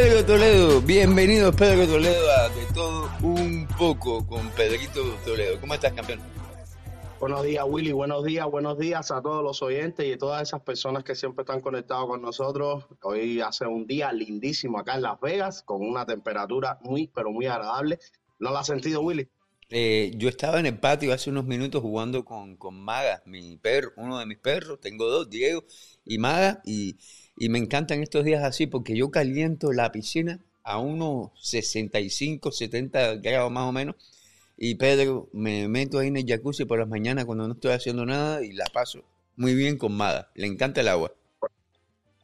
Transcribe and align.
Pedro 0.00 0.24
Toledo, 0.24 0.80
bienvenidos 0.80 1.56
Pedro 1.56 1.84
Toledo 1.84 2.30
a 2.30 2.48
De 2.50 2.66
Todo 2.72 3.10
Un 3.20 3.66
Poco 3.76 4.24
con 4.24 4.48
Pedrito 4.50 5.02
Toledo. 5.24 5.60
¿Cómo 5.60 5.74
estás, 5.74 5.92
campeón? 5.92 6.20
Buenos 7.18 7.42
días, 7.42 7.64
Willy. 7.66 7.90
Buenos 7.90 8.24
días, 8.24 8.46
buenos 8.48 8.78
días 8.78 9.10
a 9.10 9.20
todos 9.20 9.42
los 9.42 9.60
oyentes 9.60 10.06
y 10.06 10.12
a 10.12 10.18
todas 10.18 10.42
esas 10.42 10.60
personas 10.60 11.02
que 11.02 11.16
siempre 11.16 11.42
están 11.42 11.60
conectados 11.60 12.06
con 12.06 12.22
nosotros. 12.22 12.86
Hoy 13.02 13.40
hace 13.40 13.66
un 13.66 13.88
día 13.88 14.12
lindísimo 14.12 14.78
acá 14.78 14.94
en 14.94 15.02
Las 15.02 15.20
Vegas, 15.20 15.64
con 15.64 15.84
una 15.84 16.06
temperatura 16.06 16.78
muy, 16.82 17.08
pero 17.08 17.32
muy 17.32 17.46
agradable. 17.46 17.98
¿No 18.38 18.50
lo 18.50 18.58
has 18.58 18.68
sentido, 18.68 19.00
Willy? 19.00 19.28
Eh, 19.68 20.12
yo 20.14 20.28
estaba 20.28 20.60
en 20.60 20.66
el 20.66 20.78
patio 20.78 21.12
hace 21.12 21.28
unos 21.28 21.44
minutos 21.44 21.82
jugando 21.82 22.24
con, 22.24 22.56
con 22.56 22.80
Maga, 22.80 23.20
mi 23.26 23.56
perro, 23.56 23.90
uno 23.96 24.20
de 24.20 24.26
mis 24.26 24.38
perros. 24.38 24.78
Tengo 24.80 25.10
dos, 25.10 25.28
Diego 25.28 25.64
y 26.04 26.18
Maga, 26.18 26.62
y, 26.64 26.96
y 27.38 27.48
me 27.48 27.58
encantan 27.58 28.02
estos 28.02 28.24
días 28.24 28.42
así 28.44 28.66
porque 28.66 28.96
yo 28.96 29.10
caliento 29.10 29.72
la 29.72 29.92
piscina 29.92 30.40
a 30.62 30.78
unos 30.78 31.30
65, 31.40 32.52
70 32.52 33.16
grados 33.16 33.50
más 33.50 33.64
o 33.64 33.72
menos 33.72 33.96
y 34.56 34.74
Pedro, 34.74 35.28
me 35.32 35.68
meto 35.68 35.98
ahí 35.98 36.08
en 36.08 36.16
el 36.16 36.26
jacuzzi 36.26 36.64
por 36.64 36.78
las 36.78 36.88
mañanas 36.88 37.24
cuando 37.24 37.46
no 37.46 37.54
estoy 37.54 37.72
haciendo 37.72 38.04
nada 38.04 38.44
y 38.44 38.52
la 38.52 38.64
paso 38.66 39.04
muy 39.38 39.54
bien 39.54 39.78
con 39.78 39.96
Mada. 39.96 40.30
Le 40.34 40.46
encanta 40.46 40.80
el 40.82 40.88
agua. 40.88 41.12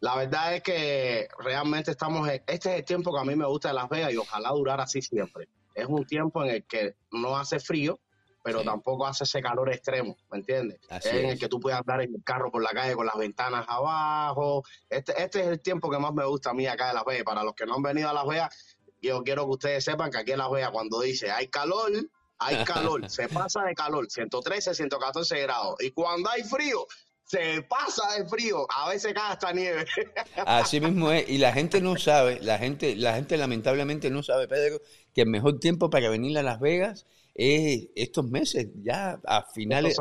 La 0.01 0.17
verdad 0.17 0.57
es 0.57 0.63
que 0.63 1.29
realmente 1.39 1.93
estamos, 1.93 2.29
este 2.29 2.53
es 2.55 2.67
el 2.67 2.85
tiempo 2.85 3.15
que 3.15 3.21
a 3.21 3.25
mí 3.25 3.37
me 3.37 3.47
gusta 3.47 3.69
de 3.69 3.75
Las 3.75 3.89
Vegas 3.89 4.13
y 4.13 4.17
ojalá 4.19 4.51
durar 4.51 4.81
así 4.81 5.01
siempre. 5.01 5.49
Es 5.75 5.87
un 5.87 6.05
tiempo 6.05 6.45
en 6.45 6.51
el 6.51 6.65
que 6.65 6.95
no 7.13 7.39
hace 7.39 7.59
frío, 7.59 7.99
pero 8.45 8.63
tampoco 8.63 9.07
hace 9.07 9.25
ese 9.25 9.41
calor 9.41 9.73
extremo, 9.73 10.19
¿me 10.31 10.37
entiendes? 10.37 10.79
es, 10.91 11.07
en 11.07 11.31
el 11.31 11.39
que 11.39 11.49
tú 11.49 11.59
puedes 11.59 11.79
andar 11.79 12.03
en 12.03 12.15
el 12.15 12.23
carro 12.23 12.53
por 12.53 12.63
la 12.63 12.73
calle 12.73 12.95
con 12.95 13.07
las 13.07 13.17
ventanas 13.17 13.65
abajo. 13.67 14.63
Este, 14.91 15.21
este 15.21 15.41
es 15.41 15.47
el 15.47 15.61
tiempo 15.61 15.91
que 15.91 15.99
más 15.99 16.13
me 16.13 16.27
gusta 16.27 16.51
a 16.51 16.53
mí 16.55 16.67
acá 16.67 16.89
de 16.89 16.95
Las 16.95 17.07
Vegas. 17.07 17.25
Para 17.25 17.43
los 17.43 17.55
que 17.55 17.65
no 17.65 17.77
han 17.77 17.83
venido 17.83 18.11
a 18.11 18.13
Las 18.13 18.27
Vegas, 18.27 18.55
yo 19.01 19.23
quiero 19.25 19.47
que 19.47 19.51
ustedes 19.51 19.85
sepan 19.85 20.11
que 20.11 20.19
aquí 20.19 20.33
en 20.33 20.39
Las 20.39 20.51
Vegas 20.51 20.73
cuando 20.73 21.01
dice 21.01 21.31
hay 21.31 21.49
calor, 21.49 21.91
hay 22.37 22.63
calor, 22.65 23.09
se 23.11 23.31
pasa 23.31 23.63
de 23.63 23.75
calor, 23.75 24.11
113, 24.11 24.75
114 24.75 25.41
grados. 25.41 25.77
Y 25.81 25.93
cuando 25.93 26.29
hay 26.29 26.43
frío, 26.43 26.87
se 27.25 27.63
pasa 27.63 28.03
de 28.19 28.29
frío, 28.29 28.67
a 28.69 28.91
veces 28.91 29.15
cae 29.15 29.33
hasta 29.33 29.55
nieve. 29.55 29.87
Así 30.45 30.81
mismo 30.81 31.11
es, 31.13 31.27
y 31.31 31.39
la 31.39 31.55
gente 31.55 31.81
no 31.81 31.97
sabe, 31.97 32.41
la 32.43 32.59
gente, 32.59 32.95
la 32.95 33.15
gente 33.15 33.39
lamentablemente 33.39 34.11
no 34.11 34.23
sabe, 34.23 34.49
Pedro, 34.49 34.83
que 35.15 35.23
el 35.23 35.29
mejor 35.29 35.61
tiempo 35.61 35.89
para 35.89 36.11
venir 36.11 36.37
a 36.37 36.43
Las 36.43 36.61
Vegas 36.61 37.07
es 37.35 37.89
estos 37.95 38.31
meses, 38.31 38.69
ya 38.83 39.21
a 39.25 39.45
finales, 39.45 39.97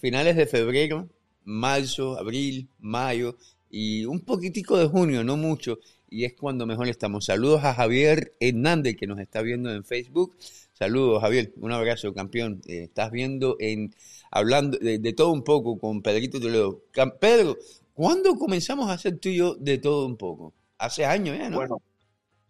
finales 0.00 0.36
de 0.36 0.46
febrero, 0.46 1.08
marzo, 1.44 2.18
abril, 2.18 2.68
mayo 2.80 3.36
y 3.70 4.04
un 4.04 4.20
poquitico 4.20 4.76
de 4.76 4.86
junio, 4.86 5.24
no 5.24 5.36
mucho, 5.36 5.78
y 6.10 6.24
es 6.24 6.34
cuando 6.34 6.66
mejor 6.66 6.88
estamos. 6.88 7.24
Saludos 7.24 7.64
a 7.64 7.72
Javier 7.72 8.34
Hernández 8.38 8.96
que 8.96 9.06
nos 9.06 9.18
está 9.18 9.40
viendo 9.40 9.72
en 9.72 9.84
Facebook. 9.84 10.36
Saludos, 10.74 11.22
Javier. 11.22 11.52
Un 11.56 11.72
abrazo, 11.72 12.12
campeón. 12.12 12.60
Eh, 12.66 12.84
estás 12.84 13.10
viendo 13.10 13.56
en 13.60 13.94
hablando 14.30 14.78
de, 14.78 15.12
todo 15.12 15.30
un 15.30 15.44
poco 15.44 15.78
con 15.78 16.02
Pedrito 16.02 16.40
Toledo. 16.40 16.82
Pedro, 17.20 17.56
¿cuándo 17.94 18.34
comenzamos 18.36 18.90
a 18.90 18.94
hacer 18.94 19.18
tú 19.18 19.30
y 19.30 19.36
yo 19.36 19.54
de 19.54 19.78
todo 19.78 20.06
un 20.06 20.16
poco? 20.16 20.52
Hace 20.78 21.04
años 21.04 21.38
ya, 21.38 21.48
¿no? 21.48 21.56
Bueno, 21.56 21.80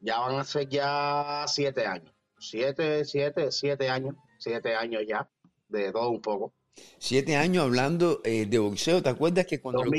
ya 0.00 0.19
van 0.19 0.36
a 0.36 0.44
ser 0.44 0.69
ya 0.69 1.44
siete 1.46 1.86
años. 1.86 2.11
Siete, 2.43 3.05
siete, 3.05 3.51
siete 3.51 3.89
años. 3.89 4.15
Siete 4.39 4.75
años 4.75 5.03
ya 5.09 5.29
de 5.69 5.93
todo 5.93 6.11
un 6.11 6.21
poco. 6.21 6.53
Siete 6.98 7.37
años 7.37 7.65
hablando 7.65 8.20
eh, 8.25 8.47
de 8.47 8.58
boxeo. 8.58 9.03
¿Te 9.03 9.08
acuerdas 9.08 9.47
que 9.47 9.61
cuando 9.61 9.85
lo 9.85 9.92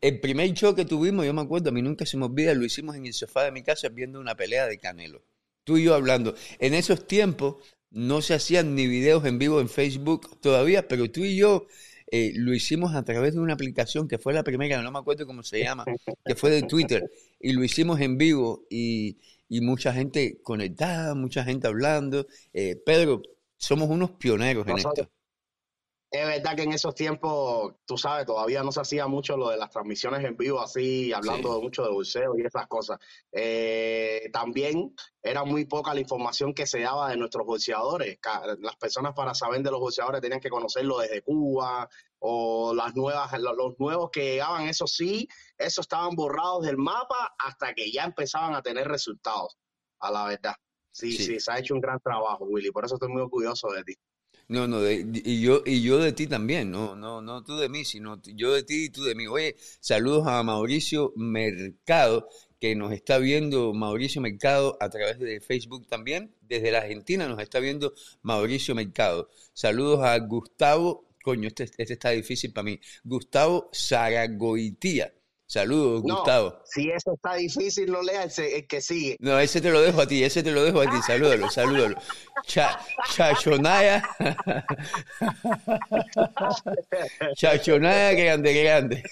el 0.00 0.18
primer 0.18 0.52
show 0.52 0.74
que 0.74 0.84
tuvimos, 0.84 1.24
yo 1.24 1.32
me 1.32 1.42
acuerdo, 1.42 1.70
a 1.70 1.72
mí 1.72 1.80
nunca 1.80 2.04
se 2.04 2.16
me 2.16 2.24
olvida, 2.24 2.52
lo 2.54 2.64
hicimos 2.64 2.96
en 2.96 3.06
el 3.06 3.12
sofá 3.12 3.44
de 3.44 3.52
mi 3.52 3.62
casa 3.62 3.88
viendo 3.88 4.18
una 4.18 4.34
pelea 4.34 4.66
de 4.66 4.76
Canelo 4.76 5.22
tú 5.64 5.76
y 5.76 5.84
yo 5.84 5.94
hablando. 5.94 6.34
En 6.58 6.74
esos 6.74 7.06
tiempos 7.06 7.56
no 7.90 8.22
se 8.22 8.34
hacían 8.34 8.74
ni 8.74 8.86
videos 8.86 9.24
en 9.24 9.38
vivo 9.38 9.60
en 9.60 9.68
Facebook 9.68 10.40
todavía, 10.40 10.88
pero 10.88 11.10
tú 11.10 11.20
y 11.20 11.36
yo 11.36 11.66
eh, 12.10 12.32
lo 12.34 12.54
hicimos 12.54 12.94
a 12.94 13.04
través 13.04 13.34
de 13.34 13.40
una 13.40 13.54
aplicación 13.54 14.08
que 14.08 14.18
fue 14.18 14.32
la 14.32 14.42
primera, 14.42 14.82
no 14.82 14.90
me 14.90 14.98
acuerdo 14.98 15.26
cómo 15.26 15.42
se 15.42 15.62
llama, 15.62 15.84
que 16.24 16.34
fue 16.34 16.50
de 16.50 16.62
Twitter, 16.62 17.10
y 17.40 17.52
lo 17.52 17.62
hicimos 17.64 18.00
en 18.00 18.18
vivo 18.18 18.66
y, 18.70 19.18
mucha 19.60 19.92
gente 19.92 20.40
conectada, 20.42 21.14
mucha 21.14 21.44
gente 21.44 21.66
hablando. 21.66 22.26
Eh, 22.52 22.80
Pedro, 22.84 23.22
somos 23.56 23.88
unos 23.88 24.12
pioneros 24.12 24.66
en 24.66 24.78
esto 24.78 25.10
es 26.12 26.26
verdad 26.26 26.54
que 26.54 26.64
en 26.64 26.72
esos 26.72 26.94
tiempos, 26.94 27.74
tú 27.86 27.96
sabes, 27.96 28.26
todavía 28.26 28.62
no 28.62 28.70
se 28.70 28.82
hacía 28.82 29.06
mucho 29.06 29.34
lo 29.34 29.48
de 29.48 29.56
las 29.56 29.70
transmisiones 29.70 30.22
en 30.22 30.36
vivo, 30.36 30.60
así, 30.60 31.10
hablando 31.10 31.58
mucho 31.62 31.82
de 31.84 31.90
bolseo 31.90 32.36
y 32.36 32.42
esas 32.42 32.66
cosas. 32.66 32.98
Eh, 33.32 34.28
también 34.30 34.94
era 35.22 35.42
muy 35.44 35.64
poca 35.64 35.94
la 35.94 36.00
información 36.00 36.52
que 36.52 36.66
se 36.66 36.80
daba 36.80 37.08
de 37.08 37.16
nuestros 37.16 37.46
bolseadores. 37.46 38.18
Las 38.60 38.76
personas 38.76 39.14
para 39.14 39.32
saber 39.32 39.62
de 39.62 39.70
los 39.70 39.80
bolseadores 39.80 40.20
tenían 40.20 40.40
que 40.40 40.50
conocerlo 40.50 40.98
desde 40.98 41.22
Cuba 41.22 41.88
o 42.18 42.74
las 42.74 42.94
nuevas, 42.94 43.32
los 43.40 43.78
nuevos 43.78 44.10
que 44.10 44.32
llegaban, 44.32 44.68
eso 44.68 44.86
sí, 44.86 45.26
esos 45.56 45.84
estaban 45.84 46.14
borrados 46.14 46.66
del 46.66 46.76
mapa 46.76 47.34
hasta 47.38 47.72
que 47.72 47.90
ya 47.90 48.04
empezaban 48.04 48.54
a 48.54 48.60
tener 48.60 48.86
resultados, 48.86 49.56
a 49.98 50.10
la 50.10 50.26
verdad. 50.26 50.56
Sí, 50.90 51.12
sí, 51.12 51.24
sí, 51.24 51.40
se 51.40 51.52
ha 51.52 51.58
hecho 51.58 51.72
un 51.72 51.80
gran 51.80 52.00
trabajo, 52.00 52.44
Willy, 52.44 52.70
por 52.70 52.84
eso 52.84 52.96
estoy 52.96 53.08
muy 53.08 53.22
orgulloso 53.22 53.70
de 53.70 53.82
ti. 53.82 53.94
No, 54.48 54.66
no, 54.68 54.80
y 54.90 55.40
yo 55.40 55.62
y 55.64 55.82
yo 55.82 55.98
de 55.98 56.12
ti 56.12 56.26
también, 56.26 56.70
no, 56.70 56.94
no, 56.94 57.22
no 57.22 57.42
tú 57.42 57.56
de 57.56 57.68
mí, 57.68 57.84
sino 57.84 58.20
yo 58.22 58.52
de 58.52 58.62
ti 58.62 58.84
y 58.86 58.90
tú 58.90 59.04
de 59.04 59.14
mí. 59.14 59.26
Oye, 59.26 59.56
saludos 59.80 60.26
a 60.26 60.42
Mauricio 60.42 61.12
Mercado, 61.16 62.28
que 62.60 62.74
nos 62.74 62.92
está 62.92 63.18
viendo 63.18 63.72
Mauricio 63.72 64.20
Mercado 64.20 64.76
a 64.80 64.88
través 64.90 65.18
de 65.18 65.40
Facebook 65.40 65.86
también. 65.88 66.34
Desde 66.42 66.70
la 66.70 66.78
Argentina 66.78 67.26
nos 67.26 67.40
está 67.40 67.60
viendo 67.60 67.94
Mauricio 68.22 68.74
Mercado. 68.74 69.30
Saludos 69.54 70.00
a 70.04 70.18
Gustavo, 70.18 71.06
coño, 71.22 71.48
este, 71.48 71.64
este 71.64 71.92
está 71.94 72.10
difícil 72.10 72.52
para 72.52 72.64
mí. 72.64 72.80
Gustavo 73.04 73.70
Zaragoitía 73.72 75.12
Saludos, 75.52 76.00
Gustavo. 76.00 76.62
Si 76.64 76.90
eso 76.90 77.12
está 77.12 77.34
difícil, 77.34 77.92
no 77.92 78.00
lea 78.00 78.22
el, 78.24 78.66
que 78.66 78.80
sigue. 78.80 79.18
No, 79.20 79.38
ese 79.38 79.60
te 79.60 79.68
lo 79.68 79.82
dejo 79.82 80.00
a 80.00 80.06
ti, 80.06 80.24
ese 80.24 80.42
te 80.42 80.50
lo 80.50 80.64
dejo 80.64 80.80
a 80.80 80.90
ti. 80.90 80.96
Salúdalo, 81.06 81.50
salúdalo. 81.50 81.98
chachonaya. 82.46 84.02
Chachonaya, 87.36 88.12
grande, 88.22 88.62
grande. 88.62 89.02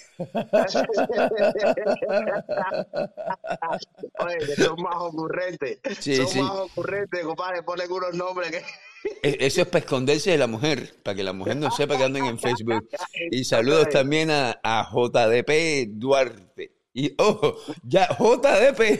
Oye, 4.17 4.55
son 4.55 4.81
más 4.81 4.95
ocurrentes. 4.95 5.77
Sí, 5.99 6.15
son 6.15 6.43
más 6.43 6.55
ocurrentes, 6.55 7.23
compadre. 7.23 7.61
Ponle 7.61 7.83
algunos 7.83 8.15
nombres 8.15 8.49
que. 8.49 8.63
E, 9.23 9.37
eso 9.41 9.61
es 9.61 9.67
para 9.67 9.79
esconderse 9.79 10.31
de 10.31 10.37
la 10.37 10.47
mujer, 10.47 10.95
para 11.03 11.15
que 11.15 11.23
la 11.23 11.33
mujer 11.33 11.57
no 11.57 11.71
sepa 11.71 11.97
que 11.97 12.03
andan 12.03 12.25
en 12.25 12.39
Facebook. 12.39 12.87
Y 13.31 13.43
saludos 13.43 13.89
también 13.89 14.29
a, 14.31 14.89
JDP 14.91 15.89
Duarte. 15.89 16.71
Y 16.93 17.13
ojo, 17.17 17.55
ya 17.83 18.09
JDP. 18.19 18.81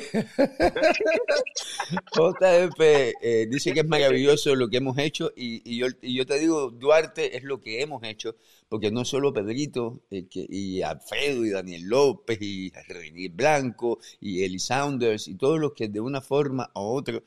JDP 2.16 2.81
eh, 3.22 3.47
dice 3.50 3.73
que 3.73 3.81
es 3.81 3.85
maravilloso 3.85 4.56
lo 4.56 4.69
que 4.69 4.78
hemos 4.78 4.97
hecho 4.97 5.34
y, 5.35 5.78
yo, 5.78 5.88
y, 6.01 6.16
yo, 6.16 6.25
te 6.25 6.40
digo, 6.40 6.72
Duarte 6.72 7.35
es 7.35 7.44
lo 7.44 7.59
que 7.59 7.81
hemos 7.81 8.01
hecho, 8.03 8.38
porque 8.69 8.91
no 8.91 9.03
solo 9.03 9.34
Pedrito 9.34 10.03
eh, 10.09 10.25
que, 10.29 10.45
y 10.47 10.81
Alfredo 10.81 11.45
y 11.45 11.50
Daniel 11.50 11.84
López 11.84 12.41
y 12.41 12.72
René 12.88 13.28
Blanco 13.28 14.00
y 14.22 14.45
Eli 14.45 14.59
Saunders 14.59 15.28
y 15.28 15.35
todos 15.35 15.59
los 15.59 15.73
que 15.73 15.90
de 15.90 16.00
una 16.00 16.22
forma 16.22 16.72
u 16.73 16.79
otra 16.79 17.22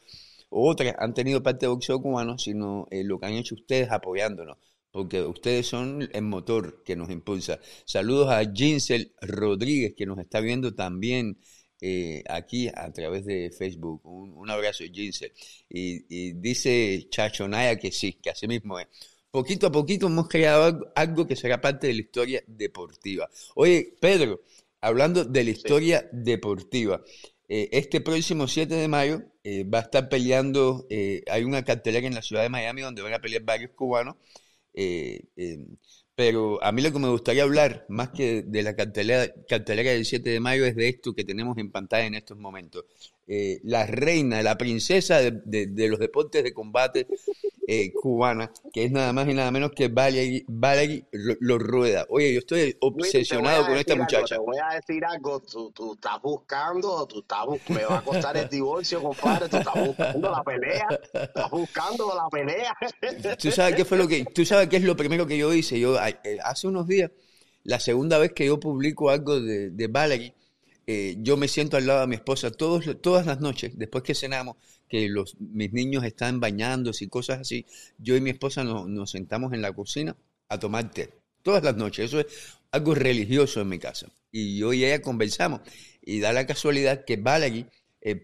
otras 0.55 0.95
han 0.99 1.15
tenido 1.15 1.43
parte 1.43 1.67
de 1.67 1.71
boxeo 1.71 2.01
cubano, 2.01 2.39
sino 2.39 2.87
eh, 2.91 3.05
lo 3.05 3.19
que 3.19 3.27
han 3.27 3.35
hecho 3.35 3.55
ustedes 3.55 3.91
apoyándonos, 3.91 4.59
porque 4.91 5.23
ustedes 5.23 5.67
son 5.67 6.09
el 6.13 6.23
motor 6.23 6.83
que 6.85 6.97
nos 6.97 7.11
impulsa. 7.11 7.59
Saludos 7.85 8.31
a 8.31 8.45
Ginsel 8.53 9.13
Rodríguez, 9.21 9.95
que 9.97 10.07
nos 10.07 10.19
está 10.19 10.41
viendo 10.41 10.75
también 10.75 11.39
eh, 11.81 12.23
aquí 12.29 12.69
a 12.69 12.93
través 12.93 13.25
de 13.27 13.51
Facebook. 13.51 14.01
Un, 14.05 14.49
abrazo, 14.51 14.85
Ginsel. 14.85 15.33
Y, 15.69 16.33
dice 16.35 17.09
Chacho 17.11 17.49
Naya 17.49 17.77
que 17.77 17.93
sí, 17.93 18.15
que 18.15 18.31
así 18.31 18.47
mismo 18.47 18.79
es. 18.79 18.87
Poquito 19.31 19.67
a 19.67 19.73
poquito 19.73 20.07
hemos 20.07 20.29
creado 20.29 20.93
algo, 20.95 21.27
que 21.27 21.35
será 21.35 21.61
parte 21.61 21.89
de 21.89 21.95
la 21.95 22.01
historia 22.01 22.45
deportiva. 22.47 23.29
Oye, 23.57 23.97
Pedro, 24.01 24.43
hablando 24.81 25.25
de 25.25 25.45
la 25.45 25.51
historia 25.51 26.09
deportiva, 26.13 27.03
eh, 27.49 27.69
este 27.73 28.01
próximo 28.01 28.47
7 28.47 28.75
de 28.75 28.89
mayo 28.89 29.34
eh, 29.45 29.65
va 29.65 29.79
a 29.81 29.83
estar 29.83 30.09
peleando, 30.09 30.87
eh, 30.91 31.23
hay 31.31 31.45
una 31.45 31.65
cartelera 31.65 32.07
en 32.07 32.15
la 32.15 32.23
ciudad 32.23 32.43
de 32.43 32.49
Miami 32.51 32.83
donde 32.83 33.03
van 33.03 33.15
a 33.15 33.21
pelear 33.21 33.43
varios 33.43 33.73
cubanos, 33.73 34.17
pero 36.15 36.63
a 36.63 36.71
mí 36.73 36.83
lo 36.83 36.93
que 36.93 36.99
me 36.99 37.09
gustaría 37.09 37.43
hablar, 37.43 37.87
más 37.89 38.11
que 38.11 38.43
de 38.43 38.63
la 38.63 38.77
cartelera, 38.77 39.27
cartelera 39.49 39.91
del 39.91 40.05
7 40.05 40.31
de 40.31 40.41
mayo, 40.41 40.65
es 40.65 40.77
de 40.77 40.89
esto 40.89 41.15
que 41.15 41.25
tenemos 41.25 41.59
en 41.59 41.73
pantalla 41.73 42.07
en 42.07 42.15
estos 42.15 42.39
momentos. 42.39 42.85
Eh, 43.27 43.61
la 43.63 43.87
reina, 43.87 44.43
la 44.43 44.59
princesa 44.59 45.19
de, 45.19 45.89
los 45.89 45.99
deportes 45.99 46.45
de 46.45 46.53
combate 46.53 47.07
eh, 47.67 47.91
cubana, 47.95 48.53
que 48.71 48.85
es 48.85 48.93
nada 48.93 49.15
más 49.15 49.27
y 49.27 49.33
nada 49.33 49.51
menos 49.51 49.71
que 49.73 49.89
Valerie, 49.89 50.45
Valerie 50.47 51.07
lo, 51.11 51.59
Rueda. 51.59 52.05
Oye, 52.11 52.35
yo 52.35 52.41
estoy 52.41 52.77
obsesionado 52.81 53.65
con 53.65 53.77
esta 53.79 53.97
muchacha. 53.97 54.35
te 54.35 54.39
voy 54.39 54.59
a 54.59 54.75
decir 54.75 55.03
algo, 55.07 55.41
tú, 55.41 55.73
tú 55.73 55.95
estás 55.95 56.21
buscando, 56.21 57.07
tú 57.07 57.21
estás 57.21 57.47
me 57.69 57.85
va 57.87 57.99
a 57.99 58.03
costar 58.03 58.37
el 58.37 58.49
divorcio, 58.51 59.03
compadre, 59.03 59.49
tú 59.49 59.57
estás 59.57 59.87
buscando 59.87 60.31
la 60.31 60.43
pelea, 60.43 60.87
estás 61.15 61.51
buscando 61.51 62.15
la 62.15 62.29
pelea. 62.29 62.77
¿Tú 63.39 63.51
sabes 63.51 63.75
qué 63.75 63.87
fue 63.87 63.97
lo 63.97 64.07
que, 64.07 64.27
tú 64.27 64.45
sabes 64.45 64.69
qué 64.69 64.77
es 64.77 64.85
lo 64.85 64.97
primero 64.97 65.27
que 65.27 65.39
yo 65.39 65.53
hice? 65.55 65.81
Yo 65.81 65.99
eh, 65.99 66.39
hace 66.45 66.69
unos 66.69 66.87
días, 66.87 67.11
la 67.63 67.81
segunda 67.81 68.19
vez 68.19 68.33
que 68.33 68.45
yo 68.45 68.61
publico 68.61 69.09
algo 69.09 69.41
de, 69.41 69.71
de 69.71 69.87
Valerie, 69.87 70.35
eh, 70.87 71.17
yo 71.19 71.37
me 71.37 71.49
siento 71.49 71.77
al 71.77 71.87
lado 71.87 72.03
de 72.03 72.07
mi 72.07 72.17
esposa 72.17 72.51
todos, 72.51 73.01
todas 73.01 73.27
las 73.27 73.41
noches, 73.41 73.79
después 73.79 74.05
que 74.05 74.15
cenamos, 74.15 74.57
que 74.89 75.09
los, 75.09 75.37
mis 75.41 75.73
niños 75.73 76.05
están 76.05 76.41
bañándose 76.41 77.05
y 77.05 77.09
cosas 77.09 77.41
así, 77.41 77.67
yo 77.99 78.17
y 78.17 78.21
mi 78.21 78.31
esposa 78.31 78.65
nos, 78.65 79.11
sentamos 79.11 79.53
en 79.53 79.63
la 79.63 79.73
cocina 79.73 80.17
a 80.49 80.59
tomar 80.59 80.91
té. 80.91 81.11
Todas 81.43 81.63
las 81.63 81.77
noches. 81.77 82.07
Eso 82.07 82.21
es 82.21 82.27
algo 82.71 82.95
religioso 82.95 83.61
en 83.61 83.69
mi 83.69 83.79
casa. 83.79 84.09
Y 84.31 84.59
yo 84.59 84.73
y 84.73 84.85
ella 84.85 85.03
conversamos. 85.03 85.61
Y 86.03 86.21
da 86.21 86.33
la 86.33 86.47
casualidad 86.47 87.05
que 87.05 87.17
Valerie 87.17 87.67
eh, 88.01 88.17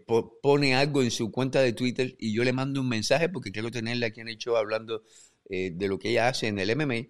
pone 0.43 0.75
algo 0.75 1.03
en 1.03 1.11
su 1.11 1.31
cuenta 1.31 1.61
de 1.61 1.73
Twitter 1.73 2.15
y 2.19 2.35
yo 2.35 2.45
le 2.45 2.53
mando 2.53 2.81
un 2.81 2.89
mensaje 2.89 3.29
porque 3.29 3.53
quiero 3.53 3.71
tenerla 3.71 4.07
aquí 4.07 4.21
en 4.21 4.29
show 4.39 4.57
hablando 4.57 5.03
eh, 5.49 5.71
de 5.75 5.89
lo 5.89 5.99
que 5.99 6.11
ella 6.11 6.29
hace 6.29 6.49
en 6.49 6.59
el 6.59 6.75
MMA. 6.77 7.09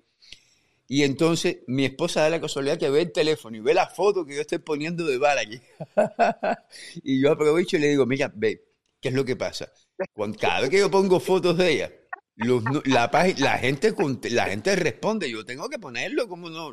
Y 0.92 1.04
entonces 1.04 1.58
mi 1.68 1.84
esposa 1.84 2.22
da 2.22 2.30
la 2.30 2.40
casualidad 2.40 2.76
que 2.76 2.90
ve 2.90 3.02
el 3.02 3.12
teléfono 3.12 3.56
y 3.56 3.60
ve 3.60 3.74
la 3.74 3.86
foto 3.86 4.26
que 4.26 4.34
yo 4.34 4.40
estoy 4.40 4.58
poniendo 4.58 5.06
de 5.06 5.18
Valerie. 5.18 5.62
y 7.04 7.22
yo 7.22 7.30
aprovecho 7.30 7.76
y 7.76 7.78
le 7.78 7.90
digo, 7.90 8.06
mira, 8.06 8.32
ve, 8.34 8.64
¿qué 9.00 9.10
es 9.10 9.14
lo 9.14 9.24
que 9.24 9.36
pasa? 9.36 9.72
Cuando, 10.12 10.36
cada 10.36 10.62
vez 10.62 10.70
que 10.70 10.80
yo 10.80 10.90
pongo 10.90 11.20
fotos 11.20 11.56
de 11.58 11.70
ella, 11.70 11.92
la, 12.34 13.08
la, 13.36 13.58
gente, 13.58 13.94
la 14.30 14.46
gente 14.46 14.74
responde, 14.74 15.30
yo 15.30 15.44
tengo 15.44 15.68
que 15.68 15.78
ponerlo 15.78 16.26
como 16.26 16.50
no. 16.50 16.72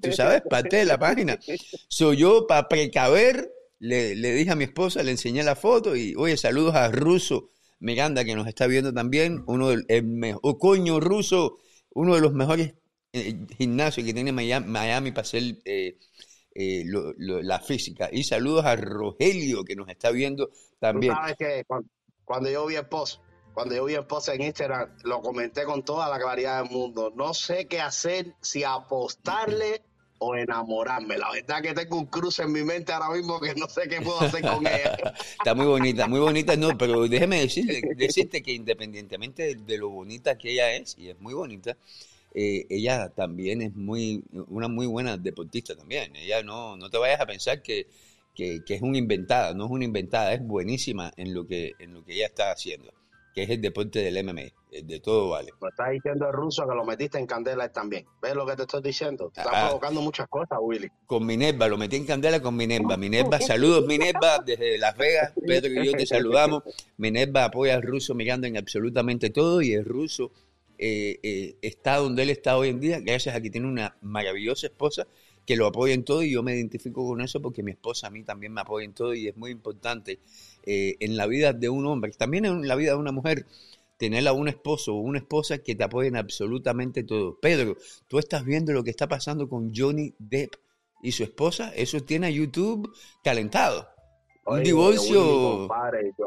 Tú 0.00 0.10
sabes, 0.10 0.40
parte 0.48 0.76
de 0.76 0.86
la 0.86 0.98
página. 0.98 1.38
Soy 1.86 2.16
yo, 2.16 2.46
para 2.46 2.66
precaver, 2.66 3.52
le, 3.78 4.14
le, 4.14 4.32
dije 4.32 4.52
a 4.52 4.56
mi 4.56 4.64
esposa, 4.64 5.02
le 5.02 5.10
enseñé 5.10 5.42
la 5.42 5.54
foto 5.54 5.94
y, 5.94 6.14
oye, 6.16 6.38
saludos 6.38 6.74
a 6.76 6.90
Ruso 6.90 7.50
Miranda, 7.78 8.24
que 8.24 8.34
nos 8.34 8.48
está 8.48 8.66
viendo 8.66 8.94
también, 8.94 9.44
uno 9.46 9.68
del 9.68 10.02
mejor, 10.02 10.56
coño, 10.58 10.98
Ruso, 10.98 11.58
uno 11.90 12.14
de 12.14 12.22
los 12.22 12.32
mejores 12.32 12.74
eh, 13.12 13.46
gimnasio 13.56 14.04
que 14.04 14.12
tiene 14.12 14.32
Miami, 14.32 15.10
para 15.12 15.22
hacer 15.22 15.42
eh, 15.64 15.98
eh, 16.54 16.84
la 16.86 17.60
física. 17.60 18.08
Y 18.12 18.24
saludos 18.24 18.64
a 18.66 18.76
Rogelio 18.76 19.64
que 19.64 19.76
nos 19.76 19.88
está 19.88 20.10
viendo 20.10 20.50
también. 20.78 21.14
sabes 21.14 21.36
que 21.38 21.64
cuando, 22.24 22.50
yo 22.50 22.66
vi 22.66 22.76
el 22.76 22.86
post, 22.86 23.20
cuando 23.54 23.74
yo 23.74 23.84
vi 23.86 23.94
el 23.94 24.06
post 24.06 24.28
en 24.28 24.42
Instagram, 24.42 24.90
lo 25.04 25.22
comenté 25.22 25.64
con 25.64 25.84
toda 25.84 26.08
la 26.08 26.18
claridad 26.18 26.62
del 26.62 26.70
mundo. 26.70 27.12
No 27.14 27.32
sé 27.32 27.66
qué 27.66 27.80
hacer, 27.80 28.34
si 28.42 28.64
apostarle 28.64 29.82
o 30.18 30.34
enamorarme. 30.34 31.16
La 31.16 31.30
verdad 31.30 31.62
que 31.62 31.72
tengo 31.74 31.96
un 31.96 32.06
cruce 32.06 32.42
en 32.42 32.52
mi 32.52 32.62
mente 32.62 32.92
ahora 32.92 33.16
mismo 33.16 33.40
que 33.40 33.54
no 33.54 33.68
sé 33.68 33.88
qué 33.88 34.00
puedo 34.02 34.20
hacer 34.20 34.42
con 34.42 34.66
ella. 34.66 34.96
Está 35.38 35.54
muy 35.54 35.66
bonita, 35.66 36.06
muy 36.06 36.20
bonita, 36.20 36.56
no, 36.56 36.76
pero 36.76 37.08
déjeme 37.08 37.40
decirte, 37.40 37.80
decirte 37.96 38.42
que 38.42 38.52
independientemente 38.52 39.54
de 39.54 39.78
lo 39.78 39.88
bonita 39.88 40.36
que 40.36 40.52
ella 40.52 40.74
es, 40.74 40.96
y 40.98 41.08
es 41.08 41.20
muy 41.20 41.34
bonita, 41.34 41.76
eh, 42.40 42.66
ella 42.70 43.08
también 43.08 43.62
es 43.62 43.74
muy 43.74 44.22
una 44.46 44.68
muy 44.68 44.86
buena 44.86 45.16
deportista 45.16 45.74
también. 45.74 46.14
Ella 46.14 46.40
no, 46.44 46.76
no 46.76 46.88
te 46.88 46.96
vayas 46.96 47.20
a 47.20 47.26
pensar 47.26 47.62
que, 47.62 47.88
que, 48.32 48.62
es 48.64 48.80
una 48.80 48.96
inventada, 48.96 49.54
no 49.54 49.64
es 49.64 49.70
una 49.72 49.84
inventada, 49.84 50.32
es 50.32 50.46
buenísima 50.46 51.10
en 51.16 51.34
lo 51.34 51.48
que, 51.48 51.72
en 51.80 51.94
lo 51.94 52.04
que 52.04 52.14
ella 52.14 52.26
está 52.26 52.52
haciendo, 52.52 52.94
que 53.34 53.42
es 53.42 53.50
el 53.50 53.60
deporte 53.60 53.98
del 53.98 54.24
MMA, 54.24 54.42
eh, 54.70 54.84
de 54.84 55.00
todo 55.00 55.30
vale. 55.30 55.50
Me 55.60 55.68
estás 55.68 55.90
diciendo 55.90 56.28
el 56.28 56.32
ruso 56.32 56.64
que 56.68 56.76
lo 56.76 56.84
metiste 56.84 57.18
en 57.18 57.26
candela 57.26 57.72
también. 57.72 58.06
¿Ves 58.22 58.36
lo 58.36 58.46
que 58.46 58.54
te 58.54 58.62
estoy 58.62 58.82
diciendo? 58.82 59.32
Te 59.34 59.40
está 59.40 59.50
ah. 59.52 59.66
provocando 59.70 60.00
muchas 60.00 60.28
cosas, 60.28 60.60
Willy. 60.62 60.88
Con 61.06 61.26
Minerva, 61.26 61.66
lo 61.66 61.76
metí 61.76 61.96
en 61.96 62.06
candela 62.06 62.40
con 62.40 62.54
Minerva. 62.54 62.96
Minerva, 62.96 63.40
saludos 63.40 63.84
Minerva 63.84 64.38
desde 64.46 64.78
Las 64.78 64.96
Vegas. 64.96 65.32
Pedro 65.44 65.72
y 65.72 65.86
yo 65.86 65.92
te 65.94 66.06
saludamos. 66.06 66.62
Minerva 66.98 67.46
apoya 67.46 67.74
al 67.74 67.82
ruso 67.82 68.14
mirando 68.14 68.46
en 68.46 68.56
absolutamente 68.56 69.30
todo 69.30 69.60
y 69.60 69.72
el 69.72 69.84
ruso 69.84 70.30
eh, 70.78 71.18
eh, 71.22 71.56
está 71.60 71.96
donde 71.96 72.22
él 72.22 72.30
está 72.30 72.56
hoy 72.56 72.68
en 72.68 72.80
día, 72.80 73.00
gracias 73.00 73.34
a 73.34 73.40
que 73.40 73.50
tiene 73.50 73.66
una 73.66 73.96
maravillosa 74.00 74.68
esposa 74.68 75.06
que 75.44 75.56
lo 75.56 75.66
apoya 75.66 75.94
en 75.94 76.04
todo 76.04 76.22
y 76.22 76.30
yo 76.30 76.42
me 76.42 76.54
identifico 76.54 77.06
con 77.06 77.22
eso 77.22 77.40
porque 77.40 77.62
mi 77.62 77.70
esposa 77.70 78.08
a 78.08 78.10
mí 78.10 78.22
también 78.22 78.52
me 78.52 78.60
apoya 78.60 78.84
en 78.84 78.92
todo 78.92 79.14
y 79.14 79.28
es 79.28 79.36
muy 79.36 79.50
importante 79.50 80.20
eh, 80.62 80.96
en 81.00 81.16
la 81.16 81.26
vida 81.26 81.54
de 81.54 81.70
un 81.70 81.86
hombre, 81.86 82.12
también 82.12 82.44
en 82.44 82.68
la 82.68 82.76
vida 82.76 82.92
de 82.92 82.98
una 82.98 83.12
mujer, 83.12 83.46
tener 83.96 84.28
a 84.28 84.32
un 84.32 84.46
esposo 84.46 84.94
o 84.94 85.00
una 85.00 85.18
esposa 85.18 85.58
que 85.58 85.74
te 85.74 85.84
apoyen 85.84 86.16
absolutamente 86.16 87.02
todo. 87.02 87.40
Pedro, 87.40 87.78
tú 88.08 88.18
estás 88.18 88.44
viendo 88.44 88.72
lo 88.72 88.84
que 88.84 88.90
está 88.90 89.08
pasando 89.08 89.48
con 89.48 89.72
Johnny 89.74 90.14
Depp 90.18 90.54
y 91.02 91.12
su 91.12 91.24
esposa, 91.24 91.72
eso 91.74 92.00
tiene 92.02 92.26
a 92.26 92.30
YouTube 92.30 92.92
calentado. 93.24 93.88
un 94.44 94.62
divorcio... 94.62 95.66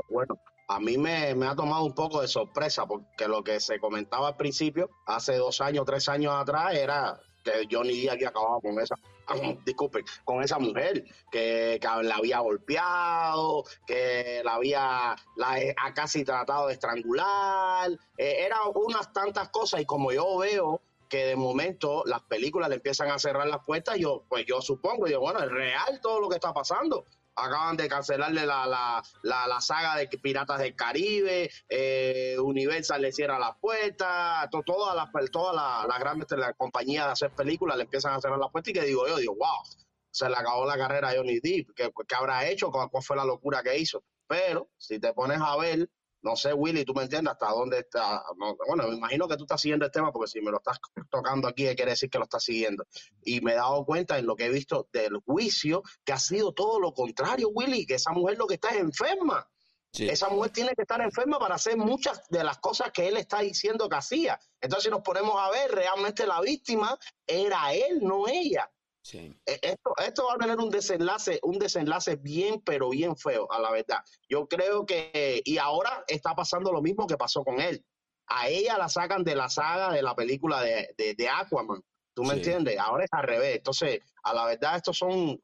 bueno, 0.10 0.40
a 0.72 0.80
mí 0.80 0.98
me, 0.98 1.32
ha 1.46 1.56
tomado 1.56 1.84
un 1.84 1.94
poco 1.94 2.22
de 2.22 2.30
sorpresa 2.30 2.86
porque 2.86 3.28
lo 3.28 3.44
que 3.44 3.60
se 3.60 3.78
comentaba 3.80 4.30
al 4.30 4.38
principio, 4.38 4.90
hace 5.06 5.36
dos 5.36 5.60
años, 5.60 5.84
tres 5.86 6.08
años 6.08 6.34
atrás, 6.34 6.74
era 6.74 7.20
que 7.44 7.68
Johnny 7.70 7.92
Díaz 7.92 8.14
había 8.14 8.30
acabado 8.30 8.62
con 8.62 8.80
esa, 8.80 8.96
con 10.24 10.44
esa 10.44 10.60
mujer 10.60 11.04
que, 11.30 11.78
la 12.04 12.16
había 12.16 12.40
golpeado, 12.40 13.66
que 13.86 14.42
la 14.46 14.54
había 14.54 15.16
la, 15.36 15.58
ha 15.76 15.94
casi 15.94 16.24
tratado 16.24 16.68
de 16.68 16.74
estrangular, 16.74 17.92
eh, 18.18 18.38
era 18.40 18.58
unas 18.74 19.12
tantas 19.12 19.50
cosas 19.50 19.82
y 19.82 19.86
como 19.86 20.14
yo 20.14 20.38
veo 20.38 20.82
que 21.10 21.26
de 21.26 21.36
momento 21.36 22.04
las 22.06 22.22
películas 22.22 22.70
le 22.70 22.76
empiezan 22.76 23.10
a 23.10 23.20
cerrar 23.20 23.46
las 23.48 23.66
puertas, 23.66 23.98
yo 23.98 24.24
pues 24.30 24.46
yo 24.48 24.62
supongo, 24.62 25.08
yo 25.08 25.20
bueno, 25.20 25.40
es 25.44 25.52
real 25.52 26.00
todo 26.02 26.22
lo 26.22 26.30
que 26.30 26.36
está 26.36 26.54
pasando, 26.54 27.04
acaban 27.36 27.78
de 27.78 27.88
cancelarle 27.88 28.46
la, 28.46 28.66
la, 28.68 29.04
la, 29.48 29.62
saga 29.62 29.96
de 29.96 30.08
Piratas 30.08 30.60
del 30.60 30.76
Caribe, 30.76 31.50
eh, 31.70 32.38
Universal 32.40 33.02
le 33.02 33.12
cierra 33.12 33.40
las 33.40 33.58
puertas, 33.60 34.50
todas 34.66 34.96
las 34.96 35.32
todas 35.32 35.88
las 35.88 36.00
grandes 36.00 36.28
compañías 36.58 37.06
de 37.06 37.12
hacer 37.12 37.32
películas 37.32 37.78
le 37.78 37.84
empiezan 37.84 38.14
a 38.14 38.22
cerrar 38.22 38.40
las 38.40 38.52
puertas 38.52 38.72
y 38.72 38.74
que 38.74 38.86
digo 38.86 39.08
yo, 39.08 39.18
digo, 39.18 39.36
wow, 39.36 39.64
se 40.10 40.30
le 40.30 40.36
acabó 40.36 40.66
la 40.66 40.78
carrera 40.78 41.10
a 41.10 41.16
Johnny 41.16 41.40
Depp, 41.40 41.70
¿qué, 41.76 41.90
qué 42.08 42.16
habrá 42.16 42.48
hecho? 42.48 42.72
¿Cuál 42.72 43.04
fue 43.04 43.16
la 43.16 43.26
locura 43.26 43.64
que 43.64 43.78
hizo? 43.78 44.04
Pero 44.28 44.70
si 44.78 45.00
te 45.00 45.14
pones 45.14 45.40
a 45.42 45.58
ver 45.58 45.90
no 46.22 46.36
sé, 46.36 46.54
Willy, 46.54 46.86
tú 46.86 46.94
me 46.94 47.04
entiendes 47.04 47.34
hasta 47.34 47.50
dónde 47.50 47.80
está. 47.80 48.24
bueno, 48.68 48.88
me 48.88 48.96
imagino 48.96 49.28
que 49.28 49.38
tú 49.38 49.44
estás 49.44 49.62
siguiendo 49.62 49.86
el 49.86 49.92
tema 49.92 50.12
porque 50.12 50.30
si 50.30 50.42
me 50.42 50.52
lo 50.52 50.58
estás 50.58 50.80
tocando 51.10 51.48
aquí, 51.48 51.64
quiere 51.76 51.92
decir 51.92 52.10
que 52.10 52.18
lo 52.18 52.26
estás 52.26 52.44
siguiendo. 52.44 52.86
Y 53.24 53.42
me 53.42 53.54
he 53.54 53.56
dado 53.56 53.84
cuenta 53.86 54.18
en 54.20 54.26
lo 54.26 54.36
que 54.36 54.46
he 54.46 54.50
visto 54.50 54.88
del 54.94 55.18
juicio 55.26 55.84
que 56.04 56.14
ha 56.14 56.20
sido 56.20 56.54
todo 56.54 56.80
lo 56.80 56.94
contrario, 56.94 57.50
Willy, 57.50 57.86
que 57.86 57.96
esa 57.96 58.12
mujer 58.12 58.38
lo 58.38 58.48
que 58.48 58.56
está 58.56 58.70
es 58.70 58.78
enferma. 58.78 59.48
Esa 59.94 60.30
mujer 60.30 60.52
tiene 60.52 60.74
que 60.74 60.84
estar 60.84 61.02
enferma 61.02 61.38
para 61.38 61.56
hacer 61.56 61.76
muchas 61.76 62.22
de 62.30 62.46
las 62.46 62.60
cosas 62.60 62.92
que 62.92 63.10
él 63.10 63.18
está 63.18 63.40
diciendo 63.40 63.90
que 63.90 63.98
hacía. 63.98 64.40
Entonces, 64.62 64.86
si 64.86 64.90
nos 64.90 65.02
ponemos 65.02 65.36
a 65.38 65.52
ver, 65.52 65.70
realmente 65.72 66.26
la 66.26 66.40
víctima 66.40 66.98
era 67.28 67.74
él, 67.74 68.00
no 68.02 68.28
ella. 68.28 68.72
E, 69.14 69.34
esto, 69.46 69.94
esto 70.06 70.26
va 70.28 70.36
a 70.36 70.38
tener 70.38 70.58
un 70.58 70.70
desenlace, 70.70 71.40
un 71.44 71.58
desenlace 71.58 72.16
bien, 72.16 72.62
pero 72.62 72.90
bien 72.90 73.16
feo, 73.16 73.52
a 73.52 73.60
la 73.60 73.72
verdad. 73.72 74.00
Yo 74.30 74.48
creo 74.48 74.86
que, 74.86 75.42
y 75.44 75.58
ahora 75.58 76.04
está 76.08 76.36
pasando 76.36 76.72
lo 76.72 76.82
mismo 76.82 77.08
que 77.08 77.18
pasó 77.18 77.44
con 77.44 77.60
él. 77.60 77.84
A 78.28 78.48
ella 78.48 78.78
la 78.78 78.88
sacan 78.88 79.24
de 79.24 79.36
la 79.36 79.50
saga 79.50 79.92
de 79.92 80.02
la 80.02 80.16
película 80.16 80.62
de, 80.62 80.94
de, 80.98 81.30
Aquaman. 81.30 81.82
¿Tú 82.14 82.24
me 82.24 82.36
entiendes? 82.36 82.78
Ahora 82.78 83.06
es 83.06 83.10
al 83.12 83.24
revés. 83.24 83.58
Entonces, 83.58 84.00
a 84.24 84.34
la 84.34 84.46
verdad, 84.46 84.78
estos 84.78 84.98
son, 84.98 85.42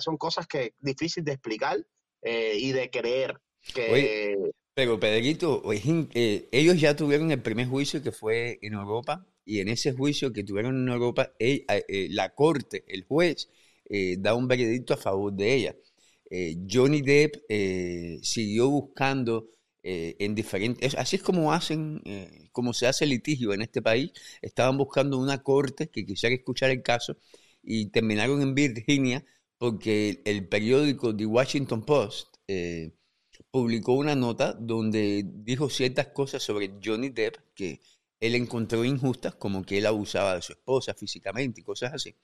son, 0.00 0.16
cosas 0.16 0.46
que 0.46 0.74
difícil 0.78 1.24
de 1.24 1.32
explicar 1.32 1.78
eh, 2.22 2.56
y 2.56 2.72
de 2.72 2.90
creer. 2.90 3.38
Que... 3.74 4.36
pero 4.74 4.98
Pedrito, 4.98 5.62
eh, 5.72 6.48
ellos 6.52 6.80
ya 6.80 6.96
tuvieron 6.96 7.30
el 7.30 7.42
primer 7.42 7.68
juicio 7.68 8.02
que 8.02 8.12
fue 8.12 8.58
en 8.62 8.74
Europa 8.74 9.26
y 9.44 9.60
en 9.60 9.68
ese 9.68 9.92
juicio 9.92 10.32
que 10.32 10.44
tuvieron 10.44 10.76
en 10.82 10.88
Europa, 10.88 11.32
eh, 11.38 11.64
la 12.10 12.34
corte, 12.34 12.84
el 12.88 13.04
juez, 13.04 13.48
eh, 13.86 14.16
da 14.18 14.34
un 14.34 14.48
veredicto 14.48 14.94
a 14.94 14.96
favor 14.96 15.32
de 15.32 15.54
ella. 15.54 15.76
Eh, 16.30 16.56
Johnny 16.70 17.02
Depp 17.02 17.36
siguió 18.22 18.70
buscando 18.70 19.48
en 19.84 20.34
diferentes, 20.36 20.94
así 20.94 21.16
es 21.16 21.22
como 21.22 21.52
hacen, 21.52 22.00
como 22.52 22.72
se 22.72 22.86
hace 22.86 23.04
litigio 23.04 23.52
en 23.52 23.62
este 23.62 23.82
país, 23.82 24.12
estaban 24.40 24.78
buscando 24.78 25.18
una 25.18 25.42
corte 25.42 25.88
que 25.88 26.06
quisiera 26.06 26.34
escuchar 26.34 26.70
el 26.70 26.82
caso 26.82 27.16
y 27.62 27.86
terminaron 27.90 28.42
en 28.42 28.54
Virginia 28.54 29.24
porque 29.58 30.22
el 30.24 30.48
periódico 30.48 31.14
The 31.16 31.26
Washington 31.26 31.84
Post 31.84 32.36
publicó 33.50 33.94
una 33.94 34.14
nota 34.14 34.52
donde 34.52 35.24
dijo 35.26 35.68
ciertas 35.68 36.08
cosas 36.08 36.42
sobre 36.42 36.74
Johnny 36.82 37.10
Depp 37.10 37.36
que 37.54 37.80
él 38.22 38.36
encontró 38.36 38.84
injustas, 38.84 39.34
como 39.34 39.64
que 39.64 39.78
él 39.78 39.86
abusaba 39.86 40.36
de 40.36 40.42
su 40.42 40.52
esposa 40.52 40.94
físicamente 40.94 41.60
y 41.60 41.64
cosas 41.64 41.92
así. 41.92 42.14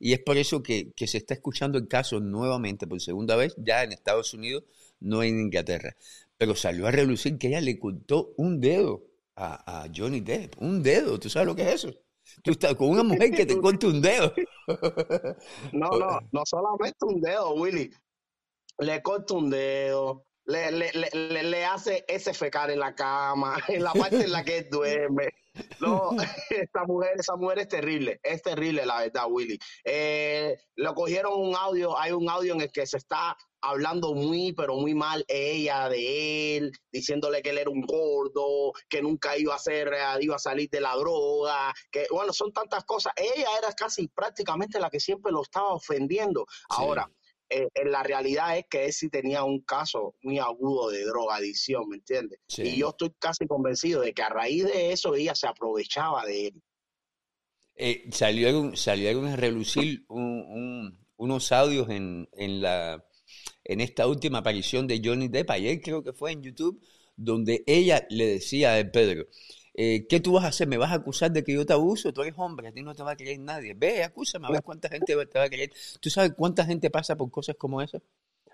Y 0.00 0.12
es 0.12 0.18
por 0.18 0.36
eso 0.36 0.64
que, 0.64 0.92
se 0.96 1.16
está 1.16 1.34
escuchando 1.34 1.78
el 1.78 1.86
caso 1.86 2.18
nuevamente 2.18 2.88
por 2.88 3.00
segunda 3.00 3.36
vez, 3.36 3.54
ya 3.58 3.84
en 3.84 3.92
Estados 3.92 4.34
Unidos, 4.34 4.64
no 4.98 5.22
en 5.22 5.38
Inglaterra. 5.40 5.96
Pero 6.36 6.56
salió 6.56 6.88
a 6.88 6.90
relucir 6.90 7.38
que 7.38 7.46
ella 7.46 7.60
le 7.60 7.78
cortó 7.78 8.34
un 8.36 8.60
dedo 8.60 9.04
a, 9.36 9.86
Johnny 9.94 10.20
Depp. 10.20 10.60
Un 10.60 10.82
dedo, 10.82 11.20
¿tú 11.20 11.30
sabes 11.30 11.46
lo 11.46 11.54
que 11.54 11.62
es 11.62 11.84
eso? 11.84 11.94
Tú 12.42 12.50
estás 12.50 12.74
con 12.74 12.88
una 12.88 13.04
mujer 13.04 13.30
que 13.30 13.46
te 13.46 13.56
corta 13.56 13.86
un 13.86 14.02
dedo. 14.02 14.34
no, 15.72 15.88
no, 15.90 16.18
no 16.32 16.42
solamente 16.44 16.98
un 17.02 17.20
dedo, 17.20 17.54
Willy. 17.54 17.92
Le 18.78 19.00
corta 19.02 19.34
un 19.34 19.50
dedo, 19.50 20.26
le, 20.46 20.70
le, 20.70 20.92
le, 21.12 21.42
le, 21.42 21.64
hace 21.64 22.04
ese 22.06 22.34
fecar 22.34 22.70
en 22.70 22.78
la 22.78 22.94
cama, 22.94 23.56
en 23.68 23.82
la 23.82 23.92
parte 23.92 24.24
en 24.24 24.32
la 24.32 24.44
que 24.44 24.64
duerme. 24.64 25.28
No, 25.80 26.10
esta 26.50 26.84
mujer, 26.84 27.12
esa 27.18 27.36
mujer 27.36 27.60
es 27.60 27.68
terrible, 27.68 28.20
es 28.22 28.42
terrible 28.42 28.84
la 28.84 29.00
verdad, 29.00 29.26
Willy. 29.28 29.58
Eh, 29.84 30.58
lo 30.76 30.94
cogieron 30.94 31.32
un 31.40 31.54
audio, 31.54 31.98
hay 31.98 32.12
un 32.12 32.28
audio 32.28 32.54
en 32.54 32.62
el 32.62 32.72
que 32.72 32.86
se 32.86 32.96
está 32.96 33.36
hablando 33.60 34.14
muy, 34.14 34.52
pero 34.52 34.76
muy 34.76 34.94
mal 34.94 35.24
ella 35.28 35.88
de 35.88 36.56
él, 36.56 36.72
diciéndole 36.92 37.40
que 37.40 37.50
él 37.50 37.58
era 37.58 37.70
un 37.70 37.82
gordo, 37.82 38.72
que 38.88 39.00
nunca 39.00 39.38
iba 39.38 39.54
a 39.54 39.58
ser, 39.58 39.88
eh, 39.94 40.18
iba 40.20 40.36
a 40.36 40.40
salir 40.40 40.68
de 40.70 40.80
la 40.80 40.94
droga, 40.96 41.72
que 41.90 42.06
bueno, 42.10 42.32
son 42.32 42.52
tantas 42.52 42.84
cosas. 42.84 43.12
Ella 43.16 43.48
era 43.56 43.72
casi 43.72 44.08
prácticamente 44.08 44.80
la 44.80 44.90
que 44.90 45.00
siempre 45.00 45.32
lo 45.32 45.42
estaba 45.42 45.72
ofendiendo. 45.72 46.46
Ahora, 46.68 47.08
eh, 47.50 47.68
la 47.84 48.02
realidad 48.02 48.58
es 48.58 48.66
que 48.68 48.86
él 48.86 48.92
sí 48.92 49.08
tenía 49.08 49.44
un 49.44 49.60
caso 49.60 50.14
muy 50.22 50.38
agudo 50.38 50.90
de 50.90 51.04
drogadicción, 51.04 51.88
¿me 51.88 51.96
entiendes? 51.96 52.40
Y 52.56 52.76
yo 52.78 52.90
estoy 52.90 53.12
casi 53.18 53.46
convencido 53.46 54.00
de 54.00 54.12
que 54.12 54.22
a 54.22 54.28
raíz 54.28 54.64
de 54.64 54.92
eso 54.92 55.14
ella 55.14 55.34
se 55.34 55.46
aprovechaba 55.46 56.24
de 56.24 56.48
él. 56.48 56.62
Eh, 57.76 58.04
salió 58.12 58.74
salieron 58.76 59.26
a 59.26 59.36
relucir 59.36 60.04
unos 60.08 61.52
audios 61.52 61.90
en, 61.90 62.28
en, 62.32 62.62
la, 62.62 63.04
en 63.64 63.80
esta 63.80 64.06
última 64.06 64.38
aparición 64.38 64.86
de 64.86 65.00
Johnny 65.04 65.28
Depp, 65.28 65.50
ayer 65.50 65.80
creo 65.80 66.02
que 66.02 66.12
fue 66.12 66.32
en 66.32 66.42
YouTube, 66.42 66.80
donde 67.16 67.64
ella 67.66 68.06
le 68.10 68.26
decía 68.26 68.76
a 68.76 68.84
Pedro, 68.90 69.26
eh, 69.74 70.06
¿qué 70.08 70.20
tú 70.20 70.32
vas 70.32 70.44
a 70.44 70.48
hacer? 70.48 70.68
¿Me 70.68 70.76
vas 70.76 70.92
a 70.92 70.94
acusar 70.94 71.32
de 71.32 71.42
que 71.42 71.52
yo 71.52 71.66
te 71.66 71.72
abuso? 71.72 72.12
Tú 72.12 72.22
eres 72.22 72.34
hombre, 72.36 72.68
a 72.68 72.72
ti 72.72 72.82
no 72.82 72.94
te 72.94 73.02
va 73.02 73.12
a 73.12 73.16
creer 73.16 73.40
nadie. 73.40 73.74
Ve, 73.74 74.04
acúsame, 74.04 74.46
a 74.46 74.50
ver 74.50 74.62
cuánta 74.62 74.88
gente 74.88 75.06
te 75.26 75.38
va 75.38 75.44
a 75.44 75.48
creer. 75.48 75.72
¿Tú 76.00 76.10
sabes 76.10 76.32
cuánta 76.36 76.64
gente 76.64 76.90
pasa 76.90 77.16
por 77.16 77.30
cosas 77.30 77.56
como 77.56 77.82
esas? 77.82 78.00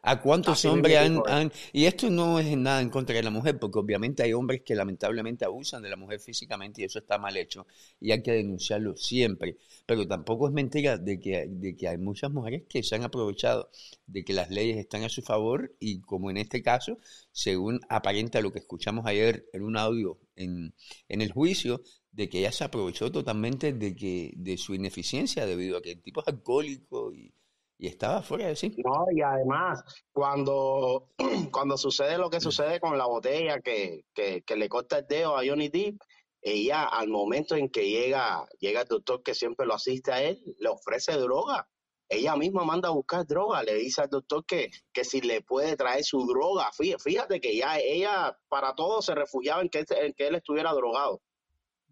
¿A 0.03 0.23
cuántos 0.23 0.65
hombres 0.65 0.97
han, 0.97 1.53
Y 1.73 1.85
esto 1.85 2.09
no 2.09 2.39
es 2.39 2.57
nada 2.57 2.81
en 2.81 2.89
contra 2.89 3.15
de 3.15 3.23
la 3.23 3.31
mujer, 3.31 3.59
porque 3.59 3.79
obviamente 3.79 4.23
hay 4.23 4.33
hombres 4.33 4.63
que 4.65 4.75
lamentablemente 4.75 5.45
abusan 5.45 5.83
de 5.83 5.91
la 5.91 5.97
mujer 5.97 6.21
físicamente 6.21 6.81
y 6.81 6.85
eso 6.85 7.01
está 7.01 7.19
mal 7.19 7.37
hecho 7.37 7.67
y 8.01 8.11
hay 8.13 8.23
que 8.23 8.33
denunciarlo 8.33 8.97
siempre. 8.97 9.59
Pero 9.85 10.07
tampoco 10.09 10.49
es 10.49 10.55
mentira 10.55 10.97
de 10.97 11.21
que, 11.21 11.47
de 11.49 11.77
que 11.77 11.89
hay 11.89 11.99
muchas 11.99 12.31
mujeres 12.31 12.63
que 12.69 12.83
se 12.83 12.95
han 12.95 13.03
aprovechado 13.05 13.71
de 14.07 14.25
que 14.25 14.33
las 14.33 14.51
leyes 14.51 14.79
están 14.79 15.03
a 15.05 15.09
su 15.11 15.23
favor 15.23 15.75
y 15.79 16.01
como 16.01 16.31
en 16.31 16.39
este 16.39 16.63
caso, 16.63 16.99
según 17.33 17.81
aparenta 17.89 18.41
lo 18.41 18.53
que 18.53 18.61
escuchamos 18.61 19.05
ayer 19.07 19.47
en 19.53 19.63
un 19.63 19.77
audio 19.77 20.19
en, 20.37 20.75
en 21.09 21.21
el 21.21 21.33
juicio, 21.33 21.83
de 22.13 22.29
que 22.29 22.39
ella 22.41 22.53
se 22.53 22.65
aprovechó 22.65 23.13
totalmente 23.13 23.73
de, 23.73 23.95
que, 23.95 24.33
de 24.37 24.57
su 24.57 24.75
ineficiencia 24.75 25.47
debido 25.47 25.77
a 25.77 25.83
que 25.83 25.93
el 25.93 26.03
tipo 26.03 26.21
es 26.23 26.29
alcohólico 26.29 27.13
y 27.13 27.33
y 27.81 27.87
estaba 27.87 28.21
fuera 28.21 28.47
de 28.47 28.57
sí. 28.57 28.75
No, 28.85 29.07
y 29.11 29.23
además, 29.23 29.83
cuando, 30.13 31.09
cuando 31.51 31.79
sucede 31.79 32.19
lo 32.19 32.29
que 32.29 32.39
sucede 32.39 32.79
con 32.79 32.99
la 32.99 33.07
botella 33.07 33.61
que, 33.61 34.05
que, 34.13 34.43
que 34.43 34.57
le 34.57 34.69
corta 34.69 34.99
el 34.99 35.07
dedo 35.07 35.35
a 35.35 35.43
Johnny 35.47 35.71
Depp, 35.71 35.99
ella 36.43 36.85
al 36.85 37.09
momento 37.09 37.57
en 37.57 37.71
que 37.71 37.89
llega, 37.89 38.47
llega 38.59 38.83
el 38.83 38.87
doctor 38.87 39.23
que 39.23 39.35
siempre 39.35 39.65
lo 39.65 39.73
asiste 39.73 40.13
a 40.13 40.23
él, 40.23 40.43
le 40.59 40.69
ofrece 40.69 41.13
droga. 41.13 41.67
Ella 42.07 42.37
misma 42.37 42.65
manda 42.65 42.91
a 42.91 42.93
buscar 42.93 43.27
droga, 43.27 43.63
le 43.63 43.75
dice 43.77 44.03
al 44.03 44.11
doctor 44.11 44.45
que, 44.45 44.71
que 44.93 45.05
si 45.05 45.23
le 45.23 45.41
puede 45.41 45.75
traer 45.77 46.05
su 46.05 46.27
droga. 46.27 46.71
Fíjate 46.73 47.41
que 47.41 47.57
ya 47.57 47.79
ella 47.79 48.37
para 48.49 48.75
todo 48.75 49.01
se 49.01 49.15
refugiaba 49.15 49.63
en 49.63 49.71
que, 49.71 49.87
en 49.89 50.13
que 50.13 50.27
él 50.27 50.35
estuviera 50.35 50.73
drogado. 50.75 51.23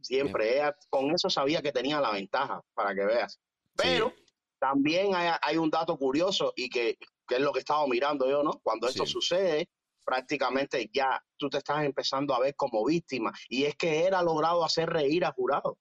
Siempre, 0.03 0.57
ella 0.57 0.77
con 0.91 1.11
eso 1.13 1.31
sabía 1.31 1.63
que 1.63 1.73
tenía 1.73 1.99
la 2.01 2.13
ventaja, 2.13 2.63
para 2.75 2.95
que 2.95 3.07
veas. 3.07 3.41
Pero 3.75 4.13
también 4.59 5.13
hay, 5.15 5.57
un 5.57 5.71
dato 5.71 5.97
curioso 5.97 6.53
y 6.57 6.69
que, 6.69 6.99
es 7.29 7.41
lo 7.41 7.53
que 7.53 7.61
estaba 7.61 7.87
mirando 7.87 8.29
yo, 8.29 8.43
¿no? 8.43 8.61
Cuando 8.63 8.89
esto 8.89 9.07
sucede, 9.07 9.69
prácticamente 10.05 10.91
ya 10.93 11.23
tú 11.37 11.51
te 11.51 11.59
estás 11.59 11.85
empezando 11.85 12.35
a 12.35 12.41
ver 12.41 12.55
como 12.57 12.85
víctima 12.85 13.33
y 13.49 13.65
es 13.65 13.77
que 13.77 14.07
él 14.07 14.15
ha 14.15 14.23
logrado 14.23 14.65
hacer 14.65 14.89
reír 14.89 15.25
a 15.25 15.33
jurado. 15.33 15.79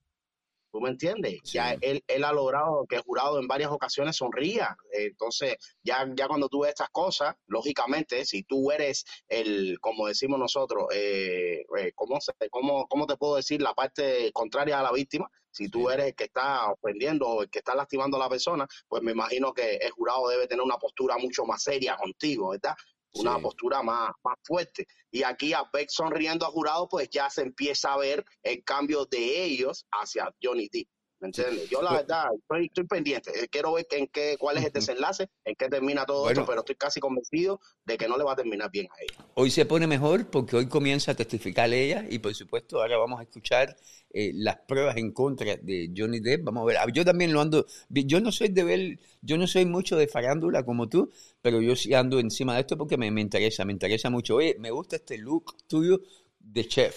¿Tú 0.69 0.81
me 0.81 0.89
entiendes? 0.89 1.41
Ya 1.43 1.77
él, 1.79 2.03
él, 2.07 2.24
ha 2.25 2.34
logrado 2.34 2.86
que 2.88 2.98
el 2.98 3.01
jurado 3.01 3.39
en 3.39 3.48
varias 3.48 3.72
ocasiones 3.72 4.17
sonría. 4.17 4.75
Entonces, 4.91 5.55
ya, 5.81 6.05
ya 6.13 6.27
cuando 6.27 6.50
tú 6.50 6.60
ves 6.60 6.72
estas 6.72 6.89
cosas, 6.89 7.36
lógicamente, 7.48 8.25
si 8.25 8.43
tú 8.43 8.69
eres 8.69 9.05
el, 9.29 9.79
como 9.79 10.07
decimos 10.07 10.38
nosotros, 10.38 10.88
eh, 10.93 11.65
eh 11.77 11.93
¿cómo, 11.96 12.19
cómo, 12.51 12.88
¿cómo 12.88 13.07
te 13.07 13.15
puedo 13.15 13.38
decir 13.38 13.62
la 13.62 13.74
parte 13.74 14.31
contraria 14.34 14.79
a 14.79 14.84
la 14.84 14.91
víctima? 14.91 15.31
Si 15.57 15.69
tú 15.69 15.89
eres 15.89 16.07
el 16.07 16.15
que 16.15 16.25
está 16.25 16.71
ofendiendo 16.71 17.27
o 17.27 17.41
el 17.41 17.49
que 17.49 17.59
está 17.59 17.73
lastimando 17.73 18.17
a 18.17 18.19
la 18.19 18.29
persona, 18.29 18.67
pues 18.87 19.01
me 19.01 19.11
imagino 19.11 19.53
que 19.53 19.77
el 19.77 19.89
jurado 19.91 20.27
debe 20.29 20.47
tener 20.47 20.63
una 20.63 20.77
postura 20.77 21.17
mucho 21.17 21.45
más 21.45 21.63
seria 21.63 21.97
contigo, 21.97 22.49
¿verdad? 22.49 22.75
una 23.13 23.39
postura 23.39 23.81
más, 23.81 24.11
más 24.23 24.37
fuerte. 24.43 24.85
Y 25.09 25.23
aquí 25.23 25.53
a 25.53 25.63
Beck 25.73 25.89
sonriendo 25.89 26.45
a 26.45 26.49
jurado, 26.49 26.87
pues 26.87 27.09
ya 27.09 27.29
se 27.31 27.41
empieza 27.41 27.93
a 27.93 27.97
ver 27.97 28.23
el 28.43 28.63
cambio 28.63 29.05
de 29.05 29.43
ellos 29.45 29.87
hacia 29.91 30.31
Johnny 30.41 30.69
Depp. 30.71 30.87
¿Me 31.19 31.29
entiendes? 31.29 31.67
Yo 31.69 31.81
la 31.81 31.93
verdad 31.93 32.25
estoy, 32.38 32.65
estoy, 32.67 32.83
pendiente. 32.83 33.31
Eh, 33.31 33.47
quiero 33.50 33.74
ver 33.74 33.88
en 33.91 34.07
qué, 34.07 34.36
cuál 34.38 34.57
es 34.57 34.65
el 34.65 34.71
desenlace, 34.71 35.29
en 35.45 35.55
qué 35.55 35.67
termina 35.67 36.05
todo 36.05 36.29
esto, 36.29 36.45
pero 36.45 36.59
estoy 36.59 36.75
casi 36.75 37.00
convencido 37.00 37.59
de 37.86 37.97
que 37.97 38.07
no 38.07 38.17
le 38.17 38.24
va 38.24 38.33
a 38.33 38.36
terminar 38.36 38.69
bien 38.69 38.88
a 38.91 39.01
ella. 39.01 39.25
Hoy 39.33 39.50
se 39.50 39.65
pone 39.65 39.88
mejor 39.88 40.29
porque 40.29 40.55
hoy 40.55 40.67
comienza 40.67 41.13
a 41.13 41.15
testificar 41.15 41.74
ella 41.74 42.05
y 42.07 42.19
por 42.19 42.36
supuesto 42.36 42.81
ahora 42.81 42.97
vamos 42.97 43.19
a 43.19 43.24
escuchar 43.24 43.75
eh, 44.12 44.31
las 44.36 44.57
pruebas 44.67 44.95
en 44.97 45.12
contra 45.12 45.57
de 45.57 45.91
Johnny 45.95 46.19
Depp. 46.19 46.43
Vamos 46.43 46.62
a 46.62 46.65
ver. 46.65 46.77
Ah, 46.77 46.86
yo 46.93 47.03
también 47.03 47.33
lo 47.33 47.41
ando. 47.41 47.65
Yo 47.89 48.21
no 48.21 48.31
soy 48.31 48.50
de 48.50 48.63
ver, 48.63 49.00
yo 49.21 49.38
no 49.38 49.47
soy 49.47 49.65
mucho 49.65 49.97
de 49.97 50.07
farándula 50.07 50.63
como 50.63 50.88
tú, 50.88 51.12
pero 51.41 51.62
yo 51.62 51.75
sí 51.75 51.95
ando 51.95 52.19
encima 52.19 52.53
de 52.53 52.62
esto 52.62 52.77
porque 52.77 52.95
me, 52.95 53.09
me 53.09 53.21
interesa, 53.21 53.65
me 53.65 53.74
interesa 53.74 54.12
mucho. 54.12 54.36
Oye, 54.36 54.55
me 54.59 54.69
gusta 54.69 54.97
este 54.97 55.17
look 55.17 55.55
tuyo 55.67 56.00
de 56.39 56.67
chef 56.67 56.95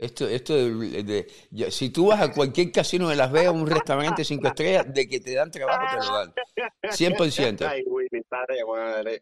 esto, 0.00 0.26
esto 0.26 0.54
de, 0.54 1.26
si 1.70 1.90
tú 1.90 2.06
vas 2.06 2.22
a 2.22 2.32
cualquier 2.32 2.72
casino 2.72 3.10
de 3.10 3.16
Las 3.16 3.30
Vegas, 3.30 3.52
un 3.52 3.66
restaurante 3.66 4.24
cinco 4.24 4.48
estrellas, 4.48 4.86
de 4.92 5.06
que 5.06 5.20
te 5.20 5.34
dan 5.34 5.50
trabajo, 5.50 5.84
te 5.90 5.96
lo 6.06 6.16
dan. 6.16 6.32
100%. 6.82 9.20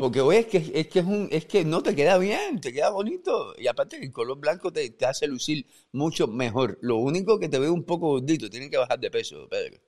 Porque 0.00 0.20
oye, 0.20 0.40
es 0.40 0.46
que, 0.46 0.56
es 0.74 0.88
que 0.88 0.98
es 0.98 1.04
un, 1.04 1.28
es 1.30 1.46
que 1.46 1.64
no 1.64 1.80
te 1.82 1.94
queda 1.94 2.18
bien, 2.18 2.60
te 2.60 2.72
queda 2.72 2.90
bonito. 2.90 3.54
Y 3.56 3.68
aparte 3.68 3.96
el 3.96 4.10
color 4.10 4.38
blanco 4.38 4.72
te, 4.72 4.90
te 4.90 5.06
hace 5.06 5.28
lucir 5.28 5.66
mucho 5.92 6.26
mejor. 6.26 6.76
Lo 6.82 6.96
único 6.96 7.38
que 7.38 7.48
te 7.48 7.60
ve 7.60 7.70
un 7.70 7.84
poco 7.84 8.08
gordito, 8.08 8.50
tienes 8.50 8.70
que 8.70 8.78
bajar 8.78 8.98
de 8.98 9.10
peso, 9.10 9.46
Pedro. 9.48 9.78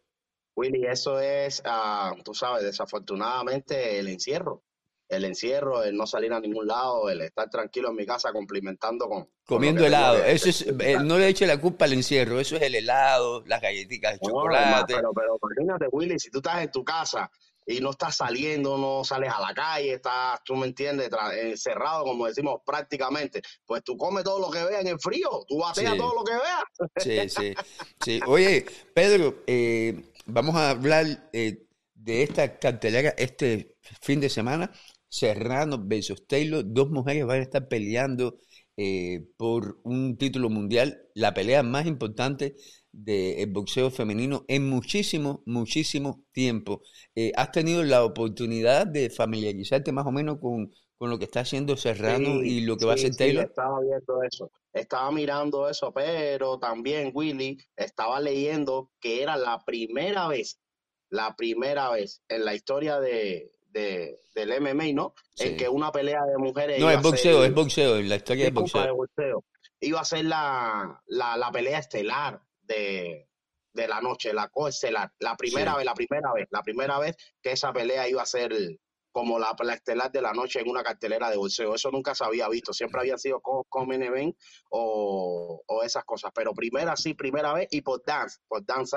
Willy, 0.55 0.87
eso 0.87 1.19
es, 1.19 1.61
uh, 1.65 2.15
tú 2.23 2.35
sabes, 2.35 2.63
desafortunadamente 2.65 3.99
el 3.99 4.07
encierro 4.09 4.63
el 5.11 5.25
encierro, 5.25 5.83
el 5.83 5.97
no 5.97 6.07
salir 6.07 6.33
a 6.33 6.41
ningún 6.41 6.69
lado, 6.69 7.11
el 7.11 7.21
estar 7.21 7.51
tranquilo 7.51 7.91
en 7.91 7.97
mi 7.97 8.07
casa 8.07 8.33
cumplimentando 8.33 9.09
con... 9.09 9.29
Comiendo 9.45 9.85
helado, 9.85 10.25
eso 10.25 10.49
es, 10.49 10.63
eh, 10.63 10.99
no 11.03 11.19
le 11.19 11.27
eche 11.27 11.47
la 11.49 11.61
culpa 11.61 11.87
al 11.87 11.95
encierro, 11.95 12.39
eso 12.39 12.55
es 12.55 12.63
el 12.63 12.77
helado, 12.77 13.43
las 13.47 13.61
galletitas 13.61 14.13
de 14.13 14.21
chocolate. 14.21 14.95
pero, 14.95 15.11
pero 15.13 15.39
imagínate, 15.43 15.89
Willy, 15.91 16.19
si 16.21 16.31
tú 16.31 16.39
estás 16.39 16.63
en 16.63 16.71
tu 16.71 16.85
casa 16.85 17.29
y 17.67 17.81
no 17.81 17.91
estás 17.91 18.17
saliendo, 18.17 18.79
no 18.79 19.03
sales 19.03 19.33
a 19.33 19.41
la 19.41 19.53
calle, 19.53 19.95
estás, 19.95 20.41
tú 20.45 20.55
me 20.55 20.69
entiendes, 20.69 21.11
encerrado, 21.43 22.05
como 22.05 22.27
decimos 22.27 22.61
prácticamente, 22.65 23.43
pues 23.67 23.83
tú 23.83 23.97
comes 23.97 24.23
todo 24.23 24.39
lo 24.39 24.49
que 24.49 24.65
veas 24.65 24.83
en 24.83 24.89
el 24.89 25.01
frío, 25.01 25.45
tú 25.49 25.59
bateas 25.59 25.97
todo 25.97 26.15
lo 26.15 26.23
que 26.23 26.33
veas. 26.33 27.29
Sí, 27.29 27.29
sí, 27.29 27.55
sí. 28.01 28.21
Oye, 28.29 28.65
Pedro, 28.95 29.43
eh, 29.49 30.13
vamos 30.27 30.55
a 30.55 30.71
hablar 30.71 31.29
eh, 31.33 31.67
de 31.95 32.23
esta 32.23 32.59
cartelera 32.59 33.15
este 33.19 33.77
fin 34.01 34.21
de 34.21 34.29
semana. 34.29 34.71
Serrano 35.11 35.77
versus 35.85 36.27
Taylor, 36.27 36.63
dos 36.65 36.89
mujeres 36.89 37.27
van 37.27 37.41
a 37.41 37.43
estar 37.43 37.69
peleando 37.69 38.39
eh, 38.77 39.27
por 39.37 39.81
un 39.83 40.17
título 40.17 40.49
mundial, 40.49 41.03
la 41.15 41.35
pelea 41.35 41.63
más 41.63 41.87
importante 41.87 42.57
del 42.93 43.51
boxeo 43.51 43.91
femenino 43.91 44.45
en 44.49 44.69
muchísimo, 44.69 45.43
muchísimo 45.47 46.25
tiempo. 46.33 46.81
Eh, 47.15 47.33
¿Has 47.37 47.51
tenido 47.53 47.83
la 47.83 48.05
oportunidad 48.05 48.87
de 48.87 49.11
familiarizarte 49.11 49.93
más 49.93 50.07
o 50.07 50.13
menos 50.13 50.39
con, 50.41 50.71
lo 51.01 51.19
que 51.19 51.25
está 51.25 51.41
haciendo 51.41 51.77
Serrano 51.77 52.43
y 52.43 52.61
lo 52.61 52.77
que 52.77 52.87
va 52.87 52.93
a 52.93 52.95
hacer 52.95 53.17
Taylor? 53.17 53.45
estaba 53.45 53.81
viendo 53.81 54.23
eso, 54.23 54.51
estaba 54.73 55.11
mirando 55.11 55.69
eso, 55.69 55.93
pero 55.93 56.59
también 56.59 57.11
Willy 57.13 57.59
estaba 57.77 58.21
leyendo 58.21 58.91
que 59.01 59.23
era 59.23 59.37
la 59.37 59.65
primera 59.65 60.29
vez, 60.29 60.61
la 61.09 61.35
primera 61.37 61.91
vez 61.91 62.23
en 62.29 62.45
la 62.45 62.55
historia 62.55 63.01
de, 63.01 63.51
de, 63.71 64.21
del 64.35 64.61
MMA, 64.61 64.93
¿no? 64.93 65.15
En 65.39 65.57
que 65.57 65.69
una 65.69 65.91
pelea 65.91 66.21
de 66.25 66.39
mujeres. 66.39 66.79
No, 66.79 66.91
es 66.91 67.01
boxeo, 67.03 67.45
es 67.45 67.55
boxeo, 67.55 68.01
la 68.01 68.17
historia 68.17 68.47
es 68.47 68.53
boxeo. 68.53 68.95
boxeo. 68.95 69.45
Iba 69.81 70.01
a 70.01 70.05
ser 70.05 70.25
la, 70.27 71.03
la, 71.07 71.37
la 71.37 71.51
pelea 71.51 71.79
estelar 71.79 72.41
de, 72.61 73.29
de 73.73 73.89
la 73.89 74.01
noche, 74.01 74.33
la 74.33 74.49
coestelar. 74.49 75.13
La 75.19 75.37
primera 75.37 75.77
vez, 75.77 75.85
la 75.85 75.95
primera 75.95 76.33
vez, 76.33 76.49
la 76.51 76.63
primera 76.63 76.99
vez 76.99 77.17
que 77.43 77.53
esa 77.53 77.73
pelea 77.73 78.09
iba 78.09 78.23
a 78.23 78.27
ser 78.27 78.53
como 79.13 79.39
la, 79.39 79.55
la, 79.63 79.75
estelar 79.75 80.11
de 80.13 80.23
la 80.23 80.33
noche 80.33 80.61
en 80.61 80.69
una 80.69 80.83
cartelera 80.83 81.31
de 81.31 81.37
boxeo. 81.37 81.75
Eso 81.75 81.91
nunca 81.91 82.15
se 82.15 82.25
había 82.25 82.49
visto. 82.49 82.73
Siempre 82.73 83.01
había 83.01 83.19
sido 83.19 83.41
Common 83.41 84.03
Event 84.03 84.37
o, 84.71 85.63
o, 85.67 85.83
esas 85.83 86.05
cosas. 86.05 86.31
Pero 86.35 86.53
primera, 86.55 86.97
sí, 86.97 87.15
primera 87.15 87.53
vez. 87.53 87.69
Y 87.71 87.83
por 87.83 88.03
Dance, 88.05 88.39
por 88.49 88.65
Dance 88.65 88.97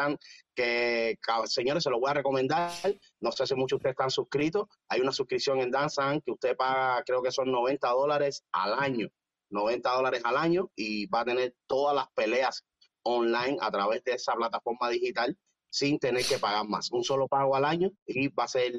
que 0.55 1.17
señores, 1.45 1.83
se 1.83 1.89
lo 1.89 1.99
voy 1.99 2.11
a 2.11 2.15
recomendar. 2.15 2.71
No 3.19 3.31
sé 3.31 3.47
si 3.47 3.55
muchos 3.55 3.77
de 3.77 3.81
ustedes 3.81 3.93
están 3.93 4.11
suscritos. 4.11 4.67
Hay 4.89 5.01
una 5.01 5.11
suscripción 5.11 5.59
en 5.59 5.71
Dance 5.71 6.01
que 6.25 6.31
usted 6.31 6.55
paga, 6.55 7.03
creo 7.03 7.21
que 7.21 7.31
son 7.31 7.51
90 7.51 7.87
dólares 7.89 8.43
al 8.51 8.73
año. 8.73 9.09
90 9.49 9.89
dólares 9.91 10.21
al 10.23 10.37
año 10.37 10.71
y 10.75 11.05
va 11.07 11.21
a 11.21 11.25
tener 11.25 11.55
todas 11.67 11.95
las 11.95 12.07
peleas 12.15 12.65
online 13.03 13.57
a 13.61 13.69
través 13.69 14.03
de 14.03 14.13
esa 14.13 14.33
plataforma 14.33 14.89
digital 14.89 15.37
sin 15.69 15.99
tener 15.99 16.25
que 16.25 16.37
pagar 16.37 16.67
más. 16.67 16.91
Un 16.91 17.03
solo 17.03 17.27
pago 17.27 17.55
al 17.55 17.65
año 17.65 17.91
y 18.05 18.27
va 18.29 18.45
a 18.45 18.47
ser 18.47 18.73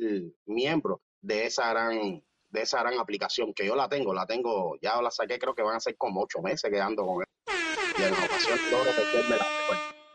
miembro 0.46 1.02
de 1.24 1.46
esa 1.46 1.70
gran 1.70 2.22
de 2.50 2.62
esa 2.62 2.80
gran 2.80 3.00
aplicación 3.00 3.52
que 3.52 3.66
yo 3.66 3.74
la 3.74 3.88
tengo, 3.88 4.14
la 4.14 4.26
tengo, 4.26 4.76
ya 4.80 5.02
la 5.02 5.10
saqué, 5.10 5.40
creo 5.40 5.56
que 5.56 5.62
van 5.62 5.74
a 5.74 5.80
ser 5.80 5.96
como 5.96 6.22
ocho 6.22 6.40
meses 6.40 6.70
quedando 6.70 7.04
con 7.04 7.22
él. 7.22 7.28
Y 7.98 8.02
en 8.02 8.12
ocasión 8.12 8.58
logro 8.70 8.92
la 9.28 9.46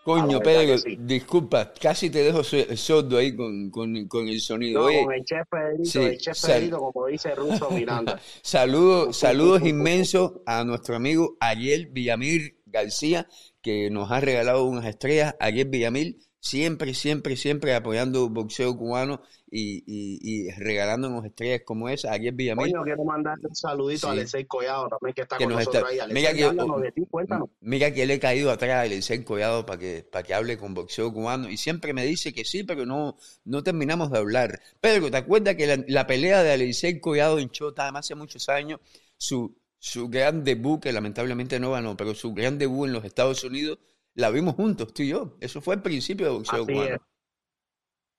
Coño, 0.06 0.40
Pedro, 0.40 0.82
disculpa, 1.00 1.74
casi 1.74 2.10
te 2.10 2.24
dejo 2.24 2.42
sordo 2.44 3.18
ahí 3.18 3.36
con, 3.36 3.70
con, 3.70 4.08
con 4.08 4.28
el 4.30 4.40
sonido. 4.40 4.90
No, 4.90 5.04
con 5.04 5.14
el 5.14 5.24
chef 5.26 5.46
Pedrito, 5.50 6.00
el 6.08 6.18
chef 6.18 6.42
Pedrito, 6.42 6.80
como 6.80 7.08
dice 7.08 7.36
Russo 7.36 7.70
Miranda. 7.72 8.20
saludos, 8.42 9.18
saludos 9.20 9.62
inmensos 9.64 10.32
a 10.46 10.64
nuestro 10.64 10.96
amigo 10.96 11.36
Ariel 11.42 11.88
Villamil 11.92 12.58
García, 12.66 13.28
que 13.62 13.90
nos 13.90 14.10
ha 14.12 14.22
regalado 14.22 14.64
unas 14.64 14.86
estrellas. 14.86 15.36
Ariel 15.40 15.68
Villamil, 15.68 16.18
siempre, 16.40 16.94
siempre, 16.94 17.36
siempre 17.36 17.76
apoyando 17.76 18.30
boxeo 18.30 18.76
cubano 18.78 19.22
y, 19.52 19.84
y, 19.88 20.52
regalándonos 20.52 21.26
estrellas 21.26 21.62
como 21.66 21.90
esa. 21.90 22.14
Aquí 22.14 22.28
es 22.28 22.36
Villamil. 22.36 22.72
Coño, 22.72 22.84
quiero 22.84 23.04
mandarle 23.04 23.48
un 23.48 23.56
saludito 23.56 24.08
a 24.08 24.12
Alexei 24.12 24.46
Collado 24.46 24.88
también, 24.90 25.16
que 25.16 25.22
está 25.24 25.38
con 25.38 25.50
nosotros 25.50 25.84
ahí. 25.90 26.00
mira 26.12 26.34
que, 26.34 26.44
de 26.44 26.92
ti, 26.92 27.06
cuéntanos. 27.10 27.50
Mira 27.62 27.92
que 27.92 28.06
le 28.06 28.16
he 28.16 28.20
caído 28.20 28.52
atrás 28.52 28.72
a 28.72 28.82
Alexei 28.82 29.24
Collado 29.24 29.66
para 29.66 29.80
que, 29.80 30.08
para 30.10 30.24
que 30.24 30.34
hable 30.34 30.58
con 30.58 30.74
boxeo 30.74 31.12
cubano 31.12 31.50
y 31.50 31.58
siempre 31.58 31.94
me 31.94 32.06
dice 32.06 32.34
que 32.34 32.46
sí, 32.46 32.64
pero 32.64 32.86
no, 32.86 33.18
no 33.44 33.64
terminamos 33.64 34.12
de 34.12 34.20
hablar. 34.20 34.62
Pedro, 34.80 35.10
¿te 35.10 35.18
acuerdas 35.18 35.56
que 35.56 35.84
la, 35.88 36.08
pelea 36.08 36.44
de 36.44 36.54
Alexei 36.54 37.00
Collado 37.00 37.40
en 37.40 37.50
Chota, 37.50 37.84
además 37.84 38.06
hace 38.06 38.16
muchos 38.16 38.50
años, 38.50 38.80
su, 39.18 39.56
su 39.80 40.10
gran 40.10 40.44
debut, 40.44 40.82
que 40.82 40.92
lamentablemente 40.92 41.60
no 41.60 41.72
ganó, 41.72 41.98
pero 41.98 42.14
su 42.14 42.34
gran 42.34 42.58
debut 42.58 42.88
en 42.88 42.94
los 42.94 43.06
Estados 43.06 43.44
Unidos, 43.44 43.80
la 44.20 44.30
vimos 44.30 44.56
juntos, 44.56 44.94
tú 44.94 45.04
y 45.04 45.10
yo. 45.10 45.38
Eso 45.40 45.62
fue 45.62 45.76
el 45.76 45.82
principio 45.82 46.28
de 46.28 46.34
boxeo 46.34 46.66
cubano. 46.66 46.98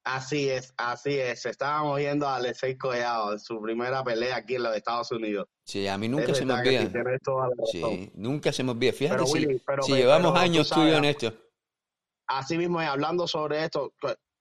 Así 0.03 0.49
es, 0.49 0.73
así 0.79 1.19
es. 1.19 1.45
Estábamos 1.45 1.99
viendo 1.99 2.27
a 2.27 2.37
Alexei 2.37 2.77
Collado 2.79 3.33
en 3.33 3.39
su 3.39 3.61
primera 3.61 4.03
pelea 4.03 4.37
aquí 4.37 4.55
en 4.55 4.63
los 4.63 4.75
Estados 4.75 5.13
Unidos. 5.13 5.47
Sí, 5.67 5.87
a 5.87 5.99
mí 5.99 6.09
nunca 6.09 6.35
se 6.35 6.47
me 6.47 6.55
olvida. 6.55 6.91
Sí, 7.71 8.11
nunca 8.15 8.51
se 8.51 8.65
me 8.65 8.71
olvida. 8.71 8.93
Fíjate 8.93 9.27
si, 9.27 9.93
llevamos 9.93 10.39
años 10.39 10.71
tú 10.71 10.83
y 10.83 10.91
yo 10.91 10.97
en 10.97 11.05
esto. 11.05 11.33
Así 12.27 12.57
mismo, 12.57 12.81
hablando 12.81 13.29
sobre 13.29 13.65
esto, 13.65 13.93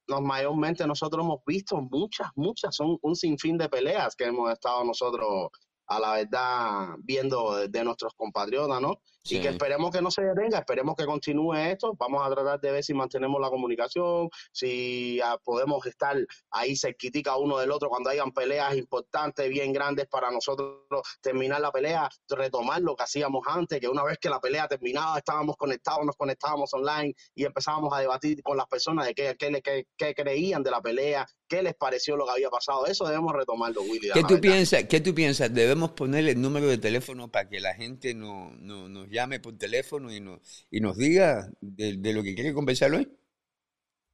nos, 0.07 0.21
mayormente 0.21 0.87
nosotros 0.87 1.25
hemos 1.25 1.39
visto 1.45 1.75
muchas, 1.81 2.29
muchas, 2.35 2.75
son 2.75 2.97
un 3.01 3.15
sinfín 3.15 3.57
de 3.57 3.67
peleas 3.67 4.15
que 4.15 4.25
hemos 4.25 4.51
estado 4.53 4.85
nosotros 4.85 5.49
a 5.87 5.99
la 5.99 6.13
verdad 6.13 6.95
viendo 6.99 7.67
de, 7.67 7.83
nuestros 7.83 8.13
compatriotas, 8.15 8.79
¿no? 8.79 9.01
Y 9.23 9.41
que 9.41 9.49
esperemos 9.49 9.91
que 9.91 10.01
no 10.01 10.09
se 10.09 10.23
detenga, 10.23 10.59
esperemos 10.59 10.95
que 10.95 11.05
continúe 11.05 11.53
esto. 11.55 11.93
Vamos 11.97 12.25
a 12.25 12.29
tratar 12.33 12.59
de 12.59 12.71
ver 12.71 12.83
si 12.83 12.93
mantenemos 12.93 13.39
la 13.39 13.49
comunicación, 13.49 14.29
si 14.51 15.19
ah, 15.21 15.38
podemos 15.43 15.85
estar 15.85 16.15
ahí 16.51 16.75
cerquitica 16.75 17.38
uno 17.38 17.57
del 17.57 17.71
otro 17.71 17.89
cuando 17.89 18.09
hayan 18.09 18.31
peleas 18.31 18.75
importantes, 18.75 19.47
bien 19.49 19.73
grandes 19.73 20.07
para 20.07 20.31
nosotros 20.31 20.79
terminar 21.21 21.61
la 21.61 21.71
pelea, 21.71 22.09
retomar 22.29 22.81
lo 22.81 22.95
que 22.95 23.03
hacíamos 23.03 23.45
antes, 23.47 23.79
que 23.79 23.88
una 23.88 24.03
vez 24.03 24.17
que 24.19 24.29
la 24.29 24.39
pelea 24.39 24.67
terminaba 24.67 25.17
estábamos 25.17 25.58
conectados, 25.58 26.05
nos 26.05 26.15
conectábamos 26.15 26.73
online 26.73 27.13
y 27.36 27.45
empezábamos 27.45 27.93
a 27.93 27.99
debatir 27.99 28.41
con 28.41 28.58
las 28.58 28.67
personas 28.67 29.05
de 29.05 29.13
qué, 29.13 29.36
qué, 29.38 29.86
qué 29.97 30.15
creían 30.15 30.63
de 30.63 30.71
la 30.71 30.82
pelea, 30.82 31.27
qué 31.47 31.63
les 31.63 31.75
pareció 31.75 32.15
lo 32.15 32.25
que 32.25 32.32
había 32.32 32.49
pasado. 32.49 32.86
Eso 32.86 33.05
debemos 33.05 33.34
retomarlo, 33.34 33.82
Willy. 33.82 34.12
¿Qué 34.13 34.23
tú, 34.23 34.39
piensas, 34.39 34.86
¿Qué 34.86 35.01
tú 35.01 35.13
piensas? 35.13 35.53
¿Debemos 35.53 35.91
ponerle 35.91 36.32
el 36.32 36.41
número 36.41 36.67
de 36.67 36.77
teléfono 36.77 37.29
para 37.29 37.49
que 37.49 37.60
la 37.60 37.73
gente 37.73 38.13
no, 38.13 38.51
no, 38.58 38.88
nos 38.88 39.09
llame 39.10 39.39
por 39.39 39.58
teléfono 39.58 40.12
y, 40.13 40.19
no, 40.19 40.39
y 40.69 40.80
nos 40.80 40.98
diga 40.98 41.50
de, 41.62 42.13
lo 42.13 42.24
que 42.24 42.36
quiere 42.36 42.54
conversar 42.54 42.93
hoy? 42.93 43.12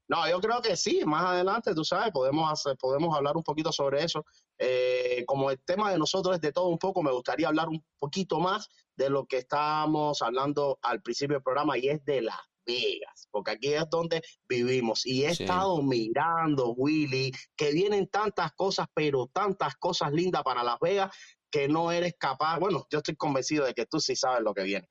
No, 0.07 0.29
yo 0.29 0.39
creo 0.39 0.61
que 0.61 0.75
sí, 0.75 1.01
más 1.05 1.25
adelante, 1.25 1.73
tú 1.73 1.83
sabes, 1.83 2.11
podemos, 2.11 2.51
hacer, 2.51 2.77
podemos 2.77 3.15
hablar 3.15 3.35
un 3.37 3.43
poquito 3.43 3.71
sobre 3.71 4.03
eso. 4.03 4.23
Eh, 4.57 5.23
como 5.25 5.49
el 5.49 5.59
tema 5.61 5.91
de 5.91 5.97
nosotros 5.97 6.35
es 6.35 6.41
de 6.41 6.51
todo 6.51 6.67
un 6.67 6.77
poco, 6.77 7.01
me 7.01 7.11
gustaría 7.11 7.47
hablar 7.47 7.69
un 7.69 7.83
poquito 7.97 8.39
más 8.39 8.69
de 8.95 9.09
lo 9.09 9.25
que 9.25 9.37
estábamos 9.37 10.21
hablando 10.21 10.77
al 10.83 11.01
principio 11.01 11.35
del 11.35 11.43
programa 11.43 11.77
y 11.77 11.89
es 11.89 12.05
de 12.05 12.21
la 12.21 12.39
Vegas, 12.65 13.27
porque 13.31 13.51
aquí 13.51 13.73
es 13.73 13.89
donde 13.89 14.21
vivimos. 14.49 15.05
Y 15.05 15.23
he 15.23 15.29
estado 15.29 15.81
mirando, 15.81 16.73
Willy, 16.73 17.31
que 17.55 17.71
vienen 17.71 18.07
tantas 18.07 18.53
cosas, 18.53 18.87
pero 18.93 19.27
tantas 19.27 19.75
cosas 19.75 20.11
lindas 20.11 20.43
para 20.43 20.63
Las 20.63 20.79
Vegas 20.79 21.15
que 21.55 21.69
no 21.69 21.89
eres 21.89 22.15
capaz. 22.19 22.59
Bueno, 22.59 22.85
yo 22.91 22.97
estoy 22.97 23.15
convencido 23.15 23.65
de 23.65 23.73
que 23.73 23.85
tú 23.85 24.01
sí 24.01 24.13
sabes 24.13 24.43
lo 24.43 24.53
que 24.53 24.63
viene. 24.63 24.89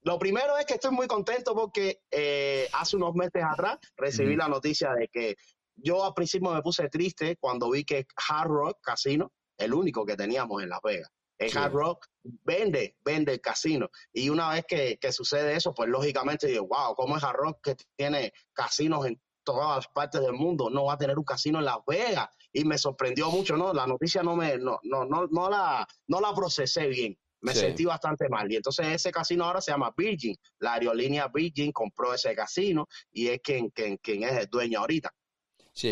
Lo 0.00 0.18
primero 0.18 0.56
es 0.56 0.64
que 0.64 0.74
estoy 0.74 0.90
muy 0.90 1.06
contento 1.06 1.54
porque 1.54 2.00
eh, 2.10 2.66
hace 2.72 2.96
unos 2.96 3.14
meses 3.14 3.42
atrás 3.44 3.76
recibí 3.94 4.34
la 4.34 4.48
noticia 4.48 4.94
de 4.94 5.08
que 5.08 5.36
yo 5.76 6.02
al 6.02 6.14
principio 6.14 6.50
me 6.50 6.62
puse 6.62 6.88
triste 6.88 7.36
cuando 7.38 7.70
vi 7.70 7.84
que 7.84 8.06
Hard 8.26 8.48
Rock 8.48 8.78
Casino, 8.80 9.32
el 9.58 9.74
único 9.74 10.06
que 10.06 10.16
teníamos 10.16 10.62
en 10.62 10.70
Las 10.70 10.80
Vegas, 10.82 11.10
el 11.36 11.54
Hard 11.54 11.72
Rock 11.72 12.06
vende, 12.22 12.96
vende 13.04 13.34
el 13.34 13.42
casino. 13.42 13.90
Y 14.10 14.30
una 14.30 14.48
vez 14.48 14.64
que, 14.66 15.12
sucede 15.12 15.56
eso, 15.56 15.74
pues 15.74 15.90
lógicamente 15.90 16.46
digo, 16.46 16.68
wow, 16.68 16.94
¿cómo 16.94 17.18
es 17.18 17.22
Hard 17.22 17.36
Rock 17.36 17.58
que 17.62 17.76
tiene 17.96 18.32
casinos 18.54 19.04
en 19.04 19.20
todas 19.44 19.76
las 19.76 19.88
partes 19.88 20.22
del 20.22 20.32
mundo? 20.32 20.70
No 20.70 20.86
va 20.86 20.94
a 20.94 20.98
tener 20.98 21.18
un 21.18 21.24
casino 21.24 21.58
en 21.58 21.66
Las 21.66 21.80
Vegas. 21.86 22.30
Y 22.52 22.64
me 22.64 22.78
sorprendió 22.78 23.30
mucho, 23.30 23.56
¿no? 23.56 23.72
La 23.72 23.86
noticia 23.86 24.22
no 24.22 24.34
me, 24.36 24.58
no, 24.58 24.78
no, 24.82 25.04
no, 25.04 25.50
la, 25.50 25.86
no 26.06 26.20
la 26.20 26.34
procesé 26.34 26.86
bien. 26.86 27.16
Me 27.40 27.54
sentí 27.54 27.84
bastante 27.84 28.28
mal. 28.28 28.50
Y 28.50 28.56
entonces 28.56 28.86
ese 28.88 29.12
casino 29.12 29.44
ahora 29.44 29.60
se 29.60 29.70
llama 29.70 29.94
Virgin. 29.96 30.34
La 30.58 30.74
aerolínea 30.74 31.28
Virgin 31.28 31.70
compró 31.70 32.12
ese 32.12 32.34
casino 32.34 32.88
y 33.12 33.28
es 33.28 33.40
quien, 33.40 33.70
quien, 33.70 33.96
quien 33.98 34.24
es 34.24 34.32
el 34.32 34.46
dueño 34.46 34.80
ahorita. 34.80 35.12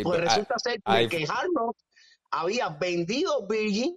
pues 0.03 0.21
resulta 0.21 0.59
ser 0.59 0.81
que 1.09 1.25
Hard 1.29 1.51
Rock 1.55 1.77
había 2.33 2.69
vendido 2.71 3.47
Virgin 3.47 3.97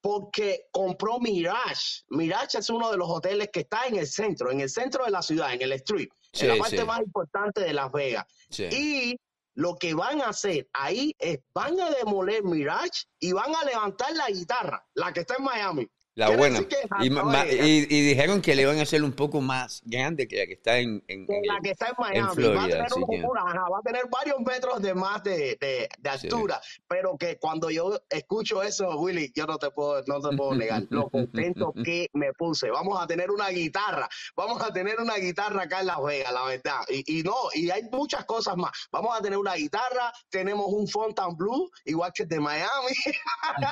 porque 0.00 0.66
compró 0.70 1.18
Mirage. 1.18 2.02
Mirage 2.10 2.58
es 2.58 2.68
uno 2.68 2.90
de 2.90 2.98
los 2.98 3.08
hoteles 3.08 3.48
que 3.50 3.60
está 3.60 3.86
en 3.86 3.96
el 3.96 4.06
centro, 4.06 4.50
en 4.50 4.60
el 4.60 4.68
centro 4.68 5.04
de 5.04 5.10
la 5.10 5.22
ciudad, 5.22 5.54
en 5.54 5.62
el 5.62 5.72
street, 5.72 6.08
en 6.34 6.48
la 6.48 6.56
parte 6.58 6.84
más 6.84 7.00
importante 7.00 7.62
de 7.62 7.72
Las 7.72 7.90
Vegas. 7.90 8.26
Y 8.70 9.18
lo 9.54 9.76
que 9.76 9.94
van 9.94 10.20
a 10.20 10.28
hacer 10.28 10.68
ahí 10.72 11.14
es, 11.18 11.38
van 11.54 11.80
a 11.80 11.90
demoler 11.90 12.42
Mirage 12.42 13.04
y 13.20 13.32
van 13.32 13.54
a 13.54 13.64
levantar 13.64 14.12
la 14.14 14.28
guitarra, 14.28 14.84
la 14.94 15.12
que 15.12 15.20
está 15.20 15.36
en 15.36 15.44
Miami. 15.44 15.88
La 16.16 16.30
buena. 16.36 16.60
Y, 17.00 18.00
dijeron 18.08 18.40
que 18.40 18.54
le 18.54 18.62
iban 18.62 18.78
a 18.78 18.82
hacer 18.82 19.02
un 19.02 19.12
poco 19.12 19.40
más 19.40 19.82
grande 19.84 20.28
que 20.28 20.36
la 20.36 20.46
que 20.46 20.52
está 20.52 20.78
en, 20.78 21.02
en, 21.08 21.26
la 21.44 21.58
que 21.60 21.70
está 21.70 21.88
en 21.88 21.94
Miami. 21.98 22.34
Florida, 22.34 22.60
va, 22.60 22.64
a 22.64 22.68
tener 22.68 23.24
va, 23.24 23.78
a 23.78 23.82
tener 23.82 24.02
varios 24.08 24.40
metros 24.40 24.80
de 24.80 24.94
más 24.94 25.24
de, 25.24 25.56
de, 25.60 25.88
de 25.98 26.10
altura. 26.10 26.60
Pero 26.86 27.16
que 27.18 27.36
cuando 27.38 27.68
yo 27.68 28.00
escucho 28.08 28.62
eso, 28.62 28.96
Willy, 28.98 29.32
yo 29.34 29.46
no 29.46 29.58
te 29.58 29.70
puedo, 29.70 30.02
no 30.06 30.20
te 30.20 30.36
puedo 30.36 30.54
negar 30.54 30.84
lo 30.90 31.10
contento 31.10 31.72
que 31.84 32.08
me 32.12 32.32
puse. 32.32 32.70
Vamos 32.70 33.02
a 33.02 33.06
tener 33.08 33.32
una 33.32 33.48
guitarra. 33.48 34.08
Vamos 34.36 34.62
a 34.62 34.72
tener 34.72 35.00
una 35.00 35.16
guitarra 35.16 35.62
acá 35.62 35.80
en 35.80 35.86
Las 35.86 36.02
Vegas, 36.02 36.32
la 36.32 36.44
verdad. 36.44 36.80
Y, 36.90 37.18
y 37.18 37.22
no, 37.24 37.34
y 37.54 37.70
hay 37.70 37.82
muchas 37.90 38.24
cosas 38.24 38.56
más. 38.56 38.70
Vamos 38.92 39.18
a 39.18 39.20
tener 39.20 39.38
una 39.38 39.54
guitarra, 39.54 40.12
tenemos 40.28 40.66
un 40.68 40.86
Fontan 40.86 41.36
Blue, 41.36 41.68
igual 41.84 42.12
que 42.14 42.24
de 42.24 42.38
Miami. 42.38 42.94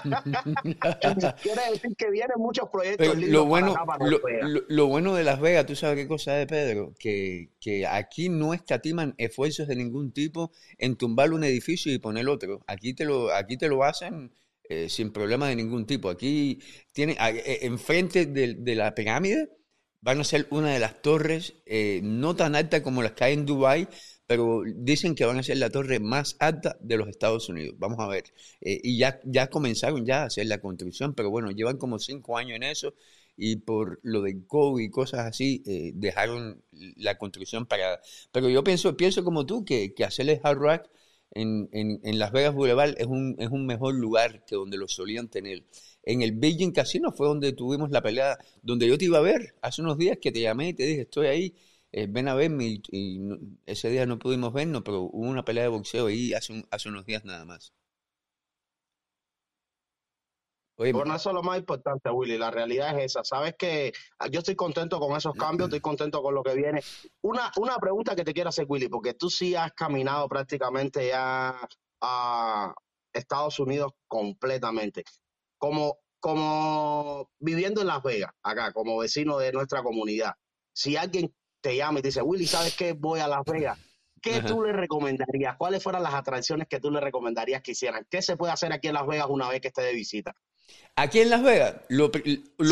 Quiere 1.43 1.71
decir 1.71 1.95
que 1.97 2.11
viene 2.11 2.32
muchos 2.39 2.69
proyectos. 2.71 3.17
lo, 3.17 3.47
bueno, 3.47 3.75
lo, 4.69 4.87
bueno 4.87 5.15
de 5.15 5.25
Las 5.25 5.41
Vegas, 5.41 5.67
tú 5.67 5.77
sabes 5.77 5.97
qué 5.97 6.09
cosa 6.09 6.41
es, 6.41 6.47
Pedro, 6.47 6.95
que, 6.99 7.51
que 7.61 7.87
aquí 7.87 8.29
no 8.29 8.55
escatiman 8.55 9.15
esfuerzos 9.19 9.69
de 9.69 9.77
ningún 9.77 10.13
tipo 10.13 10.53
en 10.79 10.97
tumbar 10.97 11.33
un 11.33 11.45
edificio 11.45 11.93
y 11.93 11.99
poner 11.99 12.29
otro. 12.29 12.63
Aquí 12.67 12.95
te 12.95 13.05
lo, 13.05 13.33
aquí 13.33 13.57
te 13.57 13.69
lo 13.69 13.85
hacen 13.85 14.33
eh, 14.69 14.89
sin 14.89 15.13
problema 15.13 15.49
de 15.49 15.57
ningún 15.57 15.87
tipo. 15.87 16.09
Aquí 16.09 16.61
tiene, 16.93 17.17
eh, 17.21 17.59
enfrente 17.63 18.27
de, 18.27 18.55
de, 18.55 18.75
la 18.75 18.95
pirámide 18.95 19.51
van 20.01 20.21
a 20.21 20.25
ser 20.25 20.47
una 20.51 20.71
de 20.71 20.79
las 20.81 21.01
torres 21.01 21.55
eh, 21.65 22.01
no 22.03 22.37
tan 22.37 22.55
altas 22.55 22.83
como 22.83 23.03
las 23.03 23.13
que 23.13 23.25
hay 23.25 23.35
en 23.35 23.47
Dubái, 23.47 23.89
pero 24.33 24.63
dicen 24.65 25.15
que 25.15 25.27
van 25.27 25.39
a 25.39 25.43
ser 25.43 25.59
la 25.59 25.69
torre 25.69 26.01
más 26.01 26.37
alta 26.39 26.79
de 26.81 26.97
los 26.97 27.07
Estados 27.07 27.51
Unidos. 27.51 27.75
Vamos 27.79 27.99
a 28.01 28.09
ver. 28.09 28.33
Eh, 28.63 28.81
y 28.83 28.97
ya, 28.97 29.21
ya 29.25 29.49
comenzaron 29.49 30.07
ya 30.07 30.23
a 30.23 30.27
hacer 30.27 30.47
la 30.47 30.59
construcción, 30.59 31.13
pero 31.13 31.29
bueno, 31.29 31.51
llevan 31.51 31.77
como 31.77 31.99
cinco 31.99 32.39
años 32.39 32.57
en 32.57 32.63
eso 32.63 32.95
y 33.37 33.57
por 33.57 34.01
lo 34.03 34.23
del 34.23 34.47
COVID 34.47 34.83
y 34.83 34.89
cosas 34.89 35.27
así, 35.27 35.63
eh, 35.67 35.93
dejaron 35.95 36.65
la 36.97 37.19
construcción 37.19 37.67
parada. 37.67 38.01
Pero 38.33 38.49
yo 38.49 38.65
pienso, 38.65 38.97
pienso 38.97 39.23
como 39.23 39.45
tú, 39.45 39.67
que, 39.67 39.93
que 39.93 40.05
hacerle 40.05 40.41
hard 40.43 40.57
rock 40.57 40.89
en, 41.33 41.69
en, 41.73 42.19
Las 42.19 42.33
Vegas 42.33 42.55
Boulevard 42.55 42.95
es 42.97 43.07
un, 43.07 43.37
es 43.39 43.51
un 43.51 43.67
mejor 43.67 43.95
lugar 43.95 44.47
que 44.47 44.57
donde 44.57 44.79
lo 44.79 44.89
solían 44.89 45.29
tener. 45.29 45.65
En 46.05 46.23
el 46.23 46.33
Beijing 46.33 46.73
Casino 46.73 47.13
fue 47.13 47.27
donde 47.27 47.53
tuvimos 47.53 47.91
la 47.91 48.01
pelea, 48.03 48.39
donde 48.63 48.89
yo 48.89 48.97
te 48.97 49.05
iba 49.05 49.19
a 49.19 49.23
ver 49.23 49.55
hace 49.61 49.83
unos 49.83 49.99
días 49.99 50.17
que 50.21 50.33
te 50.33 50.41
llamé 50.41 50.71
y 50.71 50.75
te 50.75 50.85
dije, 50.85 51.03
estoy 51.03 51.27
ahí, 51.27 51.55
eh, 51.93 52.07
ven 52.09 52.29
a 52.29 52.35
verme. 52.35 52.81
Y, 52.91 53.21
ese 53.67 53.91
día 53.91 54.07
no 54.07 54.19
pudimos 54.19 54.53
vernos, 54.53 54.83
pero 54.85 55.03
hubo 55.03 55.29
una 55.29 55.45
pelea 55.45 55.65
de 55.65 55.69
boxeo 55.69 56.07
ahí 56.07 56.33
hace, 56.33 56.65
hace 56.71 56.89
unos 56.89 57.05
días 57.07 57.25
nada 57.25 57.45
más. 57.45 57.73
bueno, 60.77 61.15
eso 61.15 61.31
es 61.31 61.35
lo 61.35 61.43
más 61.43 61.59
importante, 61.59 62.11
Willy. 62.11 62.39
La 62.39 62.51
realidad 62.51 62.99
es 62.99 63.05
esa. 63.05 63.23
Sabes 63.23 63.55
que 63.57 63.93
ah, 64.19 64.27
yo 64.29 64.41
estoy 64.41 64.57
contento 64.57 64.99
con 64.99 65.17
esos 65.17 65.35
cambios, 65.35 65.69
estoy 65.69 65.81
contento 65.81 66.23
con 66.23 66.35
lo 66.35 66.43
que 66.43 66.55
viene. 66.55 66.83
Una, 67.21 67.53
una 67.59 67.77
pregunta 67.79 68.17
que 68.17 68.25
te 68.25 68.33
quiero 68.33 68.49
hacer, 68.49 68.67
Willy, 68.69 68.89
porque 68.89 69.15
tú 69.15 69.31
sí 69.31 69.55
has 69.55 69.73
caminado 69.73 70.29
prácticamente 70.29 71.09
ya 71.09 71.69
a 72.01 72.75
Estados 73.13 73.61
Unidos 73.61 73.93
completamente. 74.09 75.05
Como, 75.59 75.99
como 76.19 77.31
viviendo 77.39 77.83
en 77.83 77.87
Las 77.87 78.03
Vegas, 78.03 78.33
acá, 78.43 78.73
como 78.73 78.99
vecino 78.99 79.39
de 79.39 79.53
nuestra 79.53 79.83
comunidad. 79.83 80.33
Si 80.75 80.97
alguien 80.97 81.33
te 81.63 81.77
llama 81.77 82.01
y 82.01 82.03
te 82.03 82.09
dice, 82.09 82.21
Willy, 82.21 82.47
¿sabes 82.47 82.77
qué? 82.77 82.93
Voy 82.93 83.21
a 83.21 83.29
Las 83.29 83.45
Vegas. 83.47 83.79
¿Qué 84.21 84.41
tú 84.41 84.63
le 84.63 84.73
recomendarías? 84.73 85.57
¿Cuáles 85.57 85.83
fueran 85.83 86.03
las 86.03 86.15
atracciones 86.15 86.69
que 86.69 86.79
tú 86.79 86.91
le 86.91 87.01
recomendarías 87.01 87.61
que 87.61 87.73
hicieran? 87.73 88.07
¿Qué 88.09 88.23
se 88.23 88.37
puede 88.37 88.53
hacer 88.53 88.73
aquí 88.73 88.89
en 88.89 88.95
Las 88.95 89.07
Vegas 89.07 89.27
una 89.29 89.49
vez 89.49 89.61
que 89.61 89.69
esté 89.69 89.83
de 89.83 89.95
visita? 89.95 90.35
Aquí 90.95 91.21
en 91.21 91.31
Las 91.31 91.43
Vegas, 91.43 91.77
lo, 91.89 92.11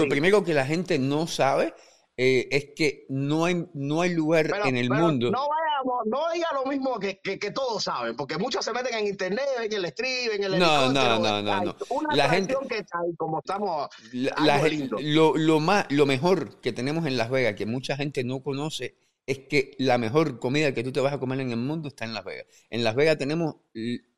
primero 0.08 0.44
que 0.44 0.54
la 0.54 0.64
gente 0.64 0.98
no 0.98 1.26
sabe 1.26 1.74
eh, 2.22 2.48
es 2.50 2.74
que 2.76 3.06
no 3.08 3.46
hay, 3.46 3.66
no 3.72 4.02
hay 4.02 4.12
lugar 4.12 4.52
en 4.66 4.76
el 4.76 4.90
mundo. 4.90 5.30
No 5.30 5.48
vayamos, 5.48 6.04
no 6.04 6.30
diga 6.34 6.48
lo 6.52 6.66
mismo 6.66 6.98
que, 6.98 7.18
que, 7.18 7.50
todos 7.50 7.82
saben, 7.82 8.14
porque 8.14 8.36
muchos 8.36 8.62
se 8.62 8.74
meten 8.74 8.92
en 8.98 9.06
internet, 9.06 9.46
ven 9.58 9.72
el 9.72 9.86
stream, 9.86 10.32
en 10.34 10.44
el 10.44 10.58
No, 10.58 10.92
no, 10.92 11.18
no, 11.18 11.40
no, 11.40 11.64
no. 11.64 11.76
Una 11.88 12.14
la 12.14 12.28
gente 12.28 12.54
que 12.68 12.76
está 12.76 12.98
ahí, 12.98 13.16
como 13.16 13.38
estamos 13.38 13.88
la, 14.12 14.62
Lo, 15.00 15.34
lo, 15.34 15.60
más, 15.60 15.86
lo 15.88 16.04
mejor 16.04 16.60
que 16.60 16.74
tenemos 16.74 17.06
en 17.06 17.16
Las 17.16 17.30
Vegas, 17.30 17.54
que 17.54 17.64
mucha 17.64 17.96
gente 17.96 18.22
no 18.22 18.42
conoce, 18.42 18.98
es 19.24 19.38
que 19.48 19.74
la 19.78 19.96
mejor 19.96 20.40
comida 20.40 20.74
que 20.74 20.84
tú 20.84 20.92
te 20.92 21.00
vas 21.00 21.14
a 21.14 21.18
comer 21.18 21.40
en 21.40 21.52
el 21.52 21.56
mundo 21.56 21.88
está 21.88 22.04
en 22.04 22.12
Las 22.12 22.26
Vegas. 22.26 22.44
En 22.68 22.84
Las 22.84 22.94
Vegas 22.94 23.16
tenemos 23.16 23.56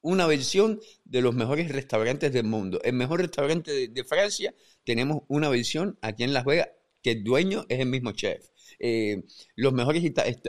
una 0.00 0.26
versión 0.26 0.80
de 1.04 1.22
los 1.22 1.36
mejores 1.36 1.70
restaurantes 1.70 2.32
del 2.32 2.46
mundo. 2.46 2.80
El 2.82 2.94
mejor 2.94 3.20
restaurante 3.20 3.88
de, 3.88 4.04
Francia, 4.04 4.52
tenemos 4.82 5.22
una 5.28 5.48
versión 5.48 5.96
aquí 6.02 6.24
en 6.24 6.32
Las 6.32 6.44
Vegas 6.44 6.70
que 7.02 7.12
el 7.12 7.24
dueño 7.24 7.64
es 7.68 7.80
el 7.80 7.86
mismo 7.86 8.12
chef. 8.12 8.52
Eh, 8.84 9.22
los 9.54 9.72
mejores 9.72 10.02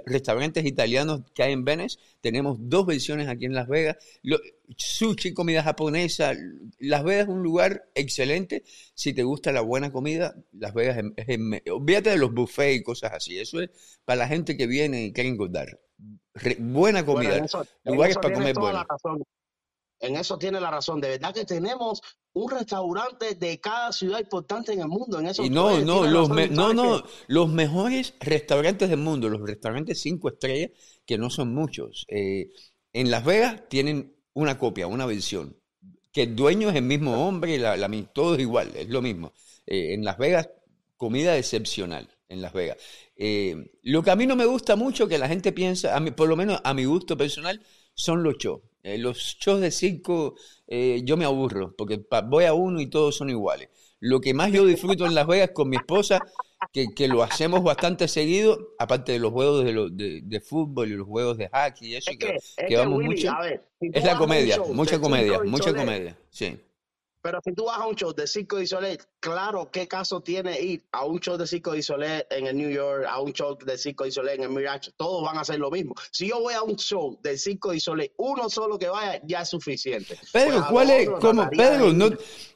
restaurantes 0.06 0.66
italianos 0.66 1.22
que 1.36 1.44
hay 1.44 1.54
en 1.54 1.64
Venice, 1.64 2.00
tenemos 2.20 2.58
dos 2.60 2.86
versiones 2.86 3.28
aquí 3.28 3.46
en 3.46 3.54
Las 3.54 3.68
Vegas. 3.68 3.98
sushi, 4.76 5.34
comida 5.34 5.62
japonesa. 5.62 6.34
Las 6.80 7.04
Vegas 7.04 7.26
es 7.26 7.30
un 7.30 7.44
lugar 7.44 7.90
excelente. 7.94 8.64
Si 8.96 9.14
te 9.14 9.24
gusta 9.24 9.52
la 9.52 9.62
buena 9.62 9.92
comida, 9.92 10.36
Las 10.52 10.74
Vegas 10.74 10.98
es, 11.16 11.40
Olvídate 11.72 12.10
de 12.10 12.18
los 12.18 12.34
buffets 12.34 12.80
y 12.80 12.84
cosas 12.84 13.14
así. 13.14 13.38
Eso 13.38 13.62
es 13.62 13.70
para 14.04 14.18
la 14.18 14.28
gente 14.28 14.58
que 14.58 14.66
viene 14.68 15.06
y 15.06 15.14
quiere 15.14 15.30
engordar. 15.30 15.80
buena 16.60 17.06
comida. 17.06 17.46
lugares 17.84 18.18
para 18.18 18.34
comer 18.34 18.56
bueno. 18.56 18.84
En 20.04 20.18
eso 20.18 20.38
tiene 20.38 20.60
la 20.60 20.70
razón. 20.70 21.00
De 21.00 21.08
verdad 21.08 21.34
que 21.34 21.46
tenemos 21.46 22.02
un 22.34 22.52
restaurante 22.52 23.36
de 23.36 23.60
cada 23.62 23.94
ciudad 23.94 24.20
importante 24.20 24.74
en 24.74 24.82
el 24.82 24.90
mundo. 24.90 25.18
En 25.20 25.28
eso 25.28 25.46
y 25.46 25.50
no, 25.50 25.80
no, 25.80 26.06
los 26.06 26.30
no, 26.52 26.74
no, 26.74 27.04
los 27.28 27.50
mejores 27.50 28.14
restaurantes 28.20 28.90
del 28.90 29.00
mundo, 29.00 29.30
los 29.30 29.42
restaurantes 29.42 30.02
cinco 30.02 30.28
estrellas, 30.28 30.72
que 31.06 31.18
no 31.18 31.30
son 31.30 31.54
muchos. 31.54 32.06
Eh, 32.10 32.50
en 32.92 33.12
Las 33.12 33.24
Vegas 33.24 33.64
tienen 33.70 34.14
una 34.34 34.60
copia, 34.60 34.88
una 34.88 35.06
versión, 35.06 35.58
que 36.12 36.24
el 36.24 36.36
dueño 36.36 36.70
es 36.70 36.76
el 36.76 36.84
mismo 36.84 37.26
hombre, 37.26 37.58
la, 37.58 37.78
la 37.78 37.90
todo 38.14 38.36
es 38.36 38.42
igual, 38.42 38.72
es 38.76 38.90
lo 38.90 39.02
mismo. 39.02 39.32
Eh, 39.66 39.94
en 39.94 40.04
Las 40.04 40.18
Vegas, 40.18 40.50
comida 40.98 41.38
excepcional 41.38 42.10
en 42.28 42.42
Las 42.42 42.52
Vegas. 42.52 42.78
Eh, 43.16 43.72
lo 43.84 44.04
que 44.04 44.12
a 44.12 44.18
mí 44.18 44.28
no 44.28 44.36
me 44.36 44.46
gusta 44.46 44.76
mucho, 44.76 45.08
que 45.08 45.18
la 45.18 45.30
gente 45.30 45.54
piensa, 45.54 45.96
a 45.96 46.02
mí, 46.02 46.12
por 46.12 46.28
lo 46.28 46.36
menos 46.36 46.60
a 46.62 46.74
mi 46.74 46.84
gusto 46.84 47.16
personal, 47.16 47.62
son 47.94 48.22
los 48.22 48.36
shows. 48.38 48.62
Eh, 48.84 48.98
los 48.98 49.18
shows 49.18 49.62
de 49.62 49.72
circo 49.72 50.36
eh, 50.68 51.02
yo 51.06 51.16
me 51.16 51.24
aburro, 51.24 51.74
porque 51.76 52.06
voy 52.26 52.44
a 52.44 52.54
uno 52.54 52.82
y 52.82 52.88
todos 52.88 53.16
son 53.16 53.30
iguales. 53.30 53.70
Lo 54.00 54.20
que 54.20 54.34
más 54.34 54.52
yo 54.52 54.66
disfruto 54.66 55.06
en 55.06 55.16
Las 55.16 55.26
Vegas 55.26 55.52
con 55.54 55.70
mi 55.70 55.78
esposa, 55.78 56.20
que, 56.74 56.88
que 56.94 57.08
lo 57.08 57.24
hacemos 57.24 57.64
bastante 57.64 58.10
seguido, 58.10 58.74
aparte 58.78 59.14
de 59.14 59.20
los 59.20 59.32
juegos 59.32 59.64
de, 59.64 60.22
de, 60.24 60.42
fútbol 60.42 60.92
y 60.92 60.96
los 60.96 61.08
juegos 61.08 61.38
de 61.38 61.48
hockey 61.48 61.90
y 61.90 61.96
eso, 61.96 62.12
que, 62.20 62.76
vamos 62.76 63.02
mucho, 63.02 63.32
es 63.80 64.04
la 64.04 64.18
comedia, 64.18 64.60
mucha 64.74 65.00
comedia, 65.00 65.42
mucha 65.44 65.74
comedia, 65.74 66.18
sí. 66.30 66.58
Pero 67.24 67.40
si 67.42 67.54
tú 67.54 67.64
vas 67.64 67.80
a 67.80 67.88
un 67.88 67.96
show 67.96 68.14
de 68.14 68.28
Circo 68.28 68.58
de 68.58 68.68
Soleil, 68.68 68.98
claro, 69.22 69.72
¿qué 69.72 69.88
caso 69.88 70.20
tiene 70.20 70.60
ir 70.60 70.84
a 70.92 71.06
un 71.06 71.22
show 71.22 71.38
de 71.38 71.48
Circo 71.48 71.72
de 71.72 71.82
Soleil 71.82 72.26
en 72.30 72.48
el 72.48 72.58
New 72.58 72.70
York, 72.70 73.06
a 73.08 73.22
un 73.22 73.32
show 73.32 73.58
de 73.58 73.78
Circo 73.78 74.04
de 74.04 74.12
Soleil 74.12 74.40
en 74.40 74.44
el 74.44 74.50
Mirage? 74.50 74.92
Todos 74.98 75.24
van 75.24 75.38
a 75.38 75.40
hacer 75.40 75.58
lo 75.58 75.72
mismo. 75.72 75.96
Si 76.12 76.28
yo 76.28 76.42
voy 76.42 76.54
a 76.54 76.62
un 76.62 76.76
show 76.76 77.18
de 77.24 77.38
Circo 77.38 77.72
de 77.72 77.80
Soleil, 77.80 78.12
uno 78.18 78.50
solo 78.50 78.78
que 78.78 78.90
vaya 78.90 79.22
ya 79.24 79.44
es 79.44 79.50
suficiente. 79.50 80.20
Pedro, 80.34 80.58
pues 80.58 80.66
¿cuál 80.66 80.90
es? 80.90 81.10
¿Cómo? 81.22 81.50
Pedro, 81.50 81.94
no, 81.94 82.10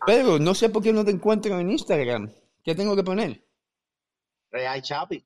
Pedro, 0.06 0.38
no 0.38 0.53
sé 0.53 0.67
por 0.67 0.84
qué 0.84 0.91
no 0.91 1.06
te 1.06 1.12
encuentro 1.12 1.58
en 1.58 1.71
Instagram. 1.71 2.30
¿Qué 2.62 2.75
tengo 2.75 2.93
que 2.93 3.06
poner? 3.06 3.41
Real 4.51 4.82
Chapi. 4.82 5.25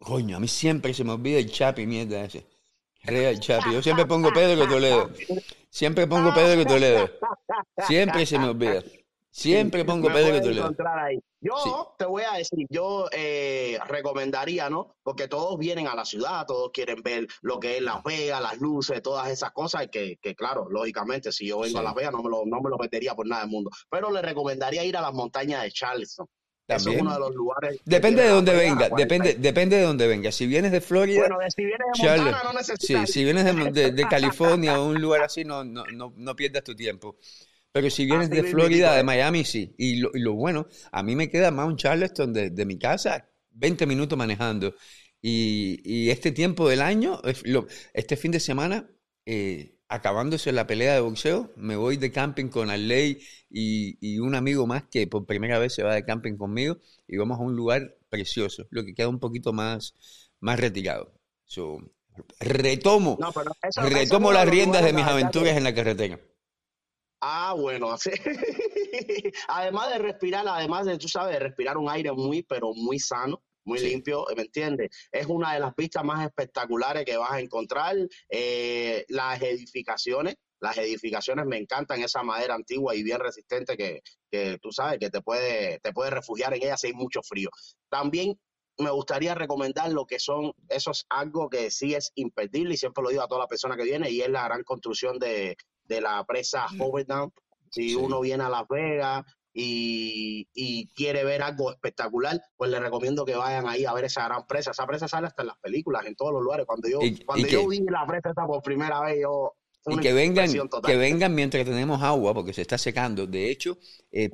Coño, 0.00 0.36
a 0.36 0.40
mí 0.40 0.48
siempre 0.48 0.92
se 0.92 1.04
me 1.04 1.12
olvida 1.12 1.38
el 1.38 1.52
Chapi, 1.52 1.86
mierda 1.86 2.24
ese. 2.24 2.44
Real 3.08 3.38
Chapi. 3.40 3.72
Yo 3.72 3.82
siempre 3.82 4.06
pongo 4.06 4.30
Pedro 4.32 4.68
Toledo. 4.68 5.10
Siempre 5.70 6.06
pongo 6.06 6.32
Pedro 6.34 6.64
Toledo. 6.64 7.10
Siempre 7.86 8.26
se 8.26 8.38
me 8.38 8.48
olvida. 8.48 8.82
Siempre 9.30 9.84
pongo 9.84 10.08
Pedro 10.08 10.40
Toledo. 10.40 10.74
Yo 11.40 11.94
te 11.96 12.04
voy 12.04 12.24
a 12.24 12.36
decir, 12.36 12.66
yo 12.68 13.08
eh, 13.12 13.78
recomendaría, 13.86 14.68
¿no? 14.68 14.96
Porque 15.04 15.28
todos 15.28 15.56
vienen 15.56 15.86
a 15.86 15.94
la 15.94 16.04
ciudad, 16.04 16.44
todos 16.46 16.72
quieren 16.72 17.00
ver 17.02 17.28
lo 17.42 17.60
que 17.60 17.76
es 17.76 17.82
Las 17.82 18.02
Vegas, 18.02 18.42
las 18.42 18.58
luces, 18.58 19.00
todas 19.02 19.28
esas 19.30 19.52
cosas, 19.52 19.84
y 19.84 19.88
que, 19.88 20.16
que 20.20 20.34
claro, 20.34 20.66
lógicamente, 20.68 21.30
si 21.30 21.46
yo 21.46 21.60
vengo 21.60 21.78
a 21.78 21.84
Las 21.84 21.94
Vegas 21.94 22.12
no 22.12 22.24
me, 22.24 22.30
lo, 22.30 22.42
no 22.44 22.60
me 22.60 22.70
lo 22.70 22.76
metería 22.76 23.14
por 23.14 23.28
nada 23.28 23.42
del 23.42 23.50
mundo. 23.50 23.70
Pero 23.88 24.10
le 24.10 24.20
recomendaría 24.20 24.84
ir 24.84 24.96
a 24.96 25.00
las 25.00 25.14
montañas 25.14 25.62
de 25.62 25.70
Charleston. 25.70 26.26
También. 26.68 26.96
es 26.96 27.02
uno 27.02 27.14
de 27.14 27.18
los 27.18 27.34
lugares. 27.34 27.80
Depende 27.84 28.22
de 28.22 28.28
dónde 28.28 28.54
venga, 28.54 28.90
depende, 28.90 29.34
depende 29.34 29.76
de 29.76 29.82
dónde 29.82 30.06
venga. 30.06 30.30
Si 30.30 30.46
vienes 30.46 30.70
de 30.70 30.82
Florida. 30.82 31.20
Bueno, 31.20 31.38
si 31.48 31.64
vienes 31.64 31.86
de 31.94 32.08
Montana, 32.08 32.42
no 32.44 32.52
necesitas. 32.52 33.08
Sí, 33.08 33.12
si 33.12 33.24
vienes 33.24 33.72
de, 33.72 33.92
de, 33.92 34.08
California 34.08 34.78
o 34.78 34.86
un 34.86 35.00
lugar 35.00 35.22
así, 35.22 35.44
no, 35.44 35.64
no, 35.64 35.84
no, 35.86 36.12
no 36.14 36.36
pierdas 36.36 36.64
tu 36.64 36.76
tiempo. 36.76 37.16
Pero 37.72 37.88
si 37.88 38.04
vienes 38.04 38.28
de 38.28 38.42
Florida, 38.44 38.94
de 38.94 39.02
Miami, 39.02 39.44
sí. 39.44 39.74
Y 39.78 39.96
lo, 39.96 40.10
y 40.12 40.20
lo, 40.20 40.34
bueno, 40.34 40.66
a 40.92 41.02
mí 41.02 41.16
me 41.16 41.30
queda 41.30 41.50
Mount 41.50 41.78
Charleston 41.78 42.34
de, 42.34 42.50
de 42.50 42.64
mi 42.66 42.78
casa 42.78 43.28
20 43.58 43.86
minutos 43.86 44.18
manejando. 44.18 44.74
Y, 45.20 45.80
y 45.84 46.10
este 46.10 46.32
tiempo 46.32 46.68
del 46.68 46.80
año, 46.80 47.20
este 47.92 48.16
fin 48.16 48.30
de 48.30 48.40
semana, 48.40 48.88
eh, 49.26 49.77
acabándose 49.88 50.52
la 50.52 50.66
pelea 50.66 50.94
de 50.94 51.00
boxeo, 51.00 51.50
me 51.56 51.76
voy 51.76 51.96
de 51.96 52.12
camping 52.12 52.48
con 52.48 52.70
Arley 52.70 53.20
y, 53.50 53.96
y, 54.00 54.18
un 54.18 54.34
amigo 54.34 54.66
más 54.66 54.84
que 54.84 55.06
por 55.06 55.24
primera 55.24 55.58
vez 55.58 55.74
se 55.74 55.82
va 55.82 55.94
de 55.94 56.04
camping 56.04 56.36
conmigo 56.36 56.76
y 57.06 57.16
vamos 57.16 57.38
a 57.38 57.42
un 57.42 57.56
lugar 57.56 57.96
precioso, 58.10 58.66
lo 58.70 58.84
que 58.84 58.94
queda 58.94 59.08
un 59.08 59.18
poquito 59.18 59.52
más, 59.52 59.94
más 60.40 60.60
retirado. 60.60 61.12
retomo, 62.40 63.18
retomo 63.76 64.32
las 64.32 64.48
riendas 64.48 64.84
de 64.84 64.92
mis 64.92 65.04
aventuras 65.04 65.56
en 65.56 65.64
la 65.64 65.74
carretera. 65.74 66.20
Ah, 67.20 67.54
bueno, 67.56 67.90
así. 67.90 68.10
además 69.48 69.90
de 69.90 69.98
respirar, 69.98 70.46
además 70.46 70.86
de, 70.86 70.98
tú 70.98 71.08
sabes, 71.08 71.34
de 71.34 71.40
respirar 71.40 71.76
un 71.76 71.90
aire 71.90 72.12
muy, 72.12 72.42
pero 72.42 72.72
muy 72.74 73.00
sano, 73.00 73.42
muy 73.68 73.78
limpio, 73.80 74.24
¿me 74.34 74.42
entiendes? 74.42 74.88
Es 75.12 75.26
una 75.26 75.54
de 75.54 75.60
las 75.60 75.76
vistas 75.76 76.02
más 76.02 76.26
espectaculares 76.26 77.04
que 77.04 77.16
vas 77.16 77.32
a 77.32 77.40
encontrar. 77.40 77.96
Eh, 78.28 79.04
las 79.08 79.40
edificaciones, 79.42 80.36
las 80.60 80.78
edificaciones 80.78 81.46
me 81.46 81.58
encantan, 81.58 82.02
esa 82.02 82.22
madera 82.22 82.54
antigua 82.54 82.94
y 82.94 83.02
bien 83.02 83.20
resistente 83.20 83.76
que, 83.76 84.00
que 84.30 84.58
tú 84.60 84.72
sabes 84.72 84.98
que 84.98 85.10
te 85.10 85.20
puede, 85.20 85.78
te 85.80 85.92
puede 85.92 86.10
refugiar 86.10 86.54
en 86.54 86.62
ella 86.62 86.76
si 86.76 86.88
hay 86.88 86.94
mucho 86.94 87.20
frío. 87.22 87.50
También 87.88 88.40
me 88.78 88.90
gustaría 88.90 89.34
recomendar 89.34 89.92
lo 89.92 90.06
que 90.06 90.18
son, 90.18 90.52
esos 90.68 91.04
algo 91.08 91.50
que 91.50 91.70
sí 91.70 91.94
es 91.94 92.12
imperdible 92.14 92.74
y 92.74 92.76
siempre 92.76 93.02
lo 93.02 93.10
digo 93.10 93.22
a 93.22 93.28
toda 93.28 93.42
la 93.42 93.48
persona 93.48 93.76
que 93.76 93.84
viene 93.84 94.10
y 94.10 94.22
es 94.22 94.30
la 94.30 94.44
gran 94.44 94.62
construcción 94.62 95.18
de, 95.18 95.56
de 95.84 96.00
la 96.00 96.24
presa 96.24 96.66
Overdown. 96.78 97.32
Si 97.70 97.94
uno 97.94 98.20
viene 98.20 98.44
a 98.44 98.48
Las 98.48 98.66
Vegas, 98.68 99.24
y, 99.60 100.88
quiere 100.94 101.24
ver 101.24 101.42
algo 101.42 101.70
espectacular, 101.72 102.40
pues 102.56 102.70
le 102.70 102.78
recomiendo 102.78 103.24
que 103.24 103.34
vayan 103.34 103.68
ahí 103.68 103.84
a 103.84 103.92
ver 103.92 104.04
esa 104.04 104.24
gran 104.24 104.46
presa. 104.46 104.70
Esa 104.70 104.86
presa 104.86 105.08
sale 105.08 105.26
hasta 105.26 105.42
en 105.42 105.48
las 105.48 105.58
películas, 105.58 106.06
en 106.06 106.14
todos 106.14 106.32
los 106.32 106.42
lugares. 106.42 106.66
Cuando 106.66 106.88
yo, 106.88 107.00
cuando 107.26 107.46
yo 107.46 107.66
vi 107.68 107.80
la 107.80 108.06
presa 108.06 108.46
por 108.46 108.62
primera 108.62 109.00
vez, 109.00 109.18
yo... 109.22 109.54
Y 109.86 109.98
que 110.00 110.12
vengan, 110.12 110.50
que 110.84 110.96
vengan 110.96 111.34
mientras 111.34 111.64
tenemos 111.64 112.02
agua, 112.02 112.34
porque 112.34 112.52
se 112.52 112.62
está 112.62 112.76
secando. 112.76 113.26
De 113.26 113.50
hecho, 113.50 113.78
eh, 114.12 114.28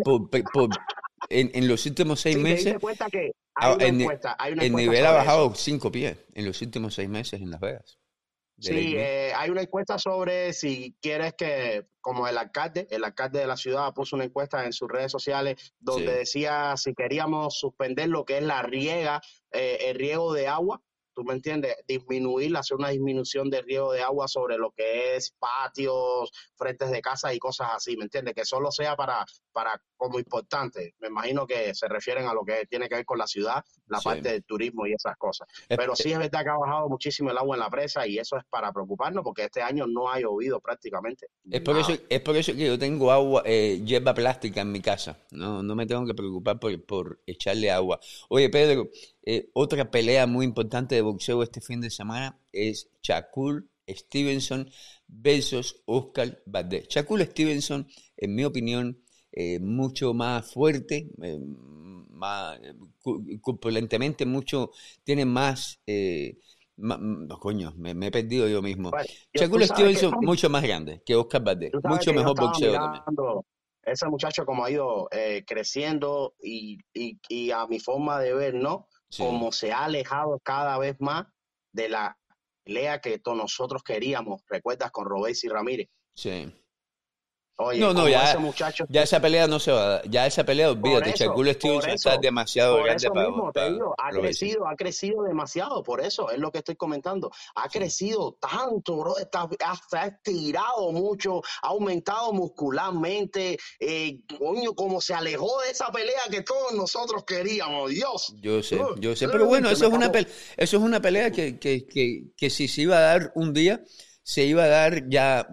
en, 1.29 1.69
los 1.69 1.87
últimos 1.87 2.21
seis 2.21 2.37
meses... 2.37 2.77
el 3.79 4.73
nivel 4.75 5.07
ha 5.07 5.13
bajado 5.13 5.55
cinco 5.55 5.93
pies 5.93 6.19
en 6.35 6.45
los 6.45 6.61
últimos 6.61 6.95
seis 6.95 7.09
meses 7.09 7.41
en 7.41 7.51
Las 7.51 7.61
Vegas. 7.61 7.99
Sí, 8.65 8.95
eh, 8.97 9.33
hay 9.37 9.51
una 9.51 9.63
encuesta 9.63 9.99
sobre 9.99 10.53
si 10.53 10.97
quieres 11.01 11.35
que, 11.35 11.87
como 12.01 12.27
el 12.27 12.39
alcalde, 12.39 12.87
el 12.91 13.05
alcalde 13.05 13.41
de 13.41 13.47
la 13.47 13.57
ciudad 13.57 13.93
puso 13.93 14.17
una 14.17 14.25
encuesta 14.25 14.65
en 14.65 14.73
sus 14.73 14.89
redes 14.89 15.13
sociales 15.13 15.75
donde 15.79 16.15
decía 16.15 16.75
si 16.77 16.95
queríamos 16.95 17.59
suspender 17.59 18.09
lo 18.09 18.25
que 18.25 18.39
es 18.39 18.43
la 18.43 18.63
riega, 18.63 19.21
eh, 19.53 19.79
el 19.89 19.97
riego 19.97 20.33
de 20.33 20.49
agua 20.49 20.81
¿tú 21.15 21.25
me 21.25 21.35
entiendes? 21.35 21.77
Disminuir, 21.87 22.57
hacer 22.57 22.77
una 22.77 22.89
disminución 22.89 23.51
de 23.51 23.63
riego 23.63 23.93
de 23.93 24.03
agua 24.03 24.29
sobre 24.29 24.59
lo 24.59 24.71
que 24.73 25.17
es 25.17 25.35
patios, 25.39 26.31
frentes 26.57 26.91
de 26.91 27.01
casa 27.01 27.33
y 27.33 27.39
cosas 27.39 27.69
así, 27.75 27.97
¿me 27.97 28.05
entiendes? 28.05 28.35
Que 28.35 28.45
solo 28.45 28.71
sea 28.71 28.97
para, 28.97 29.25
para 29.53 29.81
como 29.97 30.19
importante. 30.19 30.95
Me 30.99 31.09
imagino 31.09 31.47
que 31.47 31.75
se 31.75 31.89
refieren 31.89 32.27
a 32.27 32.35
lo 32.35 32.45
que 32.45 32.67
tiene 32.67 32.89
que 32.89 32.97
ver 32.97 33.05
con 33.05 33.19
la 33.19 33.27
ciudad, 33.27 33.65
la 33.87 34.01
parte 34.01 34.33
del 34.33 34.45
turismo 34.45 34.87
y 34.87 34.93
esas 34.93 35.17
cosas. 35.17 35.49
Pero 35.69 35.97
sí 35.97 36.13
es 36.13 36.19
verdad 36.19 36.43
que 36.43 36.51
ha 36.51 36.59
bajado 36.59 36.89
muchísimo 36.89 37.31
el 37.31 37.39
agua 37.39 37.57
en 37.57 37.61
la 37.61 37.71
presa 37.71 38.07
y 38.07 38.19
eso 38.19 38.37
es 38.37 38.45
para 38.51 38.73
preocuparnos 38.73 39.25
porque 39.25 39.45
este 39.45 39.63
año 39.63 39.87
no 39.87 40.11
ha 40.11 40.21
llovido 40.21 40.61
prácticamente. 40.61 41.29
Es 41.51 41.61
por, 41.61 41.79
eso, 41.79 41.97
es 42.09 42.21
por 42.21 42.37
eso 42.37 42.53
que 42.53 42.67
yo 42.67 42.79
tengo 42.79 43.11
agua, 43.11 43.43
eh, 43.45 43.83
hierba 43.85 44.15
plástica 44.15 44.61
en 44.61 44.73
mi 44.73 44.81
casa. 44.81 45.19
No, 45.31 45.63
no 45.63 45.75
me 45.75 45.87
tengo 45.87 46.07
que 46.07 46.15
preocupar 46.15 46.59
por, 46.59 46.85
por 46.85 47.21
echarle 47.27 47.71
agua. 47.71 48.01
Oye, 48.29 48.49
Pedro, 48.51 48.91
eh, 49.27 49.49
otra 49.55 49.91
pelea 49.91 50.27
muy 50.27 50.45
importante 50.45 50.95
de 50.95 51.01
boxeo 51.01 51.43
este 51.43 51.63
fin 51.63 51.81
de 51.81 51.89
semana 51.89 52.39
es 52.53 52.91
Shakur 53.03 53.67
Stevenson 53.89 54.71
versus 55.09 55.83
Oscar 55.87 56.43
Valdez. 56.45 56.89
Shakur 56.89 57.23
Stevenson, 57.23 57.89
en 58.19 58.35
mi 58.35 58.45
opinión, 58.45 59.03
eh, 59.33 59.59
mucho 59.61 60.13
más 60.13 60.53
fuerte, 60.53 61.09
eh, 61.23 61.39
más 62.11 62.61
corpulentemente, 63.41 64.27
mucho, 64.27 64.73
tiene 65.03 65.25
más, 65.25 65.81
coño, 67.41 67.73
me, 67.79 68.07
he 68.07 68.11
perdido 68.11 68.47
yo 68.47 68.61
mismo. 68.61 68.91
Shakur 69.33 69.65
Stevenson 69.65 70.17
mucho 70.21 70.51
más 70.51 70.63
grande 70.63 71.03
que 71.05 71.17
Oscar 71.17 71.43
Valdez, 71.43 71.73
mucho 71.83 72.13
mejor 72.13 72.39
boxeo 72.39 72.75
también 72.75 73.03
ese 73.87 74.07
muchacho 74.09 74.47
como 74.47 74.65
ha 74.65 74.71
ido 74.71 75.11
creciendo 75.47 76.35
y, 76.43 76.79
y, 76.95 77.51
a 77.51 77.67
mi 77.67 77.79
forma 77.79 78.19
de 78.19 78.33
ver, 78.33 78.55
¿no? 78.55 78.89
Como 79.17 79.53
se 79.53 79.73
ha 79.73 79.85
alejado 79.85 80.41
cada 80.41 80.79
vez 80.79 80.97
más 81.01 81.27
de 81.73 81.89
la 81.89 82.19
pelea 82.65 83.01
que 83.01 83.19
todos 83.19 83.37
nosotros 83.37 83.83
queríamos, 83.83 84.43
¿recuerdas? 84.49 84.91
Con 84.91 85.07
Robes 85.07 85.45
y 85.45 85.49
Ramírez. 85.49 85.89
Sí. 86.15 86.53
Oye, 87.57 87.79
no, 87.79 87.95
no, 87.95 88.09
ya, 88.09 88.37
ya 88.89 89.03
esa 89.05 89.21
pelea 89.21 89.47
no 89.47 89.61
se 89.61 89.71
va 89.71 89.85
a 89.85 89.89
dar. 89.89 90.11
Ya 90.11 90.27
esa 90.27 90.45
pelea, 90.45 90.73
olvídate, 90.73 91.13
Shakur 91.13 91.49
Stevenson 91.53 91.91
está 91.91 92.17
demasiado 92.17 92.83
grande 92.83 93.09
para, 93.09 93.29
mismo, 93.29 93.53
te 93.53 93.71
digo, 93.71 93.95
ha 93.97 94.11
crecido, 94.11 94.67
ha 94.67 94.75
crecido 94.75 95.23
demasiado, 95.23 95.85
por 95.85 96.01
eso 96.01 96.31
es 96.31 96.39
lo 96.39 96.51
que 96.51 96.59
estoy 96.59 96.75
comentando. 96.75 97.31
Ha 97.55 97.69
crecido 97.69 98.37
tanto, 98.41 98.97
bro, 98.97 99.19
está, 99.19 99.49
ha 99.93 100.07
estirado 100.07 100.91
mucho, 100.91 101.43
ha 101.63 101.69
aumentado 101.69 102.33
muscularmente. 102.33 103.57
Eh, 103.79 104.23
coño, 104.37 104.75
como 104.75 105.01
se 105.01 105.15
alejó 105.15 105.61
de 105.63 105.71
esa 105.71 105.93
pelea 105.93 106.23
que 106.29 106.43
todos 106.43 106.73
nosotros 106.73 107.23
queríamos, 107.25 107.91
Dios. 107.91 108.35
Yo 108.41 108.65
sé, 108.65 108.81
yo 108.99 109.15
sé, 109.15 109.29
pero 109.29 109.47
bueno, 109.47 109.71
eso 109.71 109.87
es, 109.87 109.93
una 109.93 110.11
pelea, 110.11 110.33
eso 110.57 110.77
es 110.77 110.83
una 110.83 111.01
pelea 111.01 111.31
que, 111.31 111.61
que, 111.61 111.87
que, 111.87 112.33
que 112.37 112.51
si 112.51 112.67
se 112.67 112.83
iba 112.83 112.97
a 112.97 113.01
dar 113.01 113.33
un 113.37 113.53
día, 113.53 113.81
se 114.25 114.43
iba 114.43 114.65
a 114.65 114.69
dar 114.69 115.09
ya 115.09 115.47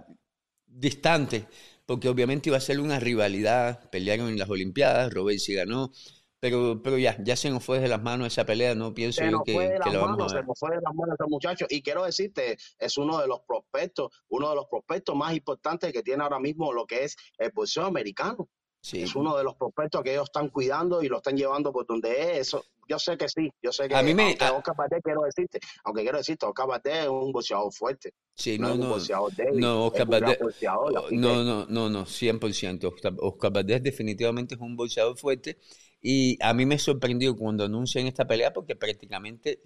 distante 0.66 1.48
porque 1.92 2.08
obviamente 2.08 2.48
iba 2.48 2.56
a 2.56 2.62
ser 2.62 2.80
una 2.80 3.02
rivalidad, 3.02 3.90
pelearon 3.90 4.30
en 4.30 4.40
las 4.40 4.50
Olimpiadas, 4.50 5.14
Robesi 5.14 5.56
ganó, 5.56 5.92
pero, 6.40 6.82
pero 6.82 6.98
ya, 6.98 7.18
ya 7.22 7.36
se 7.36 7.50
nos 7.50 7.66
fue 7.66 7.82
de 7.82 7.90
las 7.90 8.02
manos 8.02 8.28
esa 8.28 8.46
pelea, 8.46 8.74
no 8.76 8.94
pienso 8.94 9.26
yo 9.26 9.44
que, 9.44 9.52
que 9.52 9.98
vamos 9.98 10.32
a 10.32 10.36
ver. 10.36 10.42
Se 10.42 10.48
nos 10.48 10.58
fue 10.58 10.70
de 10.70 10.82
las 10.82 10.96
manos 10.96 11.18
ese 11.20 11.30
muchacho, 11.30 11.66
y 11.68 11.82
quiero 11.82 12.06
decirte, 12.06 12.58
es 12.80 12.98
uno 12.98 13.20
de 13.20 13.28
los 13.28 13.42
prospectos, 13.42 14.10
uno 14.30 14.52
de 14.52 14.56
los 14.56 14.68
prospectos 14.68 15.18
más 15.18 15.36
importantes 15.36 15.92
que 15.92 16.02
tiene 16.02 16.24
ahora 16.24 16.40
mismo 16.40 16.72
lo 16.72 16.86
que 16.86 17.04
es 17.04 17.18
el 17.38 17.52
boxeo 17.54 17.84
americano. 17.84 18.48
Es 18.94 19.14
uno 19.14 19.36
de 19.38 19.44
los 19.44 19.56
prospectos 19.56 20.02
que 20.02 20.14
ellos 20.14 20.30
están 20.30 20.48
cuidando 20.48 21.04
y 21.04 21.10
lo 21.10 21.18
están 21.18 21.36
llevando 21.36 21.74
por 21.74 21.86
donde 21.86 22.32
es. 22.32 22.48
Eso, 22.48 22.64
yo 22.88 23.00
sé 23.00 23.18
que 23.18 23.28
sí, 23.30 23.52
yo 23.62 23.72
sé 23.72 23.88
que 23.88 23.96
a 23.96 24.04
mí 24.04 24.14
me, 24.14 24.38
aunque 24.40 24.72
Oscar 24.72 25.02
quiero 25.04 25.24
decirte, 25.24 25.60
aunque 25.84 26.02
quiero 26.04 26.18
decirte, 26.18 26.46
Oscar 26.46 26.68
Valdez 26.68 27.04
es 27.04 27.08
un 27.08 27.32
boxeador 27.32 27.72
fuerte. 27.74 28.14
Sí, 28.34 28.58
no, 28.58 28.76
no, 28.76 28.98
no, 28.98 29.28
no, 29.54 29.86
Oscar 29.86 30.08
Valdez, 30.08 30.40
no, 31.12 31.44
no, 31.44 31.66
no, 31.68 31.90
no, 31.90 32.06
100%. 32.06 32.84
Oscar, 32.86 33.14
Oscar 33.20 33.52
Valdez 33.52 33.84
definitivamente 33.84 34.56
es 34.56 34.62
un 34.62 34.76
boxeador 34.76 35.18
fuerte 35.18 35.60
y 36.02 36.38
a 36.42 36.54
mí 36.54 36.66
me 36.66 36.80
sorprendió 36.80 37.36
cuando 37.36 37.66
anuncian 37.66 38.08
esta 38.08 38.26
pelea 38.26 38.52
porque 38.54 38.76
prácticamente 38.76 39.62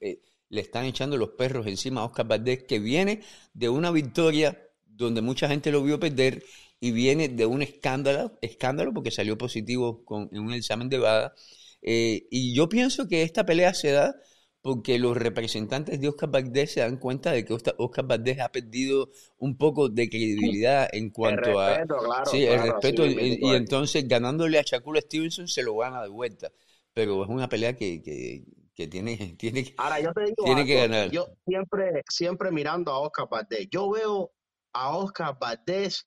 eh, 0.00 0.20
le 0.48 0.60
están 0.60 0.84
echando 0.84 1.16
los 1.16 1.30
perros 1.30 1.66
encima 1.66 2.02
a 2.02 2.04
Oscar 2.04 2.26
Valdez 2.26 2.64
que 2.64 2.78
viene 2.78 3.22
de 3.54 3.68
una 3.68 3.90
victoria 3.90 4.66
donde 4.86 5.22
mucha 5.22 5.48
gente 5.48 5.72
lo 5.72 5.82
vio 5.82 5.98
perder 5.98 6.44
y 6.80 6.92
viene 6.92 7.28
de 7.28 7.46
un 7.46 7.62
escándalo, 7.62 8.38
escándalo 8.40 8.92
porque 8.92 9.10
salió 9.10 9.36
positivo 9.36 10.04
con, 10.04 10.30
en 10.32 10.40
un 10.40 10.54
examen 10.54 10.88
de 10.88 10.98
BADA. 10.98 11.34
Eh, 11.82 12.26
y 12.30 12.54
yo 12.54 12.68
pienso 12.68 13.08
que 13.08 13.22
esta 13.22 13.44
pelea 13.44 13.74
se 13.74 13.92
da 13.92 14.14
porque 14.62 14.98
los 14.98 15.16
representantes 15.16 16.00
de 16.00 16.08
Oscar 16.08 16.30
Valdez 16.30 16.72
se 16.74 16.80
dan 16.80 16.98
cuenta 16.98 17.32
de 17.32 17.46
que 17.46 17.54
Oscar 17.54 18.06
Valdez 18.06 18.40
ha 18.40 18.52
perdido 18.52 19.08
un 19.38 19.56
poco 19.56 19.88
de 19.88 20.10
credibilidad 20.10 20.88
en 20.92 21.08
cuanto 21.10 21.58
a 21.58 21.82
sí, 22.30 22.44
el 22.44 22.60
respeto 22.60 23.06
y, 23.06 23.38
entonces 23.54 24.06
ganándole 24.06 24.58
a 24.58 24.62
Shakur 24.62 25.00
Stevenson 25.00 25.48
se 25.48 25.62
lo 25.62 25.76
gana 25.76 26.02
de 26.02 26.10
vuelta 26.10 26.52
pero 26.92 27.22
es 27.24 27.30
una 27.30 27.48
pelea 27.48 27.74
que, 27.74 28.02
que, 28.02 28.44
que 28.74 28.86
tiene, 28.86 29.16
tiene, 29.38 29.72
Ahora, 29.78 29.98
yo 29.98 30.12
te 30.12 30.24
digo 30.24 30.44
tiene 30.44 30.66
que 30.66 30.74
ganar 30.74 31.10
yo 31.10 31.28
siempre 31.46 32.02
siempre 32.06 32.50
mirando 32.50 32.92
a 32.92 32.98
Oscar 32.98 33.28
Valdez 33.30 33.66
yo 33.70 33.90
veo 33.90 34.30
a 34.74 34.94
Oscar 34.94 35.38
Valdez 35.40 36.06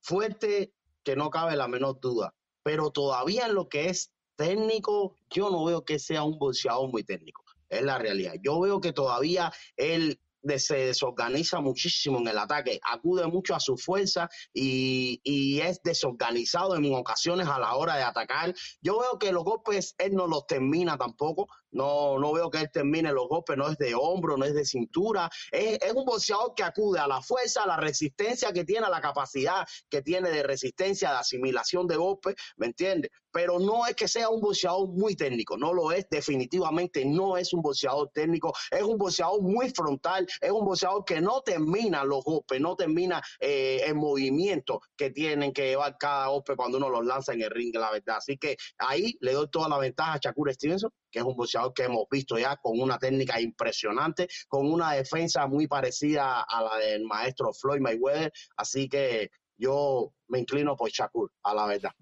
fuerte 0.00 0.72
que 1.02 1.16
no 1.16 1.30
cabe 1.30 1.56
la 1.56 1.68
menor 1.68 2.00
duda. 2.00 2.34
Pero 2.62 2.90
todavía 2.90 3.46
en 3.46 3.54
lo 3.54 3.68
que 3.68 3.88
es 3.88 4.12
técnico, 4.42 5.16
yo 5.30 5.50
no 5.50 5.64
veo 5.64 5.84
que 5.84 5.98
sea 5.98 6.24
un 6.24 6.38
boxeador 6.38 6.90
muy 6.90 7.04
técnico. 7.04 7.44
Es 7.68 7.82
la 7.82 7.98
realidad. 7.98 8.34
Yo 8.42 8.60
veo 8.60 8.80
que 8.80 8.92
todavía 8.92 9.52
él 9.76 10.18
se 10.58 10.76
desorganiza 10.76 11.60
muchísimo 11.60 12.18
en 12.18 12.26
el 12.26 12.38
ataque, 12.38 12.80
acude 12.82 13.26
mucho 13.28 13.54
a 13.54 13.60
su 13.60 13.76
fuerza 13.76 14.28
y, 14.52 15.20
y, 15.22 15.60
es 15.60 15.80
desorganizado 15.84 16.74
en 16.74 16.92
ocasiones 16.94 17.46
a 17.46 17.60
la 17.60 17.76
hora 17.76 17.96
de 17.96 18.02
atacar. 18.02 18.54
Yo 18.80 18.98
veo 18.98 19.18
que 19.18 19.30
los 19.30 19.44
golpes 19.44 19.94
él 19.98 20.14
no 20.14 20.26
los 20.26 20.46
termina 20.46 20.98
tampoco, 20.98 21.46
no, 21.72 22.18
no 22.18 22.32
veo 22.32 22.50
que 22.50 22.58
él 22.58 22.70
termine 22.70 23.12
los 23.12 23.28
golpes, 23.28 23.56
no 23.56 23.68
es 23.68 23.78
de 23.78 23.94
hombro, 23.94 24.36
no 24.36 24.44
es 24.44 24.54
de 24.54 24.64
cintura. 24.64 25.30
Es, 25.50 25.78
un 25.92 26.04
boxeador 26.04 26.54
que 26.54 26.62
acude 26.62 26.98
a 26.98 27.06
la 27.06 27.20
fuerza, 27.20 27.64
a 27.64 27.66
la 27.66 27.76
resistencia 27.76 28.52
que 28.52 28.64
tiene, 28.64 28.86
a 28.86 28.90
la 28.90 29.00
capacidad 29.00 29.66
que 29.88 30.02
tiene 30.02 30.30
de 30.30 30.42
resistencia, 30.42 31.10
de 31.10 31.16
asimilación 31.16 31.86
de 31.86 31.96
golpes, 31.96 32.34
¿me 32.56 32.66
entiendes? 32.66 33.10
Pero 33.30 33.58
no 33.58 33.86
es 33.86 33.94
que 33.94 34.08
sea 34.08 34.28
un 34.28 34.40
boxeador 34.40 34.88
muy 34.88 35.16
técnico, 35.16 35.56
no 35.56 35.72
lo 35.72 35.90
es, 35.92 36.06
definitivamente 36.10 37.04
no 37.04 37.36
es 37.36 37.52
un 37.52 37.62
boxeador 37.62 38.10
técnico, 38.12 38.52
es 38.70 38.82
un 38.82 38.98
boxeador 38.98 39.40
muy 39.40 39.70
frontal, 39.70 40.26
es 40.40 40.50
un 40.50 40.64
boxeador 40.64 41.04
que 41.04 41.20
no 41.20 41.40
termina 41.40 42.04
los 42.04 42.22
golpes, 42.24 42.60
no 42.60 42.76
termina 42.76 43.22
eh, 43.40 43.82
el 43.86 43.94
movimiento 43.94 44.80
que 44.96 45.10
tienen 45.10 45.52
que 45.52 45.68
llevar 45.68 45.96
cada 45.98 46.28
golpe 46.28 46.56
cuando 46.56 46.76
uno 46.76 46.90
los 46.90 47.06
lanza 47.06 47.32
en 47.32 47.42
el 47.42 47.50
ring, 47.50 47.74
la 47.74 47.90
verdad. 47.90 48.16
Así 48.18 48.36
que 48.36 48.56
ahí 48.78 49.16
le 49.20 49.32
doy 49.32 49.48
toda 49.50 49.68
la 49.68 49.78
ventaja 49.78 50.14
a 50.14 50.18
Shakur 50.18 50.52
Stevenson 50.52 50.90
que 51.12 51.18
es 51.20 51.24
un 51.24 51.36
boxeador 51.36 51.72
que 51.74 51.84
hemos 51.84 52.08
visto 52.10 52.38
ya 52.38 52.56
con 52.56 52.80
una 52.80 52.98
técnica 52.98 53.40
impresionante, 53.40 54.28
con 54.48 54.72
una 54.72 54.92
defensa 54.92 55.46
muy 55.46 55.68
parecida 55.68 56.40
a 56.40 56.62
la 56.62 56.76
del 56.78 57.04
maestro 57.04 57.52
Floyd 57.52 57.80
Mayweather. 57.80 58.32
Así 58.56 58.88
que 58.88 59.30
yo 59.56 60.12
me 60.28 60.40
inclino 60.40 60.74
por 60.74 60.90
Shakur, 60.90 61.30
a 61.42 61.54
la 61.54 61.66
verdad. 61.66 61.92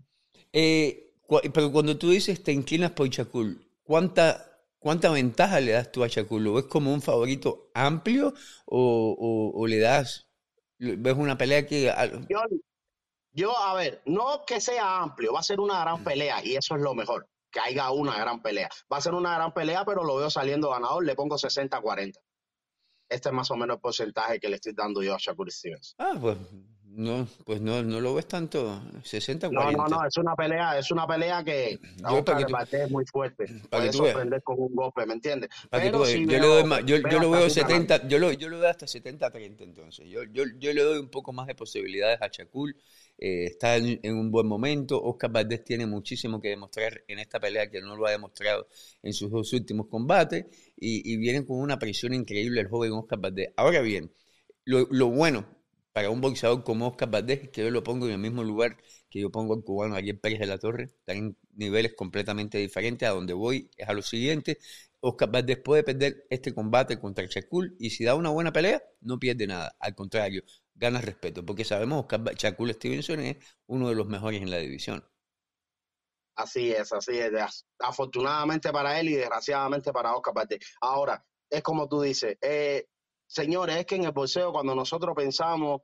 Eh, 0.53 1.13
pero 1.53 1.71
cuando 1.73 1.99
tú 1.99 2.11
dices 2.11 2.43
te 2.43 2.53
inclinas 2.53 2.93
por 2.93 3.09
Shakur, 3.09 3.57
¿cuánta, 3.83 4.63
¿cuánta 4.79 5.11
ventaja 5.11 5.61
le 5.61 5.73
das 5.73 5.91
tú 5.91 6.05
a 6.05 6.09
Shakur? 6.09 6.41
¿Lo 6.41 6.55
ves 6.55 6.65
como 6.65 6.95
un 6.95 7.03
favorito 7.03 7.71
amplio 7.75 8.33
o, 8.65 9.67
le 9.67 9.79
das, 9.79 10.29
ves 10.79 11.17
una 11.17 11.37
pelea 11.37 11.67
que... 11.67 11.93
Yo, 12.29 12.41
yo, 13.33 13.57
a 13.57 13.75
ver, 13.75 14.03
no 14.07 14.45
que 14.47 14.61
sea 14.61 15.03
amplio, 15.03 15.33
va 15.33 15.41
a 15.41 15.45
ser 15.45 15.61
una 15.61 15.81
gran 15.81 16.03
pelea 16.05 16.45
y 16.45 16.55
eso 16.55 16.77
es 16.77 16.83
lo 16.83 16.95
mejor 16.95 17.29
que 17.51 17.61
haya 17.61 17.91
una 17.91 18.17
gran 18.19 18.43
pelea. 18.43 18.69
Va 18.93 18.99
a 18.99 19.01
ser 19.01 19.15
una 19.15 19.35
gran 19.35 19.53
pelea, 19.53 19.85
pero 19.85 20.05
lo 20.05 20.17
veo 20.17 20.31
saliendo 20.31 20.71
ganador. 20.71 21.05
Le 21.05 21.15
pongo 21.15 21.37
60-40. 21.37 22.15
Este 23.09 23.29
es 23.29 23.35
más 23.35 23.51
o 23.51 23.57
menos 23.57 23.77
el 23.77 23.81
porcentaje 23.81 24.39
que 24.39 24.49
le 24.49 24.57
estoy 24.57 24.73
dando 24.73 25.03
yo 25.03 25.15
a 25.15 25.19
Shakur 25.19 25.51
Stevens. 25.51 25.97
Ah, 25.99 26.17
pues 26.21 26.39
no, 26.93 27.27
pues 27.45 27.61
no, 27.61 27.83
no 27.83 28.01
lo 28.01 28.15
ves 28.15 28.27
tanto, 28.27 28.81
60-40. 29.05 29.53
No, 29.53 29.71
no, 29.71 29.87
no, 29.87 30.07
es 30.07 30.17
una 30.17 30.35
pelea, 30.35 30.77
es 30.77 30.91
una 30.91 31.07
pelea 31.07 31.45
que 31.45 31.79
yo, 31.97 32.25
para 32.25 32.67
que 32.67 32.83
es 32.83 32.91
muy 32.91 33.05
fuerte. 33.07 33.47
Para 33.69 33.85
Puede 33.85 33.93
sorprender 33.93 34.43
con 34.43 34.57
un 34.59 34.75
golpe, 34.75 35.07
¿me 35.07 35.15
entiendes? 35.15 35.51
Para 35.71 35.85
que 35.85 35.91
tú 35.91 36.05
yo, 36.05 36.27
le 36.27 36.39
doy 36.41 36.65
más, 36.65 36.85
yo, 36.85 36.97
yo 36.97 37.21
lo 37.21 37.31
veo 37.31 37.49
70, 37.49 38.09
yo 38.09 38.19
lo, 38.19 38.33
yo 38.33 38.49
lo 38.49 38.59
doy 38.59 38.67
hasta 38.67 38.87
70-30 38.87 39.61
entonces. 39.61 40.09
Yo, 40.09 40.25
yo, 40.25 40.45
yo 40.59 40.73
le 40.73 40.83
doy 40.83 40.99
un 40.99 41.11
poco 41.11 41.33
más 41.33 41.47
de 41.47 41.55
posibilidades 41.55 42.21
a 42.21 42.29
Shakur 42.29 42.75
eh, 43.21 43.45
está 43.47 43.77
en, 43.77 44.01
un 44.17 44.31
buen 44.31 44.47
momento. 44.47 45.03
Oscar 45.03 45.31
Valdés 45.31 45.63
tiene 45.65 45.87
muchísimo 45.87 46.41
que 46.41 46.49
demostrar 46.49 47.05
en 47.07 47.19
esta 47.19 47.39
pelea 47.39 47.71
que 47.71 47.81
no 47.81 47.97
lo 47.97 48.07
ha 48.07 48.11
demostrado 48.11 48.67
en 49.03 49.13
sus 49.13 49.31
dos 49.31 49.53
últimos 49.53 49.87
combates 49.89 50.47
y, 50.77 51.13
y 51.13 51.17
viene 51.19 51.45
con 51.45 51.59
una 51.59 51.79
presión 51.79 52.15
increíble 52.15 52.61
el 52.63 52.69
joven 52.69 52.93
Oscar 52.93 53.21
Valdés. 53.21 53.53
Ahora 53.57 53.83
bien, 53.83 54.11
lo, 54.65 55.09
bueno 55.09 55.47
para 55.93 56.11
un 56.11 56.21
boxeador 56.21 56.63
como 56.65 56.89
Oscar 56.89 57.11
Valdés 57.11 57.43
es 57.43 57.49
que 57.51 57.63
yo 57.63 57.71
lo 57.71 57.83
pongo 57.83 58.07
en 58.07 58.13
el 58.13 58.19
mismo 58.19 58.45
lugar 58.45 58.77
que 59.11 59.21
yo 59.21 59.31
pongo 59.31 59.55
al 59.55 59.65
cubano 59.65 59.99
en 59.99 60.19
Pérez 60.19 60.39
de 60.39 60.47
la 60.47 60.59
Torre. 60.59 60.85
Están 60.85 61.17
en 61.17 61.37
niveles 61.57 61.95
completamente 61.95 62.59
diferentes. 62.59 63.09
A 63.09 63.13
donde 63.13 63.33
voy 63.33 63.69
es 63.77 63.89
a 63.89 63.93
lo 63.93 64.03
siguiente. 64.03 64.59
Oscar 65.01 65.31
Valdés 65.31 65.59
puede 65.59 65.83
perder 65.83 66.27
este 66.31 66.55
combate 66.55 66.99
contra 66.99 67.29
Chacul 67.29 67.75
y 67.79 67.91
si 67.91 68.05
da 68.05 68.15
una 68.15 68.31
buena 68.31 68.53
pelea, 68.53 68.83
no 69.01 69.19
pierde 69.19 69.47
nada. 69.47 69.75
Al 69.81 69.95
contrario, 69.95 70.45
gana 70.81 71.01
respeto, 71.01 71.45
porque 71.45 71.65
sabemos 71.65 72.07
que 72.07 72.19
Chacul 72.35 72.73
Stevenson 72.73 73.21
es 73.21 73.37
uno 73.67 73.91
de 73.91 73.95
los 73.95 74.07
mejores 74.07 74.41
en 74.41 74.51
la 74.51 74.57
división. 74.57 75.05
Así 76.35 76.73
es, 76.73 76.91
así 76.93 77.19
es. 77.19 77.67
Afortunadamente 77.79 78.73
para 78.73 78.99
él 78.99 79.11
y 79.11 79.15
desgraciadamente 79.15 79.93
para 79.93 80.17
Oscar 80.17 80.33
Valdés. 80.33 80.61
Ahora, 80.81 81.23
es 81.51 81.63
como 81.63 81.87
tú 81.87 82.01
dices, 82.01 82.39
eh, 82.41 82.87
señores, 83.27 83.77
es 83.77 83.87
que 83.87 83.97
en 83.97 84.05
el 84.05 84.13
boxeo 84.13 84.53
cuando 84.53 84.75
nosotros 84.75 85.15
pensamos, 85.15 85.83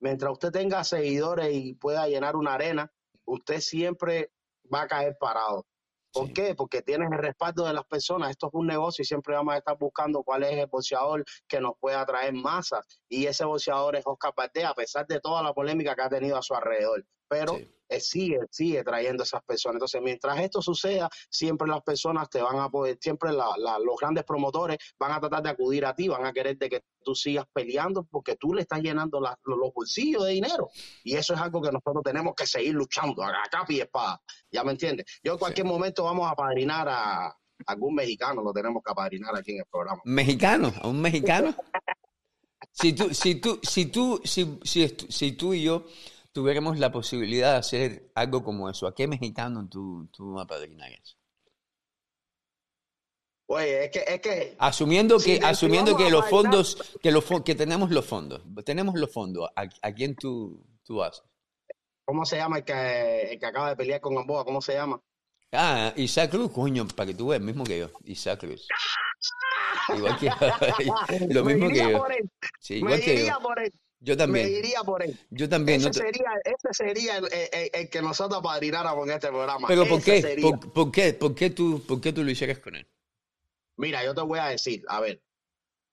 mientras 0.00 0.32
usted 0.32 0.50
tenga 0.50 0.82
seguidores 0.84 1.54
y 1.54 1.74
pueda 1.74 2.08
llenar 2.08 2.34
una 2.34 2.54
arena, 2.54 2.90
usted 3.26 3.60
siempre 3.60 4.32
va 4.72 4.82
a 4.82 4.88
caer 4.88 5.18
parado. 5.20 5.66
¿Por 6.12 6.32
qué? 6.32 6.54
Porque 6.54 6.82
tienes 6.82 7.10
el 7.12 7.18
respaldo 7.18 7.64
de 7.64 7.72
las 7.72 7.84
personas. 7.84 8.30
Esto 8.30 8.48
es 8.48 8.54
un 8.54 8.66
negocio 8.66 9.02
y 9.02 9.06
siempre 9.06 9.34
vamos 9.34 9.54
a 9.54 9.58
estar 9.58 9.78
buscando 9.78 10.22
cuál 10.24 10.42
es 10.42 10.52
el 10.58 10.66
boxeador 10.66 11.24
que 11.46 11.60
nos 11.60 11.74
pueda 11.78 12.04
traer 12.04 12.32
masas. 12.32 12.84
Y 13.08 13.26
ese 13.26 13.44
boxeador 13.44 13.96
es 13.96 14.02
Oscar 14.04 14.32
Valdés, 14.36 14.64
a 14.64 14.74
pesar 14.74 15.06
de 15.06 15.20
toda 15.20 15.42
la 15.42 15.52
polémica 15.52 15.94
que 15.94 16.02
ha 16.02 16.08
tenido 16.08 16.36
a 16.36 16.42
su 16.42 16.54
alrededor. 16.54 17.04
Pero 17.30 17.56
sigue, 17.98 18.38
sigue 18.50 18.84
trayendo 18.84 19.24
esas 19.24 19.42
personas. 19.42 19.76
Entonces, 19.76 20.00
mientras 20.02 20.38
esto 20.38 20.62
suceda, 20.62 21.08
siempre 21.28 21.66
las 21.66 21.82
personas 21.82 22.28
te 22.28 22.40
van 22.40 22.58
a 22.58 22.68
poder, 22.68 22.98
siempre 23.00 23.32
los 23.32 23.96
grandes 24.00 24.24
promotores 24.24 24.78
van 24.98 25.12
a 25.12 25.20
tratar 25.20 25.42
de 25.42 25.50
acudir 25.50 25.84
a 25.84 25.94
ti, 25.94 26.06
van 26.06 26.24
a 26.24 26.32
querer 26.32 26.56
de 26.56 26.68
que 26.68 26.84
tú 27.02 27.14
sigas 27.14 27.46
peleando 27.52 28.04
porque 28.04 28.36
tú 28.36 28.54
le 28.54 28.62
estás 28.62 28.80
llenando 28.80 29.20
los 29.20 29.72
bolsillos 29.74 30.24
de 30.24 30.32
dinero. 30.32 30.68
Y 31.02 31.16
eso 31.16 31.34
es 31.34 31.40
algo 31.40 31.60
que 31.60 31.72
nosotros 31.72 32.02
tenemos 32.04 32.34
que 32.36 32.46
seguir 32.46 32.74
luchando, 32.74 33.24
a 33.24 33.32
capa 33.50 33.72
y 33.72 33.80
espada. 33.80 34.20
¿Ya 34.50 34.62
me 34.62 34.72
entiendes? 34.72 35.06
Yo 35.24 35.32
en 35.32 35.38
cualquier 35.38 35.66
momento 35.66 36.04
vamos 36.04 36.30
a 36.30 36.34
padrinar 36.34 36.88
a 36.88 37.36
algún 37.66 37.94
mexicano, 37.94 38.42
lo 38.42 38.52
tenemos 38.52 38.82
que 38.84 38.92
apadrinar 38.92 39.36
aquí 39.36 39.52
en 39.52 39.58
el 39.58 39.66
programa. 39.70 40.00
¿Mexicano? 40.04 40.72
¿A 40.80 40.88
un 40.88 41.00
mexicano? 41.00 41.54
si 42.72 42.92
tú, 42.92 43.12
si 43.12 43.34
tú, 43.36 43.60
si 43.62 43.86
tú, 43.86 44.20
si, 44.24 44.58
si, 44.62 44.88
si 45.08 45.32
tú 45.32 45.52
y 45.54 45.62
yo 45.64 45.84
tuviéramos 46.32 46.78
la 46.78 46.92
posibilidad 46.92 47.52
de 47.52 47.58
hacer 47.58 48.12
algo 48.14 48.42
como 48.42 48.68
eso, 48.68 48.86
¿a 48.86 48.94
qué 48.94 49.06
mexicano 49.06 49.68
tú, 49.68 50.08
tú 50.12 50.38
apadrinarías? 50.38 51.16
Oye, 53.46 53.86
es 53.86 53.90
que, 53.90 54.04
es 54.06 54.20
que 54.20 54.56
asumiendo 54.60 55.18
que, 55.18 55.40
asumiendo 55.42 55.96
que 55.96 56.08
los 56.08 56.28
fondos, 56.28 56.96
que 57.02 57.10
los 57.10 57.24
que 57.44 57.56
tenemos 57.56 57.90
los 57.90 58.06
fondos, 58.06 58.42
tenemos 58.64 58.94
los 58.94 59.12
fondos, 59.12 59.50
¿a, 59.56 59.92
quién 59.92 60.14
tú, 60.14 60.64
tú 60.84 61.02
haces? 61.02 61.24
¿Cómo 62.04 62.24
se 62.24 62.36
llama 62.36 62.58
el 62.58 62.64
que, 62.64 63.32
el 63.32 63.38
que 63.40 63.46
acaba 63.46 63.70
de 63.70 63.76
pelear 63.76 64.00
con 64.00 64.14
Gamboa? 64.14 64.44
¿Cómo 64.44 64.60
se 64.60 64.74
llama? 64.74 65.02
Ah, 65.52 65.92
Isaac 65.96 66.30
Cruz, 66.30 66.52
coño, 66.52 66.86
para 66.94 67.08
que 67.08 67.14
tú 67.14 67.28
veas, 67.28 67.42
mismo 67.42 67.64
que 67.64 67.80
yo, 67.80 67.90
Isaac 68.04 68.38
Cruz. 68.38 68.68
Igual 69.96 70.16
que 70.18 70.30
lo 71.34 71.44
mismo 71.44 71.68
que 71.68 71.90
yo. 71.90 72.06
Sí, 72.60 72.74
igual 72.74 73.00
que 73.00 73.26
yo. 73.26 73.32
Yo 74.00 74.16
también. 74.16 74.46
Me 74.46 74.58
iría 74.58 74.82
por 74.82 75.02
él. 75.02 75.18
Yo 75.30 75.48
también. 75.48 75.80
Ese 75.80 75.92
sería, 75.92 76.30
ese 76.44 76.68
sería 76.72 77.18
el, 77.18 77.90
que 77.90 78.00
nosotros 78.00 78.40
apadrináramos 78.40 79.06
en 79.06 79.12
este 79.12 79.28
programa. 79.28 79.68
Pero 79.68 79.86
¿por 79.86 80.02
qué? 80.02 80.38
¿Por, 80.74 80.90
qué? 80.90 81.12
¿Por 81.12 81.34
qué 81.34 81.50
tú, 81.50 81.84
por 81.86 82.00
qué 82.00 82.12
tú 82.12 82.24
lo 82.24 82.30
hicieras 82.30 82.58
con 82.58 82.76
él? 82.76 82.88
Mira, 83.76 84.02
yo 84.04 84.14
te 84.14 84.22
voy 84.22 84.38
a 84.38 84.46
decir, 84.46 84.82
a 84.88 85.00
ver, 85.00 85.22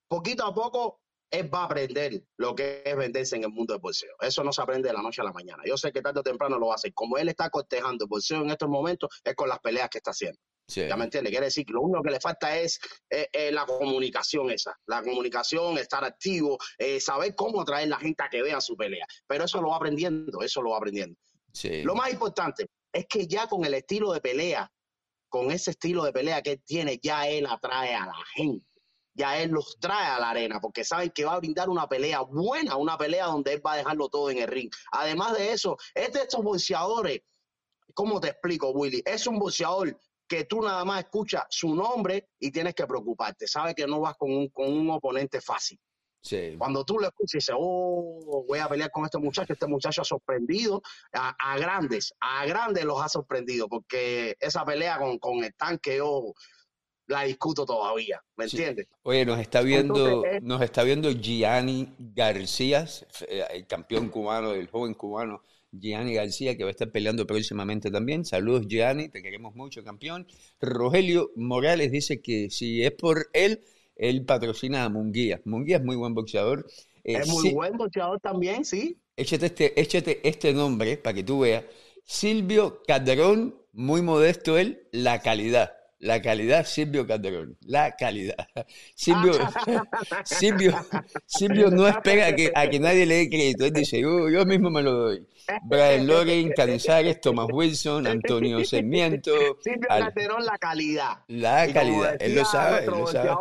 poquito 0.08 0.46
a 0.46 0.54
poco 0.54 1.02
él 1.32 1.54
va 1.54 1.62
a 1.62 1.66
aprender 1.66 2.24
lo 2.38 2.56
que 2.56 2.82
es 2.86 2.96
venderse 2.96 3.36
en 3.36 3.44
el 3.44 3.50
mundo 3.50 3.74
del 3.74 3.82
bolseo. 3.82 4.16
Eso 4.22 4.44
no 4.44 4.54
se 4.54 4.62
aprende 4.62 4.88
de 4.88 4.94
la 4.94 5.02
noche 5.02 5.22
a 5.22 5.26
la 5.26 5.34
mañana. 5.34 5.64
Yo 5.66 5.78
sé 5.78 5.92
que 5.92 6.02
tarde 6.02 6.22
o 6.22 6.24
temprano 6.24 6.58
lo 6.58 6.68
va 6.68 6.74
a 6.74 6.76
hacer. 6.76 6.94
Como 6.94 7.18
él 7.18 7.28
está 7.28 7.50
cortejando 7.50 8.06
el 8.06 8.10
bolseo 8.10 8.42
en 8.42 8.52
estos 8.52 8.70
momentos, 8.70 9.10
es 9.24 9.36
con 9.36 9.50
las 9.50 9.60
peleas 9.60 9.90
que 9.90 9.98
está 9.98 10.12
haciendo. 10.12 10.40
¿Ya 10.68 10.98
me 10.98 11.06
entiendes? 11.06 11.32
Quiere 11.32 11.46
decir 11.46 11.66
que 11.66 11.74
lo 11.74 11.82
único 11.82 12.04
que 12.04 12.12
le 12.12 12.20
falta 12.20 12.58
es 12.58 12.80
eh, 13.10 13.30
eh, 13.32 13.52
la 13.52 13.66
comunicación 13.66 14.52
esa. 14.52 14.78
La 14.86 15.02
comunicación, 15.02 15.78
estar 15.78 16.04
activo, 16.04 16.58
eh, 16.78 17.00
saber 17.00 17.36
cómo 17.36 17.62
atraer 17.62 17.88
la 17.88 17.98
gente 17.98 18.24
a 18.24 18.30
que 18.30 18.42
vea 18.42 18.60
su 18.60 18.76
pelea. 18.76 19.06
Pero 19.28 19.46
eso 19.46 19.62
lo 19.62 19.70
va 19.70 19.78
aprendiendo, 19.78 20.42
eso 20.42 20.62
lo 20.62 20.72
va 20.72 20.78
aprendiendo. 20.78 21.18
Lo 21.84 21.96
más 21.96 22.12
importante 22.12 22.68
es 22.92 23.08
que 23.08 23.28
ya 23.28 23.48
con 23.48 23.66
el 23.66 23.74
estilo 23.74 24.12
de 24.12 24.22
pelea, 24.22 24.72
con 25.30 25.52
ese 25.52 25.72
estilo 25.72 26.04
de 26.04 26.12
pelea 26.12 26.42
que 26.42 26.52
él 26.52 26.62
tiene, 26.64 27.00
ya 27.02 27.28
él 27.28 27.48
atrae 27.48 27.96
a 27.96 28.06
la 28.06 28.18
gente. 28.36 28.66
Ya 29.14 29.42
él 29.42 29.50
los 29.50 29.80
trae 29.80 30.06
a 30.06 30.20
la 30.20 30.30
arena 30.30 30.60
porque 30.60 30.84
saben 30.84 31.10
que 31.10 31.26
va 31.26 31.34
a 31.34 31.40
brindar 31.40 31.70
una 31.70 31.88
pelea 31.88 32.22
buena, 32.22 32.76
una 32.76 32.98
pelea 32.98 33.26
donde 33.26 33.54
él 33.54 33.66
va 33.66 33.74
a 33.74 33.78
dejarlo 33.78 34.10
todo 34.10 34.30
en 34.30 34.38
el 34.38 34.48
ring. 34.48 34.70
Además 34.92 35.36
de 35.36 35.54
eso, 35.54 35.76
es 35.96 36.14
de 36.14 36.22
estos 36.22 36.44
boxeadores, 36.44 37.22
¿cómo 37.96 38.20
te 38.20 38.28
explico, 38.28 38.70
Willy? 38.70 39.02
Es 39.04 39.26
un 39.26 39.40
boxeador 39.40 39.98
que 40.28 40.46
tú 40.46 40.62
nada 40.62 40.84
más 40.86 41.04
escuchas 41.04 41.44
su 41.50 41.74
nombre 41.74 42.30
y 42.40 42.52
tienes 42.52 42.76
que 42.76 42.86
preocuparte. 42.86 43.48
Sabes 43.48 43.76
que 43.76 43.88
no 43.88 44.02
vas 44.02 44.16
con 44.18 44.32
un, 44.32 44.50
con 44.50 44.72
un 44.72 44.90
oponente 44.90 45.42
fácil. 45.42 45.80
Cuando 46.58 46.84
tú 46.84 47.00
le 47.00 47.08
escuchas 47.08 47.36
y 47.36 47.38
dices, 47.38 47.56
oh, 47.58 48.44
voy 48.48 48.60
a 48.60 48.68
pelear 48.68 48.92
con 48.92 49.06
este 49.06 49.18
muchacho, 49.18 49.54
este 49.54 49.68
muchacho 49.68 50.02
ha 50.02 50.06
sorprendido 50.06 50.82
a, 51.14 51.58
grandes, 51.58 52.14
a 52.20 52.46
grandes 52.46 52.84
los 52.84 53.02
ha 53.02 53.08
sorprendido, 53.08 53.70
porque 53.70 54.36
esa 54.40 54.66
pelea 54.66 54.98
con, 54.98 55.20
con 55.20 55.44
el 55.44 55.54
tanque 55.56 55.98
yo 55.98 56.34
la 57.08 57.24
discuto 57.24 57.66
todavía, 57.66 58.22
¿me 58.36 58.44
entiendes? 58.46 58.88
Oye, 59.04 59.26
nos 59.26 59.40
está 59.40 59.62
viendo, 59.62 60.24
nos 60.42 60.62
está 60.62 60.84
viendo 60.84 61.10
Gianni 61.12 61.96
García, 61.98 62.86
eh, 63.30 63.46
el 63.52 63.66
campeón 63.66 64.10
cubano, 64.10 64.52
el 64.52 64.68
joven 64.68 64.94
cubano 64.94 65.42
Gianni 65.72 66.14
García, 66.14 66.56
que 66.56 66.64
va 66.64 66.70
a 66.70 66.72
estar 66.72 66.92
peleando 66.92 67.28
próximamente 67.28 67.92
también. 67.92 68.26
Saludos, 68.26 68.68
Gianni, 68.68 69.10
te 69.10 69.22
queremos 69.22 69.56
mucho, 69.56 69.84
campeón. 69.84 70.28
Rogelio 70.60 71.32
Morales 71.36 71.92
dice 71.92 72.22
que 72.22 72.50
si 72.50 72.84
es 72.84 72.92
por 72.92 73.28
él, 73.34 73.62
él 73.96 74.26
patrocina 74.26 74.86
a 74.86 74.90
Munguía. 74.90 75.42
Munguía 75.46 75.78
es 75.78 75.84
muy 75.84 75.96
buen 75.96 76.14
boxeador. 76.14 76.66
Eh, 77.04 77.18
es 77.20 77.28
muy 77.28 77.52
buen 77.54 77.78
boxeador 77.78 78.20
también, 78.20 78.66
sí. 78.66 78.98
Échate 79.16 79.48
este, 79.48 79.80
échate 79.80 80.28
este 80.28 80.54
nombre 80.54 80.98
para 80.98 81.14
que 81.14 81.24
tú 81.24 81.40
veas. 81.40 81.64
Silvio 82.04 82.84
Calderón, 82.88 83.56
muy 83.74 84.02
modesto 84.02 84.58
él, 84.58 84.88
la 84.92 85.22
calidad. 85.22 85.74
La 86.00 86.22
calidad, 86.22 86.66
Silvio 86.66 87.08
Calderón. 87.08 87.58
La 87.62 87.96
calidad. 87.96 88.48
Silvio, 88.94 89.34
Silvio, 90.24 90.76
Silvio 91.26 91.72
no 91.72 91.88
espera 91.88 92.28
a 92.28 92.36
que, 92.36 92.52
a 92.54 92.70
que 92.70 92.80
nadie 92.80 93.06
le 93.06 93.16
dé 93.16 93.30
crédito. 93.30 93.66
Él 93.66 93.74
dice, 93.74 94.00
yo, 94.00 94.30
yo 94.30 94.46
mismo 94.46 94.70
me 94.70 94.84
lo 94.84 94.92
doy. 94.94 95.28
Brian 95.64 96.06
Loren, 96.06 96.52
Canizares, 96.56 97.20
Thomas 97.20 97.48
Wilson, 97.52 98.06
Antonio 98.06 98.64
Sarmiento. 98.64 99.32
Silvio 99.64 99.88
Calderón, 99.88 100.46
la 100.46 100.58
calidad. 100.60 101.24
La 101.28 101.72
calidad. 101.74 102.16
Él 102.20 102.36
lo 102.36 102.46
sabe. 102.46 102.86
Él 102.86 102.92
lo 102.92 103.08
sabe. 103.08 103.32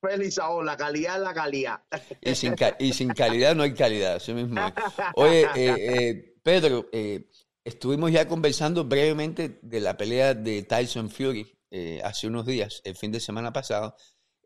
Félix 0.00 0.40
la 0.64 0.76
calidad 0.78 1.16
es 1.16 1.22
la 1.22 1.34
calidad. 1.34 1.82
Y 2.22 2.34
sin, 2.34 2.54
y 2.78 2.94
sin 2.94 3.10
calidad 3.10 3.54
no 3.54 3.62
hay 3.62 3.74
calidad, 3.74 4.16
eso 4.16 4.32
mismo. 4.32 4.58
Oye, 5.14 5.42
eh, 5.54 5.74
eh, 5.78 6.34
Pedro, 6.42 6.88
eh, 6.90 7.28
estuvimos 7.62 8.10
ya 8.10 8.26
conversando 8.26 8.84
brevemente 8.84 9.58
de 9.60 9.80
la 9.80 9.98
pelea 9.98 10.32
de 10.32 10.62
Tyson 10.62 11.10
Fury 11.10 11.59
eh, 11.70 12.00
hace 12.04 12.26
unos 12.26 12.46
días, 12.46 12.80
el 12.84 12.96
fin 12.96 13.12
de 13.12 13.20
semana 13.20 13.52
pasado, 13.52 13.94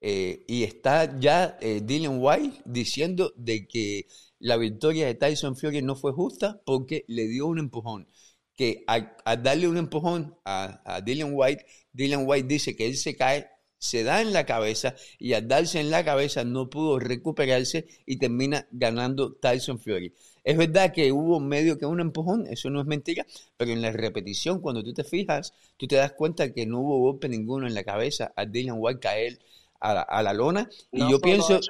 eh, 0.01 0.45
y 0.47 0.65
está 0.65 1.19
ya 1.19 1.57
eh, 1.63 1.81
Dylan 1.83 2.19
White 2.21 2.63
diciendo 2.67 3.33
de 3.37 3.67
que 3.67 4.07
la 4.39 4.59
victoria 4.59 5.07
de 5.07 5.15
Tyson 5.15 5.57
Fury 5.57 5.81
no 5.81 5.97
fue 5.97 6.13
justa 6.13 6.61
porque 6.67 7.05
le 7.09 7.27
dio 7.27 7.47
un 7.47 7.59
empujón. 7.59 8.09
Que 8.55 8.85
al, 8.87 9.17
darle 9.43 9.67
un 9.67 9.79
empujón 9.79 10.37
a, 10.45 10.83
a 10.85 11.01
Dylan 11.01 11.31
White, 11.33 11.65
Dylan 11.93 12.25
White 12.27 12.47
dice 12.47 12.77
que 12.77 12.87
él 12.87 12.97
se 12.97 13.17
cae, 13.17 13.49
se 13.79 14.05
da 14.05 14.21
en 14.21 14.33
la 14.35 14.45
cabeza 14.47 14.95
y 15.19 15.33
al 15.33 15.49
darse 15.49 15.81
en 15.81 15.91
la 15.91 16.05
cabeza 16.05 16.45
no 16.45 16.69
pudo 16.69 16.99
recuperarse 16.99 17.87
y 18.07 18.19
termina 18.19 18.69
ganando 18.73 19.35
Tyson 19.35 19.81
Fury. 19.81 20.15
Es 20.45 20.57
verdad 20.57 20.92
que 20.92 21.11
hubo 21.11 21.40
medio 21.40 21.79
que 21.79 21.87
un 21.87 22.01
empujón, 22.01 22.47
eso 22.47 22.69
no 22.71 22.81
es 22.81 22.87
mentira, 22.87 23.27
pero 23.57 23.73
en 23.73 23.81
la 23.81 23.90
repetición, 23.90 24.61
cuando 24.61 24.85
tú 24.85 24.92
te 24.92 25.03
fijas, 25.03 25.55
tú 25.77 25.87
te 25.87 25.97
das 25.97 26.13
cuenta 26.13 26.53
que 26.53 26.67
no 26.67 26.81
hubo 26.81 26.99
golpe 26.99 27.29
ninguno 27.29 27.67
en 27.67 27.75
la 27.75 27.83
cabeza 27.83 28.33
a 28.37 28.45
Dylan 28.45 28.77
White 28.79 29.01
caer 29.01 29.38
a 29.81 30.23
la, 30.23 30.33
lona. 30.33 30.69
y 30.92 31.11
yo 31.11 31.21
pienso... 31.21 31.61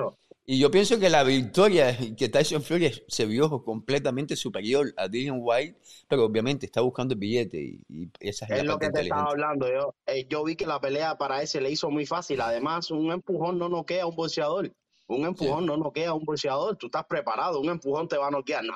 Y 0.47 0.59
yo 0.59 0.70
pienso 0.70 0.99
que 1.01 1.09
la 1.09 1.22
victoria, 1.22 1.97
que 2.18 2.29
Tyson 2.29 2.62
Fury 2.62 2.93
se 3.09 3.25
vio 3.25 3.64
completamente 3.64 4.37
superior 4.37 4.93
a 4.99 5.09
Dylan 5.09 5.39
White, 5.41 5.81
pero 6.07 6.27
obviamente 6.27 6.66
está 6.66 6.83
buscando 6.83 7.14
el 7.14 7.20
billete 7.20 7.59
y, 7.89 8.11
esa 8.20 8.45
es, 8.47 8.59
es 8.59 8.64
lo 8.64 8.79
que 8.79 8.91
te 8.91 9.01
estaba 9.01 9.31
hablando. 9.31 9.66
Yo, 9.72 9.95
eh, 10.07 10.27
yo 10.29 10.45
vi 10.45 10.55
que 10.55 10.66
la 10.66 10.79
pelea 10.81 11.16
para 11.16 11.41
ese 11.41 11.62
le 11.62 11.70
hizo 11.70 11.91
muy 11.91 12.05
fácil. 12.05 12.43
Además, 12.43 12.91
un 12.91 13.11
empujón 13.11 13.59
no 13.59 13.70
noquea 13.70 14.03
a 14.03 14.07
un 14.07 14.16
boxeador. 14.16 14.70
Un 15.07 15.26
empujón 15.26 15.66
no 15.66 15.76
noquea 15.76 16.11
a 16.11 16.14
un 16.14 16.24
boxeador, 16.24 16.76
tú 16.76 16.86
estás 16.86 17.05
preparado, 17.05 17.61
un 17.61 17.68
empujón 17.68 18.09
te 18.09 18.16
va 18.16 18.28
a 18.28 18.30
noquear. 18.30 18.64
No, 18.64 18.74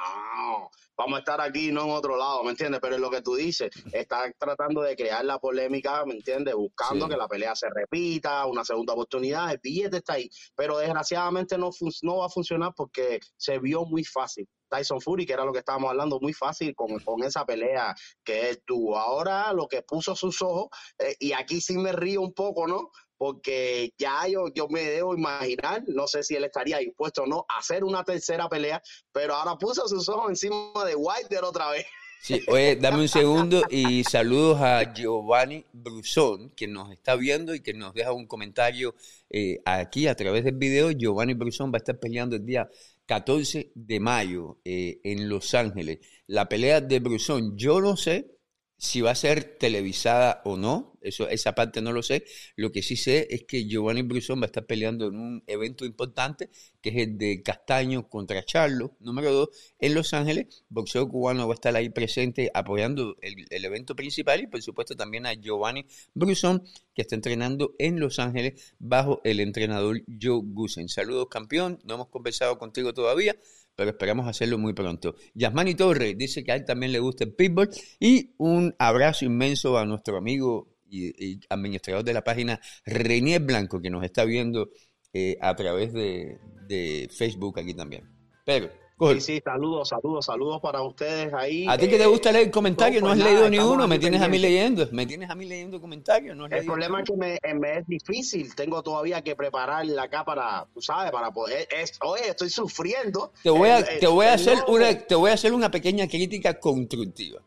vamos 0.97 1.17
a 1.17 1.19
estar 1.21 1.41
aquí, 1.41 1.73
no 1.73 1.85
en 1.85 1.91
otro 1.91 2.17
lado, 2.17 2.45
¿me 2.45 2.51
entiendes? 2.51 2.81
Pero 2.83 2.97
es 2.97 3.01
lo 3.01 3.11
que 3.11 3.23
tú 3.23 3.35
dices, 3.35 3.71
estás 3.93 4.33
tratando 4.37 4.83
de 4.83 4.95
crear 4.95 5.25
la 5.25 5.39
polémica, 5.39 6.05
¿me 6.05 6.15
entiendes? 6.15 6.55
Buscando 6.55 7.09
que 7.09 7.17
la 7.17 7.29
pelea 7.29 7.55
se 7.55 7.69
repita, 7.71 8.45
una 8.47 8.65
segunda 8.65 8.93
oportunidad, 8.93 9.51
el 9.53 9.61
billete 9.63 9.99
está 9.99 10.15
ahí, 10.15 10.29
pero 10.55 10.77
desgraciadamente 10.79 11.57
no, 11.57 11.71
no 12.03 12.17
va 12.19 12.27
a 12.27 12.31
funcionar 12.31 12.73
porque 12.77 13.21
se 13.37 13.59
vio 13.59 13.87
muy 13.87 14.05
fácil. 14.05 14.47
Tyson 14.69 15.01
Fury, 15.01 15.25
que 15.25 15.33
era 15.33 15.47
lo 15.47 15.53
que 15.53 15.61
estábamos 15.61 15.91
hablando, 15.91 16.21
muy 16.21 16.35
fácil 16.35 16.75
con, 16.75 16.99
con 17.01 17.23
esa 17.23 17.47
pelea 17.47 17.95
que 18.23 18.51
él 18.51 18.63
tuvo. 18.67 18.99
Ahora 18.99 19.53
lo 19.55 19.67
que 19.67 19.81
puso 19.83 20.15
sus 20.15 20.43
ojos, 20.43 20.69
eh, 20.99 21.17
y 21.19 21.33
aquí 21.33 21.61
sí 21.63 21.79
me 21.79 21.93
río 21.93 22.21
un 22.21 22.35
poco, 22.35 22.67
¿no? 22.67 22.91
Porque 23.19 23.93
ya 23.99 24.27
yo, 24.29 24.47
yo 24.55 24.69
me 24.69 24.83
debo 24.85 25.15
imaginar, 25.15 25.83
no 25.89 26.07
sé 26.07 26.23
si 26.23 26.37
él 26.37 26.45
estaría 26.45 26.79
dispuesto 26.79 27.25
o 27.25 27.27
no 27.27 27.45
a 27.49 27.59
hacer 27.59 27.85
una 27.85 28.05
tercera 28.05 28.49
pelea, 28.49 28.81
pero 29.13 29.35
ahora 29.35 29.59
puso 29.59 29.87
sus 29.89 30.09
ojos 30.09 30.31
encima 30.31 30.73
de 30.87 30.95
Wilder 30.95 31.45
otra 31.45 31.71
vez. 31.71 31.85
Sí, 32.21 32.43
oye, 32.49 32.77
dame 32.77 33.03
un 33.03 33.09
segundo 33.09 33.63
y 33.71 34.03
saludos 34.03 34.61
a 34.61 34.93
Giovanni 34.93 35.65
Brusón, 35.73 36.51
que 36.51 36.67
nos 36.67 36.91
está 36.91 37.15
viendo 37.15 37.55
y 37.55 37.61
que 37.61 37.75
nos 37.75 37.95
deja 37.95 38.13
un 38.13 38.27
comentario 38.27 38.95
eh, 39.31 39.61
aquí 39.65 40.09
a 40.09 40.17
través 40.17 40.45
del 40.45 40.57
video. 40.57 40.91
Giovanni 40.91 41.35
Brusón 41.35 41.73
va 41.73 41.77
a 41.77 41.79
estar 41.79 41.99
peleando 41.99 42.35
el 42.37 42.45
día 42.45 42.69
14 43.07 43.71
de 43.75 44.01
mayo 44.01 44.59
eh, 44.65 45.01
en 45.05 45.29
Los 45.29 45.55
Ángeles. 45.55 46.01
La 46.27 46.49
pelea 46.49 46.81
de 46.81 46.99
Brusón, 46.99 47.57
yo 47.57 47.81
no 47.81 47.97
sé 47.97 48.39
si 48.77 49.01
va 49.01 49.13
a 49.13 49.17
ser 49.17 49.57
televisada 49.59 50.43
o 50.45 50.57
no, 50.57 50.98
eso, 51.03 51.29
esa 51.29 51.55
parte 51.55 51.81
no 51.81 51.93
lo 51.93 52.03
sé. 52.03 52.25
Lo 52.57 52.73
que 52.73 52.83
sí 52.83 52.97
sé 52.97 53.27
es 53.31 53.45
que 53.45 53.67
Giovanni 53.67 54.03
Brusón 54.03 54.41
va 54.41 54.45
a 54.45 54.47
estar 54.47 54.67
peleando 54.67 55.09
en 55.09 55.17
un 55.17 55.45
evento 55.47 55.85
importante, 55.85 56.51
que 56.81 56.91
es 56.91 56.97
el 56.97 57.19
de 57.19 57.43
Castaño 57.43 58.09
contra 58.09 58.45
Charlo, 58.45 58.97
número 59.01 59.33
2, 59.33 59.49
en 59.81 59.95
Los 59.95 60.15
Ángeles. 60.15 60.65
Boxeo 60.69 61.09
cubano 61.09 61.47
va 61.47 61.55
a 61.55 61.57
estar 61.57 61.75
ahí 61.77 61.91
presente 61.91 62.51
apoyando 62.53 63.17
el, 63.21 63.65
evento 63.65 63.95
principal 63.95 64.41
y 64.41 64.47
por 64.47 64.63
supuesto 64.63 64.97
también 64.97 65.27
a 65.27 65.35
Giovanni 65.35 65.85
Brusón, 66.15 66.63
que 66.95 67.03
está 67.03 67.15
entrenando 67.15 67.75
en 67.79 68.01
Los 68.01 68.19
Ángeles 68.19 68.75
bajo 68.79 69.21
el 69.25 69.41
entrenador 69.41 70.03
Joe 70.21 70.41
Gusen. 70.45 70.89
Saludos 70.89 71.29
campeón, 71.31 71.79
no 71.85 71.95
hemos 71.95 72.09
conversado 72.09 72.59
contigo 72.59 72.95
todavía, 72.95 73.37
pero 73.79 73.91
esperamos 73.91 74.27
hacerlo 74.27 74.59
muy 74.59 74.73
pronto. 74.73 75.15
Yasmani 75.35 75.77
Torres 75.77 76.19
dice 76.19 76.43
que 76.43 76.51
a 76.51 76.57
él 76.57 76.65
también 76.65 76.91
le 76.91 76.99
gusta 76.99 77.23
el 77.23 77.33
pitbull 77.33 77.71
y 78.01 78.35
un 78.39 78.75
abrazo 78.77 79.25
inmenso 79.25 79.79
a 79.79 79.87
nuestro 79.87 80.17
amigo 80.17 80.78
y, 80.91 81.41
administrador 81.49 82.05
de 82.05 82.15
la 82.15 82.25
página 82.25 82.61
Renier 82.85 83.43
Blanco 83.43 83.81
que 83.81 83.91
nos 83.91 84.05
está 84.05 84.25
viendo 84.25 84.71
eh, 85.13 85.37
a 85.41 85.55
través 85.57 85.93
de, 85.93 86.39
de 86.67 87.09
Facebook 87.11 87.59
aquí 87.59 87.75
también. 87.75 88.05
Pero 88.45 88.71
Sí, 89.01 89.21
sí, 89.21 89.41
saludos, 89.45 89.91
saludos, 89.91 90.27
saludos 90.27 90.61
para 90.61 90.83
ustedes 90.83 91.33
ahí. 91.33 91.67
A 91.69 91.79
ti 91.79 91.89
que 91.89 91.99
te 91.99 92.03
eh, 92.03 92.07
gusta 92.07 92.33
leer 92.33 92.51
comentarios, 92.51 93.01
no, 93.01 93.11
has 93.11 93.19
pues 93.19 93.31
leído 93.31 93.49
ni 93.49 93.59
uno, 93.59 93.87
me 93.87 93.99
tienes 93.99 94.21
a 94.21 94.27
mí 94.27 94.39
leyendo, 94.39 94.89
me 94.91 95.07
tienes 95.07 95.31
a 95.31 95.37
mí 95.37 95.45
leyendo 95.45 95.81
comentarios. 95.81 96.37
No 96.37 96.47
el 96.47 96.65
problema 96.65 97.01
es 97.01 97.09
que 97.09 97.17
me, 97.55 97.79
es 97.79 97.87
difícil, 97.87 98.53
tengo 98.57 98.83
todavía 98.83 99.23
que 99.23 99.37
preparar 99.37 99.87
la 99.87 100.09
cámara, 100.09 100.67
tú 100.75 100.83
sabes, 100.83 101.13
para 101.13 101.31
poder, 101.31 101.69
oye, 102.01 102.31
estoy 102.31 102.51
sufriendo. 102.51 103.33
Te 103.41 103.51
voy 103.51 103.69
a, 103.69 103.85
te 103.85 104.07
voy 104.09 104.27
a 104.27 104.35
hacer 104.35 104.59
una, 104.67 104.93
te 104.99 105.15
voy 105.15 105.31
a 105.31 105.35
hacer 105.35 105.53
una 105.53 105.71
pequeña 105.71 106.09
crítica 106.09 106.59
constructiva. 106.59 107.41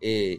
Eh, 0.00 0.38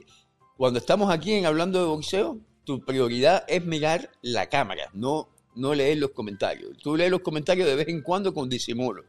cuando 0.58 0.80
estamos 0.80 1.12
aquí 1.12 1.34
en 1.34 1.45
hablando 1.45 1.80
de 1.80 1.86
boxeo, 1.86 2.39
tu 2.64 2.84
prioridad 2.84 3.43
es 3.47 3.66
mirar 3.66 4.12
la 4.22 4.47
cámara, 4.47 4.89
no, 4.93 5.30
no 5.56 5.74
leer 5.74 5.97
los 5.97 6.12
comentarios. 6.12 6.78
Tú 6.78 6.95
lees 6.95 7.12
los 7.12 7.22
comentarios 7.22 7.68
de 7.68 7.76
vez 7.76 7.88
en 7.88 8.01
cuando 8.01 8.34
con 8.34 8.49
disimulo 8.49 9.04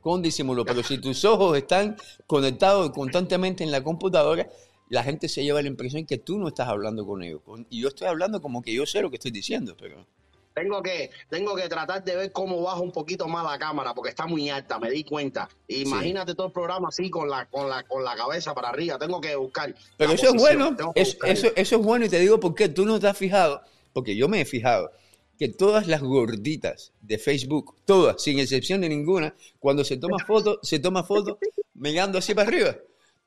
con 0.00 0.22
disimulo, 0.22 0.64
pero 0.64 0.82
si 0.82 0.98
tus 0.98 1.24
ojos 1.24 1.56
están 1.56 1.96
conectados 2.26 2.90
constantemente 2.90 3.64
en 3.64 3.70
la 3.70 3.82
computadora, 3.82 4.48
la 4.88 5.04
gente 5.04 5.28
se 5.28 5.44
lleva 5.44 5.62
la 5.62 5.68
impresión 5.68 6.06
que 6.06 6.18
tú 6.18 6.38
no 6.38 6.48
estás 6.48 6.68
hablando 6.68 7.06
con 7.06 7.22
ellos. 7.22 7.42
Y 7.68 7.80
yo 7.80 7.88
estoy 7.88 8.08
hablando 8.08 8.40
como 8.40 8.62
que 8.62 8.72
yo 8.72 8.86
sé 8.86 9.02
lo 9.02 9.10
que 9.10 9.16
estoy 9.16 9.30
diciendo, 9.30 9.76
pero... 9.78 10.06
Tengo 10.54 10.82
que, 10.82 11.10
tengo 11.28 11.54
que 11.54 11.68
tratar 11.68 12.02
de 12.04 12.16
ver 12.16 12.32
cómo 12.32 12.60
bajo 12.62 12.82
un 12.82 12.92
poquito 12.92 13.28
más 13.28 13.44
la 13.44 13.58
cámara, 13.58 13.94
porque 13.94 14.10
está 14.10 14.26
muy 14.26 14.50
alta, 14.50 14.78
me 14.78 14.90
di 14.90 15.04
cuenta. 15.04 15.48
Imagínate 15.68 16.34
todo 16.34 16.48
el 16.48 16.52
programa 16.52 16.88
así 16.88 17.08
con 17.08 17.28
la, 17.28 17.46
con 17.46 17.68
la, 17.68 17.84
con 17.84 18.02
la 18.04 18.16
cabeza 18.16 18.54
para 18.54 18.70
arriba. 18.70 18.98
Tengo 18.98 19.20
que 19.20 19.36
buscar. 19.36 19.74
Pero 19.96 20.12
eso 20.12 20.34
es 20.34 20.34
bueno, 20.34 20.76
eso, 20.94 21.18
eso 21.24 21.76
es 21.76 21.82
bueno 21.82 22.04
y 22.04 22.08
te 22.08 22.18
digo 22.18 22.40
por 22.40 22.54
qué 22.54 22.68
tú 22.68 22.84
no 22.84 22.98
te 22.98 23.08
has 23.08 23.16
fijado, 23.16 23.62
porque 23.92 24.16
yo 24.16 24.28
me 24.28 24.40
he 24.40 24.44
fijado 24.44 24.90
que 25.40 25.48
todas 25.48 25.86
las 25.86 26.02
gorditas 26.02 26.92
de 27.00 27.16
Facebook, 27.16 27.76
todas, 27.86 28.22
sin 28.22 28.38
excepción 28.38 28.82
de 28.82 28.90
ninguna, 28.90 29.34
cuando 29.58 29.84
se 29.84 29.96
toma 29.96 30.18
foto, 30.26 30.58
se 30.62 30.78
toma 30.78 31.02
foto 31.02 31.38
mirando 31.72 32.18
así 32.18 32.34
para 32.34 32.48
arriba. 32.48 32.76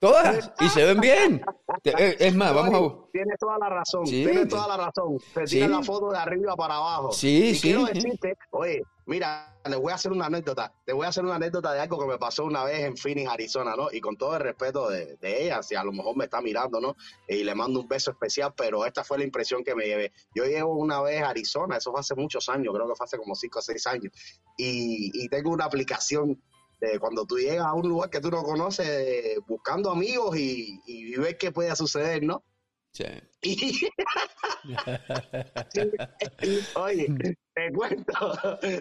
Todas, 0.04 0.52
y 0.60 0.68
se 0.68 0.84
ven 0.84 1.00
bien. 1.00 1.42
Eh, 1.86 2.18
es 2.20 2.36
más, 2.36 2.54
vamos 2.54 2.76
a... 2.76 3.12
Tienes 3.14 3.40
toda 3.40 3.58
la 3.58 3.70
razón, 3.70 4.04
tienes 4.04 4.50
toda 4.50 4.68
la 4.68 4.76
razón. 4.76 5.18
Se 5.34 5.44
tira 5.46 5.70
la 5.70 5.82
foto 5.82 6.12
de 6.12 6.18
arriba 6.18 6.58
para 6.58 6.76
abajo. 6.76 7.14
Sí, 7.14 7.52
y 7.52 7.56
sí. 7.56 7.62
Quiero 7.62 7.86
decirte, 7.86 8.38
oye, 8.52 8.82
mira, 9.06 9.58
les 9.64 9.80
voy 9.80 9.94
a 9.94 9.96
hacer 9.96 10.12
una 10.12 10.26
anécdota. 10.26 10.74
Te 10.86 10.92
voy 10.92 11.06
a 11.06 11.10
hacer 11.10 11.24
una 11.24 11.36
anécdota 11.36 11.72
de 11.72 11.80
algo 11.80 11.98
que 11.98 12.06
me 12.06 12.18
pasó 12.18 12.44
una 12.44 12.66
vez 12.66 12.82
en 12.82 12.98
Phoenix, 12.98 13.30
Arizona, 13.30 13.76
¿no? 13.78 13.88
Y 13.94 14.02
con 14.02 14.18
todo 14.18 14.36
el 14.36 14.42
respeto 14.42 14.90
de, 14.90 15.18
ella, 15.22 15.64
si 15.64 15.76
a 15.76 15.86
lo 15.86 15.94
mejor 15.94 16.18
me 16.18 16.26
está 16.26 16.42
mirando, 16.42 16.82
¿no? 16.82 16.98
Y 17.26 17.46
le 17.46 17.56
mando 17.56 17.80
un 17.80 17.88
beso 17.88 18.12
especial, 18.12 18.54
pero 18.58 18.86
esta 18.86 19.06
fue 19.06 19.18
la 19.18 19.24
impresión 19.24 19.64
que 19.64 19.74
me 19.74 19.86
llevé. 19.86 20.12
Yo 20.36 20.44
llevo 20.44 20.76
una 20.76 21.02
vez 21.02 21.24
a 21.24 21.30
Arizona, 21.30 21.78
eso 21.78 21.92
fue 21.92 22.02
hace 22.02 22.16
muchos 22.16 22.50
años, 22.50 22.74
creo 22.74 22.90
que 22.90 22.96
fue 22.96 23.06
hace 23.06 23.18
como 23.18 23.36
5 23.36 23.58
o 23.58 23.62
6 23.62 23.88
años, 23.88 24.12
y, 24.58 25.12
y 25.14 25.30
tengo 25.30 25.50
una 25.50 25.64
aplicación 25.64 26.42
cuando 27.00 27.26
tú 27.26 27.38
llegas 27.38 27.66
a 27.66 27.74
un 27.74 27.88
lugar 27.88 28.10
que 28.10 28.20
tú 28.20 28.30
no 28.30 28.44
conoces, 28.44 29.40
buscando 29.48 29.92
amigos 29.92 30.38
y, 30.38 30.82
y, 30.86 31.16
ves 31.16 31.38
qué 31.40 31.52
puede 31.52 31.76
suceder, 31.76 32.24
¿no? 32.24 32.44
Sí. 32.94 33.06
oye, 36.76 37.08
te 37.54 37.72
cuento, 37.74 38.14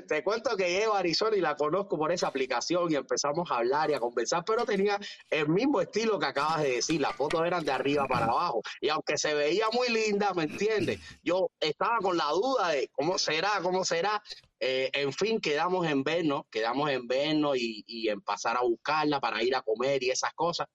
te 0.06 0.22
cuento 0.22 0.56
que 0.56 0.70
llego 0.70 0.94
a 0.94 0.98
Arizona 0.98 1.36
y 1.36 1.40
la 1.40 1.56
conozco 1.56 1.96
por 1.96 2.12
esa 2.12 2.28
aplicación 2.28 2.92
y 2.92 2.96
empezamos 2.96 3.50
a 3.50 3.56
hablar 3.56 3.88
y 3.90 3.94
a 3.94 4.00
conversar, 4.00 4.44
pero 4.44 4.66
tenía 4.66 5.00
el 5.30 5.48
mismo 5.48 5.80
estilo 5.80 6.18
que 6.18 6.26
acabas 6.26 6.60
de 6.62 6.72
decir, 6.76 7.00
las 7.00 7.16
fotos 7.16 7.46
eran 7.46 7.64
de 7.64 7.72
arriba 7.72 8.06
para 8.06 8.26
abajo 8.26 8.60
y 8.80 8.90
aunque 8.90 9.16
se 9.16 9.32
veía 9.34 9.68
muy 9.72 9.88
linda, 9.88 10.34
¿me 10.34 10.42
entiendes? 10.44 11.00
Yo 11.22 11.48
estaba 11.58 11.96
con 11.98 12.18
la 12.18 12.28
duda 12.30 12.68
de 12.68 12.88
cómo 12.92 13.18
será, 13.18 13.60
cómo 13.62 13.84
será, 13.84 14.22
eh, 14.64 14.90
en 14.92 15.12
fin, 15.12 15.40
quedamos 15.40 15.84
en 15.88 16.04
vernos, 16.04 16.42
quedamos 16.48 16.88
en 16.88 17.08
vernos 17.08 17.56
y, 17.56 17.82
y 17.84 18.08
en 18.08 18.20
pasar 18.20 18.56
a 18.56 18.62
buscarla 18.62 19.18
para 19.18 19.42
ir 19.42 19.56
a 19.56 19.62
comer 19.62 20.00
y 20.04 20.10
esas 20.10 20.32
cosas. 20.34 20.68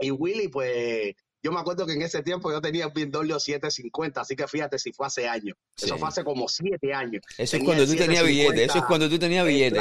Y 0.00 0.10
Willy, 0.10 0.48
pues, 0.48 1.14
yo 1.40 1.52
me 1.52 1.60
acuerdo 1.60 1.86
que 1.86 1.92
en 1.92 2.02
ese 2.02 2.24
tiempo 2.24 2.50
yo 2.50 2.60
tenía 2.60 2.88
un 2.88 2.92
BMW 2.92 3.38
750, 3.38 4.20
así 4.20 4.34
que 4.34 4.48
fíjate 4.48 4.80
si 4.80 4.92
fue 4.92 5.06
hace 5.06 5.28
años. 5.28 5.56
Eso 5.76 5.96
fue 5.98 6.08
hace 6.08 6.24
como 6.24 6.48
siete 6.48 6.92
años. 6.92 7.22
Eso 7.38 7.58
es 7.58 7.62
cuando 7.62 7.86
tú 7.86 7.94
tenías 7.94 8.26
billete, 8.26 8.64
eso 8.64 8.78
es 8.78 8.84
cuando 8.84 9.08
tú 9.08 9.20
tenías 9.20 9.46
billete. 9.46 9.80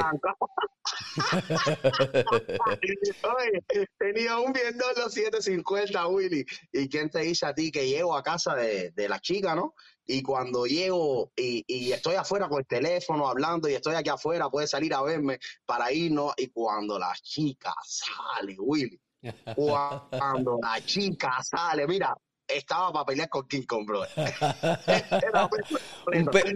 tenía 3.97 4.37
un 4.37 4.53
BMW 4.53 5.09
750, 5.09 6.07
Willy. 6.09 6.45
¿Y 6.71 6.87
quién 6.89 7.09
te 7.09 7.21
dice 7.21 7.47
a 7.47 7.55
ti 7.55 7.71
que 7.71 7.87
llego 7.87 8.15
a 8.15 8.21
casa 8.21 8.53
de, 8.53 8.91
de 8.91 9.09
la 9.09 9.19
chica, 9.19 9.55
no? 9.55 9.73
Y 10.07 10.21
cuando 10.21 10.65
llego 10.65 11.31
y, 11.35 11.63
y, 11.67 11.91
estoy 11.91 12.15
afuera 12.15 12.47
con 12.47 12.59
el 12.59 12.67
teléfono 12.67 13.27
hablando 13.27 13.67
y 13.67 13.73
estoy 13.73 13.95
aquí 13.95 14.09
afuera, 14.09 14.49
puede 14.49 14.67
salir 14.67 14.93
a 14.93 15.01
verme 15.01 15.39
para 15.65 15.91
irnos. 15.91 16.33
Y 16.37 16.49
cuando 16.49 16.99
la 16.99 17.13
chica 17.21 17.73
sale, 17.83 18.55
Willy, 18.59 18.99
cuando 19.55 20.59
la 20.61 20.83
chica 20.85 21.41
sale, 21.43 21.87
mira, 21.87 22.15
estaba 22.47 22.91
para 22.93 23.05
pelear 23.05 23.29
con 23.29 23.47
King 23.47 23.63
Kong, 23.63 23.85
bro. 23.85 24.01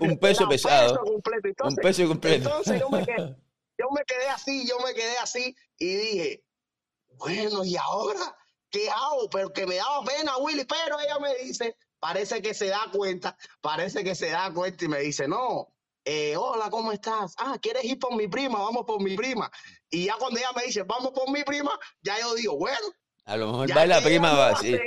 un, 0.02 0.18
peso 0.20 0.48
pesado. 0.48 1.04
un 1.04 1.22
peso 1.76 2.08
completo. 2.08 2.50
Entonces 2.50 2.80
yo 2.80 2.90
me, 2.90 3.06
quedé, 3.06 3.18
yo 3.78 3.90
me 3.92 4.04
quedé 4.06 4.30
así, 4.30 4.68
yo 4.68 4.78
me 4.86 4.94
quedé 4.94 5.18
así 5.18 5.56
y 5.78 5.96
dije, 5.96 6.44
bueno, 7.18 7.66
¿y 7.66 7.76
ahora 7.76 8.36
qué 8.70 8.90
hago? 8.90 9.30
Pero 9.32 9.52
que 9.52 9.66
me 9.66 9.76
daba 9.76 10.04
pena, 10.04 10.38
Willy, 10.38 10.66
pero 10.66 11.00
ella 11.00 11.18
me 11.20 11.36
dice, 11.44 11.76
parece 12.00 12.42
que 12.42 12.54
se 12.54 12.68
da 12.68 12.88
cuenta, 12.92 13.38
parece 13.62 14.04
que 14.04 14.16
se 14.16 14.30
da 14.30 14.52
cuenta 14.54 14.86
y 14.86 14.88
me 14.88 15.00
dice, 15.00 15.28
no, 15.28 15.74
eh, 16.06 16.36
hola, 16.38 16.70
¿cómo 16.70 16.92
estás? 16.92 17.36
Ah, 17.38 17.58
¿quieres 17.62 17.84
ir 17.84 18.00
por 18.00 18.16
mi 18.16 18.28
prima? 18.28 18.60
Vamos 18.60 18.86
por 18.86 19.02
mi 19.02 19.16
prima. 19.16 19.52
Y 19.90 20.06
ya 20.06 20.16
cuando 20.18 20.40
ella 20.40 20.52
me 20.56 20.64
dice, 20.64 20.84
vamos 20.84 21.12
por 21.12 21.30
mi 21.32 21.44
prima, 21.44 21.78
ya 22.02 22.20
yo 22.20 22.34
digo, 22.36 22.58
bueno. 22.58 22.88
A 23.26 23.38
lo 23.38 23.52
mejor 23.52 23.78
va 23.78 23.86
la 23.86 24.02
prima, 24.02 24.34
va, 24.34 24.56
sí. 24.56 24.78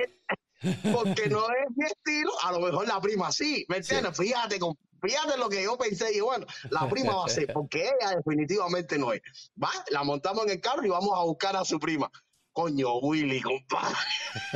Porque 0.92 1.28
no 1.28 1.40
es 1.40 1.76
mi 1.76 1.86
estilo, 1.86 2.32
a 2.42 2.52
lo 2.52 2.60
mejor 2.60 2.86
la 2.86 3.00
prima 3.00 3.32
sí, 3.32 3.64
¿me 3.68 3.78
entiendes? 3.78 4.16
Fíjate, 4.16 4.58
fíjate 5.00 5.36
lo 5.36 5.48
que 5.48 5.62
yo 5.64 5.76
pensé 5.76 6.14
y 6.14 6.20
bueno, 6.20 6.46
la 6.70 6.88
prima 6.88 7.16
va 7.16 7.26
a 7.26 7.28
ser, 7.28 7.46
porque 7.52 7.84
ella 7.84 8.16
definitivamente 8.16 8.96
no 8.96 9.12
es. 9.12 9.22
Va, 9.60 9.70
la 9.90 10.04
montamos 10.04 10.44
en 10.44 10.50
el 10.50 10.60
carro 10.60 10.86
y 10.86 10.88
vamos 10.88 11.18
a 11.18 11.24
buscar 11.24 11.56
a 11.56 11.64
su 11.64 11.80
prima. 11.80 12.10
Coño, 12.52 12.98
Willy, 12.98 13.40
compadre. 13.40 13.96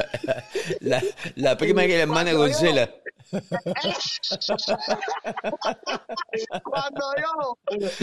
la, 0.80 1.02
la 1.36 1.56
prima 1.56 1.82
que 1.82 1.96
la 1.96 2.02
hermana 2.02 2.30
de 2.30 2.36
Gonzela. 2.36 2.90
Cuando 6.62 7.14
yo, 7.16 7.58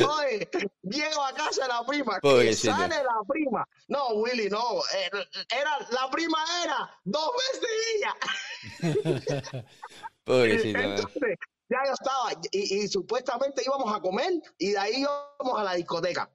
oye, 0.08 0.50
llego 0.82 1.24
a 1.24 1.32
casa 1.34 1.62
de 1.64 1.70
la 1.70 1.86
prima, 1.86 2.20
que 2.20 2.54
sale 2.54 2.96
la 2.96 3.22
prima. 3.28 3.68
No, 3.88 4.10
Willy, 4.16 4.50
no. 4.50 4.82
Eh, 4.94 5.10
era, 5.50 5.78
la 5.92 6.10
prima 6.10 6.38
era 6.64 6.90
dos 7.04 7.30
veces 7.52 7.70
ella. 7.96 8.16
Pobrecito. 10.24 10.80
Entonces, 10.80 11.38
ya 11.70 11.78
yo 11.86 11.94
estaba, 11.94 12.32
y, 12.52 12.84
y, 12.84 12.88
supuestamente 12.88 13.62
íbamos 13.66 13.96
a 13.96 14.02
comer, 14.02 14.34
y 14.58 14.72
de 14.72 14.78
ahí 14.78 15.02
íbamos 15.02 15.60
a 15.60 15.64
la 15.64 15.76
discoteca. 15.76 16.30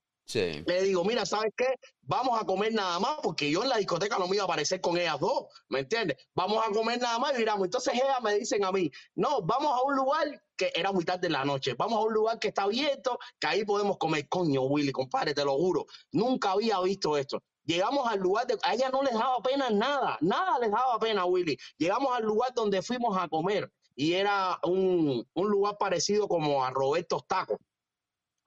Le 0.66 0.82
digo, 0.82 1.04
mira, 1.04 1.24
¿sabes 1.24 1.52
qué? 1.56 1.66
Vamos 2.02 2.38
a 2.38 2.44
comer 2.44 2.74
nada 2.74 2.98
más, 2.98 3.18
porque 3.22 3.50
yo 3.50 3.62
en 3.62 3.70
la 3.70 3.78
discoteca 3.78 4.18
no 4.18 4.28
me 4.28 4.36
iba 4.36 4.44
a 4.44 4.46
aparecer 4.46 4.78
con 4.78 4.98
ellas 4.98 5.18
dos, 5.18 5.46
¿me 5.70 5.80
entiendes? 5.80 6.18
Vamos 6.34 6.62
a 6.66 6.70
comer 6.70 7.00
nada 7.00 7.18
más 7.18 7.34
y 7.34 7.38
miramos. 7.38 7.64
Entonces 7.64 7.94
ellas 7.94 8.20
me 8.22 8.34
dicen 8.34 8.62
a 8.62 8.70
mí, 8.70 8.90
no, 9.14 9.40
vamos 9.40 9.72
a 9.72 9.82
un 9.84 9.96
lugar 9.96 10.42
que 10.54 10.70
era 10.74 10.92
muy 10.92 11.06
tarde 11.06 11.28
en 11.28 11.32
la 11.32 11.46
noche, 11.46 11.72
vamos 11.78 11.98
a 11.98 12.02
un 12.02 12.12
lugar 12.12 12.38
que 12.38 12.48
está 12.48 12.64
abierto, 12.64 13.18
que 13.40 13.46
ahí 13.46 13.64
podemos 13.64 13.96
comer. 13.96 14.28
Coño, 14.28 14.64
Willy, 14.64 14.92
compadre, 14.92 15.32
te 15.32 15.44
lo 15.46 15.56
juro, 15.56 15.86
nunca 16.12 16.52
había 16.52 16.78
visto 16.80 17.16
esto. 17.16 17.42
Llegamos 17.64 18.06
al 18.06 18.18
lugar, 18.18 18.46
de, 18.46 18.58
a 18.62 18.74
ella 18.74 18.90
no 18.90 19.02
les 19.02 19.14
daba 19.14 19.40
pena 19.42 19.70
nada, 19.70 20.18
nada 20.20 20.58
les 20.58 20.70
daba 20.70 20.98
pena, 20.98 21.24
Willy. 21.24 21.56
Llegamos 21.78 22.14
al 22.14 22.24
lugar 22.24 22.52
donde 22.54 22.82
fuimos 22.82 23.16
a 23.16 23.28
comer 23.28 23.72
y 23.94 24.12
era 24.12 24.58
un, 24.62 25.26
un 25.32 25.48
lugar 25.48 25.78
parecido 25.78 26.28
como 26.28 26.62
a 26.62 26.70
Roberto 26.70 27.24
Tacos 27.26 27.58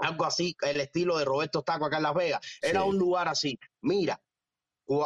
algo 0.01 0.25
así, 0.25 0.55
el 0.61 0.81
estilo 0.81 1.17
de 1.17 1.25
Roberto 1.25 1.61
Taco 1.61 1.85
acá 1.85 1.97
en 1.97 2.03
Las 2.03 2.13
Vegas. 2.13 2.41
Era 2.61 2.83
un 2.83 2.97
lugar 2.97 3.27
así. 3.27 3.57
Mira, 3.81 4.21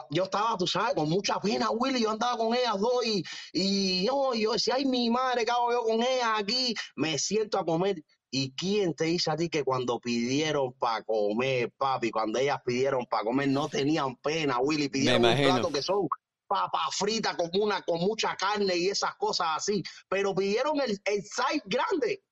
yo 0.09 0.23
estaba, 0.23 0.57
tú 0.57 0.67
sabes, 0.67 0.95
con 0.95 1.09
mucha 1.09 1.39
pena, 1.39 1.69
Willy, 1.69 2.01
yo 2.01 2.11
andaba 2.11 2.37
con 2.37 2.55
ellas 2.55 2.79
dos 2.79 3.05
y, 3.05 3.23
y 3.53 4.05
yo, 4.05 4.33
yo 4.33 4.53
decía, 4.53 4.75
ay, 4.75 4.85
mi 4.85 5.09
madre, 5.09 5.45
¿qué 5.45 5.51
hago 5.51 5.71
yo 5.71 5.83
con 5.83 6.01
ellas 6.01 6.29
aquí? 6.37 6.73
Me 6.95 7.17
siento 7.17 7.59
a 7.59 7.65
comer. 7.65 8.01
¿Y 8.31 8.53
quién 8.53 8.93
te 8.93 9.05
dice 9.05 9.31
a 9.31 9.37
ti 9.37 9.47
que 9.47 9.63
cuando 9.63 9.99
pidieron 9.99 10.73
para 10.73 11.03
comer, 11.03 11.71
papi, 11.77 12.11
cuando 12.11 12.39
ellas 12.39 12.59
pidieron 12.65 13.05
para 13.05 13.23
comer, 13.23 13.47
no 13.47 13.69
tenían 13.69 14.17
pena, 14.17 14.59
Willy, 14.59 14.89
pidieron 14.89 15.23
un 15.23 15.37
plato 15.37 15.71
que 15.71 15.81
son 15.81 16.07
papa 16.47 16.89
frita 16.91 17.35
con 17.35 17.49
una 17.59 17.81
con 17.81 17.99
mucha 17.99 18.35
carne 18.35 18.75
y 18.75 18.89
esas 18.89 19.15
cosas 19.15 19.47
así, 19.55 19.81
pero 20.09 20.35
pidieron 20.35 20.79
el, 20.81 20.99
el 21.05 21.23
size 21.23 21.63
grande 21.65 22.23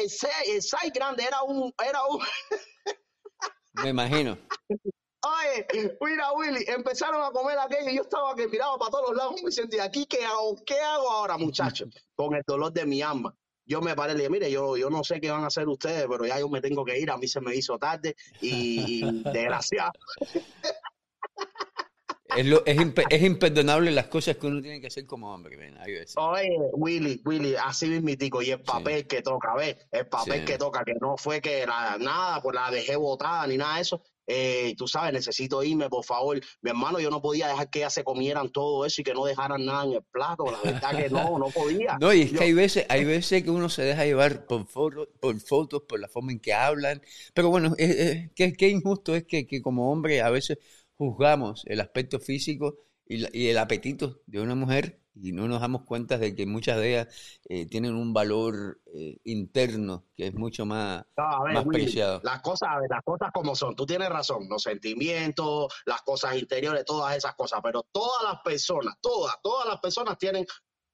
el, 0.00 0.10
size 0.10 0.90
grande 0.94 1.24
era 1.24 1.42
un, 1.42 1.72
era 1.84 2.04
un. 2.06 2.20
Me 3.82 3.90
imagino. 3.90 4.38
Oye, 5.24 5.96
mira, 6.00 6.32
Willy, 6.32 6.64
empezaron 6.66 7.22
a 7.22 7.30
comer 7.30 7.56
aquello 7.58 7.90
y 7.90 7.96
yo 7.96 8.02
estaba 8.02 8.34
que 8.34 8.48
miraba 8.48 8.76
para 8.76 8.90
todos 8.90 9.10
los 9.10 9.16
lados 9.16 9.40
y 9.40 9.44
me 9.44 9.52
sentía, 9.52 9.84
aquí, 9.84 10.04
¿qué 10.06 10.24
hago? 10.24 10.56
¿Qué 10.66 10.78
hago 10.78 11.10
ahora, 11.10 11.38
muchachos? 11.38 11.88
Con 12.16 12.34
el 12.34 12.42
dolor 12.46 12.72
de 12.72 12.84
mi 12.86 13.02
alma. 13.02 13.34
Yo 13.64 13.80
me 13.80 13.94
paré 13.94 14.14
y 14.14 14.16
le 14.16 14.22
dije, 14.22 14.30
mire, 14.30 14.50
yo, 14.50 14.76
yo 14.76 14.90
no 14.90 15.04
sé 15.04 15.20
qué 15.20 15.30
van 15.30 15.44
a 15.44 15.46
hacer 15.46 15.68
ustedes, 15.68 16.06
pero 16.08 16.26
ya 16.26 16.40
yo 16.40 16.48
me 16.48 16.60
tengo 16.60 16.84
que 16.84 16.98
ir, 16.98 17.10
a 17.10 17.16
mí 17.16 17.28
se 17.28 17.40
me 17.40 17.54
hizo 17.54 17.78
tarde 17.78 18.16
y, 18.40 19.04
y 19.04 19.22
desgraciado. 19.32 19.92
Es, 22.36 22.46
lo, 22.46 22.64
es, 22.66 22.78
es, 23.10 23.22
imperdonable 23.22 23.90
las 23.90 24.06
cosas 24.06 24.36
que 24.36 24.46
uno 24.46 24.60
tiene 24.60 24.80
que 24.80 24.86
hacer 24.86 25.06
como 25.06 25.32
hombre. 25.32 25.56
Ven, 25.56 25.76
Oye, 26.16 26.56
Willy, 26.72 27.20
Willy, 27.24 27.54
así 27.56 27.86
mismitico, 27.86 28.42
y 28.42 28.50
el 28.50 28.60
papel 28.60 29.06
que 29.06 29.22
toca, 29.22 29.54
¿ves? 29.54 29.76
El 29.90 30.06
papel 30.06 30.44
que 30.44 30.58
toca, 30.58 30.84
que 30.84 30.94
no 31.00 31.16
fue 31.16 31.40
que 31.40 31.66
nada, 31.66 32.40
pues 32.42 32.54
la 32.54 32.70
dejé 32.70 32.96
botada 32.96 33.46
ni 33.46 33.56
nada 33.56 33.76
de 33.76 33.82
eso. 33.82 34.02
Eh, 34.26 34.74
tú 34.78 34.86
sabes, 34.86 35.12
necesito 35.12 35.62
irme, 35.62 35.88
por 35.88 36.04
favor. 36.04 36.40
Mi 36.60 36.70
hermano, 36.70 37.00
yo 37.00 37.10
no 37.10 37.20
podía 37.20 37.48
dejar 37.48 37.70
que 37.70 37.80
ellas 37.80 37.92
se 37.92 38.04
comieran 38.04 38.50
todo 38.50 38.86
eso 38.86 39.00
y 39.00 39.04
que 39.04 39.14
no 39.14 39.24
dejaran 39.24 39.64
nada 39.64 39.84
en 39.84 39.92
el 39.94 40.02
plato. 40.02 40.44
La 40.50 40.60
verdad 40.62 40.96
que 40.96 41.10
no, 41.10 41.38
no 41.38 41.48
podía. 41.50 41.98
No, 42.00 42.12
y 42.12 42.22
es 42.22 42.32
que 42.32 42.44
hay 42.44 42.52
veces, 42.52 42.86
hay 42.88 43.04
veces 43.04 43.42
que 43.42 43.50
uno 43.50 43.68
se 43.68 43.82
deja 43.82 44.04
llevar 44.04 44.46
por, 44.46 44.66
fotos, 44.66 45.08
por 45.20 45.38
fotos, 45.40 45.82
por 45.88 45.98
la 45.98 46.08
forma 46.08 46.32
en 46.32 46.40
que 46.40 46.52
hablan. 46.52 47.02
Pero 47.34 47.50
bueno, 47.50 47.74
es, 47.76 48.30
qué 48.34 48.68
injusto 48.68 49.14
es 49.14 49.24
que, 49.24 49.46
que 49.46 49.60
como 49.60 49.90
hombre 49.90 50.22
a 50.22 50.30
veces 50.30 50.58
juzgamos 50.96 51.62
el 51.66 51.80
aspecto 51.80 52.20
físico 52.20 52.78
y, 53.06 53.48
el 53.48 53.58
apetito 53.58 54.20
de 54.26 54.40
una 54.40 54.54
mujer 54.54 55.00
y 55.14 55.32
no 55.32 55.46
nos 55.46 55.60
damos 55.60 55.82
cuenta 55.84 56.16
de 56.16 56.34
que 56.34 56.46
muchas 56.46 56.78
de 56.78 56.90
ellas 56.90 57.40
eh, 57.48 57.66
tienen 57.66 57.94
un 57.94 58.14
valor 58.14 58.80
eh, 58.94 59.18
interno 59.24 60.06
que 60.16 60.28
es 60.28 60.34
mucho 60.34 60.64
más, 60.64 61.04
más 61.16 61.66
preciado. 61.66 62.20
Las 62.24 62.40
cosas, 62.40 62.70
las 62.88 63.02
cosas 63.04 63.30
como 63.32 63.54
son, 63.54 63.76
tú 63.76 63.84
tienes 63.84 64.08
razón, 64.08 64.48
los 64.48 64.62
sentimientos, 64.62 65.72
las 65.84 66.00
cosas 66.02 66.36
interiores, 66.36 66.84
todas 66.86 67.14
esas 67.16 67.34
cosas, 67.34 67.60
pero 67.62 67.82
todas 67.92 68.22
las 68.22 68.40
personas, 68.42 68.94
todas, 69.00 69.36
todas 69.42 69.68
las 69.68 69.80
personas 69.80 70.16
tienen 70.16 70.46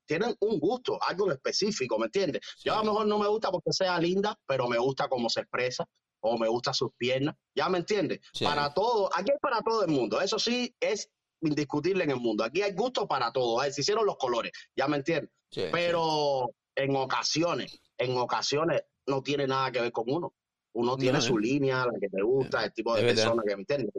tienen 0.08 0.34
un 0.40 0.58
gusto, 0.58 0.98
algo 1.02 1.30
específico, 1.30 1.98
¿me 1.98 2.06
entiendes? 2.06 2.40
Yo 2.64 2.74
a 2.74 2.78
lo 2.78 2.92
mejor 2.92 3.06
no 3.06 3.18
me 3.18 3.28
gusta 3.28 3.50
porque 3.50 3.72
sea 3.72 4.00
linda, 4.00 4.34
pero 4.46 4.66
me 4.66 4.78
gusta 4.78 5.06
cómo 5.06 5.28
se 5.28 5.40
expresa, 5.40 5.84
o 6.28 6.38
me 6.38 6.48
gustan 6.48 6.74
sus 6.74 6.90
piernas, 6.96 7.34
¿ya 7.54 7.68
me 7.68 7.78
entiendes? 7.78 8.20
Para 8.42 8.72
todo, 8.74 9.10
aquí 9.14 9.30
hay 9.30 9.38
para 9.40 9.60
todo 9.62 9.84
el 9.84 9.90
mundo, 9.90 10.20
eso 10.20 10.38
sí 10.38 10.74
es 10.80 11.10
indiscutible 11.40 12.04
en 12.04 12.10
el 12.10 12.20
mundo, 12.20 12.44
aquí 12.44 12.62
hay 12.62 12.72
gusto 12.72 13.06
para 13.06 13.32
todo, 13.32 13.60
se 13.70 13.80
hicieron 13.80 14.06
los 14.06 14.16
colores, 14.16 14.52
¿ya 14.76 14.88
me 14.88 14.96
entiendes? 14.96 15.30
Pero 15.72 16.50
en 16.76 16.94
ocasiones, 16.96 17.80
en 17.98 18.16
ocasiones 18.16 18.82
no 19.06 19.22
tiene 19.22 19.46
nada 19.46 19.72
que 19.72 19.80
ver 19.80 19.92
con 19.92 20.04
uno. 20.08 20.34
Uno 20.72 20.96
tiene 20.96 21.20
su 21.20 21.38
línea, 21.38 21.86
la 21.86 21.98
que 21.98 22.08
te 22.08 22.22
gusta, 22.22 22.64
el 22.64 22.72
tipo 22.72 22.94
de 22.94 23.02
persona 23.02 23.42
que 23.46 23.56
me 23.56 23.62
entiende. 23.62 23.90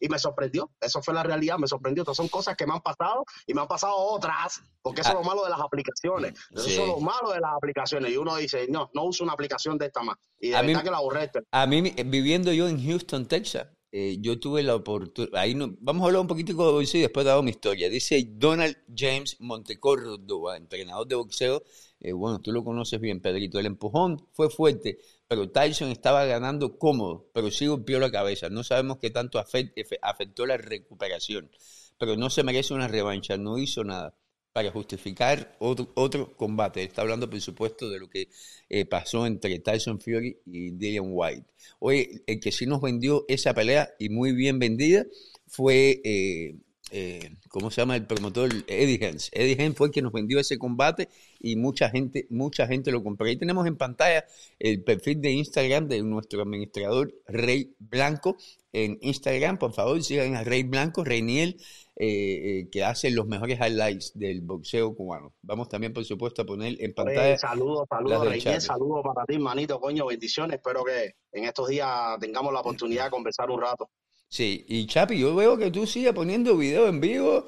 Y 0.00 0.08
me 0.08 0.18
sorprendió, 0.18 0.70
eso 0.80 1.00
fue 1.02 1.14
la 1.14 1.22
realidad, 1.22 1.58
me 1.58 1.66
sorprendió. 1.66 2.02
Estas 2.02 2.16
son 2.16 2.28
cosas 2.28 2.56
que 2.56 2.66
me 2.66 2.74
han 2.74 2.82
pasado 2.82 3.24
y 3.46 3.54
me 3.54 3.62
han 3.62 3.68
pasado 3.68 3.96
otras, 3.96 4.62
porque 4.82 5.00
eso 5.00 5.10
es 5.10 5.14
lo 5.14 5.20
ah. 5.22 5.26
malo 5.26 5.44
de 5.44 5.50
las 5.50 5.60
aplicaciones. 5.60 6.34
Eso 6.50 6.68
es 6.68 6.76
lo 6.78 7.00
malo 7.00 7.32
de 7.32 7.40
las 7.40 7.52
aplicaciones. 7.56 8.12
Y 8.12 8.16
uno 8.16 8.36
dice, 8.36 8.66
no, 8.68 8.90
no 8.92 9.04
uso 9.04 9.24
una 9.24 9.32
aplicación 9.32 9.78
de 9.78 9.86
esta 9.86 10.02
más. 10.02 10.16
Y 10.40 10.50
de 10.50 10.56
a 10.56 10.62
verdad 10.62 10.82
que 10.82 10.90
la 10.90 11.00
borré. 11.00 11.30
A 11.50 11.66
mí, 11.66 11.94
viviendo 12.04 12.52
yo 12.52 12.68
en 12.68 12.84
Houston, 12.84 13.26
Texas, 13.26 13.68
eh, 13.92 14.18
yo 14.20 14.38
tuve 14.38 14.62
la 14.62 14.74
oportunidad, 14.74 15.34
ahí 15.40 15.54
no, 15.54 15.74
vamos 15.80 16.02
a 16.02 16.06
hablar 16.06 16.20
un 16.20 16.26
poquito 16.26 16.52
de 16.52 16.58
boxeo 16.58 16.98
y 16.98 17.02
después 17.02 17.24
te 17.24 17.30
hago 17.30 17.42
mi 17.42 17.52
historia. 17.52 17.88
Dice 17.88 18.22
Donald 18.28 18.76
James 18.94 19.36
Montecórdoba, 19.40 20.56
entrenador 20.56 21.06
de 21.06 21.14
boxeo, 21.14 21.62
eh, 22.00 22.12
bueno, 22.12 22.40
tú 22.40 22.52
lo 22.52 22.62
conoces 22.64 23.00
bien, 23.00 23.20
Pedrito, 23.20 23.58
el 23.58 23.66
empujón 23.66 24.28
fue 24.32 24.50
fuerte, 24.50 24.98
pero 25.28 25.50
Tyson 25.50 25.90
estaba 25.90 26.24
ganando 26.24 26.78
cómodo, 26.78 27.30
pero 27.32 27.50
sí 27.50 27.66
golpeó 27.66 27.98
la 27.98 28.10
cabeza. 28.10 28.48
No 28.50 28.62
sabemos 28.64 28.98
qué 28.98 29.10
tanto 29.10 29.38
afectó 29.38 30.46
la 30.46 30.56
recuperación, 30.56 31.50
pero 31.98 32.16
no 32.16 32.30
se 32.30 32.42
merece 32.42 32.74
una 32.74 32.88
revancha, 32.88 33.36
no 33.36 33.58
hizo 33.58 33.82
nada 33.84 34.14
para 34.52 34.70
justificar 34.70 35.54
otro, 35.58 35.92
otro 35.96 36.34
combate. 36.34 36.82
Está 36.82 37.02
hablando, 37.02 37.28
por 37.28 37.40
supuesto, 37.42 37.90
de 37.90 37.98
lo 37.98 38.08
que 38.08 38.28
eh, 38.70 38.86
pasó 38.86 39.26
entre 39.26 39.58
Tyson 39.58 40.00
Fury 40.00 40.38
y 40.46 40.70
Dillian 40.70 41.08
White. 41.10 41.44
Oye, 41.78 42.22
el 42.26 42.40
que 42.40 42.52
sí 42.52 42.64
nos 42.64 42.80
vendió 42.80 43.26
esa 43.28 43.52
pelea 43.52 43.90
y 43.98 44.08
muy 44.08 44.32
bien 44.32 44.58
vendida 44.58 45.04
fue 45.46 46.00
eh, 46.04 46.56
eh, 46.92 47.30
¿cómo 47.48 47.70
se 47.70 47.80
llama 47.80 47.96
el 47.96 48.06
promotor? 48.06 48.48
Eddie 48.68 48.98
Hens. 49.00 49.30
Eddie 49.32 49.56
Hens 49.58 49.76
fue 49.76 49.88
el 49.88 49.92
que 49.92 50.02
nos 50.02 50.12
vendió 50.12 50.38
ese 50.38 50.56
combate 50.56 51.08
y 51.40 51.56
mucha 51.56 51.90
gente, 51.90 52.26
mucha 52.30 52.66
gente 52.66 52.92
lo 52.92 53.02
compró. 53.02 53.26
Ahí 53.26 53.36
tenemos 53.36 53.66
en 53.66 53.76
pantalla 53.76 54.24
el 54.58 54.84
perfil 54.84 55.20
de 55.20 55.32
Instagram 55.32 55.88
de 55.88 56.02
nuestro 56.02 56.42
administrador 56.42 57.12
Rey 57.26 57.74
Blanco. 57.78 58.36
En 58.72 58.98
Instagram, 59.00 59.58
por 59.58 59.72
favor, 59.72 60.02
sigan 60.02 60.36
a 60.36 60.44
Rey 60.44 60.62
Blanco, 60.62 61.02
Reiniel, 61.02 61.56
eh, 61.96 62.60
eh, 62.60 62.68
que 62.70 62.84
hace 62.84 63.10
los 63.10 63.26
mejores 63.26 63.58
highlights 63.58 64.12
del 64.14 64.42
boxeo 64.42 64.94
cubano. 64.94 65.34
Vamos 65.42 65.68
también, 65.68 65.92
por 65.92 66.04
supuesto, 66.04 66.42
a 66.42 66.46
poner 66.46 66.76
en 66.78 66.92
pantalla. 66.94 67.38
saludos, 67.38 67.86
saludos, 67.88 68.28
Reiniel, 68.28 68.60
saludos 68.60 69.02
para 69.02 69.26
ti, 69.26 69.38
manito, 69.38 69.80
coño, 69.80 70.06
bendiciones. 70.06 70.56
Espero 70.56 70.84
que 70.84 71.14
en 71.32 71.44
estos 71.44 71.68
días 71.68 71.88
tengamos 72.20 72.52
la 72.52 72.60
oportunidad 72.60 73.06
de 73.06 73.10
conversar 73.10 73.50
un 73.50 73.60
rato. 73.60 73.90
Sí, 74.28 74.64
y 74.68 74.86
Chapi, 74.86 75.18
yo 75.18 75.34
veo 75.34 75.56
que 75.56 75.70
tú 75.70 75.86
sigues 75.86 76.12
poniendo 76.12 76.56
videos 76.56 76.88
en 76.88 77.00
vivo, 77.00 77.46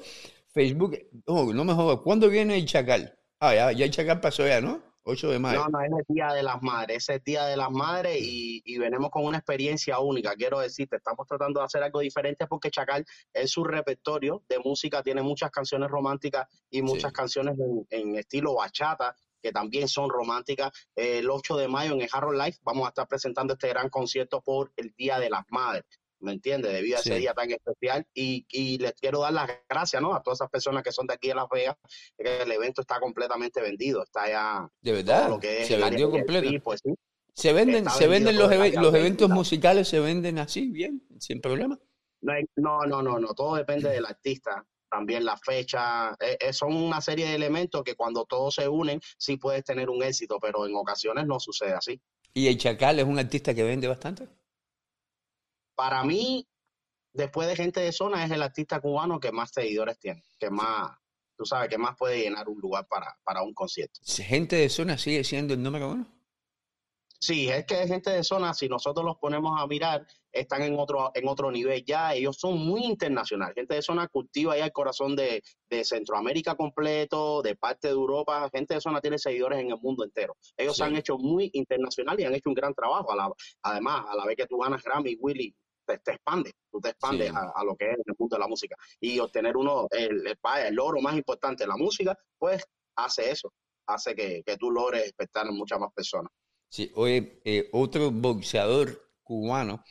Facebook. 0.51 0.97
Oh, 1.25 1.53
no 1.53 1.65
me 1.65 1.73
jodas, 1.73 1.99
¿cuándo 2.03 2.29
viene 2.29 2.57
el 2.57 2.65
Chacal? 2.65 3.17
Ah, 3.39 3.53
ya, 3.53 3.71
ya 3.71 3.85
el 3.85 3.91
Chacal 3.91 4.19
pasó 4.19 4.47
ya, 4.47 4.61
¿no? 4.61 4.81
8 5.03 5.31
de 5.31 5.39
mayo. 5.39 5.59
No, 5.59 5.69
no, 5.69 5.81
es 5.81 5.91
el 6.07 6.15
Día 6.15 6.33
de 6.33 6.43
las 6.43 6.61
Madres, 6.61 6.97
es 6.97 7.09
el 7.09 7.21
Día 7.23 7.45
de 7.45 7.57
las 7.57 7.71
Madres 7.71 8.17
y, 8.21 8.61
y 8.65 8.77
venimos 8.77 9.09
con 9.09 9.25
una 9.25 9.37
experiencia 9.37 9.99
única. 9.99 10.35
Quiero 10.35 10.59
decirte, 10.59 10.97
estamos 10.97 11.25
tratando 11.27 11.59
de 11.59 11.65
hacer 11.65 11.83
algo 11.83 11.99
diferente 11.99 12.47
porque 12.47 12.69
Chacal 12.69 13.05
en 13.33 13.47
su 13.47 13.63
repertorio 13.63 14.43
de 14.47 14.59
música 14.59 15.01
tiene 15.01 15.21
muchas 15.21 15.51
canciones 15.51 15.89
románticas 15.89 16.47
y 16.69 16.81
muchas 16.81 17.11
canciones 17.11 17.57
en, 17.59 17.87
en, 17.89 18.15
estilo 18.15 18.55
bachata 18.55 19.15
que 19.41 19.51
también 19.51 19.87
son 19.87 20.09
románticas. 20.09 20.71
El 20.95 21.29
8 21.29 21.57
de 21.57 21.67
mayo 21.67 21.93
en 21.93 22.01
el 22.01 22.09
Harrow 22.11 22.33
Life 22.33 22.59
vamos 22.63 22.85
a 22.85 22.89
estar 22.89 23.07
presentando 23.07 23.53
este 23.53 23.69
gran 23.69 23.89
concierto 23.89 24.41
por 24.41 24.71
el 24.75 24.93
Día 24.97 25.19
de 25.19 25.29
las 25.29 25.45
Madres. 25.49 25.85
¿Me 26.19 26.33
entiendes? 26.33 26.73
Debido 26.73 26.97
a 26.97 26.99
ese 27.01 27.15
día 27.15 27.33
tan 27.33 27.51
especial. 27.51 28.05
Y, 28.13 28.45
y, 28.49 28.77
les 28.77 28.93
quiero 28.93 29.21
dar 29.21 29.33
las 29.33 29.49
gracias, 29.69 30.01
¿no? 30.01 30.13
A 30.13 30.21
todas 30.21 30.37
esas 30.37 30.49
personas 30.49 30.83
que 30.83 30.91
son 30.91 31.07
de 31.07 31.13
aquí 31.13 31.29
de 31.29 31.35
Las 31.35 31.49
Vegas, 31.49 31.75
que 32.17 32.41
el 32.43 32.51
evento 32.51 32.81
está 32.81 32.99
completamente 32.99 33.61
vendido, 33.61 34.03
está 34.03 34.27
ya... 34.27 34.69
De 34.81 34.91
verdad, 34.91 35.29
lo 35.29 35.39
que 35.39 35.65
se 35.65 35.77
vendió 35.77 36.09
completo. 36.09 36.49
Pues, 36.63 36.81
se 37.33 37.53
venden, 37.53 37.89
se 37.89 38.07
venden 38.07 38.37
los, 38.37 38.49
los 38.49 38.93
eventos 38.93 39.29
musicales, 39.29 39.87
se 39.87 39.99
venden 39.99 40.39
así, 40.39 40.69
bien, 40.71 41.01
sin 41.19 41.39
problema. 41.39 41.79
No, 42.21 42.85
no, 42.85 43.01
no, 43.01 43.19
no, 43.19 43.33
todo 43.33 43.55
depende 43.55 43.89
del 43.89 44.05
artista. 44.05 44.65
También 44.89 45.23
la 45.23 45.37
fecha, 45.37 46.11
eh, 46.19 46.37
eh, 46.39 46.51
son 46.51 46.75
una 46.75 46.99
serie 46.99 47.27
de 47.27 47.35
elementos 47.35 47.83
que 47.83 47.95
cuando 47.95 48.25
todos 48.25 48.55
se 48.55 48.67
unen 48.67 48.99
sí 49.17 49.37
puedes 49.37 49.63
tener 49.63 49.89
un 49.89 50.03
éxito, 50.03 50.39
pero 50.41 50.65
en 50.65 50.75
ocasiones 50.75 51.27
no 51.27 51.39
sucede 51.39 51.73
así. 51.73 52.01
¿Y 52.33 52.47
el 52.47 52.57
Chacal 52.57 52.99
es 52.99 53.05
un 53.05 53.19
artista 53.19 53.53
que 53.53 53.63
vende 53.63 53.87
bastante? 53.87 54.27
Para 55.79 56.03
mí, 56.03 56.45
después 57.13 57.47
de 57.47 57.55
Gente 57.55 57.79
de 57.79 57.93
Zona, 57.93 58.25
es 58.25 58.31
el 58.31 58.41
artista 58.41 58.81
cubano 58.81 59.17
que 59.17 59.31
más 59.31 59.51
seguidores 59.53 59.97
tiene, 59.97 60.25
que 60.37 60.49
más, 60.49 60.91
tú 61.37 61.45
sabes, 61.45 61.69
que 61.69 61.77
más 61.77 61.95
puede 61.97 62.19
llenar 62.19 62.49
un 62.49 62.59
lugar 62.59 62.85
para, 62.85 63.17
para 63.23 63.43
un 63.43 63.53
concierto. 63.53 64.01
¿Gente 64.03 64.57
de 64.57 64.67
Zona 64.67 64.97
sigue 64.97 65.23
siendo 65.23 65.53
el 65.53 65.63
número 65.63 65.91
uno? 65.91 66.19
Sí, 67.21 67.49
es 67.49 67.65
que 67.65 67.85
gente 67.85 68.11
de 68.11 68.23
zona, 68.23 68.53
si 68.53 68.69
nosotros 68.69 69.05
los 69.05 69.17
ponemos 69.17 69.59
a 69.59 69.67
mirar, 69.67 70.07
están 70.31 70.61
en 70.61 70.79
otro, 70.79 71.11
en 71.13 71.27
otro 71.27 71.51
nivel 71.51 71.83
ya. 71.83 72.13
Ellos 72.13 72.37
son 72.39 72.57
muy 72.57 72.85
internacionales. 72.85 73.55
Gente 73.55 73.75
de 73.75 73.81
zona 73.81 74.07
cultiva 74.07 74.57
ya 74.57 74.65
el 74.65 74.71
corazón 74.71 75.17
de, 75.17 75.41
Centroamérica 75.83 76.55
completo, 76.55 77.41
de 77.41 77.57
parte 77.57 77.89
de 77.89 77.93
Europa. 77.93 78.49
Gente 78.53 78.75
de 78.75 78.81
zona 78.81 79.01
tiene 79.01 79.17
seguidores 79.17 79.59
en 79.59 79.71
el 79.71 79.77
mundo 79.81 80.05
entero. 80.05 80.37
Ellos 80.55 80.77
se 80.77 80.83
han 80.85 80.95
hecho 80.95 81.17
muy 81.17 81.49
internacional 81.53 82.17
y 82.19 82.23
han 82.23 82.35
hecho 82.35 82.49
un 82.49 82.55
gran 82.55 82.73
trabajo. 82.73 83.09
además, 83.63 84.05
a 84.07 84.15
la 84.15 84.25
vez 84.25 84.37
que 84.37 84.47
tú 84.47 84.57
ganas 84.57 84.81
Grammy, 84.81 85.17
Willy, 85.19 85.53
te, 85.89 85.97
te 85.99 86.11
expandes, 86.11 86.53
tú 86.71 86.79
te 86.79 86.89
expandes 86.89 87.31
a, 87.33 87.63
lo 87.63 87.75
que 87.75 87.91
es 87.91 87.97
el 88.05 88.15
mundo 88.17 88.35
de 88.35 88.39
la 88.39 88.47
música. 88.47 88.75
Y 88.99 89.19
obtener 89.19 89.57
uno, 89.57 89.87
el, 89.91 90.25
el, 90.27 90.37
el 90.67 90.79
oro 90.79 91.01
más 91.01 91.15
importante 91.15 91.63
de 91.63 91.67
la 91.67 91.77
música, 91.77 92.17
pues 92.37 92.63
hace 92.95 93.31
eso, 93.31 93.51
hace 93.87 94.15
que, 94.15 94.43
que 94.45 94.57
tú 94.57 94.71
logres 94.71 95.03
despertar 95.03 95.47
a 95.47 95.51
muchas 95.51 95.79
más 95.79 95.91
personas. 95.93 96.31
Sí, 96.69 96.91
hoy 96.95 97.39
eh, 97.43 97.69
otro 97.71 98.11
boxeador 98.11 99.09
cubano 99.23 99.83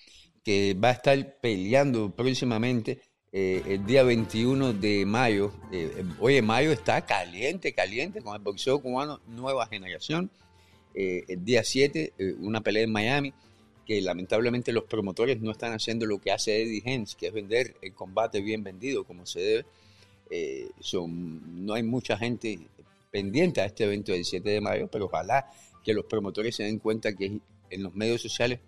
que 0.45 0.75
va 0.75 0.91
a 0.91 0.93
estar 0.93 1.41
peleando 1.41 2.15
próximamente 2.15 3.03
eh, 3.33 3.63
el 3.67 3.85
día 3.85 4.05
21 4.05 4.75
de 4.75 5.05
mayo. 5.05 5.53
Eh, 5.73 6.05
oye, 6.21 6.41
mayo 6.41 6.71
está 6.71 7.05
caliente, 7.05 7.75
caliente 7.75 8.23
con 8.23 8.35
el 8.35 8.43
boxeo 8.43 8.81
cubano 8.81 9.21
Nueva 9.27 9.67
Generación. 9.67 10.31
el 10.95 11.45
día 11.45 11.63
7, 11.63 12.15
una 12.41 12.61
pelea 12.61 12.83
en 12.83 12.91
Miami, 12.91 13.33
que 13.89 14.03
lamentablemente 14.03 14.71
los 14.71 14.85
promotores 14.85 15.41
no 15.41 15.51
están 15.51 15.73
haciendo 15.73 16.05
lo 16.05 16.21
que 16.21 16.31
hace 16.31 16.61
Eddie 16.61 16.83
Hens, 16.85 17.15
que 17.15 17.29
es 17.29 17.33
vender 17.33 17.75
el 17.81 17.95
combate 17.95 18.43
bien 18.43 18.63
vendido 18.63 19.03
como 19.05 19.25
se 19.25 19.41
debe. 19.41 19.65
son, 20.79 21.65
no 21.65 21.73
hay 21.73 21.83
mucha 21.83 22.19
gente 22.19 22.59
pendiente 23.11 23.63
a 23.63 23.65
este 23.65 23.85
evento 23.85 24.13
del 24.13 24.27
7 24.27 24.47
de 24.47 24.61
mayo, 24.61 24.89
pero 24.89 25.07
ojalá 25.07 25.51
que 25.83 25.95
los 25.95 26.05
promotores 26.05 26.55
se 26.55 26.65
den 26.65 26.81
cuenta 26.81 27.17
que 27.17 27.41
en 27.71 27.83
los 27.83 27.95
medios 27.95 28.21
sociales 28.21 28.61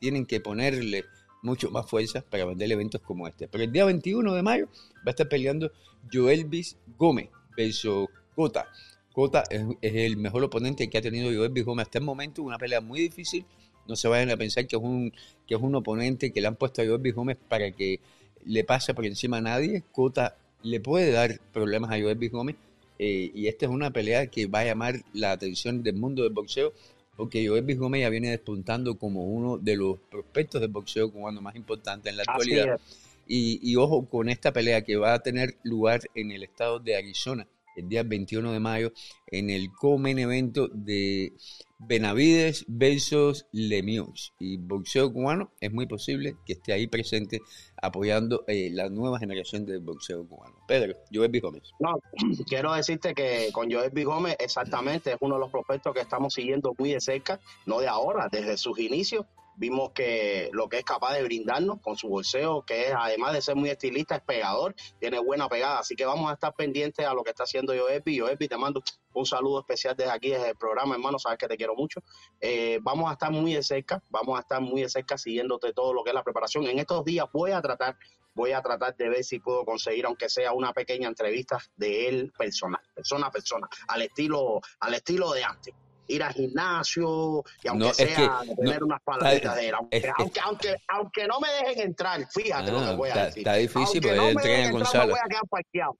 tienen 0.00 0.26
que 0.26 0.40
ponerle 0.40 1.04
mucho 1.42 1.70
más 1.70 1.88
fuerza 1.88 2.22
para 2.22 2.44
vender 2.44 2.72
eventos 2.72 3.00
como 3.02 3.28
este. 3.28 3.46
Pero 3.46 3.62
el 3.62 3.70
día 3.70 3.84
21 3.84 4.34
de 4.34 4.42
mayo 4.42 4.66
va 4.96 5.06
a 5.06 5.10
estar 5.10 5.28
peleando 5.28 5.70
Joelvis 6.12 6.76
Gómez 6.98 7.28
versus 7.56 8.08
Cota. 8.34 8.68
Cota 9.12 9.44
es, 9.48 9.64
el 9.80 10.16
mejor 10.16 10.42
oponente 10.42 10.90
que 10.90 10.98
ha 10.98 11.02
tenido 11.02 11.32
Joelvis 11.32 11.64
Gómez 11.64 11.84
hasta 11.86 11.98
el 11.98 12.04
momento, 12.04 12.42
una 12.42 12.58
pelea 12.58 12.80
muy 12.80 12.98
difícil. 12.98 13.46
No 13.88 13.96
se 13.96 14.08
vayan 14.08 14.30
a 14.30 14.36
pensar 14.36 14.66
que 14.66 14.76
es 14.76 14.82
un, 14.82 15.12
que 15.46 15.54
es 15.54 15.60
un 15.60 15.74
oponente 15.74 16.32
que 16.32 16.40
le 16.40 16.48
han 16.48 16.56
puesto 16.56 16.82
a 16.82 16.86
Joelvis 16.86 17.14
Gómez 17.14 17.36
para 17.48 17.70
que 17.70 18.00
le 18.44 18.64
pase 18.64 18.94
por 18.94 19.06
encima 19.06 19.38
a 19.38 19.40
nadie. 19.40 19.82
Cota 19.92 20.36
le 20.62 20.80
puede 20.80 21.10
dar 21.12 21.40
problemas 21.52 21.90
a 21.90 22.00
Joelvis 22.00 22.32
Gómez, 22.32 22.56
eh, 22.98 23.30
y 23.34 23.46
esta 23.46 23.66
es 23.66 23.70
una 23.70 23.90
pelea 23.90 24.26
que 24.28 24.46
va 24.46 24.60
a 24.60 24.64
llamar 24.64 25.02
la 25.12 25.32
atención 25.32 25.82
del 25.82 25.96
mundo 25.96 26.22
del 26.22 26.32
boxeo, 26.32 26.72
porque 27.16 27.46
Joel 27.46 27.76
Gómez 27.76 28.02
ya 28.02 28.08
viene 28.08 28.30
despuntando 28.30 28.98
como 28.98 29.24
uno 29.24 29.58
de 29.58 29.76
los 29.76 29.98
prospectos 30.10 30.60
del 30.60 30.70
boxeo 30.70 31.10
cubano 31.10 31.40
más 31.40 31.56
importantes 31.56 32.10
en 32.10 32.16
la 32.16 32.24
actualidad. 32.26 32.80
Y, 33.28 33.58
y, 33.60 33.74
ojo 33.74 34.06
con 34.08 34.28
esta 34.28 34.52
pelea 34.52 34.82
que 34.82 34.96
va 34.96 35.14
a 35.14 35.18
tener 35.18 35.56
lugar 35.64 36.00
en 36.14 36.30
el 36.30 36.44
estado 36.44 36.78
de 36.78 36.94
Arizona 36.94 37.46
el 37.76 37.88
día 37.88 38.02
21 38.02 38.52
de 38.52 38.60
mayo 38.60 38.92
en 39.26 39.50
el 39.50 39.70
Comen 39.72 40.18
evento 40.18 40.68
de 40.68 41.32
Benavides 41.78 42.64
versus 42.68 43.46
Lemieux. 43.52 44.32
Y 44.38 44.56
boxeo 44.56 45.12
cubano 45.12 45.50
es 45.60 45.72
muy 45.72 45.86
posible 45.86 46.36
que 46.44 46.54
esté 46.54 46.72
ahí 46.72 46.86
presente 46.86 47.40
apoyando 47.80 48.44
eh, 48.46 48.70
la 48.72 48.88
nueva 48.88 49.18
generación 49.18 49.66
del 49.66 49.80
boxeo 49.80 50.26
cubano. 50.26 50.56
Pedro, 50.66 50.96
Joel 51.12 51.40
Gómez. 51.40 51.62
No, 51.78 51.98
quiero 52.46 52.74
decirte 52.74 53.14
que 53.14 53.50
con 53.52 53.70
Joel 53.70 53.90
B. 53.90 54.04
Gómez 54.04 54.36
exactamente 54.38 55.12
es 55.12 55.16
uno 55.20 55.34
de 55.34 55.40
los 55.40 55.50
prospectos 55.50 55.94
que 55.94 56.00
estamos 56.00 56.34
siguiendo 56.34 56.74
muy 56.78 56.92
de 56.92 57.00
cerca, 57.00 57.40
no 57.66 57.80
de 57.80 57.88
ahora, 57.88 58.28
desde 58.30 58.56
sus 58.56 58.78
inicios 58.78 59.26
Vimos 59.56 59.90
que 59.92 60.50
lo 60.52 60.68
que 60.68 60.78
es 60.78 60.84
capaz 60.84 61.14
de 61.14 61.22
brindarnos 61.22 61.80
con 61.80 61.96
su 61.96 62.08
bolseo, 62.08 62.62
que 62.62 62.88
es 62.88 62.94
además 62.96 63.32
de 63.32 63.42
ser 63.42 63.56
muy 63.56 63.70
estilista, 63.70 64.16
es 64.16 64.22
pegador, 64.22 64.74
tiene 65.00 65.18
buena 65.18 65.48
pegada. 65.48 65.78
Así 65.78 65.96
que 65.96 66.04
vamos 66.04 66.30
a 66.30 66.34
estar 66.34 66.54
pendientes 66.54 67.06
a 67.06 67.14
lo 67.14 67.22
que 67.22 67.30
está 67.30 67.44
haciendo 67.44 67.74
Joepi. 67.74 68.18
Joepi, 68.18 68.48
te 68.48 68.56
mando 68.56 68.82
un 69.14 69.24
saludo 69.26 69.60
especial 69.60 69.96
desde 69.96 70.10
aquí, 70.10 70.30
desde 70.30 70.50
el 70.50 70.56
programa, 70.56 70.94
hermano. 70.94 71.18
Sabes 71.18 71.38
que 71.38 71.48
te 71.48 71.56
quiero 71.56 71.74
mucho. 71.74 72.02
Eh, 72.40 72.78
vamos 72.82 73.08
a 73.08 73.14
estar 73.14 73.30
muy 73.30 73.54
de 73.54 73.62
cerca, 73.62 74.02
vamos 74.10 74.36
a 74.36 74.40
estar 74.40 74.60
muy 74.60 74.82
de 74.82 74.88
cerca 74.88 75.16
siguiéndote 75.16 75.72
todo 75.72 75.94
lo 75.94 76.04
que 76.04 76.10
es 76.10 76.14
la 76.14 76.22
preparación. 76.22 76.66
En 76.66 76.78
estos 76.78 77.04
días 77.04 77.26
voy 77.32 77.52
a 77.52 77.62
tratar 77.62 77.96
voy 78.34 78.52
a 78.52 78.60
tratar 78.60 78.94
de 78.94 79.08
ver 79.08 79.24
si 79.24 79.38
puedo 79.40 79.64
conseguir, 79.64 80.04
aunque 80.04 80.28
sea 80.28 80.52
una 80.52 80.74
pequeña 80.74 81.08
entrevista 81.08 81.58
de 81.74 82.06
él 82.06 82.32
personal, 82.36 82.82
persona 82.94 83.28
a 83.28 83.30
persona, 83.30 83.66
al 83.88 84.02
estilo, 84.02 84.60
al 84.80 84.92
estilo 84.92 85.32
de 85.32 85.42
antes 85.42 85.74
ir 86.08 86.22
al 86.22 86.32
gimnasio 86.32 87.44
y 87.62 87.68
aunque 87.68 87.94
sea 87.94 88.40
tener 88.56 88.82
unas 88.82 89.02
palabritas 89.02 89.56
de 89.56 89.68
él, 89.68 89.74
aunque, 89.74 90.40
aunque, 90.44 90.76
aunque, 90.88 91.26
no 91.26 91.40
me 91.40 91.48
dejen 91.48 91.88
entrar, 91.88 92.26
fíjate 92.30 92.70
lo 92.70 92.84
que 92.84 92.94
voy 92.94 93.10
a 93.10 93.26
decir. 93.26 93.38
Está 93.40 93.54
difícil, 93.54 94.00
porque 94.00 94.16
no 94.16 94.28
entregan 94.28 94.60
en 94.60 94.72
Gonzalo. 94.72 95.10
voy 95.12 95.20
a 95.22 95.28
quedar 95.28 95.48
parqueado. 95.48 95.98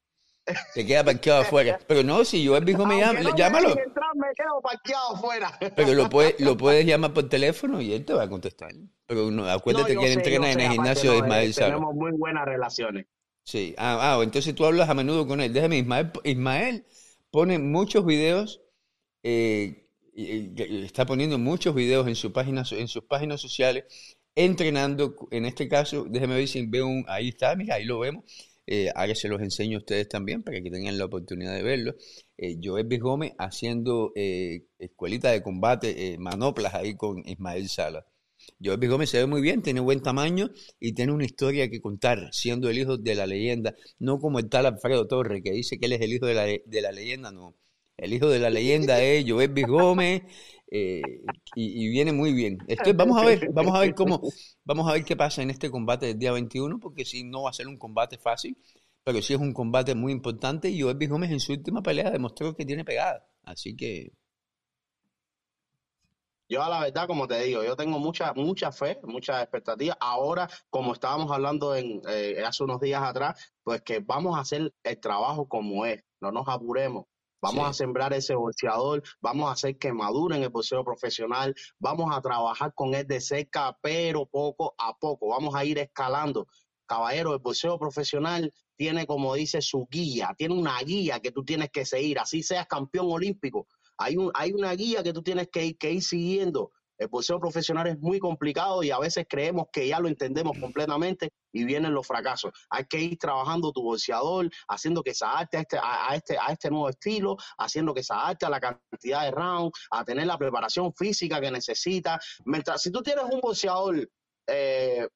Te 0.74 0.86
queda 0.86 1.04
parqueado 1.04 1.42
afuera. 1.42 1.78
Pero 1.88 2.02
no, 2.02 2.24
si 2.24 2.42
yo 2.42 2.56
el 2.56 2.68
hijo 2.68 2.86
me 2.86 3.00
llama, 3.00 3.20
no 3.20 3.34
llámalo. 3.34 3.74
Me, 3.74 3.82
entrar, 3.82 4.14
me 4.14 4.28
quedo 4.36 4.60
parqueado 4.62 5.16
afuera. 5.16 5.58
Pero 5.74 5.94
lo, 5.94 6.08
puede, 6.08 6.36
lo 6.38 6.56
puedes 6.58 6.86
llamar 6.86 7.12
por 7.12 7.28
teléfono 7.28 7.80
y 7.80 7.92
él 7.92 8.04
te 8.04 8.12
va 8.12 8.24
a 8.24 8.28
contestar. 8.28 8.70
Pero 9.06 9.30
no, 9.30 9.48
acuérdate 9.48 9.94
no, 9.94 10.00
que 10.00 10.06
él 10.06 10.12
sé, 10.12 10.18
entrena 10.18 10.52
en 10.52 10.60
el 10.60 10.72
gimnasio 10.72 11.12
de 11.12 11.18
Ismael 11.18 11.54
Sala. 11.54 11.74
Tenemos 11.74 11.94
muy 11.94 12.12
buenas 12.12 12.44
relaciones. 12.44 13.06
Sí, 13.42 13.74
ah, 13.78 14.18
ah, 14.18 14.22
entonces 14.22 14.54
tú 14.54 14.64
hablas 14.64 14.88
a 14.88 14.94
menudo 14.94 15.26
con 15.26 15.40
él. 15.40 15.52
Déjame, 15.52 15.78
Ismael, 15.78 16.10
Ismael 16.24 16.84
pone 17.30 17.58
muchos 17.58 18.04
videos 18.04 18.60
eh, 19.22 19.85
está 20.16 21.04
poniendo 21.06 21.38
muchos 21.38 21.74
videos 21.74 22.06
en, 22.08 22.16
su 22.16 22.32
página, 22.32 22.64
en 22.70 22.88
sus 22.88 23.04
páginas 23.04 23.40
sociales, 23.40 23.84
entrenando, 24.34 25.14
en 25.30 25.44
este 25.46 25.68
caso, 25.68 26.06
déjeme 26.08 26.36
ver 26.36 26.48
si 26.48 26.64
veo 26.66 26.86
un, 26.86 27.04
ahí 27.08 27.28
está, 27.28 27.54
mira, 27.56 27.76
ahí 27.76 27.84
lo 27.84 27.98
vemos, 27.98 28.24
eh, 28.66 28.90
ahora 28.94 29.14
se 29.14 29.28
los 29.28 29.40
enseño 29.40 29.78
a 29.78 29.80
ustedes 29.80 30.08
también 30.08 30.42
para 30.42 30.60
que 30.60 30.70
tengan 30.70 30.98
la 30.98 31.04
oportunidad 31.04 31.54
de 31.54 31.62
verlo. 31.62 31.94
Eh, 32.36 32.58
Joel 32.62 32.88
Gómez 32.98 33.32
haciendo 33.38 34.12
eh, 34.16 34.66
escuelita 34.78 35.30
de 35.30 35.42
combate, 35.42 36.14
eh, 36.14 36.18
manoplas 36.18 36.74
ahí 36.74 36.96
con 36.96 37.22
Ismael 37.26 37.68
Sala. 37.68 38.06
Joel 38.62 38.88
Gómez 38.88 39.10
se 39.10 39.18
ve 39.18 39.26
muy 39.26 39.40
bien, 39.40 39.62
tiene 39.62 39.80
buen 39.80 40.02
tamaño 40.02 40.50
y 40.80 40.92
tiene 40.92 41.12
una 41.12 41.24
historia 41.24 41.70
que 41.70 41.80
contar, 41.80 42.28
siendo 42.32 42.68
el 42.70 42.78
hijo 42.78 42.96
de 42.98 43.14
la 43.14 43.26
leyenda, 43.26 43.74
no 43.98 44.18
como 44.18 44.38
el 44.38 44.48
tal 44.48 44.66
Alfredo 44.66 45.06
Torres, 45.06 45.42
que 45.42 45.52
dice 45.52 45.78
que 45.78 45.86
él 45.86 45.92
es 45.92 46.00
el 46.00 46.12
hijo 46.12 46.26
de 46.26 46.34
la, 46.34 46.44
de 46.44 46.82
la 46.82 46.92
leyenda, 46.92 47.30
no. 47.32 47.54
El 47.96 48.12
hijo 48.12 48.28
de 48.28 48.38
la 48.38 48.50
leyenda 48.50 49.00
es 49.02 49.24
Joel 49.28 49.52
Gómez 49.66 50.22
eh, 50.70 51.02
y, 51.54 51.88
viene 51.88 52.12
muy 52.12 52.32
bien. 52.32 52.58
Esto, 52.68 52.92
vamos 52.94 53.20
a 53.20 53.24
ver, 53.24 53.50
vamos 53.52 53.74
a 53.74 53.80
ver 53.80 53.94
cómo, 53.94 54.20
vamos 54.64 54.88
a 54.88 54.92
ver 54.92 55.04
qué 55.04 55.16
pasa 55.16 55.42
en 55.42 55.50
este 55.50 55.70
combate 55.70 56.06
del 56.06 56.18
día 56.18 56.32
21, 56.32 56.78
porque 56.80 57.04
si 57.04 57.24
no 57.24 57.42
va 57.42 57.50
a 57.50 57.54
ser 57.54 57.68
un 57.68 57.78
combate 57.78 58.18
fácil, 58.18 58.56
pero 59.04 59.22
sí 59.22 59.34
es 59.34 59.40
un 59.40 59.52
combate 59.52 59.94
muy 59.94 60.12
importante 60.12 60.68
y 60.68 60.80
Joel 60.80 60.98
Gómez 61.08 61.30
en 61.30 61.40
su 61.40 61.52
última 61.52 61.82
pelea 61.82 62.10
demostró 62.10 62.54
que 62.54 62.66
tiene 62.66 62.84
pegada. 62.84 63.28
Así 63.44 63.76
que 63.76 64.12
yo 66.48 66.62
a 66.62 66.68
la 66.68 66.80
verdad, 66.80 67.06
como 67.08 67.26
te 67.26 67.40
digo, 67.42 67.64
yo 67.64 67.74
tengo 67.76 67.98
mucha, 67.98 68.32
mucha 68.34 68.70
fe, 68.70 68.98
mucha 69.02 69.42
expectativa. 69.42 69.96
Ahora, 70.00 70.48
como 70.70 70.92
estábamos 70.92 71.30
hablando 71.32 71.74
en, 71.74 72.00
eh, 72.08 72.42
hace 72.44 72.62
unos 72.62 72.80
días 72.80 73.02
atrás, 73.02 73.52
pues 73.64 73.82
que 73.82 73.98
vamos 73.98 74.36
a 74.36 74.42
hacer 74.42 74.72
el 74.84 75.00
trabajo 75.00 75.48
como 75.48 75.86
es, 75.86 76.04
no 76.20 76.30
nos 76.30 76.46
apuremos. 76.48 77.06
Vamos 77.46 77.70
a 77.70 77.72
sembrar 77.72 78.12
ese 78.12 78.34
boxeador, 78.34 79.04
vamos 79.20 79.48
a 79.48 79.52
hacer 79.52 79.78
que 79.78 79.92
madure 79.92 80.36
en 80.36 80.42
el 80.42 80.48
boxeo 80.48 80.82
profesional, 80.84 81.54
vamos 81.78 82.10
a 82.12 82.20
trabajar 82.20 82.74
con 82.74 82.92
él 82.92 83.06
de 83.06 83.20
cerca, 83.20 83.78
pero 83.80 84.26
poco 84.26 84.74
a 84.78 84.98
poco, 84.98 85.28
vamos 85.28 85.54
a 85.54 85.64
ir 85.64 85.78
escalando. 85.78 86.48
Caballero, 86.86 87.34
el 87.34 87.38
boxeo 87.38 87.78
profesional 87.78 88.52
tiene, 88.74 89.06
como 89.06 89.34
dice, 89.34 89.62
su 89.62 89.86
guía, 89.88 90.34
tiene 90.36 90.54
una 90.54 90.76
guía 90.80 91.20
que 91.20 91.30
tú 91.30 91.44
tienes 91.44 91.70
que 91.70 91.84
seguir, 91.84 92.18
así 92.18 92.42
seas 92.42 92.66
campeón 92.66 93.06
olímpico. 93.10 93.68
Hay, 93.96 94.16
un, 94.16 94.32
hay 94.34 94.52
una 94.52 94.72
guía 94.72 95.04
que 95.04 95.12
tú 95.12 95.22
tienes 95.22 95.48
que 95.48 95.66
ir, 95.66 95.78
que 95.78 95.92
ir 95.92 96.02
siguiendo 96.02 96.72
el 96.98 97.08
boxeo 97.08 97.38
profesional 97.38 97.86
es 97.86 97.98
muy 97.98 98.18
complicado 98.18 98.82
y 98.82 98.90
a 98.90 98.98
veces 98.98 99.26
creemos 99.28 99.66
que 99.72 99.88
ya 99.88 100.00
lo 100.00 100.08
entendemos 100.08 100.58
completamente 100.58 101.30
y 101.52 101.64
vienen 101.64 101.94
los 101.94 102.06
fracasos. 102.06 102.52
Hay 102.70 102.84
que 102.84 102.98
ir 103.00 103.18
trabajando 103.18 103.72
tu 103.72 103.82
boxeador, 103.82 104.50
haciendo 104.68 105.02
que 105.02 105.14
se 105.14 105.24
adapte 105.24 105.56
a 105.56 105.60
este, 105.60 105.78
a, 105.82 106.14
este, 106.14 106.38
a 106.38 106.52
este 106.52 106.70
nuevo 106.70 106.88
estilo, 106.88 107.36
haciendo 107.58 107.94
que 107.94 108.02
se 108.02 108.12
adapte 108.12 108.46
a 108.46 108.50
la 108.50 108.60
cantidad 108.60 109.24
de 109.24 109.30
rounds, 109.30 109.78
a 109.90 110.04
tener 110.04 110.26
la 110.26 110.38
preparación 110.38 110.92
física 110.94 111.40
que 111.40 111.50
necesita. 111.50 112.20
Mientras, 112.44 112.82
si 112.82 112.90
tú 112.90 113.02
tienes 113.02 113.24
un 113.24 113.40
boxeador 113.40 114.08
eh, 114.46 115.08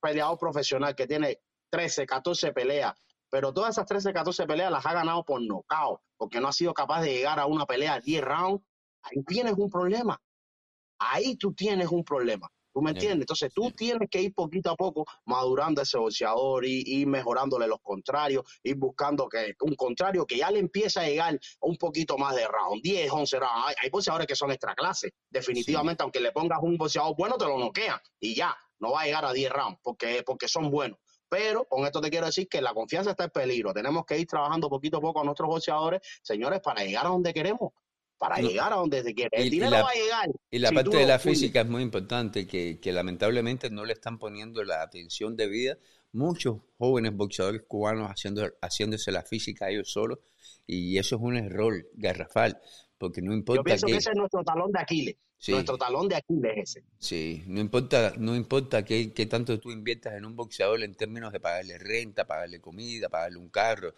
peleador 0.00 0.38
profesional 0.38 0.94
que 0.94 1.06
tiene 1.06 1.40
13, 1.70 2.06
14 2.06 2.52
peleas, 2.52 2.94
pero 3.30 3.52
todas 3.52 3.70
esas 3.70 3.86
13, 3.86 4.12
14 4.12 4.46
peleas 4.46 4.70
las 4.70 4.86
ha 4.86 4.92
ganado 4.92 5.24
por 5.24 5.40
nocaut, 5.40 6.00
porque 6.16 6.40
no 6.40 6.48
ha 6.48 6.52
sido 6.52 6.72
capaz 6.72 7.02
de 7.02 7.14
llegar 7.14 7.40
a 7.40 7.46
una 7.46 7.66
pelea 7.66 7.98
10 8.00 8.22
rounds, 8.22 8.64
ahí 9.02 9.22
tienes 9.24 9.54
un 9.54 9.70
problema. 9.70 10.20
Ahí 10.98 11.36
tú 11.36 11.52
tienes 11.54 11.88
un 11.88 12.04
problema. 12.04 12.48
¿Tú 12.74 12.82
me 12.82 12.90
entiendes? 12.90 13.20
Entonces 13.20 13.52
tú 13.54 13.70
tienes 13.70 14.10
que 14.10 14.20
ir 14.20 14.34
poquito 14.34 14.68
a 14.68 14.74
poco 14.74 15.06
madurando 15.26 15.80
ese 15.80 15.96
boxeador 15.96 16.66
y 16.66 17.06
mejorándole 17.06 17.68
los 17.68 17.80
contrarios, 17.80 18.44
ir 18.64 18.74
buscando 18.74 19.28
que 19.28 19.54
un 19.60 19.76
contrario 19.76 20.26
que 20.26 20.38
ya 20.38 20.50
le 20.50 20.58
empieza 20.58 21.02
a 21.02 21.06
llegar 21.06 21.38
un 21.60 21.76
poquito 21.76 22.18
más 22.18 22.34
de 22.34 22.48
round, 22.48 22.82
10, 22.82 23.12
11 23.12 23.38
rounds. 23.38 23.64
Hay, 23.66 23.74
hay 23.80 23.90
boxeadores 23.90 24.26
que 24.26 24.34
son 24.34 24.50
extra 24.50 24.74
clase, 24.74 25.12
definitivamente, 25.30 26.02
aunque 26.02 26.18
le 26.18 26.32
pongas 26.32 26.58
un 26.62 26.76
boxeador 26.76 27.14
bueno, 27.16 27.38
te 27.38 27.44
lo 27.44 27.58
noquean 27.60 28.00
y 28.18 28.34
ya, 28.34 28.56
no 28.80 28.90
va 28.90 29.02
a 29.02 29.04
llegar 29.04 29.24
a 29.24 29.32
10 29.32 29.52
rounds 29.52 29.78
porque, 29.80 30.24
porque 30.26 30.48
son 30.48 30.68
buenos. 30.68 30.98
Pero 31.28 31.66
con 31.66 31.84
esto 31.86 32.00
te 32.00 32.10
quiero 32.10 32.26
decir 32.26 32.48
que 32.48 32.60
la 32.60 32.74
confianza 32.74 33.10
está 33.10 33.24
en 33.24 33.30
peligro. 33.30 33.72
Tenemos 33.72 34.04
que 34.04 34.18
ir 34.18 34.26
trabajando 34.26 34.68
poquito 34.68 34.98
a 34.98 35.00
poco 35.00 35.20
a 35.20 35.24
nuestros 35.24 35.48
boxeadores, 35.48 36.00
señores, 36.22 36.60
para 36.60 36.82
llegar 36.84 37.06
a 37.06 37.10
donde 37.10 37.32
queremos 37.32 37.72
para 38.18 38.38
llegar 38.38 38.72
a 38.72 38.76
donde 38.76 39.02
se 39.02 39.14
quiere. 39.14 39.30
El 39.32 39.50
dinero 39.50 39.70
la, 39.70 39.82
va 39.82 39.90
a 39.90 39.94
llegar. 39.94 40.30
Y 40.50 40.58
la 40.58 40.72
parte 40.72 40.96
de 40.96 41.06
la 41.06 41.18
física 41.18 41.60
es 41.62 41.68
muy 41.68 41.82
importante, 41.82 42.46
que, 42.46 42.78
que, 42.80 42.92
lamentablemente 42.92 43.70
no 43.70 43.84
le 43.84 43.92
están 43.92 44.18
poniendo 44.18 44.62
la 44.62 44.82
atención 44.82 45.36
debida. 45.36 45.76
Muchos 46.12 46.58
jóvenes 46.78 47.14
boxeadores 47.14 47.62
cubanos 47.66 48.08
haciendo, 48.08 48.48
haciéndose 48.62 49.10
la 49.10 49.22
física 49.22 49.68
ellos 49.68 49.90
solos, 49.90 50.20
y 50.66 50.96
eso 50.98 51.16
es 51.16 51.22
un 51.22 51.36
error 51.36 51.88
garrafal, 51.94 52.58
porque 52.98 53.20
no 53.20 53.34
importa. 53.34 53.60
Yo 53.60 53.64
pienso 53.64 53.86
que, 53.86 53.96
ese 53.96 54.10
es 54.10 54.16
nuestro 54.16 54.44
talón 54.44 54.70
de 54.70 54.80
Aquiles. 54.80 55.16
Sí. 55.36 55.52
Nuestro 55.52 55.76
talón 55.76 56.08
de 56.08 56.16
Aquiles 56.16 56.52
es 56.56 56.76
ese. 56.76 56.84
Sí, 56.98 57.42
no 57.46 57.60
importa, 57.60 58.14
no 58.16 58.34
importa 58.34 58.84
qué, 58.84 59.12
qué 59.12 59.26
tanto 59.26 59.58
tú 59.60 59.72
inviertas 59.72 60.14
en 60.14 60.24
un 60.24 60.36
boxeador 60.36 60.82
en 60.82 60.94
términos 60.94 61.32
de 61.32 61.40
pagarle 61.40 61.76
renta, 61.78 62.24
pagarle 62.26 62.60
comida, 62.60 63.08
pagarle 63.08 63.38
un 63.38 63.50
carro 63.50 63.92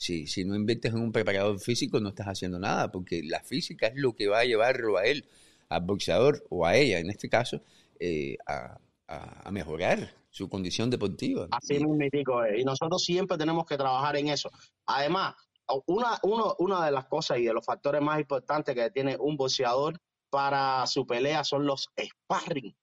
si, 0.00 0.26
si 0.26 0.46
no 0.46 0.56
inviertes 0.56 0.94
en 0.94 1.00
un 1.00 1.12
preparador 1.12 1.60
físico, 1.60 2.00
no 2.00 2.08
estás 2.08 2.26
haciendo 2.26 2.58
nada, 2.58 2.90
porque 2.90 3.22
la 3.22 3.40
física 3.40 3.86
es 3.88 3.96
lo 3.96 4.14
que 4.14 4.28
va 4.28 4.38
a 4.38 4.44
llevarlo 4.44 4.96
a 4.96 5.04
él, 5.04 5.26
al 5.68 5.82
boxeador 5.82 6.42
o 6.48 6.64
a 6.64 6.74
ella, 6.74 6.98
en 7.00 7.10
este 7.10 7.28
caso, 7.28 7.60
eh, 7.98 8.38
a, 8.46 8.80
a, 9.08 9.50
mejorar 9.50 10.14
su 10.30 10.48
condición 10.48 10.88
deportiva. 10.88 11.48
Así 11.50 11.74
mismo, 11.74 12.46
y 12.56 12.64
nosotros 12.64 13.04
siempre 13.04 13.36
tenemos 13.36 13.66
que 13.66 13.76
trabajar 13.76 14.16
en 14.16 14.28
eso. 14.28 14.50
Además, 14.86 15.34
una, 15.86 16.18
uno, 16.22 16.56
una 16.58 16.86
de 16.86 16.92
las 16.92 17.04
cosas 17.04 17.38
y 17.38 17.44
de 17.44 17.52
los 17.52 17.66
factores 17.66 18.00
más 18.00 18.18
importantes 18.18 18.74
que 18.74 18.90
tiene 18.90 19.18
un 19.20 19.36
boxeador 19.36 20.00
para 20.30 20.86
su 20.86 21.06
pelea 21.06 21.44
son 21.44 21.66
los 21.66 21.90
sparring 22.00 22.74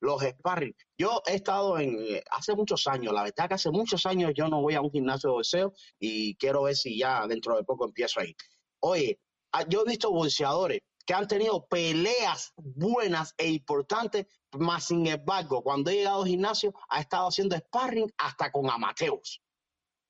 los 0.00 0.22
sparring. 0.22 0.74
Yo 0.98 1.22
he 1.26 1.34
estado 1.36 1.78
en, 1.78 1.96
eh, 2.00 2.22
hace 2.30 2.54
muchos 2.54 2.86
años, 2.86 3.12
la 3.12 3.22
verdad 3.22 3.48
que 3.48 3.54
hace 3.54 3.70
muchos 3.70 4.04
años 4.06 4.32
yo 4.34 4.48
no 4.48 4.60
voy 4.60 4.74
a 4.74 4.80
un 4.80 4.90
gimnasio 4.90 5.30
de 5.30 5.34
boxeo 5.34 5.72
y 5.98 6.34
quiero 6.36 6.62
ver 6.62 6.74
si 6.74 6.98
ya 6.98 7.26
dentro 7.26 7.56
de 7.56 7.64
poco 7.64 7.84
empiezo 7.84 8.20
ahí. 8.20 8.34
Oye, 8.80 9.20
ah, 9.52 9.64
yo 9.68 9.82
he 9.82 9.90
visto 9.90 10.10
boxeadores 10.10 10.80
que 11.06 11.14
han 11.14 11.28
tenido 11.28 11.66
peleas 11.66 12.52
buenas 12.56 13.34
e 13.36 13.48
importantes, 13.48 14.26
más 14.52 14.84
sin 14.84 15.06
embargo, 15.06 15.62
cuando 15.62 15.90
he 15.90 15.96
llegado 15.96 16.22
al 16.22 16.28
gimnasio, 16.28 16.72
ha 16.88 17.00
estado 17.00 17.28
haciendo 17.28 17.56
sparring 17.56 18.10
hasta 18.18 18.50
con 18.50 18.70
amateurs, 18.70 19.40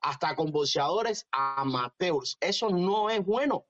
hasta 0.02 0.34
con 0.36 0.50
boxeadores 0.52 1.26
amateurs. 1.32 2.36
Eso 2.40 2.70
no 2.70 3.10
es 3.10 3.24
bueno. 3.24 3.66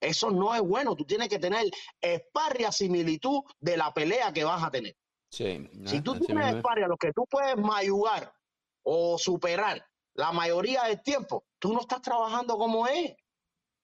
Eso 0.00 0.30
no 0.30 0.54
es 0.54 0.60
bueno. 0.60 0.94
Tú 0.94 1.04
tienes 1.04 1.28
que 1.28 1.40
tener 1.40 1.68
sparring 2.00 2.66
a 2.66 2.72
similitud 2.72 3.40
de 3.58 3.76
la 3.76 3.92
pelea 3.92 4.32
que 4.32 4.44
vas 4.44 4.62
a 4.62 4.70
tener 4.70 4.96
si 5.30 6.00
tú 6.02 6.18
tienes 6.18 6.64
a 6.64 6.88
lo 6.88 6.96
que 6.96 7.12
tú 7.12 7.24
puedes 7.30 7.56
mayugar 7.56 8.32
o 8.82 9.18
superar 9.18 9.84
la 10.14 10.32
mayoría 10.32 10.84
del 10.84 11.02
tiempo, 11.02 11.44
tú 11.58 11.72
no 11.72 11.80
estás 11.80 12.02
trabajando 12.02 12.56
como 12.56 12.86
es. 12.86 13.14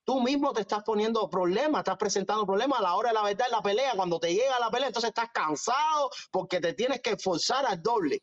Tú 0.05 0.21
mismo 0.21 0.53
te 0.53 0.63
estás 0.63 0.83
poniendo 0.83 1.29
problemas, 1.31 1.81
estás 1.81 1.97
presentando 1.97 2.45
problemas 2.45 2.81
a 2.81 2.83
la 2.83 2.95
hora 2.95 3.09
de 3.11 3.15
la 3.15 3.23
verdad 3.23 3.47
en 3.47 3.53
la 3.53 3.63
pelea. 3.63 3.93
Cuando 3.97 4.19
te 4.19 4.35
llega 4.35 4.59
la 4.59 4.71
pelea, 4.71 4.89
entonces 4.89 5.09
estás 5.09 5.31
cansado 5.33 6.11
porque 6.31 6.61
te 6.61 6.75
tienes 6.75 7.01
que 7.01 7.11
esforzar 7.11 7.65
al 7.65 7.83
doble. 7.83 8.23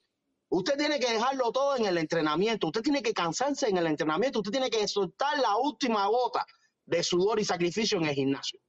Usted 0.49 0.77
tiene 0.77 0.99
que 0.99 1.11
dejarlo 1.11 1.51
todo 1.51 1.77
en 1.77 1.85
el 1.85 1.97
entrenamiento. 1.97 2.67
Usted 2.67 2.81
tiene 2.81 3.01
que 3.01 3.13
cansarse 3.13 3.69
en 3.69 3.77
el 3.77 3.87
entrenamiento. 3.87 4.39
Usted 4.39 4.51
tiene 4.51 4.69
que 4.69 4.87
soltar 4.87 5.39
la 5.39 5.55
última 5.57 6.05
gota 6.07 6.45
de 6.85 7.01
sudor 7.01 7.39
y 7.39 7.45
sacrificio 7.45 7.97
en 7.97 8.05
el 8.05 8.13
gimnasio. 8.13 8.59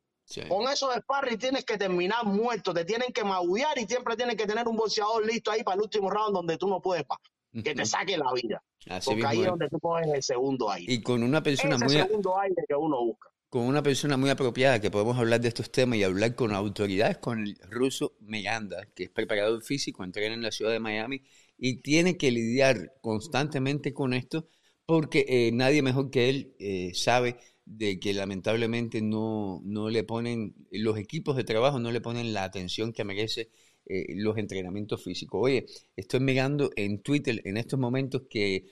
Con 0.48 0.68
esos 0.70 0.94
sparring 0.94 1.38
tienes 1.38 1.64
que 1.64 1.76
terminar 1.76 2.24
muerto, 2.24 2.72
te 2.72 2.84
tienen 2.84 3.12
que 3.12 3.24
maullar 3.24 3.78
y 3.78 3.84
siempre 3.84 4.16
tienes 4.16 4.36
que 4.36 4.46
tener 4.46 4.66
un 4.66 4.76
boxeador 4.76 5.26
listo 5.26 5.50
ahí 5.50 5.62
para 5.62 5.76
el 5.76 5.82
último 5.82 6.10
round 6.10 6.34
donde 6.34 6.56
tú 6.56 6.68
no 6.68 6.80
puedes 6.80 7.04
más, 7.08 7.18
que 7.62 7.74
te 7.74 7.84
saque 7.84 8.16
la 8.16 8.32
vida. 8.32 8.62
Porque 9.04 9.26
ahí 9.26 9.40
es 9.40 9.46
donde 9.46 9.68
tú 9.68 9.78
coges 9.78 10.08
el 10.12 10.22
segundo 10.22 10.70
aire. 10.70 10.92
Y 10.92 11.02
con 11.02 11.22
una 11.22 11.42
persona 11.42 11.76
muy 11.78 11.90
segundo 11.90 12.38
aire 12.38 12.64
que 12.66 12.74
uno 12.74 13.04
busca. 13.04 13.28
Con 13.48 13.62
una 13.62 13.82
persona 13.82 14.16
muy 14.16 14.30
apropiada 14.30 14.80
que 14.80 14.90
podemos 14.90 15.18
hablar 15.18 15.38
de 15.40 15.48
estos 15.48 15.70
temas 15.70 15.98
y 15.98 16.04
hablar 16.04 16.34
con 16.34 16.54
autoridades, 16.54 17.18
con 17.18 17.42
el 17.42 17.58
ruso 17.68 18.14
Meganda, 18.20 18.86
que 18.94 19.04
es 19.04 19.10
preparador 19.10 19.62
físico, 19.62 20.02
entrena 20.02 20.34
en 20.34 20.42
la 20.42 20.50
ciudad 20.50 20.72
de 20.72 20.80
Miami 20.80 21.22
y 21.58 21.82
tiene 21.82 22.16
que 22.16 22.30
lidiar 22.30 22.94
constantemente 23.02 23.92
con 23.92 24.14
esto 24.14 24.48
porque 24.86 25.24
eh, 25.28 25.52
nadie 25.52 25.82
mejor 25.82 26.10
que 26.10 26.28
él 26.28 26.56
eh, 26.58 26.92
sabe 26.94 27.36
de 27.76 27.98
que 27.98 28.12
lamentablemente 28.14 29.00
no, 29.02 29.60
no 29.64 29.88
le 29.90 30.04
ponen, 30.04 30.54
los 30.70 30.98
equipos 30.98 31.36
de 31.36 31.44
trabajo 31.44 31.78
no 31.78 31.90
le 31.90 32.00
ponen 32.00 32.32
la 32.34 32.44
atención 32.44 32.92
que 32.92 33.04
merece 33.04 33.50
eh, 33.86 34.06
los 34.16 34.36
entrenamientos 34.38 35.02
físicos. 35.02 35.40
Oye, 35.42 35.66
estoy 35.96 36.20
mirando 36.20 36.70
en 36.76 37.02
Twitter 37.02 37.40
en 37.44 37.56
estos 37.56 37.78
momentos 37.78 38.22
que 38.28 38.66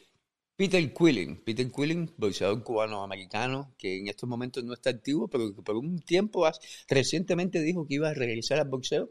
Peter 0.56 0.92
Quillen, 0.92 1.42
Peter 1.44 1.70
Quillen, 1.70 2.12
boxeador 2.18 2.62
cubano-americano, 2.62 3.74
que 3.78 3.98
en 4.00 4.08
estos 4.08 4.28
momentos 4.28 4.62
no 4.64 4.74
está 4.74 4.90
activo, 4.90 5.28
pero 5.28 5.54
que 5.54 5.62
por 5.62 5.76
un 5.76 6.00
tiempo 6.00 6.46
recientemente 6.88 7.62
dijo 7.62 7.86
que 7.86 7.94
iba 7.94 8.10
a 8.10 8.14
regresar 8.14 8.58
al 8.58 8.68
boxeo, 8.68 9.10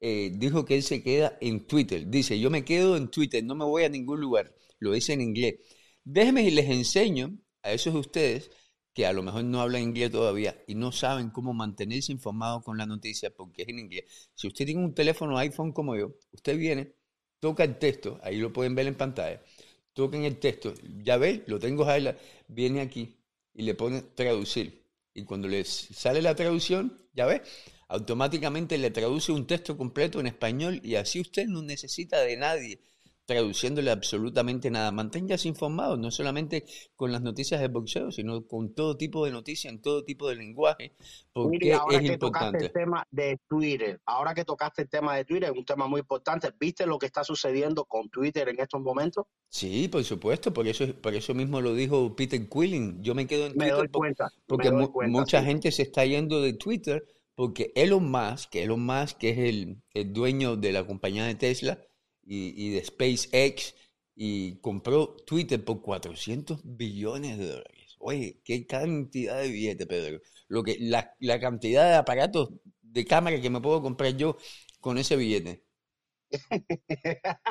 eh, 0.00 0.32
dijo 0.34 0.64
que 0.64 0.76
él 0.76 0.82
se 0.82 1.02
queda 1.02 1.36
en 1.40 1.66
Twitter. 1.66 2.08
Dice, 2.08 2.40
yo 2.40 2.50
me 2.50 2.64
quedo 2.64 2.96
en 2.96 3.08
Twitter, 3.10 3.44
no 3.44 3.54
me 3.54 3.64
voy 3.64 3.84
a 3.84 3.88
ningún 3.90 4.20
lugar. 4.20 4.54
Lo 4.78 4.92
dice 4.92 5.12
en 5.12 5.20
inglés. 5.20 5.56
Déjenme 6.04 6.44
y 6.44 6.50
les 6.50 6.70
enseño 6.70 7.38
a 7.62 7.72
esos 7.72 7.92
de 7.94 8.00
ustedes 8.00 8.50
que 8.98 9.06
a 9.06 9.12
lo 9.12 9.22
mejor 9.22 9.44
no 9.44 9.60
hablan 9.60 9.82
inglés 9.82 10.10
todavía 10.10 10.60
y 10.66 10.74
no 10.74 10.90
saben 10.90 11.30
cómo 11.30 11.54
mantenerse 11.54 12.10
informados 12.10 12.64
con 12.64 12.76
la 12.76 12.84
noticia 12.84 13.30
porque 13.30 13.62
es 13.62 13.68
en 13.68 13.78
inglés. 13.78 14.30
Si 14.34 14.48
usted 14.48 14.66
tiene 14.66 14.84
un 14.84 14.92
teléfono 14.92 15.38
iPhone 15.38 15.70
como 15.70 15.94
yo, 15.94 16.16
usted 16.32 16.58
viene, 16.58 16.94
toca 17.38 17.62
el 17.62 17.78
texto, 17.78 18.18
ahí 18.24 18.38
lo 18.38 18.52
pueden 18.52 18.74
ver 18.74 18.88
en 18.88 18.96
pantalla, 18.96 19.40
toca 19.92 20.16
en 20.16 20.24
el 20.24 20.40
texto, 20.40 20.74
ya 21.04 21.16
ve, 21.16 21.44
lo 21.46 21.60
tengo 21.60 21.88
ahí, 21.88 22.12
viene 22.48 22.80
aquí 22.80 23.14
y 23.54 23.62
le 23.62 23.76
pone 23.76 24.02
traducir. 24.02 24.82
Y 25.14 25.22
cuando 25.22 25.46
les 25.46 25.68
sale 25.68 26.20
la 26.20 26.34
traducción, 26.34 27.00
ya 27.14 27.26
ve, 27.26 27.42
automáticamente 27.86 28.78
le 28.78 28.90
traduce 28.90 29.30
un 29.30 29.46
texto 29.46 29.76
completo 29.76 30.18
en 30.18 30.26
español 30.26 30.80
y 30.82 30.96
así 30.96 31.20
usted 31.20 31.46
no 31.46 31.62
necesita 31.62 32.20
de 32.22 32.36
nadie 32.36 32.80
traduciéndole 33.28 33.90
absolutamente 33.90 34.70
nada. 34.70 34.90
Manténgase 34.90 35.48
informado, 35.48 35.98
no 35.98 36.10
solamente 36.10 36.64
con 36.96 37.12
las 37.12 37.20
noticias 37.20 37.60
de 37.60 37.68
boxeo, 37.68 38.10
sino 38.10 38.46
con 38.46 38.74
todo 38.74 38.96
tipo 38.96 39.26
de 39.26 39.32
noticias, 39.32 39.70
en 39.70 39.82
todo 39.82 40.02
tipo 40.02 40.30
de 40.30 40.36
lenguaje, 40.36 40.94
porque 41.30 41.74
ahora 41.74 42.00
que 42.00 42.16
Tocaste 42.16 42.64
el 42.64 42.72
tema 42.72 43.06
de 43.10 43.38
Twitter, 43.46 44.00
ahora 44.06 44.32
que 44.32 44.46
tocaste 44.46 44.82
el 44.82 44.88
tema 44.88 45.14
de 45.14 45.26
Twitter, 45.26 45.50
es 45.50 45.58
un 45.58 45.66
tema 45.66 45.86
muy 45.86 46.00
importante. 46.00 46.48
¿Viste 46.58 46.86
lo 46.86 46.98
que 46.98 47.04
está 47.04 47.22
sucediendo 47.22 47.84
con 47.84 48.08
Twitter 48.08 48.48
en 48.48 48.60
estos 48.60 48.80
momentos? 48.80 49.26
Sí, 49.50 49.88
por 49.88 50.02
supuesto, 50.04 50.54
por 50.54 50.66
eso, 50.66 50.86
por 50.94 51.12
eso 51.12 51.34
mismo 51.34 51.60
lo 51.60 51.74
dijo 51.74 52.16
Peter 52.16 52.48
Quilling. 52.48 53.02
Yo 53.02 53.14
me 53.14 53.26
quedo 53.26 53.46
en 53.46 53.52
Twitter 53.52 53.76
doy 53.76 53.88
cuenta, 53.88 54.32
porque 54.46 54.70
mucha 54.70 55.44
gente 55.44 55.70
se 55.70 55.82
está 55.82 56.06
yendo 56.06 56.40
de 56.40 56.54
Twitter 56.54 57.04
porque 57.34 57.72
Elon 57.76 58.10
Musk, 58.10 58.50
que 58.50 58.64
Elon 58.64 58.84
Musk, 58.84 59.18
que 59.18 59.30
es 59.30 59.38
el, 59.38 59.82
el 59.94 60.12
dueño 60.12 60.56
de 60.56 60.72
la 60.72 60.84
compañía 60.84 61.24
de 61.24 61.36
Tesla, 61.36 61.78
y, 62.28 62.70
de 62.70 62.84
SpaceX 62.84 63.74
y 64.14 64.58
compró 64.60 65.16
Twitter 65.26 65.64
por 65.64 65.80
400 65.80 66.60
billones 66.64 67.38
de 67.38 67.48
dólares. 67.48 67.96
Oye, 67.98 68.40
qué 68.44 68.66
cantidad 68.66 69.40
de 69.40 69.48
billetes, 69.48 69.86
Pedro. 69.86 70.20
Lo 70.48 70.62
que, 70.62 70.76
la, 70.78 71.14
la 71.20 71.40
cantidad 71.40 71.88
de 71.88 71.96
aparatos 71.96 72.50
de 72.82 73.04
cámara 73.04 73.40
que 73.40 73.50
me 73.50 73.60
puedo 73.60 73.82
comprar 73.82 74.16
yo 74.16 74.36
con 74.80 74.98
ese 74.98 75.16
billete. 75.16 75.64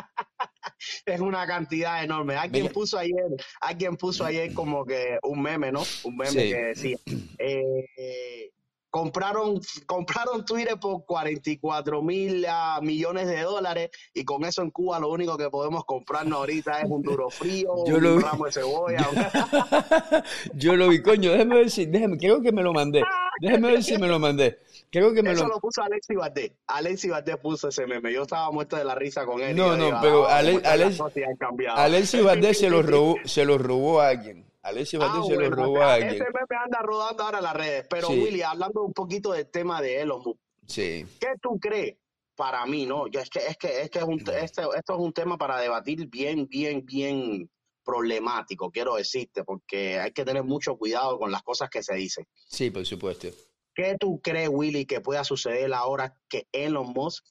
es 1.05 1.19
una 1.19 1.47
cantidad 1.47 2.03
enorme. 2.03 2.35
Alguien 2.35 2.67
puso 2.69 2.97
ayer, 2.97 3.15
alguien 3.61 3.97
puso 3.97 4.25
ayer 4.25 4.53
como 4.53 4.85
que 4.85 5.17
un 5.23 5.41
meme, 5.41 5.71
¿no? 5.71 5.83
Un 6.03 6.17
meme 6.17 6.33
que 6.33 6.55
decía, 6.55 6.97
eh, 7.39 8.51
compraron, 8.97 9.61
compraron 9.85 10.43
Twitter 10.43 10.79
por 10.79 11.05
44 11.05 12.01
mil 12.01 12.45
uh, 12.45 12.81
millones 12.81 13.27
de 13.27 13.41
dólares 13.41 13.91
y 14.11 14.25
con 14.25 14.43
eso 14.43 14.63
en 14.63 14.71
Cuba 14.71 14.99
lo 14.99 15.11
único 15.11 15.37
que 15.37 15.51
podemos 15.51 15.85
comprarnos 15.85 16.39
ahorita 16.39 16.81
es 16.81 16.89
un 16.89 17.03
duro 17.03 17.29
frío, 17.29 17.75
Yo 17.85 17.97
un 17.97 18.21
ramo 18.21 18.45
de 18.45 18.51
cebolla. 18.51 19.07
Yo 20.55 20.75
lo 20.75 20.89
vi, 20.89 21.03
coño, 21.03 21.31
déjame 21.31 21.55
ver 21.57 21.69
si, 21.69 21.85
déjame, 21.85 22.17
creo 22.17 22.41
que 22.41 22.51
me 22.51 22.63
lo 22.63 22.73
mandé. 22.73 23.03
Déjeme 23.39 23.73
ver 23.73 23.83
si 23.83 23.99
me 23.99 24.07
lo 24.07 24.17
mandé. 24.17 24.57
Creo 24.89 25.13
que 25.13 25.21
me 25.21 25.33
Eso 25.33 25.43
lo... 25.43 25.49
lo 25.49 25.59
puso 25.59 25.83
Alexi 25.83 26.15
Valdés. 26.15 26.51
Alexi 26.65 27.09
Valdés 27.09 27.37
puso 27.37 27.67
ese 27.67 27.85
meme. 27.85 28.11
Yo 28.11 28.23
estaba 28.23 28.49
muerto 28.51 28.77
de 28.77 28.83
la 28.83 28.95
risa 28.95 29.25
con 29.25 29.41
él. 29.41 29.55
No, 29.55 29.75
no, 29.75 29.85
digo, 29.85 29.97
pero 30.01 30.25
ah, 30.25 30.37
Ale- 30.37 30.53
muchas 30.53 30.71
Alex- 30.71 30.89
las 30.89 30.97
cosas 30.97 31.15
ya 31.15 31.27
han 31.27 31.35
cambiado. 31.35 31.77
Alexis 31.77 32.23
Valdés 32.23 32.57
se 32.57 32.69
lo 32.69 32.81
robó, 32.81 33.15
se 33.25 33.45
lo 33.45 33.59
robó 33.59 34.01
a 34.01 34.09
alguien. 34.09 34.43
Alexis 34.67 34.99
Ah, 35.01 35.07
Valdés 35.07 35.27
se 35.27 35.33
lo 35.33 35.39
bueno, 35.39 35.55
robó 35.55 35.81
a 35.81 35.93
alguien. 35.95 36.13
Ese 36.15 36.23
meme 36.25 36.63
anda 36.63 36.79
rodando 36.81 37.23
ahora 37.23 37.37
en 37.39 37.43
las 37.43 37.55
redes. 37.55 37.85
Pero, 37.89 38.07
Sí. 38.07 38.19
Willy, 38.19 38.41
hablando 38.41 38.83
un 38.83 38.93
poquito 38.93 39.31
del 39.31 39.49
tema 39.49 39.81
de 39.81 40.01
Elon 40.01 40.21
Musk, 40.23 40.39
Sí. 40.67 41.05
¿qué 41.19 41.27
tú 41.41 41.57
crees? 41.59 41.97
Para 42.35 42.65
mí, 42.65 42.85
no. 42.85 43.07
Yo, 43.07 43.19
es 43.19 43.29
que, 43.29 43.39
es 43.39 43.57
que, 43.57 43.81
es 43.81 43.89
que 43.89 43.99
es 43.99 44.05
un, 44.05 44.19
este, 44.19 44.61
esto 44.61 44.71
es 44.93 44.99
un 44.99 45.11
tema 45.13 45.37
para 45.37 45.59
debatir 45.59 46.07
bien, 46.07 46.47
bien, 46.47 46.85
bien 46.85 47.49
problemático, 47.83 48.69
quiero 48.69 48.95
decirte, 48.95 49.43
porque 49.45 49.97
hay 49.99 50.11
que 50.11 50.25
tener 50.25 50.43
mucho 50.43 50.75
cuidado 50.77 51.17
con 51.17 51.31
las 51.31 51.41
cosas 51.41 51.69
que 51.69 51.81
se 51.81 51.95
dicen. 51.95 52.27
Sí, 52.47 52.69
por 52.69 52.85
supuesto. 52.85 53.29
¿Qué 53.73 53.95
tú 53.99 54.19
crees, 54.21 54.49
Willy, 54.51 54.85
que 54.85 54.99
pueda 55.01 55.23
suceder 55.23 55.73
ahora 55.73 56.15
que 56.27 56.47
Elon 56.51 56.87
Musk 56.93 57.23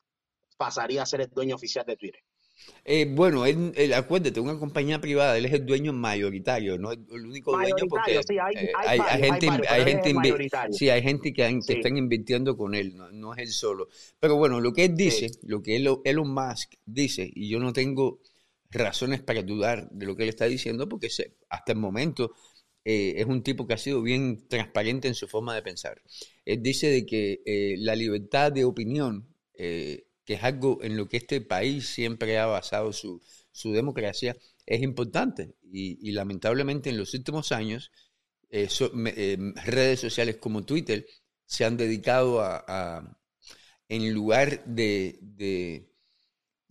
pasaría 0.57 1.03
a 1.03 1.07
ser 1.07 1.21
el 1.21 1.29
dueño 1.29 1.57
oficial 1.57 1.85
de 1.85 1.97
Twitter? 1.97 2.23
Eh, 2.85 3.05
bueno, 3.05 3.47
él, 3.47 3.73
él, 3.77 3.93
acuérdate, 3.95 4.41
una 4.41 4.59
compañía 4.59 5.01
privada, 5.01 5.37
él 5.37 5.45
es 5.47 5.53
el 5.53 5.67
dueño 5.67 5.93
mayoritario, 5.93 6.79
no 6.79 6.93
es 6.93 6.99
el 7.11 7.27
único 7.27 7.53
dueño 7.53 7.75
porque 7.89 8.21
sí, 8.27 8.39
hay- 8.39 8.55
eh, 8.57 8.71
hay 8.75 8.99
hay, 9.01 9.23
gente, 9.23 9.47
hay 9.69 10.73
sí, 10.73 10.89
hay 10.89 11.03
gente 11.03 11.33
que, 11.33 11.43
que 11.45 11.61
Sí. 11.63 11.73
están 11.75 11.97
invirtiendo 11.97 12.57
con 12.57 12.75
él, 12.75 12.97
no, 12.97 13.11
no 13.11 13.35
es 13.35 13.41
él 13.41 13.49
solo. 13.49 13.89
Pero 14.21 14.37
bueno, 14.37 14.61
lo 14.61 14.73
que 14.73 14.85
él 14.85 14.97
dice, 14.97 15.31
lo 15.43 15.63
que 15.63 15.77
Elon, 15.77 16.01
Elon 16.05 16.33
Musk 16.33 16.75
dice, 16.85 17.29
y 17.35 17.49
yo 17.49 17.59
no 17.59 17.73
tengo 17.73 18.21
razones 18.71 19.23
para 19.23 19.43
dudar 19.43 19.89
de 19.91 20.07
lo 20.07 20.17
que 20.17 20.25
él 20.25 20.29
está 20.29 20.47
diciendo, 20.47 20.89
porque 20.89 21.09
hasta 21.49 21.73
el 21.73 21.79
momento 21.79 22.33
eh, 22.85 23.15
es 23.17 23.27
un 23.27 23.43
tipo 23.43 23.67
que 23.67 23.75
ha 23.75 23.79
sido 23.79 24.01
bien 24.03 24.47
transparente 24.49 25.09
en 25.09 25.15
su 25.15 25.27
forma 25.29 25.55
de 25.55 25.63
pensar. 25.63 26.01
Él 26.45 26.63
dice 26.63 26.89
de 26.89 27.05
que 27.05 27.43
eh, 27.45 27.75
la 27.79 27.97
libertad 27.97 28.53
de 28.53 28.65
opinión, 28.65 29.27
eh, 29.55 30.06
que 30.27 30.35
es 30.35 30.45
algo 30.45 30.81
en 30.83 30.97
lo 30.99 31.09
que 31.09 31.19
este 31.19 31.41
país 31.43 31.89
siempre 31.89 32.39
ha 32.39 32.47
basado 32.47 32.93
su, 32.93 33.23
su 33.53 33.73
democracia, 33.73 34.37
es 34.67 34.83
importante. 34.83 35.55
Y, 35.73 36.13
lamentablemente 36.13 36.91
en 36.91 36.99
los 36.99 37.15
últimos 37.15 37.53
años, 37.53 37.93
eh, 38.51 38.69
eh, 39.17 39.39
redes 39.67 40.01
sociales 40.01 40.37
como 40.37 40.65
Twitter 40.65 41.07
se 41.47 41.65
han 41.65 41.77
dedicado 41.77 42.41
a, 42.41 42.65
a- 42.69 43.19
en 43.89 44.13
lugar 44.15 44.65
de, 44.67 45.19
de- 45.23 45.91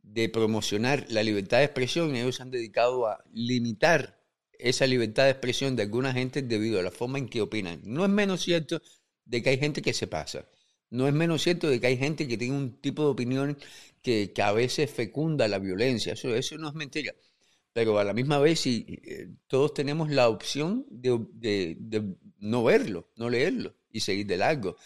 de 0.03 0.29
promocionar 0.29 1.05
la 1.09 1.23
libertad 1.23 1.57
de 1.59 1.65
expresión, 1.65 2.15
ellos 2.15 2.35
se 2.37 2.43
han 2.43 2.51
dedicado 2.51 3.07
a 3.07 3.23
limitar 3.33 4.21
esa 4.53 4.87
libertad 4.87 5.25
de 5.25 5.31
expresión 5.31 5.75
de 5.75 5.83
alguna 5.83 6.13
gente 6.13 6.41
debido 6.41 6.79
a 6.79 6.83
la 6.83 6.91
forma 6.91 7.17
en 7.17 7.27
que 7.27 7.41
opinan. 7.41 7.81
No 7.83 8.03
es 8.05 8.11
menos 8.11 8.41
cierto 8.43 8.81
de 9.25 9.41
que 9.43 9.49
hay 9.49 9.57
gente 9.59 9.81
que 9.81 9.93
se 9.93 10.07
pasa. 10.07 10.45
No 10.91 11.07
es 11.07 11.13
menos 11.13 11.41
cierto 11.43 11.69
de 11.69 11.79
que 11.79 11.87
hay 11.87 11.97
gente 11.97 12.27
que 12.27 12.37
tiene 12.37 12.55
un 12.57 12.79
tipo 12.81 13.03
de 13.03 13.09
opinión 13.09 13.57
que, 14.01 14.31
que 14.33 14.41
a 14.41 14.51
veces 14.51 14.91
fecunda 14.91 15.47
la 15.47 15.59
violencia. 15.59 16.13
Eso, 16.13 16.33
eso 16.35 16.57
no 16.57 16.69
es 16.69 16.75
mentira. 16.75 17.13
Pero 17.73 17.99
a 17.99 18.03
la 18.05 18.13
misma 18.13 18.39
vez, 18.39 18.61
sí, 18.61 18.85
eh, 19.05 19.29
todos 19.47 19.73
tenemos 19.73 20.09
la 20.09 20.29
opción 20.29 20.85
de, 20.89 21.19
de- 21.33 21.77
de 21.79 22.15
no 22.39 22.63
verlo, 22.63 23.09
no 23.17 23.29
leerlo 23.29 23.75
y 23.91 23.99
seguir 24.01 24.27
de 24.27 24.37
largo. 24.37 24.77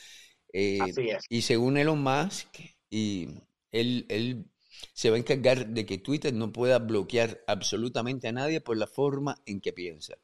Eh, 0.54 0.80
Así 0.84 1.10
es. 1.10 1.26
y 1.30 1.42
según 1.44 1.78
Elon 1.78 2.02
Musk, 2.02 2.48
y 2.90 3.30
él, 3.72 4.06
él 4.10 4.46
se 4.94 5.10
va 5.10 5.16
a 5.18 5.20
encargar 5.20 5.68
de 5.68 5.86
que 5.86 5.98
Twitter 6.00 6.34
no 6.34 6.52
pueda 6.52 6.80
bloquear 6.80 7.42
absolutamente 7.48 8.28
a 8.28 8.32
nadie 8.32 8.62
por 8.62 8.78
la 8.78 8.88
forma 8.88 9.42
en 9.46 9.62
que 9.62 9.74
piensa. 9.74 10.16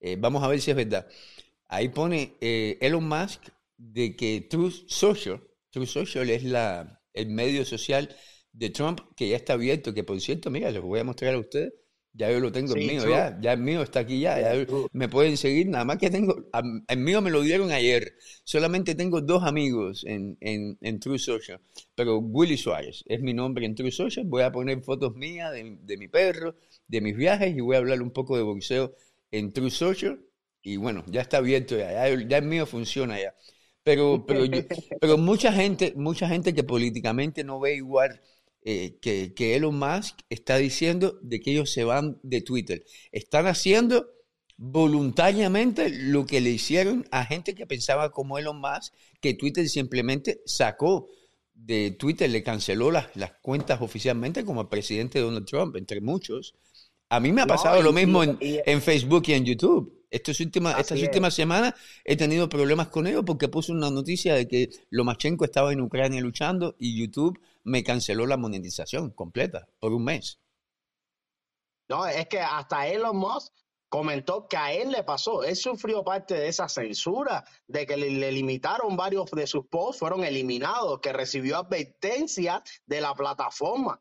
Eh, 0.00 0.16
vamos 0.18 0.42
a 0.42 0.48
ver 0.48 0.60
si 0.60 0.70
es 0.70 0.76
verdad. 0.76 1.06
Ahí 1.68 1.88
pone 1.88 2.34
eh, 2.40 2.78
Elon 2.80 3.08
Musk 3.08 3.42
de 3.92 4.16
que 4.16 4.46
Truth 4.50 4.86
Social, 4.88 5.40
Truth 5.70 5.88
Social 5.88 6.30
es 6.30 6.44
la, 6.44 7.00
el 7.12 7.28
medio 7.30 7.64
social 7.64 8.08
de 8.52 8.70
Trump 8.70 9.00
que 9.16 9.28
ya 9.28 9.36
está 9.36 9.54
abierto, 9.54 9.94
que 9.94 10.04
por 10.04 10.20
cierto, 10.20 10.50
mira, 10.50 10.70
les 10.70 10.82
voy 10.82 11.00
a 11.00 11.04
mostrar 11.04 11.34
a 11.34 11.38
ustedes. 11.38 11.72
Ya 12.16 12.30
yo 12.30 12.38
lo 12.38 12.52
tengo 12.52 12.74
Sí, 12.74 12.80
en 12.80 12.86
mío, 12.86 13.02
True. 13.02 13.10
ya, 13.10 13.36
ya 13.42 13.52
el 13.54 13.60
mío 13.60 13.82
está 13.82 13.98
aquí 14.00 14.20
ya, 14.20 14.40
ya 14.40 14.66
True. 14.66 14.88
me 14.92 15.08
pueden 15.08 15.36
seguir, 15.36 15.66
nada 15.68 15.84
más 15.84 15.98
que 15.98 16.10
tengo, 16.10 16.36
el 16.88 16.98
mío 16.98 17.20
me 17.20 17.30
lo 17.32 17.40
dieron 17.42 17.72
ayer, 17.72 18.14
solamente 18.44 18.94
tengo 18.94 19.20
dos 19.20 19.42
amigos 19.42 20.04
en, 20.06 20.36
en, 20.40 20.78
en 20.80 21.00
True 21.00 21.18
Social, 21.18 21.60
pero 21.96 22.18
Willy 22.18 22.56
Suárez 22.56 23.02
es 23.06 23.20
mi 23.20 23.34
nombre 23.34 23.66
en 23.66 23.74
True 23.74 23.90
Social, 23.90 24.24
voy 24.28 24.42
a 24.42 24.52
poner 24.52 24.80
fotos 24.82 25.16
mías 25.16 25.50
de, 25.52 25.76
de 25.80 25.96
mi 25.96 26.06
perro, 26.06 26.54
de 26.86 27.00
mis 27.00 27.16
viajes 27.16 27.56
y 27.56 27.60
voy 27.60 27.74
a 27.74 27.78
hablar 27.80 28.00
un 28.00 28.12
poco 28.12 28.36
de 28.36 28.44
boxeo 28.44 28.94
en 29.32 29.52
True 29.52 29.70
Social 29.72 30.20
y 30.62 30.76
bueno, 30.76 31.04
ya 31.08 31.20
está 31.20 31.38
abierto 31.38 31.76
ya, 31.76 31.90
ya, 31.92 32.08
el- 32.08 32.28
ya 32.28 32.38
el 32.38 32.44
mío 32.46 32.64
funciona 32.64 33.20
ya. 33.20 33.34
Pero, 33.84 34.24
pero, 34.26 34.44
yo- 34.46 34.62
pero 35.00 35.18
mucha 35.18 35.52
gente, 35.52 35.92
mucha 35.96 36.28
gente 36.28 36.54
que 36.54 36.64
políticamente 36.64 37.44
no 37.44 37.60
ve 37.60 37.74
igual 37.76 38.20
eh, 38.62 38.96
que, 39.00 39.34
que 39.34 39.56
Elon 39.56 39.78
Musk 39.78 40.20
está 40.30 40.56
diciendo 40.56 41.18
de 41.22 41.40
que 41.40 41.50
ellos 41.52 41.70
se 41.72 41.84
van 41.84 42.18
de 42.22 42.40
Twitter. 42.40 42.84
Están 43.12 43.46
haciendo 43.46 44.08
voluntariamente 44.56 45.90
lo 45.90 46.26
que 46.26 46.40
le 46.40 46.50
hicieron 46.50 47.06
a 47.10 47.24
gente 47.26 47.54
que 47.54 47.66
pensaba 47.66 48.10
como 48.10 48.38
Elon 48.38 48.60
Musk, 48.60 48.94
que 49.20 49.34
Twitter 49.34 49.68
simplemente 49.68 50.40
sacó 50.46 51.08
de 51.54 51.90
Twitter, 51.92 52.30
le 52.30 52.42
canceló 52.42 52.90
las, 52.90 53.14
las 53.16 53.32
cuentas 53.42 53.80
oficialmente 53.82 54.44
como 54.44 54.62
el 54.62 54.68
presidente 54.68 55.18
Donald 55.20 55.46
Trump, 55.46 55.76
entre 55.76 56.00
muchos. 56.00 56.54
A 57.10 57.20
mí 57.20 57.32
me 57.32 57.42
ha 57.42 57.46
pasado 57.46 57.80
lo 57.82 57.92
mismo 57.92 58.22
en, 58.22 58.38
y- 58.40 58.58
en 58.64 58.80
Facebook 58.82 59.24
y 59.26 59.34
en 59.34 59.44
YouTube. 59.44 59.92
Estas 60.10 60.38
últimas, 60.40 60.78
estas 60.78 60.98
es. 60.98 61.04
últimas 61.04 61.34
semanas 61.34 61.74
he 62.04 62.16
tenido 62.16 62.48
problemas 62.48 62.88
con 62.88 63.06
ellos 63.06 63.24
porque 63.26 63.48
puse 63.48 63.72
una 63.72 63.90
noticia 63.90 64.34
de 64.34 64.46
que 64.46 64.70
Lomachenko 64.90 65.44
estaba 65.44 65.72
en 65.72 65.80
Ucrania 65.80 66.20
luchando 66.20 66.76
y 66.78 66.96
YouTube 66.98 67.38
me 67.64 67.82
canceló 67.82 68.24
la 68.26 68.36
monetización 68.36 69.10
completa 69.10 69.66
por 69.80 69.92
un 69.92 70.04
mes. 70.04 70.38
No, 71.88 72.06
es 72.06 72.26
que 72.28 72.40
hasta 72.40 72.86
Elon 72.86 73.16
Musk 73.16 73.52
comentó 73.88 74.46
que 74.48 74.56
a 74.56 74.72
él 74.72 74.90
le 74.90 75.02
pasó. 75.04 75.42
Él 75.44 75.56
sufrió 75.56 76.02
parte 76.04 76.34
de 76.34 76.48
esa 76.48 76.68
censura, 76.68 77.44
de 77.66 77.86
que 77.86 77.96
le, 77.96 78.10
le 78.10 78.32
limitaron 78.32 78.96
varios 78.96 79.30
de 79.30 79.46
sus 79.46 79.66
posts, 79.66 79.98
fueron 79.98 80.24
eliminados, 80.24 81.00
que 81.00 81.12
recibió 81.12 81.58
advertencia 81.58 82.62
de 82.86 83.00
la 83.00 83.14
plataforma, 83.14 84.00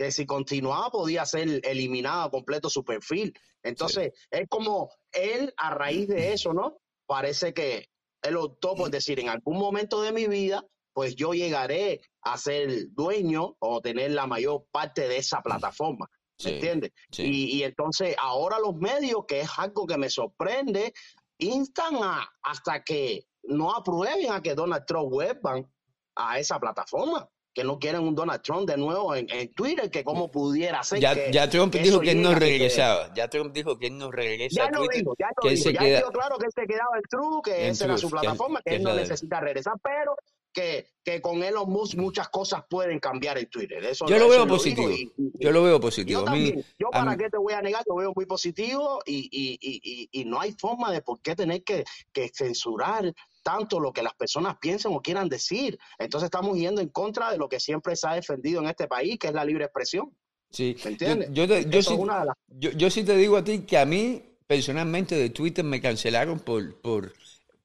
que 0.00 0.10
si 0.10 0.24
continuaba 0.24 0.88
podía 0.90 1.26
ser 1.26 1.60
eliminado 1.62 2.30
completo 2.30 2.70
su 2.70 2.82
perfil. 2.82 3.38
Entonces, 3.62 4.12
es 4.30 4.48
como 4.48 4.88
él, 5.12 5.52
a 5.58 5.74
raíz 5.74 6.08
de 6.08 6.32
eso, 6.32 6.54
¿no? 6.54 6.78
Parece 7.06 7.52
que 7.52 7.90
él 8.22 8.38
optó 8.38 8.74
por 8.74 8.90
decir, 8.90 9.20
en 9.20 9.28
algún 9.28 9.58
momento 9.58 10.00
de 10.00 10.12
mi 10.12 10.26
vida, 10.26 10.64
pues 10.94 11.16
yo 11.16 11.34
llegaré 11.34 12.00
a 12.22 12.38
ser 12.38 12.86
dueño 12.92 13.56
o 13.58 13.82
tener 13.82 14.12
la 14.12 14.26
mayor 14.26 14.64
parte 14.72 15.06
de 15.06 15.18
esa 15.18 15.42
plataforma. 15.42 16.06
¿Me 16.42 16.44
Sí, 16.44 16.48
entiendes? 16.54 16.92
sí. 17.12 17.22
Y, 17.24 17.56
y 17.58 17.64
entonces 17.64 18.16
ahora 18.18 18.58
los 18.58 18.76
medios, 18.76 19.26
que 19.28 19.40
es 19.40 19.50
algo 19.58 19.86
que 19.86 19.98
me 19.98 20.08
sorprende, 20.08 20.94
instan 21.36 21.96
a 21.96 22.26
hasta 22.42 22.82
que 22.82 23.26
no 23.42 23.74
aprueben 23.74 24.32
a 24.32 24.40
que 24.40 24.54
Donald 24.54 24.86
Trump 24.86 25.10
vuelvan 25.10 25.70
a 26.16 26.38
esa 26.38 26.58
plataforma, 26.58 27.28
que 27.52 27.64
no 27.64 27.78
quieren 27.78 28.02
un 28.02 28.14
Donald 28.14 28.42
Trump 28.42 28.68
de 28.68 28.76
nuevo 28.76 29.14
en, 29.14 29.28
en 29.30 29.52
Twitter, 29.54 29.90
que 29.90 30.04
cómo 30.04 30.30
pudiera 30.30 30.82
ser 30.84 31.00
Ya, 31.00 31.14
que, 31.14 31.32
ya 31.32 31.50
Trump 31.50 31.72
que 31.72 31.80
dijo 31.80 32.00
que 32.00 32.12
él 32.12 32.22
no 32.22 32.30
a 32.30 32.34
regresaba. 32.36 33.12
Ya 33.14 33.28
Trump 33.28 33.52
dijo 33.52 33.78
que 33.78 33.88
él 33.88 33.98
no 33.98 34.10
regresa 34.10 34.62
Ya 34.62 34.64
a 34.66 34.70
lo 34.70 34.78
Twitter. 34.78 34.98
dijo, 34.98 35.14
ya 35.18 35.26
lo 35.36 35.42
que 35.42 35.48
él 35.48 35.54
dijo, 35.56 35.68
se 35.68 35.72
ya 35.74 35.80
queda- 35.80 36.10
claro 36.12 36.38
que 36.38 36.46
él 36.46 36.52
se 36.54 36.66
quedaba 36.66 36.96
en 36.96 37.02
True, 37.10 37.40
que 37.44 37.64
En 37.66 37.70
esa 37.72 37.84
era 37.86 37.98
su 37.98 38.08
plataforma, 38.10 38.60
que, 38.64 38.70
que 38.70 38.76
él 38.76 38.82
no 38.84 38.94
necesita 38.94 39.40
regresar, 39.40 39.74
pero 39.82 40.14
que, 40.52 40.86
que 41.04 41.20
con 41.20 41.42
Elon 41.44 41.70
Musk 41.70 41.96
muchas 41.96 42.28
cosas 42.28 42.62
pueden 42.68 42.98
cambiar 42.98 43.38
en 43.38 43.46
Twitter. 43.48 43.84
Eso, 43.84 44.06
Yo 44.06 44.18
lo 44.18 44.24
eso 44.26 44.28
veo 44.30 44.42
él 44.42 44.48
dijo 44.48 44.56
positivo. 44.56 44.90
y- 44.90 45.12
y- 45.16 45.32
Yo 45.44 45.52
lo 45.52 45.62
veo 45.62 45.80
positivo. 45.80 46.20
Yo 46.20 46.22
A 46.22 46.32
también. 46.32 46.64
Yo 46.78 46.88
a 46.88 46.90
para 46.90 47.10
mí- 47.12 47.16
qué 47.18 47.30
te 47.30 47.38
voy 47.38 47.52
a 47.52 47.62
negar, 47.62 47.82
lo 47.86 47.94
veo 47.96 48.12
muy 48.14 48.26
positivo 48.26 49.00
y, 49.06 49.28
y, 49.30 49.58
y, 49.60 49.80
y, 50.12 50.20
y 50.20 50.24
no 50.24 50.40
hay 50.40 50.52
forma 50.52 50.90
de 50.92 51.02
por 51.02 51.20
qué 51.20 51.36
tener 51.36 51.62
que, 51.62 51.84
que 52.12 52.30
censurar 52.34 53.12
tanto 53.42 53.80
lo 53.80 53.92
que 53.92 54.02
las 54.02 54.14
personas 54.14 54.56
piensen 54.60 54.92
o 54.94 55.00
quieran 55.00 55.28
decir. 55.28 55.78
Entonces 55.98 56.26
estamos 56.26 56.56
yendo 56.56 56.80
en 56.80 56.88
contra 56.88 57.30
de 57.32 57.38
lo 57.38 57.48
que 57.48 57.60
siempre 57.60 57.96
se 57.96 58.08
ha 58.08 58.14
defendido 58.14 58.60
en 58.60 58.68
este 58.68 58.86
país, 58.88 59.18
que 59.18 59.28
es 59.28 59.34
la 59.34 59.44
libre 59.44 59.64
expresión. 59.64 60.14
sí. 60.50 60.76
¿Me 60.84 60.90
entiendes? 60.90 61.30
Yo, 61.32 61.44
yo, 61.44 61.82
sí, 61.82 61.96
las... 62.06 62.36
yo, 62.76 62.90
te 63.04 63.16
digo 63.16 63.36
a 63.36 63.44
ti 63.44 63.60
que 63.60 63.78
a 63.78 63.86
mí, 63.86 64.22
personalmente, 64.46 65.14
de 65.16 65.30
Twitter 65.30 65.64
me 65.64 65.80
cancelaron 65.80 66.40
por, 66.40 66.80
por, 66.80 67.12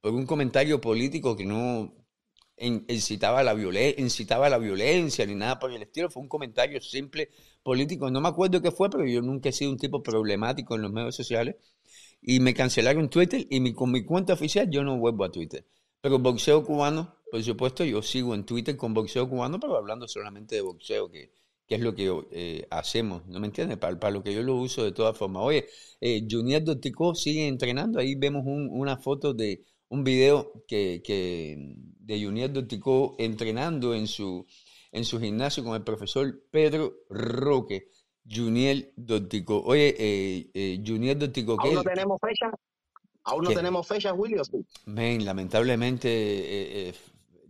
por 0.02 0.14
un 0.14 0.26
comentario 0.26 0.80
político 0.80 1.36
que 1.36 1.46
no 1.46 1.92
in- 2.58 2.86
incitaba 2.88 3.40
a 3.40 3.44
la 3.44 3.54
violencia, 3.54 4.02
incitaba 4.04 4.48
a 4.48 4.50
la 4.50 4.58
violencia 4.58 5.26
ni 5.26 5.36
nada 5.36 5.60
por 5.60 5.72
el 5.72 5.82
estilo. 5.82 6.10
Fue 6.10 6.22
un 6.22 6.30
comentario 6.30 6.82
simple 6.82 7.30
político. 7.64 8.10
No 8.10 8.22
me 8.22 8.30
acuerdo 8.30 8.62
qué 8.62 8.72
fue, 8.72 8.90
pero 8.90 9.06
yo 9.06 9.22
nunca 9.22 9.50
he 9.50 9.52
sido 9.52 9.72
un 9.72 9.78
tipo 9.78 10.02
problemático 10.04 10.76
en 10.76 10.84
los 10.84 10.92
medios 10.92 11.16
sociales. 11.16 11.56
Y 12.28 12.40
me 12.40 12.54
cancelaron 12.54 13.10
Twitter 13.10 13.46
y 13.50 13.74
con 13.74 13.92
mi 13.92 14.04
cuenta 14.04 14.34
oficial 14.34 14.70
yo 14.70 14.84
no 14.84 14.98
vuelvo 14.98 15.24
a 15.26 15.32
Twitter. 15.32 15.66
Pero 16.02 16.20
boxeo 16.20 16.64
cubano, 16.64 17.16
por 17.32 17.44
supuesto, 17.44 17.84
yo 17.84 18.02
sigo 18.02 18.34
en 18.36 18.46
Twitter 18.46 18.76
con 18.78 18.94
boxeo 18.94 19.30
cubano, 19.30 19.60
pero 19.60 19.78
hablando 19.78 20.08
solamente 20.08 20.56
de 20.56 20.62
boxeo, 20.62 21.10
que, 21.12 21.32
que 21.68 21.76
es 21.76 21.82
lo 21.82 21.94
que 21.96 22.12
eh, 22.32 22.68
hacemos, 22.72 23.26
¿no 23.28 23.40
me 23.40 23.48
entiendes? 23.48 23.78
Para, 23.78 24.00
para 24.00 24.14
lo 24.14 24.24
que 24.24 24.34
yo 24.34 24.42
lo 24.44 24.56
uso 24.56 24.84
de 24.84 24.92
todas 24.92 25.18
formas. 25.18 25.44
Oye, 25.44 25.66
eh, 26.02 26.26
Junior 26.30 26.64
Dorticó 26.64 27.14
sigue 27.16 27.48
entrenando, 27.48 28.00
ahí 28.00 28.16
vemos 28.16 28.44
un- 28.46 28.70
una 28.72 28.98
foto 28.98 29.34
de 29.34 29.64
un 29.90 30.04
video 30.04 30.64
que, 30.68 31.02
que 31.04 31.76
de 32.00 32.24
Junior 32.24 32.52
Dorticó 32.52 33.16
entrenando 33.20 33.94
en 33.94 34.08
su, 34.08 34.46
en 34.92 35.06
su 35.06 35.20
gimnasio 35.20 35.64
con 35.64 35.76
el 35.76 35.84
profesor 35.84 36.44
Pedro 36.52 36.94
Roque. 37.10 37.90
Junior 38.30 38.78
Dortico. 38.96 39.62
Oye, 39.66 39.96
eh, 39.98 40.50
eh, 40.54 40.84
Junior 40.86 41.18
Dortico, 41.18 41.58
¿Aún 41.60 41.76
no 41.76 41.84
tenemos 41.84 42.20
fecha? 42.20 42.52
¿Aún 43.24 43.44
no 43.44 43.52
tenemos 43.52 43.88
fecha, 43.88 44.14
William? 44.14 44.44
Men, 44.86 45.26
lamentablemente, 45.26 46.08
eh, 46.10 46.90
eh, 46.90 46.94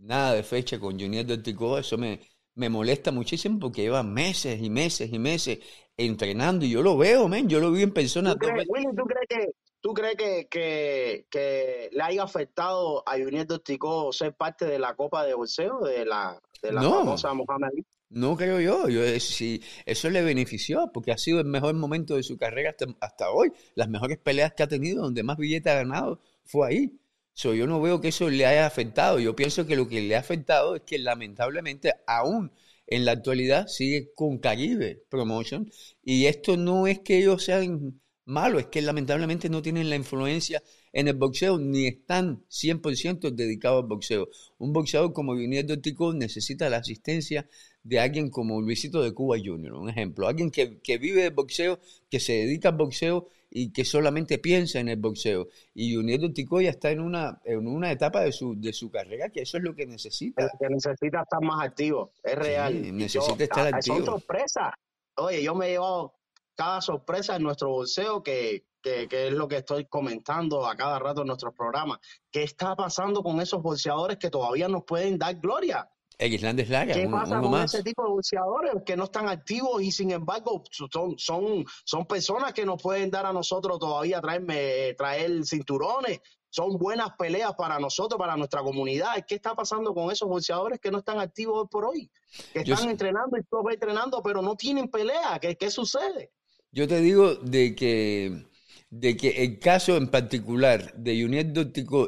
nada 0.00 0.32
de 0.32 0.42
fecha 0.42 0.80
con 0.80 0.98
Junior 0.98 1.26
Dortico. 1.26 1.78
Eso 1.78 1.98
me, 1.98 2.20
me 2.54 2.68
molesta 2.68 3.12
muchísimo 3.12 3.58
porque 3.58 3.82
lleva 3.82 4.02
meses 4.02 4.60
y 4.62 4.70
meses 4.70 5.12
y 5.12 5.18
meses 5.18 5.58
entrenando 5.96 6.64
y 6.64 6.70
yo 6.70 6.82
lo 6.82 6.96
veo, 6.96 7.28
men. 7.28 7.48
Yo 7.48 7.60
lo 7.60 7.70
vi 7.70 7.82
en 7.82 7.92
persona. 7.92 8.32
¿Tú 8.32 8.38
crees, 8.38 8.66
Willy, 8.68 8.86
¿tú 8.96 9.04
crees 9.04 9.26
que 9.28 9.52
¿Tú 9.86 9.94
crees 9.94 10.16
que, 10.16 10.48
que, 10.48 11.26
que, 11.30 11.90
le 11.92 12.02
haya 12.02 12.24
afectado 12.24 13.04
a 13.06 13.12
Junior 13.12 13.46
Dortico 13.46 14.12
ser 14.12 14.34
parte 14.34 14.64
de 14.64 14.80
la 14.80 14.96
Copa 14.96 15.24
de 15.24 15.34
Bolseo, 15.34 15.78
de 15.80 16.04
la, 16.04 16.40
de 16.60 16.72
la 16.72 16.82
famosa 16.82 17.32
Mohamed 17.34 17.68
Ali? 17.68 17.86
No 18.08 18.36
creo 18.36 18.60
yo, 18.60 18.88
yo 18.88 19.02
eh, 19.02 19.18
si 19.20 19.62
eso 19.84 20.08
le 20.10 20.22
benefició 20.22 20.90
porque 20.92 21.12
ha 21.12 21.18
sido 21.18 21.40
el 21.40 21.46
mejor 21.46 21.74
momento 21.74 22.16
de 22.16 22.22
su 22.22 22.36
carrera 22.38 22.74
hasta, 23.00 23.30
hoy. 23.30 23.52
Las 23.74 23.88
mejores 23.88 24.18
peleas 24.18 24.54
que 24.54 24.62
ha 24.62 24.68
tenido, 24.68 25.02
donde 25.02 25.22
más 25.22 25.36
billetes 25.36 25.72
ha 25.72 25.76
ganado, 25.76 26.20
fue 26.44 26.68
ahí. 26.68 27.00
So, 27.32 27.54
yo 27.54 27.66
no 27.66 27.80
veo 27.80 28.00
que 28.00 28.08
eso 28.08 28.30
le 28.30 28.46
haya 28.46 28.66
afectado. 28.66 29.18
Yo 29.18 29.36
pienso 29.36 29.66
que 29.66 29.76
lo 29.76 29.88
que 29.88 30.00
le 30.00 30.16
ha 30.16 30.20
afectado 30.20 30.76
es 30.76 30.82
que 30.82 30.98
lamentablemente 30.98 31.92
aún 32.06 32.52
en 32.86 33.04
la 33.04 33.12
actualidad 33.12 33.66
sigue 33.66 34.12
con 34.14 34.38
Caribe 34.38 35.04
Promotion 35.08 35.70
y 36.02 36.26
esto 36.26 36.56
no 36.56 36.86
es 36.86 37.00
que 37.00 37.18
ellos 37.18 37.44
sean 37.44 38.00
malos, 38.24 38.62
es 38.62 38.68
que 38.68 38.82
lamentablemente 38.82 39.48
no 39.48 39.62
tienen 39.62 39.90
la 39.90 39.96
influencia 39.96 40.62
en 40.96 41.08
el 41.08 41.14
boxeo 41.14 41.58
ni 41.58 41.88
están 41.88 42.42
100% 42.48 43.30
dedicados 43.30 43.82
al 43.82 43.88
boxeo. 43.88 44.30
Un 44.56 44.72
boxeador 44.72 45.12
como 45.12 45.34
Junior 45.34 45.66
Dortico 45.66 46.14
necesita 46.14 46.70
la 46.70 46.78
asistencia 46.78 47.46
de 47.82 48.00
alguien 48.00 48.30
como 48.30 48.62
Luisito 48.62 49.02
de 49.02 49.12
Cuba 49.12 49.36
Jr., 49.36 49.74
un 49.74 49.90
ejemplo, 49.90 50.26
alguien 50.26 50.50
que, 50.50 50.80
que 50.80 50.96
vive 50.96 51.20
de 51.20 51.28
boxeo, 51.28 51.80
que 52.10 52.18
se 52.18 52.32
dedica 52.32 52.70
al 52.70 52.76
boxeo 52.76 53.28
y 53.50 53.74
que 53.74 53.84
solamente 53.84 54.38
piensa 54.38 54.80
en 54.80 54.88
el 54.88 54.96
boxeo. 54.96 55.48
Y 55.74 55.94
Junior 55.94 56.32
Tico 56.32 56.62
ya 56.62 56.70
está 56.70 56.90
en 56.90 57.00
una, 57.00 57.42
en 57.44 57.68
una 57.68 57.92
etapa 57.92 58.22
de 58.22 58.32
su, 58.32 58.58
de 58.58 58.72
su 58.72 58.90
carrera 58.90 59.28
que 59.28 59.42
eso 59.42 59.58
es 59.58 59.64
lo 59.64 59.74
que 59.74 59.84
necesita. 59.84 60.50
que 60.58 60.70
necesita 60.70 61.20
estar 61.20 61.42
más 61.42 61.62
activo, 61.62 62.12
es 62.24 62.36
real. 62.36 62.96
necesita 62.96 63.44
estar 63.44 63.74
activo. 63.74 63.96
Son 63.98 64.06
sorpresas. 64.06 64.72
Oye, 65.16 65.42
yo 65.42 65.54
me 65.54 65.66
he 65.66 65.70
llevado 65.72 66.14
cada 66.54 66.80
sorpresa 66.80 67.36
en 67.36 67.42
nuestro 67.42 67.68
boxeo 67.68 68.22
que, 68.22 68.64
que, 68.86 69.08
que, 69.08 69.26
es 69.28 69.32
lo 69.32 69.48
que 69.48 69.56
estoy 69.56 69.86
comentando 69.86 70.64
a 70.64 70.76
cada 70.76 70.98
rato 71.00 71.22
en 71.22 71.26
nuestros 71.26 71.52
programas. 71.54 71.98
¿Qué 72.30 72.44
está 72.44 72.76
pasando 72.76 73.22
con 73.22 73.40
esos 73.40 73.60
boxeadores 73.60 74.16
que 74.16 74.30
todavía 74.30 74.68
nos 74.68 74.84
pueden 74.84 75.18
dar 75.18 75.34
gloria? 75.36 75.90
El 76.18 76.32
Islandes 76.32 76.70
Laga, 76.70 76.94
¿Qué 76.94 77.08
pasa 77.08 77.40
con 77.40 77.62
ese 77.62 77.82
tipo 77.82 78.04
de 78.04 78.08
boxeadores 78.10 78.72
que 78.86 78.96
no 78.96 79.04
están 79.04 79.28
activos 79.28 79.82
y 79.82 79.90
sin 79.90 80.12
embargo 80.12 80.62
son, 80.70 81.18
son, 81.18 81.66
son 81.84 82.06
personas 82.06 82.54
que 82.54 82.64
nos 82.64 82.80
pueden 82.80 83.10
dar 83.10 83.26
a 83.26 83.32
nosotros 83.32 83.78
todavía 83.78 84.20
traerme, 84.20 84.94
traer 84.94 85.44
cinturones? 85.44 86.20
Son 86.48 86.78
buenas 86.78 87.10
peleas 87.18 87.54
para 87.54 87.78
nosotros, 87.78 88.18
para 88.18 88.36
nuestra 88.36 88.62
comunidad. 88.62 89.26
¿Qué 89.28 89.34
está 89.34 89.54
pasando 89.54 89.92
con 89.92 90.10
esos 90.10 90.26
boxeadores 90.28 90.80
que 90.80 90.90
no 90.90 90.98
están 90.98 91.18
activos 91.18 91.62
hoy 91.62 91.68
por 91.70 91.84
hoy? 91.84 92.10
Que 92.52 92.60
están 92.60 92.88
entrenando 92.88 93.36
y 93.36 93.42
todos 93.42 93.70
entrenando, 93.70 94.22
pero 94.22 94.40
no 94.40 94.54
tienen 94.56 94.88
pelea. 94.88 95.38
¿Qué, 95.38 95.56
¿Qué 95.56 95.70
sucede? 95.70 96.30
Yo 96.70 96.88
te 96.88 97.00
digo 97.00 97.34
de 97.34 97.74
que 97.74 98.46
de 98.90 99.16
que 99.16 99.44
el 99.44 99.58
caso 99.58 99.96
en 99.96 100.08
particular 100.08 100.94
de 100.94 101.20
Junior 101.20 101.46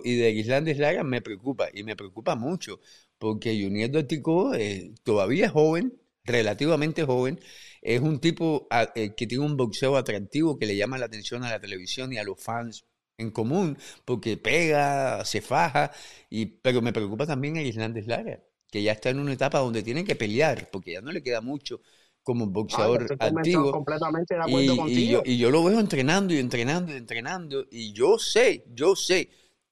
y 0.05 0.16
de 0.16 0.31
Islandes 0.31 0.79
Laga 0.79 1.03
me 1.05 1.20
preocupa 1.22 1.68
y 1.72 1.83
me 1.83 1.97
preocupa 1.97 2.37
mucho 2.37 2.81
porque 3.18 3.61
Junior 3.62 3.91
Dóptico 3.91 4.55
eh, 4.55 4.95
todavía 5.03 5.47
es 5.47 5.53
joven, 5.53 6.01
relativamente 6.24 7.05
joven, 7.05 7.41
es 7.83 8.01
un 8.01 8.20
tipo 8.20 8.66
ah, 8.70 8.93
eh, 8.95 9.14
que 9.16 9.26
tiene 9.26 9.45
un 9.45 9.57
boxeo 9.57 9.97
atractivo 9.97 10.59
que 10.59 10.66
le 10.66 10.76
llama 10.76 10.99
la 10.99 11.07
atención 11.07 11.45
a 11.45 11.51
la 11.51 11.61
televisión 11.61 12.12
y 12.12 12.18
a 12.18 12.24
los 12.24 12.41
fans 12.41 12.85
en 13.18 13.31
común, 13.33 13.76
porque 14.05 14.37
pega, 14.37 15.24
se 15.24 15.41
faja, 15.41 15.91
y, 16.31 16.47
pero 16.47 16.81
me 16.83 16.93
preocupa 16.93 17.26
también 17.26 17.57
el 17.57 17.66
Islandes 17.66 18.07
Lara, 18.07 18.45
que 18.70 18.83
ya 18.83 18.93
está 18.93 19.11
en 19.11 19.18
una 19.18 19.33
etapa 19.33 19.59
donde 19.59 19.83
tiene 19.83 20.05
que 20.05 20.14
pelear, 20.14 20.70
porque 20.70 20.93
ya 20.93 21.01
no 21.01 21.11
le 21.12 21.22
queda 21.22 21.41
mucho 21.41 21.81
como 22.29 22.47
boxeador 22.47 23.07
activo. 23.18 23.72
Completamente 23.72 24.35
de 24.35 24.41
acuerdo 24.43 24.74
y, 24.74 24.76
contigo. 24.76 25.22
Y, 25.24 25.39
yo, 25.39 25.51
lo 25.51 25.64
veo 25.64 25.81
entrenando 25.81 26.35
y 26.35 26.37
entrenando 26.37 26.93
y 26.93 26.97
entrenando, 26.97 27.64
y 27.70 27.95
yo 27.95 28.18
sé, 28.18 28.66
yo 28.74 28.95
sé 28.95 29.31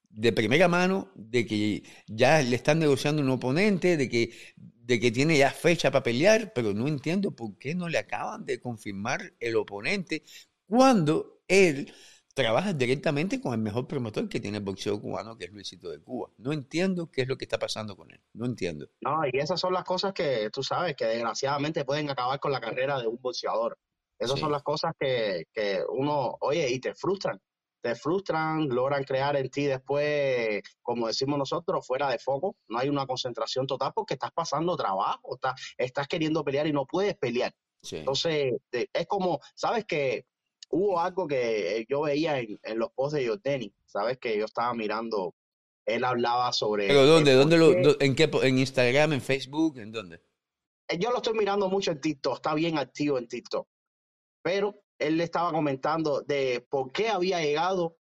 de 0.09 0.31
primera 0.31 0.67
mano 0.67 1.11
de 1.13 1.45
que 1.45 1.83
ya 2.07 2.41
le 2.41 2.55
están 2.55 2.79
negociando 2.79 3.21
un 3.21 3.29
oponente, 3.29 3.95
de 3.95 4.09
que, 4.09 4.31
de 4.55 4.99
que 4.99 5.11
tiene 5.11 5.37
ya 5.37 5.51
fecha 5.51 5.91
para 5.91 6.01
pelear, 6.01 6.51
pero 6.51 6.73
no 6.73 6.87
entiendo 6.87 7.29
por 7.29 7.59
qué 7.59 7.75
no 7.75 7.89
le 7.89 7.99
acaban 7.99 8.43
de 8.43 8.59
confirmar 8.59 9.35
el 9.39 9.55
oponente 9.55 10.23
cuando 10.65 11.43
él 11.47 11.93
trabaja 12.37 12.71
directamente 12.71 13.41
con 13.41 13.53
el 13.53 13.59
mejor 13.59 13.87
promotor 13.87 14.29
que 14.29 14.39
tiene 14.39 14.59
el 14.59 14.63
boxeo 14.63 15.01
cubano, 15.01 15.35
que 15.35 15.45
es 15.45 15.51
Luisito 15.51 15.89
de 15.89 15.99
Cuba. 15.99 16.29
No 16.37 16.53
entiendo 16.53 17.09
qué 17.11 17.23
es 17.23 17.27
lo 17.27 17.35
que 17.35 17.45
está 17.45 17.57
pasando 17.57 17.97
con 17.97 18.11
él. 18.11 18.21
No 18.33 18.45
entiendo. 18.45 18.87
No, 19.01 19.21
y 19.25 19.39
esas 19.39 19.59
son 19.59 19.73
las 19.73 19.83
cosas 19.83 20.13
que 20.13 20.51
tú 20.51 20.61
sabes 20.61 20.95
que 20.95 21.05
desgraciadamente 21.05 21.83
pueden 21.83 22.11
acabar 22.11 22.39
con 22.39 22.51
la 22.51 22.61
carrera 22.61 23.01
de 23.01 23.07
un 23.07 23.17
boxeador. 23.19 23.79
Esas 24.19 24.39
son 24.39 24.51
las 24.51 24.61
cosas 24.61 24.93
que, 24.99 25.45
que 25.51 25.81
uno, 25.89 26.37
oye, 26.41 26.69
y 26.69 26.79
te 26.79 26.93
frustran 26.93 27.41
te 27.79 27.95
frustran, 27.95 28.67
logran 28.67 29.03
crear 29.03 29.35
en 29.37 29.49
ti 29.49 29.65
después, 29.65 30.61
como 30.81 31.07
decimos 31.07 31.39
nosotros, 31.39 31.85
fuera 31.85 32.09
de 32.09 32.19
foco. 32.19 32.55
No 32.67 32.79
hay 32.79 32.89
una 32.89 33.05
concentración 33.05 33.65
total 33.65 33.93
porque 33.95 34.15
estás 34.15 34.31
pasando 34.31 34.75
trabajo, 34.75 35.35
estás, 35.35 35.73
estás 35.77 36.07
queriendo 36.07 36.43
pelear 36.43 36.67
y 36.67 36.73
no 36.73 36.85
puedes 36.85 37.15
pelear. 37.15 37.53
Entonces, 37.91 38.53
es 38.71 39.07
como, 39.07 39.39
¿sabes 39.55 39.85
que 39.85 40.25
Hubo 40.69 40.99
algo 40.99 41.27
que 41.27 41.85
yo 41.89 42.01
veía 42.01 42.39
en, 42.39 42.59
los 42.75 42.91
posts 42.91 43.19
de 43.19 43.27
Jordani, 43.27 43.73
¿sabes? 43.85 44.17
Que 44.17 44.37
yo 44.37 44.45
estaba 44.45 44.73
mirando, 44.73 45.35
él 45.85 46.03
hablaba 46.03 46.51
sobre... 46.51 46.87
¿Pero 46.87 47.05
dónde? 47.05 47.33
¿Dónde 47.33 47.57
lo, 47.57 47.71
en, 48.01 48.15
qué, 48.15 48.29
¿En 48.43 48.57
Instagram, 48.59 49.13
en 49.13 49.21
Facebook? 49.21 49.77
¿En 49.77 49.91
dónde? 49.91 50.21
Eh, 50.89 50.97
yo 50.99 51.11
lo 51.11 51.17
estoy 51.17 51.37
mirando 51.37 51.69
mucho 51.69 51.91
en 51.91 52.01
TikTok, 52.01 52.35
está 52.35 52.53
bien 52.53 52.77
activo 52.77 53.17
en 53.17 53.27
TikTok. 53.27 53.67
Pero 54.43 54.83
él 54.99 55.17
le 55.17 55.23
estaba 55.23 55.51
comentando 55.51 56.21
de 56.21 56.65
por 56.69 56.91
qué 56.91 57.09
había 57.09 57.41
llegado 57.41 57.97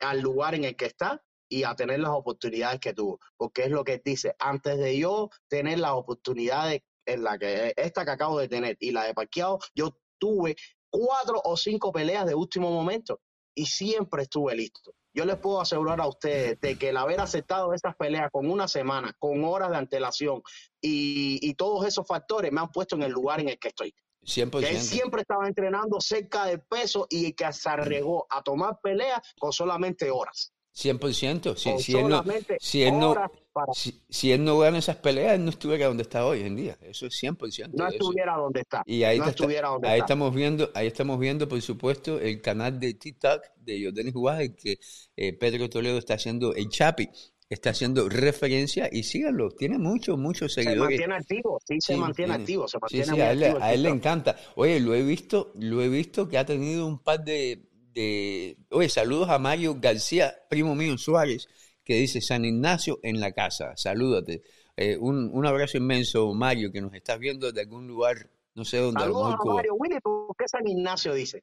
al 0.00 0.20
lugar 0.20 0.54
en 0.54 0.64
el 0.64 0.76
que 0.76 0.86
está 0.86 1.22
y 1.48 1.64
a 1.64 1.74
tener 1.74 2.00
las 2.00 2.10
oportunidades 2.10 2.80
que 2.80 2.94
tuvo. 2.94 3.20
Porque 3.36 3.64
es 3.64 3.70
lo 3.70 3.84
que 3.84 4.00
dice, 4.04 4.34
antes 4.38 4.78
de 4.78 4.98
yo 4.98 5.30
tener 5.48 5.78
las 5.78 5.92
oportunidades 5.92 6.82
en 7.06 7.22
la 7.22 7.38
que 7.38 7.72
esta 7.76 8.04
que 8.04 8.10
acabo 8.10 8.38
de 8.38 8.48
tener 8.48 8.76
y 8.80 8.90
la 8.90 9.04
de 9.04 9.14
parqueado, 9.14 9.58
yo 9.74 9.96
tuve 10.18 10.56
cuatro 10.94 11.40
o 11.42 11.56
cinco 11.56 11.90
peleas 11.90 12.24
de 12.24 12.36
último 12.36 12.70
momento 12.70 13.20
y 13.52 13.66
siempre 13.66 14.22
estuve 14.22 14.54
listo. 14.54 14.94
Yo 15.12 15.24
les 15.24 15.36
puedo 15.36 15.60
asegurar 15.60 16.00
a 16.00 16.06
ustedes 16.06 16.60
de 16.60 16.78
que 16.78 16.90
el 16.90 16.96
haber 16.96 17.20
aceptado 17.20 17.74
esas 17.74 17.96
peleas 17.96 18.30
con 18.30 18.48
una 18.48 18.68
semana, 18.68 19.12
con 19.18 19.44
horas 19.44 19.70
de 19.70 19.76
antelación 19.76 20.42
y, 20.80 21.40
y 21.42 21.54
todos 21.54 21.84
esos 21.84 22.06
factores 22.06 22.52
me 22.52 22.60
han 22.60 22.70
puesto 22.70 22.94
en 22.94 23.02
el 23.02 23.10
lugar 23.10 23.40
en 23.40 23.48
el 23.48 23.58
que 23.58 23.68
estoy. 23.68 23.92
100%. 24.24 24.60
Que 24.60 24.70
él 24.70 24.80
siempre 24.80 25.22
estaba 25.22 25.48
entrenando 25.48 26.00
cerca 26.00 26.46
del 26.46 26.60
peso 26.62 27.08
y 27.10 27.32
que 27.32 27.52
se 27.52 27.68
arriesgó 27.68 28.26
a 28.30 28.42
tomar 28.42 28.78
peleas 28.80 29.20
con 29.38 29.52
solamente 29.52 30.12
horas. 30.12 30.53
100%. 30.74 31.56
Si, 31.56 31.78
si, 31.78 31.96
él 31.96 32.08
no, 32.08 32.24
si, 32.58 32.82
él 32.82 32.98
no, 32.98 33.14
si, 34.08 34.32
él 34.32 34.44
no 34.44 34.58
gana 34.58 34.78
esas 34.78 34.96
peleas, 34.96 35.34
él 35.34 35.44
no 35.44 35.50
estuviera 35.50 35.86
donde 35.86 36.02
está 36.02 36.26
hoy 36.26 36.42
en 36.42 36.56
día. 36.56 36.76
Eso 36.80 37.06
es 37.06 37.14
100%. 37.22 37.70
No 37.72 37.88
estuviera 37.88 38.36
donde 38.36 38.60
está. 38.60 38.82
Y 38.84 39.04
ahí, 39.04 39.20
ahí 39.84 40.00
estamos 40.00 40.34
viendo, 40.34 40.70
ahí 40.74 40.88
estamos 40.88 41.18
viendo, 41.18 41.48
por 41.48 41.62
supuesto, 41.62 42.18
el 42.18 42.40
canal 42.40 42.80
de 42.80 42.94
TikTok 42.94 43.42
de 43.56 43.84
Jordan 43.84 44.12
Juárez 44.12 44.52
que 44.56 44.78
eh, 45.16 45.32
Pedro 45.32 45.70
Toledo 45.70 45.98
está 45.98 46.14
haciendo 46.14 46.54
el 46.54 46.68
Chapi 46.68 47.08
está 47.48 47.70
haciendo 47.70 48.08
referencia 48.08 48.88
y 48.90 49.02
síganlo, 49.02 49.50
tiene 49.50 49.78
muchos, 49.78 50.18
muchos 50.18 50.52
seguidores. 50.52 50.98
Se 50.98 51.06
mantiene 51.06 51.14
activo, 51.14 51.60
sí, 51.66 51.76
se 51.80 51.96
mantiene 51.96 52.34
activo, 52.34 52.68
se 52.68 52.78
mantiene 52.78 53.04
sí, 53.04 53.12
sí, 53.14 53.20
a 53.20 53.72
él, 53.72 53.82
le 53.82 53.88
encanta. 53.88 54.36
Oye, 54.56 54.80
lo 54.80 54.94
he 54.94 55.02
visto, 55.02 55.52
lo 55.54 55.82
he 55.82 55.88
visto 55.88 56.28
que 56.28 56.38
ha 56.38 56.44
tenido 56.44 56.86
un 56.86 56.98
par 56.98 57.22
de, 57.24 57.68
de... 57.94 58.56
Oye, 58.70 58.88
saludos 58.88 59.28
a 59.28 59.38
Mario 59.38 59.76
García, 59.80 60.34
primo 60.48 60.74
mío 60.74 60.98
Suárez, 60.98 61.48
que 61.84 61.94
dice 61.94 62.20
San 62.20 62.44
Ignacio 62.44 62.98
en 63.02 63.20
la 63.20 63.32
casa, 63.32 63.76
salúdate. 63.76 64.42
Eh, 64.76 64.96
un, 64.98 65.30
un, 65.32 65.46
abrazo 65.46 65.78
inmenso, 65.78 66.34
Mario, 66.34 66.72
que 66.72 66.80
nos 66.80 66.92
estás 66.94 67.18
viendo 67.18 67.52
de 67.52 67.60
algún 67.60 67.86
lugar, 67.86 68.28
no 68.54 68.64
sé 68.64 68.78
dónde. 68.78 69.00
Saludos 69.00 69.36
a, 69.40 69.44
Mario, 69.44 69.74
Willy, 69.74 70.00
¿por 70.00 70.34
qué 70.36 70.48
San 70.48 70.66
Ignacio 70.66 71.14
dice? 71.14 71.42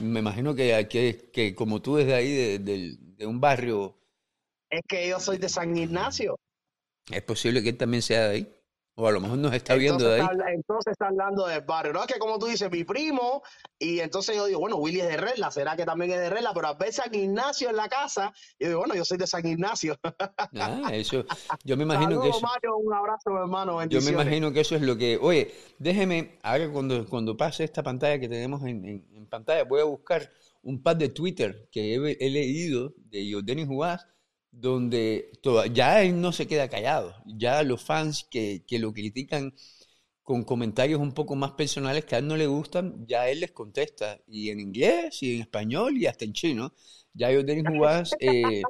Me 0.00 0.20
imagino 0.20 0.54
que, 0.54 0.86
que, 0.90 1.30
que 1.32 1.54
como 1.54 1.80
tú 1.80 1.96
desde 1.96 2.14
ahí, 2.14 2.30
de, 2.32 2.58
de, 2.58 2.96
de 2.98 3.26
un 3.26 3.40
barrio 3.40 3.96
es 4.70 4.82
que 4.88 5.08
yo 5.08 5.20
soy 5.20 5.38
de 5.38 5.48
San 5.48 5.76
Ignacio. 5.76 6.38
Es 7.10 7.22
posible 7.22 7.62
que 7.62 7.70
él 7.70 7.76
también 7.76 8.02
sea 8.02 8.28
de 8.28 8.34
ahí. 8.34 8.52
O 8.98 9.06
a 9.06 9.12
lo 9.12 9.20
mejor 9.20 9.36
nos 9.36 9.52
está 9.52 9.74
viendo 9.74 10.08
de 10.08 10.22
ahí. 10.22 10.28
entonces 10.54 10.92
está 10.92 11.08
hablando 11.08 11.46
del 11.46 11.60
barrio. 11.60 11.92
No 11.92 12.00
es 12.00 12.06
que 12.06 12.18
como 12.18 12.38
tú 12.38 12.46
dices, 12.46 12.70
mi 12.70 12.82
primo, 12.82 13.42
y 13.78 14.00
entonces 14.00 14.34
yo 14.34 14.46
digo, 14.46 14.58
bueno, 14.58 14.76
Willy 14.76 15.00
es 15.00 15.08
de 15.08 15.18
Regla, 15.18 15.50
será 15.50 15.76
que 15.76 15.84
también 15.84 16.12
es 16.12 16.18
de 16.18 16.30
Regla, 16.30 16.52
pero 16.54 16.68
a 16.68 16.74
veces 16.74 16.96
San 16.96 17.14
Ignacio 17.14 17.68
en 17.68 17.76
la 17.76 17.90
casa, 17.90 18.32
y 18.58 18.64
yo 18.64 18.68
digo, 18.70 18.80
bueno, 18.80 18.94
yo 18.94 19.04
soy 19.04 19.18
de 19.18 19.26
San 19.26 19.46
Ignacio. 19.46 19.98
Ah, 20.58 20.88
eso, 20.92 21.26
yo 21.62 21.76
me 21.76 21.82
imagino 21.84 22.22
que 22.22 22.30
eso... 22.30 22.40
Mario, 22.40 22.78
un 22.78 22.94
abrazo, 22.94 23.36
hermano, 23.36 23.84
Yo 23.84 24.00
me 24.00 24.12
imagino 24.12 24.50
que 24.50 24.60
eso 24.60 24.74
es 24.76 24.80
lo 24.80 24.96
que... 24.96 25.18
Oye, 25.20 25.52
déjeme, 25.78 26.38
ahora 26.42 26.70
cuando, 26.70 27.06
cuando 27.06 27.36
pase 27.36 27.64
esta 27.64 27.82
pantalla 27.82 28.18
que 28.18 28.30
tenemos 28.30 28.64
en, 28.64 29.26
pantalla, 29.28 29.64
voy 29.64 29.82
a 29.82 29.84
buscar 29.84 30.30
un 30.62 30.82
par 30.82 30.96
de 30.96 31.10
Twitter 31.10 31.68
que 31.70 31.94
he, 31.94 32.30
leído 32.30 32.94
de 33.10 33.30
Jordanis 33.30 33.66
Juárez 33.66 34.06
donde 34.56 35.30
ya 35.72 36.02
él 36.02 36.20
no 36.20 36.32
se 36.32 36.46
queda 36.46 36.68
callado. 36.68 37.14
Ya 37.26 37.62
los 37.62 37.82
fans 37.82 38.26
que, 38.30 38.64
que, 38.66 38.78
lo 38.78 38.92
critican 38.92 39.54
con 40.22 40.44
comentarios 40.44 40.98
un 40.98 41.12
poco 41.12 41.36
más 41.36 41.52
personales 41.52 42.04
que 42.04 42.14
a 42.14 42.18
él 42.18 42.26
no 42.26 42.36
le 42.36 42.46
gustan, 42.46 43.06
ya 43.06 43.28
él 43.28 43.40
les 43.40 43.52
contesta. 43.52 44.18
Y 44.26 44.50
en 44.50 44.60
inglés, 44.60 45.22
y 45.22 45.36
en 45.36 45.42
español, 45.42 45.96
y 45.98 46.06
hasta 46.06 46.24
en 46.24 46.32
chino. 46.32 46.72
Ya 47.12 47.28
Jordan 47.32 47.64
Juárez 47.64 48.10
eh, 48.20 48.62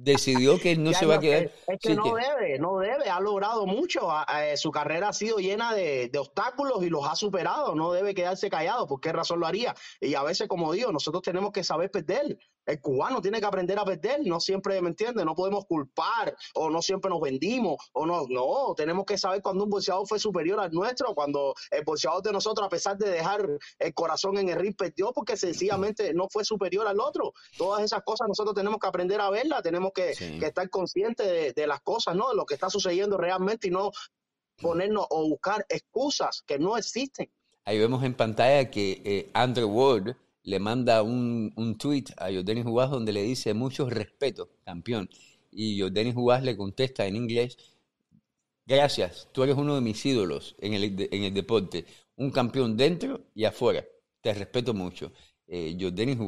decidió 0.00 0.58
que 0.58 0.72
él 0.72 0.82
no 0.82 0.92
se 0.92 1.06
va 1.06 1.16
a 1.16 1.20
quedar. 1.20 1.50
Es, 1.68 1.78
que 1.80 1.94
no 1.94 2.14
debe, 2.14 2.58
no 2.58 2.78
debe, 2.78 3.08
ha 3.08 3.20
logrado 3.20 3.64
mucho. 3.66 4.08
su 4.56 4.72
carrera 4.72 5.10
ha 5.10 5.12
sido 5.12 5.38
llena 5.38 5.72
de, 5.72 6.08
de, 6.08 6.18
obstáculos 6.18 6.82
y 6.82 6.88
los 6.88 7.06
ha 7.06 7.14
superado. 7.14 7.76
No 7.76 7.92
debe 7.92 8.14
quedarse 8.14 8.50
callado. 8.50 8.88
¿Por 8.88 9.00
qué 9.00 9.12
razón 9.12 9.38
lo 9.38 9.46
haría? 9.46 9.74
Y 10.00 10.14
a 10.14 10.22
veces, 10.24 10.48
como 10.48 10.72
digo, 10.72 10.90
nosotros 10.90 11.22
tenemos 11.22 11.52
que 11.52 11.62
saber 11.62 11.90
perder. 11.90 12.38
El 12.66 12.80
cubano 12.80 13.22
tiene 13.22 13.40
que 13.40 13.46
aprender 13.46 13.78
a 13.78 13.84
perder, 13.84 14.20
no 14.24 14.40
siempre, 14.40 14.82
¿me 14.82 14.88
entiendes? 14.88 15.24
No 15.24 15.34
podemos 15.34 15.64
culpar 15.66 16.36
o 16.54 16.68
no 16.68 16.82
siempre 16.82 17.08
nos 17.08 17.20
vendimos 17.20 17.76
o 17.92 18.04
no, 18.04 18.26
no, 18.28 18.74
tenemos 18.76 19.04
que 19.04 19.16
saber 19.16 19.40
cuando 19.40 19.64
un 19.64 19.70
boxeador 19.70 20.06
fue 20.06 20.18
superior 20.18 20.58
al 20.60 20.72
nuestro, 20.72 21.14
cuando 21.14 21.54
el 21.70 21.84
boxeador 21.84 22.22
de 22.22 22.32
nosotros, 22.32 22.66
a 22.66 22.68
pesar 22.68 22.98
de 22.98 23.08
dejar 23.10 23.46
el 23.78 23.94
corazón 23.94 24.36
en 24.38 24.48
el 24.48 24.56
ring, 24.56 24.74
perdió 24.76 25.12
porque 25.12 25.36
sencillamente 25.36 26.12
no 26.12 26.28
fue 26.28 26.44
superior 26.44 26.86
al 26.86 27.00
otro. 27.00 27.32
Todas 27.56 27.82
esas 27.84 28.02
cosas 28.02 28.28
nosotros 28.28 28.54
tenemos 28.54 28.78
que 28.80 28.88
aprender 28.88 29.20
a 29.20 29.30
verlas, 29.30 29.62
tenemos 29.62 29.92
que, 29.94 30.10
estar 30.10 30.68
conscientes 30.70 31.54
de, 31.54 31.66
las 31.66 31.80
cosas, 31.80 32.14
¿no? 32.14 32.30
De 32.30 32.36
lo 32.36 32.46
que 32.46 32.54
está 32.54 32.70
sucediendo 32.70 33.16
realmente 33.16 33.68
y 33.68 33.70
no 33.70 33.90
ponernos 34.60 35.06
o 35.10 35.28
buscar 35.28 35.64
excusas 35.68 36.42
que 36.46 36.58
no 36.58 36.76
existen. 36.76 37.30
Ahí 37.64 37.78
vemos 37.78 38.02
en 38.04 38.14
pantalla 38.14 38.70
que 38.70 39.02
eh, 39.04 39.30
Andrew 39.34 39.68
Ward 39.68 40.16
le 40.46 40.60
manda 40.60 41.02
un, 41.02 41.52
un 41.56 41.76
tweet 41.76 42.04
a 42.18 42.30
Jordanis 42.32 42.64
Juárez 42.64 42.92
donde 42.92 43.12
le 43.12 43.22
dice 43.22 43.52
mucho 43.52 43.90
respeto, 43.90 44.48
campeón. 44.64 45.10
Y 45.50 45.80
Jordanis 45.80 46.14
Juárez 46.14 46.44
le 46.44 46.56
contesta 46.56 47.04
en 47.06 47.16
inglés, 47.16 47.58
gracias, 48.64 49.28
tú 49.32 49.42
eres 49.42 49.56
uno 49.56 49.74
de 49.74 49.80
mis 49.80 50.06
ídolos 50.06 50.54
en 50.60 50.74
el, 50.74 51.08
en 51.10 51.22
el 51.24 51.34
deporte, 51.34 51.84
un 52.16 52.30
campeón 52.30 52.76
dentro 52.76 53.26
y 53.34 53.44
afuera, 53.44 53.84
te 54.20 54.32
respeto 54.34 54.72
mucho. 54.72 55.12
Eh, 55.48 55.76
Jordanis 55.80 56.18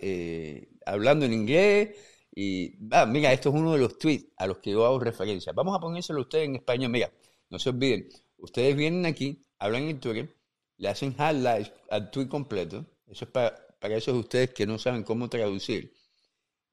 eh, 0.00 0.68
hablando 0.84 1.24
en 1.24 1.32
inglés 1.32 1.96
y, 2.34 2.74
ah, 2.90 3.06
mira, 3.06 3.32
esto 3.32 3.48
es 3.48 3.54
uno 3.54 3.72
de 3.72 3.78
los 3.78 3.98
tweets 3.98 4.26
a 4.36 4.46
los 4.46 4.58
que 4.58 4.72
yo 4.72 4.84
hago 4.84 4.98
referencia. 5.00 5.52
Vamos 5.54 5.74
a 5.74 5.80
ponérselo 5.80 6.18
a 6.18 6.22
ustedes 6.22 6.44
en 6.46 6.56
español, 6.56 6.90
mira, 6.90 7.10
no 7.48 7.58
se 7.58 7.70
olviden, 7.70 8.06
ustedes 8.36 8.76
vienen 8.76 9.06
aquí, 9.06 9.46
hablan 9.58 9.84
en 9.84 9.98
Twitter, 9.98 10.36
le 10.76 10.88
hacen 10.88 11.14
highlights 11.18 11.72
al 11.90 12.10
tweet 12.10 12.28
completo, 12.28 12.84
eso 13.12 13.26
es 13.26 13.30
para, 13.30 13.96
esos 13.96 14.14
de 14.14 14.20
ustedes 14.20 14.50
que 14.54 14.66
no 14.66 14.78
saben 14.78 15.02
cómo 15.02 15.28
traducir. 15.28 15.92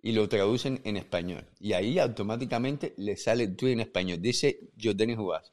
Y 0.01 0.13
lo 0.13 0.29
traducen 0.29 0.79
en 0.85 0.95
español. 0.95 1.45
Y 1.59 1.73
ahí 1.73 1.99
automáticamente 1.99 2.93
le 2.97 3.17
sale 3.17 3.43
el 3.43 3.57
tweet 3.57 3.73
en 3.73 3.81
español. 3.81 4.21
Dice 4.21 4.71
Jordanis 4.81 5.17
Juárez, 5.17 5.51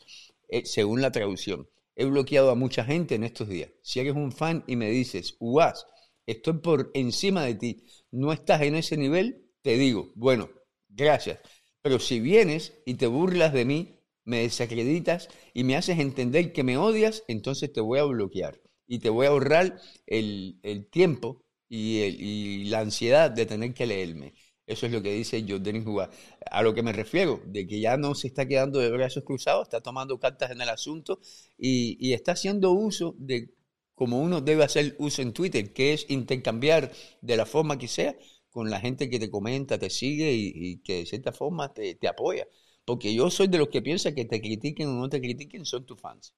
eh, 0.49 0.64
según 0.64 1.03
la 1.03 1.11
traducción. 1.11 1.68
He 1.97 2.05
bloqueado 2.05 2.51
a 2.51 2.55
mucha 2.55 2.84
gente 2.84 3.16
en 3.16 3.24
estos 3.24 3.49
días. 3.49 3.70
Si 3.82 3.99
eres 3.99 4.14
un 4.14 4.30
fan 4.30 4.62
y 4.68 4.76
me 4.76 4.89
dices, 4.89 5.37
Uaz, 5.41 5.87
estoy 6.26 6.59
por 6.59 6.93
encima 6.95 7.43
de 7.45 7.57
ti, 7.57 7.82
no 8.12 8.32
estás 8.32 8.62
en 8.62 8.76
ese 8.76 8.97
nivel, 8.97 9.51
te 9.62 9.76
digo, 9.76 10.12
bueno, 10.14 10.49
gracias. 10.89 11.41
Pero 11.82 11.99
si 11.99 12.20
vienes 12.20 12.74
y 12.84 12.95
te 12.95 13.09
burlas 13.09 13.53
de 13.53 13.64
mí, 13.64 13.99
me 14.24 14.43
desacreditas 14.43 15.28
y 15.55 15.64
me 15.64 15.74
haces 15.74 15.99
entender 15.99 16.53
que 16.53 16.62
me 16.62 16.76
odias, 16.76 17.24
entonces 17.26 17.72
te 17.72 17.80
voy 17.80 17.99
a 17.99 18.05
bloquear 18.05 18.61
y 18.87 18.99
te 19.01 19.11
voy 19.11 19.26
a 19.26 19.30
ahorrar 19.30 19.78
el, 20.07 20.89
tiempo 20.91 21.45
y, 21.68 22.64
la 22.66 22.80
ansiedad 22.80 23.30
de 23.30 23.47
tener 23.47 23.74
que 23.74 23.87
leerme. 23.87 24.34
Eso 24.66 24.87
es 24.87 24.93
lo 24.93 25.03
que 25.03 25.12
dice 25.12 25.45
Jordan 25.49 25.84
Juga. 25.84 26.11
A 26.51 26.62
lo 26.62 26.74
que 26.74 26.82
me 26.82 26.93
refiero, 26.93 27.41
de 27.47 27.66
que 27.66 27.80
ya 27.80 27.97
no 27.97 28.14
se 28.14 28.26
está 28.28 28.47
quedando 28.47 28.80
de 28.80 28.91
brazos 28.91 29.22
cruzados, 29.24 29.64
está 29.64 29.80
tomando 29.80 30.18
cartas 30.18 30.51
en 30.51 30.61
el 30.61 30.68
asunto 30.68 31.20
y, 31.57 32.12
está 32.12 32.32
haciendo 32.32 32.72
uso 32.72 33.14
de 33.18 33.55
como 33.95 34.20
uno 34.20 34.41
debe 34.43 34.64
hacer 34.64 34.95
uso 34.99 35.22
en 35.22 35.32
Twitter, 35.32 35.72
que 35.72 35.95
es 35.95 36.07
intercambiar 36.11 36.93
de 37.22 37.37
la 37.37 37.47
forma 37.47 37.78
que 37.78 37.89
sea 37.89 38.16
con 38.51 38.70
la 38.70 38.80
gente 38.80 39.09
que 39.11 39.18
te 39.18 39.30
comenta, 39.30 39.78
te 39.78 39.91
sigue 39.91 40.32
y, 40.32 40.78
que 40.82 40.99
de 40.99 41.07
cierta 41.07 41.32
forma 41.32 41.72
te, 41.72 41.95
te, 41.95 42.09
apoya. 42.09 42.47
Porque 42.84 43.14
yo 43.14 43.30
soy 43.30 43.49
de 43.49 43.59
los 43.59 43.68
que 43.68 43.82
piensa 43.82 44.14
que 44.14 44.24
te 44.24 44.41
critiquen 44.41 44.89
o 44.89 44.93
no 44.95 45.09
te 45.09 45.20
critiquen, 45.20 45.64
son 45.64 45.87
tus 45.87 46.01
fans. 46.01 46.34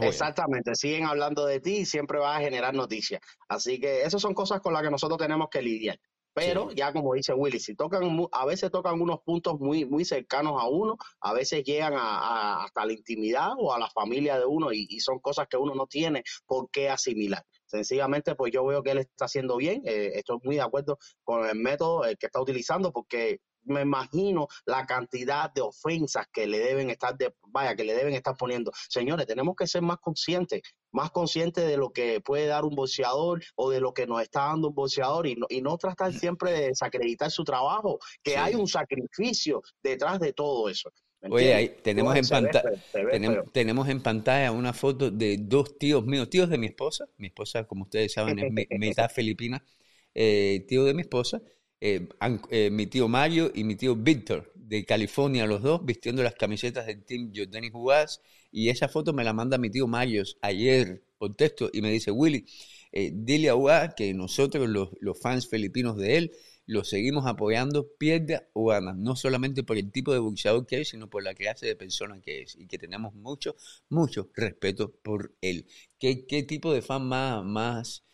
Exactamente, 0.00 0.74
siguen 0.74 1.04
hablando 1.06 1.46
de 1.46 1.60
ti 1.60 1.78
y 1.78 1.84
siempre 1.86 2.18
va 2.18 2.36
a 2.36 2.40
generar 2.40 2.74
noticias. 2.74 3.20
Así 3.48 3.80
que 3.80 4.02
esas 4.02 4.20
son 4.20 4.34
cosas 4.34 4.60
con 4.60 4.72
las 4.72 4.82
que 4.82 4.90
nosotros 4.90 5.18
tenemos 5.18 5.48
que 5.50 5.62
lidiar. 5.62 5.98
Pero 6.32 6.70
ya 6.70 6.92
como 6.92 7.14
dice 7.14 7.34
Willy, 7.34 7.58
si 7.58 7.74
tocan, 7.74 8.02
a 8.32 8.46
veces 8.46 8.70
tocan 8.70 9.00
unos 9.00 9.20
puntos 9.22 9.58
muy, 9.58 9.84
muy 9.84 10.04
cercanos 10.04 10.62
a 10.62 10.68
uno, 10.68 10.96
a 11.20 11.32
veces 11.32 11.64
llegan 11.64 11.94
a, 11.96 12.64
hasta 12.64 12.86
la 12.86 12.92
intimidad 12.92 13.50
o 13.58 13.74
a 13.74 13.78
la 13.78 13.90
familia 13.90 14.38
de 14.38 14.46
uno 14.46 14.72
y, 14.72 15.00
son 15.00 15.18
cosas 15.18 15.48
que 15.48 15.56
uno 15.56 15.74
no 15.74 15.86
tiene 15.86 16.22
por 16.46 16.70
qué 16.70 16.88
asimilar. 16.88 17.44
Sencillamente, 17.66 18.34
pues 18.36 18.52
yo 18.52 18.64
veo 18.64 18.82
que 18.82 18.92
él 18.92 18.98
está 18.98 19.24
haciendo 19.24 19.56
bien, 19.56 19.82
eh, 19.84 20.12
estoy 20.14 20.38
muy 20.42 20.56
de 20.56 20.62
acuerdo 20.62 20.98
con 21.24 21.46
el 21.48 21.56
método 21.56 22.06
eh, 22.06 22.16
que 22.16 22.26
está 22.26 22.40
utilizando 22.40 22.92
porque 22.92 23.40
me 23.70 23.82
imagino 23.82 24.48
la 24.66 24.84
cantidad 24.86 25.52
de 25.52 25.62
ofensas 25.62 26.26
que 26.32 26.46
le 26.46 26.58
deben 26.58 26.90
estar 26.90 27.16
de, 27.16 27.34
vaya, 27.48 27.74
que 27.74 27.84
le 27.84 27.94
deben 27.94 28.14
estar 28.14 28.36
poniendo. 28.36 28.72
Señores, 28.88 29.26
tenemos 29.26 29.54
que 29.56 29.66
ser 29.66 29.82
más 29.82 29.98
conscientes, 29.98 30.62
más 30.92 31.10
conscientes 31.10 31.66
de 31.66 31.76
lo 31.76 31.90
que 31.90 32.20
puede 32.20 32.46
dar 32.46 32.64
un 32.64 32.74
boxeador 32.74 33.42
o 33.56 33.70
de 33.70 33.80
lo 33.80 33.94
que 33.94 34.06
nos 34.06 34.22
está 34.22 34.46
dando 34.46 34.68
un 34.68 34.74
boxeador 34.74 35.26
y 35.26 35.36
no, 35.36 35.46
y 35.48 35.62
no 35.62 35.76
tratar 35.78 36.12
siempre 36.12 36.52
de 36.52 36.68
desacreditar 36.68 37.30
su 37.30 37.44
trabajo, 37.44 37.98
que 38.22 38.36
hay 38.36 38.54
un 38.54 38.66
sacrificio 38.66 39.62
detrás 39.82 40.20
de 40.20 40.32
todo 40.32 40.68
eso. 40.68 40.90
Oye, 41.28 41.52
ahí 41.52 41.76
tenemos 41.82 42.16
en, 42.16 42.26
pantalla, 42.26 42.70
tenemos, 43.52 43.88
en 43.90 44.02
pantalla 44.02 44.52
una 44.52 44.72
foto 44.72 45.10
de 45.10 45.36
dos 45.38 45.76
tíos 45.76 46.04
míos, 46.06 46.30
tíos 46.30 46.48
de 46.48 46.56
mi 46.56 46.66
esposa. 46.66 47.06
Mi 47.18 47.26
esposa, 47.26 47.64
como 47.64 47.84
ustedes 47.84 48.14
saben, 48.14 48.38
es 48.38 48.78
mitad 48.78 49.10
filipina, 49.10 49.62
eh, 50.14 50.64
tío 50.66 50.84
de 50.84 50.94
mi 50.94 51.02
esposa 51.02 51.42
eh, 51.80 52.08
eh, 52.50 52.70
mi 52.70 52.86
tío 52.86 53.08
Mario 53.08 53.50
y 53.54 53.64
mi 53.64 53.74
tío 53.74 53.96
Víctor 53.96 54.52
de 54.54 54.84
California, 54.84 55.46
los 55.46 55.62
dos 55.62 55.84
vistiendo 55.84 56.22
las 56.22 56.34
camisetas 56.34 56.86
del 56.86 57.04
team 57.04 57.32
Jordani 57.34 57.70
Juárez. 57.70 58.20
Y 58.52 58.68
esa 58.68 58.88
foto 58.88 59.12
me 59.12 59.24
la 59.24 59.32
manda 59.32 59.58
mi 59.58 59.70
tío 59.70 59.86
Mario 59.86 60.22
ayer 60.42 61.02
por 61.18 61.34
texto 61.36 61.70
y 61.72 61.82
me 61.82 61.90
dice, 61.90 62.10
Willy, 62.10 62.46
eh, 62.92 63.10
dile 63.14 63.48
a 63.48 63.56
UA 63.56 63.94
que 63.94 64.12
nosotros, 64.14 64.68
los, 64.68 64.90
los, 65.00 65.18
fans 65.20 65.48
filipinos 65.48 65.96
de 65.96 66.16
él, 66.18 66.32
lo 66.66 66.84
seguimos 66.84 67.26
apoyando, 67.26 67.88
pierda 67.98 68.48
o 68.52 68.66
gana, 68.66 68.94
no 68.94 69.16
solamente 69.16 69.62
por 69.64 69.76
el 69.76 69.90
tipo 69.92 70.12
de 70.12 70.18
boxeador 70.20 70.66
que 70.66 70.80
es, 70.82 70.88
sino 70.90 71.08
por 71.10 71.22
la 71.22 71.34
clase 71.34 71.66
de 71.66 71.76
persona 71.76 72.20
que 72.20 72.42
es, 72.42 72.56
y 72.56 72.66
que 72.66 72.78
tenemos 72.78 73.14
mucho, 73.14 73.56
mucho 73.88 74.30
respeto 74.34 74.92
por 75.02 75.34
él. 75.40 75.66
¿Qué, 75.98 76.26
qué 76.26 76.42
tipo 76.42 76.72
de 76.72 76.82
fan 76.82 77.06
más, 77.06 77.44
más, 77.44 78.04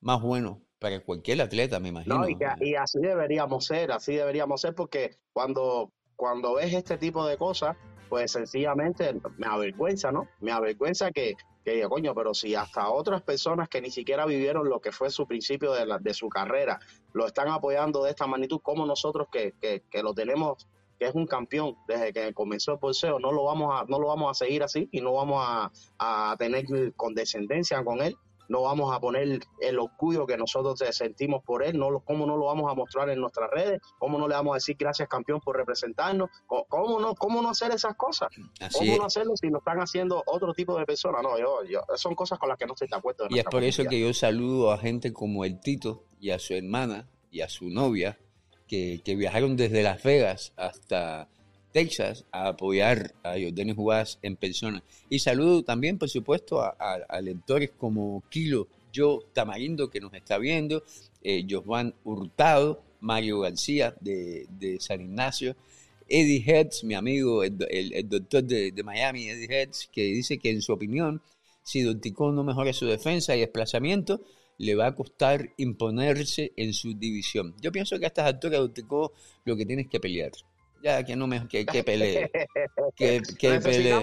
más 0.00 0.20
bueno 0.22 0.62
para 0.82 0.98
cualquier 1.00 1.40
atleta, 1.40 1.78
me 1.78 1.90
imagino. 1.90 2.28
y, 2.28 2.74
así 2.74 2.98
deberíamos 2.98 3.64
ser, 3.64 3.92
así 3.92 4.16
deberíamos 4.16 4.60
ser, 4.60 4.74
porque 4.74 5.16
cuando, 5.32 5.92
cuando 6.16 6.56
ves 6.56 6.74
este 6.74 6.98
tipo 6.98 7.24
de 7.24 7.38
cosas, 7.38 7.76
pues 8.08 8.32
sencillamente 8.32 9.14
me 9.38 9.46
avergüenza, 9.46 10.10
¿no? 10.10 10.28
Me 10.40 10.50
avergüenza 10.50 11.12
que, 11.12 11.34
que 11.64 11.74
diga, 11.74 11.88
coño, 11.88 12.14
pero 12.14 12.34
si 12.34 12.56
hasta 12.56 12.90
otras 12.90 13.22
personas 13.22 13.68
que 13.68 13.80
ni 13.80 13.90
siquiera 13.90 14.26
vivieron 14.26 14.68
lo 14.68 14.80
que 14.80 14.90
fue 14.90 15.08
su 15.10 15.26
principio 15.26 15.72
de, 15.72 15.86
la, 15.86 15.98
de 15.98 16.12
su 16.12 16.28
carrera, 16.28 16.80
lo 17.12 17.26
están 17.26 17.48
apoyando 17.48 18.02
de 18.02 18.10
esta 18.10 18.26
magnitud, 18.26 18.60
como 18.60 18.84
nosotros 18.84 19.28
que, 19.30 19.54
que, 19.60 19.84
que 19.88 20.02
lo 20.02 20.12
tenemos 20.12 20.66
que 20.98 21.08
es 21.08 21.14
un 21.14 21.26
campeón 21.26 21.76
desde 21.88 22.12
que 22.12 22.32
comenzó 22.32 22.72
el 22.72 22.78
boxeo, 22.78 23.18
no 23.18 23.32
lo 23.32 23.44
vamos 23.44 23.72
a, 23.72 23.84
no 23.86 23.98
lo 23.98 24.08
vamos 24.08 24.30
a 24.30 24.34
seguir 24.44 24.62
así 24.62 24.88
y 24.92 25.00
no 25.00 25.14
vamos 25.14 25.42
a, 25.44 25.72
a 25.98 26.36
tener 26.36 26.64
condescendencia 26.94 27.82
con 27.84 28.02
él 28.02 28.16
no 28.48 28.62
vamos 28.62 28.94
a 28.94 29.00
poner 29.00 29.40
el 29.60 29.78
orgullo 29.78 30.26
que 30.26 30.36
nosotros 30.36 30.78
sentimos 30.90 31.42
por 31.44 31.62
él, 31.62 31.78
no 31.78 32.00
cómo 32.00 32.26
no 32.26 32.36
lo 32.36 32.46
vamos 32.46 32.70
a 32.70 32.74
mostrar 32.74 33.08
en 33.10 33.20
nuestras 33.20 33.50
redes, 33.50 33.80
cómo 33.98 34.18
no 34.18 34.28
le 34.28 34.34
vamos 34.34 34.52
a 34.52 34.54
decir 34.56 34.76
gracias 34.78 35.08
campeón 35.08 35.40
por 35.40 35.56
representarnos, 35.56 36.30
cómo 36.46 37.00
no, 37.00 37.14
cómo 37.14 37.42
no 37.42 37.50
hacer 37.50 37.72
esas 37.72 37.94
cosas, 37.96 38.28
cómo 38.72 38.96
no 38.96 39.04
hacerlo 39.04 39.36
si 39.36 39.48
lo 39.48 39.58
están 39.58 39.78
haciendo 39.78 40.22
otro 40.26 40.52
tipo 40.54 40.78
de 40.78 40.84
personas, 40.84 41.22
no, 41.22 41.38
yo, 41.38 41.82
son 41.96 42.14
cosas 42.14 42.38
con 42.38 42.48
las 42.48 42.58
que 42.58 42.66
no 42.66 42.74
estoy 42.74 42.88
de 42.88 42.96
acuerdo. 42.96 43.26
Y 43.30 43.38
es 43.38 43.44
por 43.44 43.62
eso 43.62 43.84
que 43.84 44.00
yo 44.00 44.12
saludo 44.14 44.72
a 44.72 44.78
gente 44.78 45.12
como 45.12 45.44
el 45.44 45.60
Tito 45.60 46.04
y 46.20 46.30
a 46.30 46.38
su 46.38 46.54
hermana 46.54 47.08
y 47.30 47.40
a 47.40 47.48
su 47.48 47.70
novia, 47.70 48.18
que, 48.66 49.00
que 49.04 49.16
viajaron 49.16 49.56
desde 49.56 49.82
Las 49.82 50.02
Vegas 50.02 50.52
hasta 50.56 51.28
Texas 51.72 52.24
a 52.30 52.48
apoyar 52.48 53.14
a 53.22 53.32
Jordanis 53.32 53.74
Juárez 53.74 54.18
en 54.22 54.36
persona. 54.36 54.82
Y 55.08 55.18
saludo 55.18 55.62
también, 55.62 55.98
por 55.98 56.08
supuesto, 56.08 56.60
a, 56.60 56.76
a, 57.08 57.20
lectores 57.20 57.70
como 57.76 58.22
Kilo, 58.28 58.68
Yo 58.92 59.20
Tamarindo, 59.32 59.90
que 59.90 60.00
nos 60.00 60.12
está 60.14 60.38
viendo, 60.38 60.84
eh, 61.22 61.44
Hurtado, 62.04 62.82
Mario 63.00 63.40
García 63.40 63.96
de, 64.00 64.46
San 64.80 65.00
Ignacio, 65.00 65.56
Eddie 66.08 66.44
Hertz, 66.46 66.84
mi 66.84 66.94
amigo, 66.94 67.42
el, 67.42 67.56
doctor 68.08 68.44
de, 68.44 68.82
Miami, 68.84 69.28
Eddie 69.28 69.62
Hertz, 69.62 69.88
que 69.90 70.02
dice 70.02 70.38
que 70.38 70.50
en 70.50 70.62
su 70.62 70.72
opinión, 70.72 71.22
si 71.62 71.80
Donticón 71.82 72.36
no 72.36 72.44
mejora 72.44 72.72
su 72.72 72.86
defensa 72.86 73.34
y 73.34 73.40
desplazamiento, 73.40 74.20
le 74.58 74.74
va 74.74 74.88
a 74.88 74.94
costar 74.94 75.54
imponerse 75.56 76.52
en 76.56 76.74
su 76.74 76.94
división. 76.94 77.54
Yo 77.60 77.72
pienso 77.72 77.98
que 77.98 78.04
a 78.04 78.08
estas 78.08 78.26
alturas 78.26 78.60
Donticón 78.60 79.08
lo 79.44 79.56
que 79.56 79.64
tiene 79.64 79.88
que 79.88 79.98
pelear 79.98 80.32
ya 80.82 81.04
que 81.04 81.16
no 81.16 81.26
me 81.26 81.46
que, 81.48 81.64
que 81.64 81.84
pelee 81.84 82.30
que, 82.96 83.22
que 83.38 83.60
pelee 83.60 84.00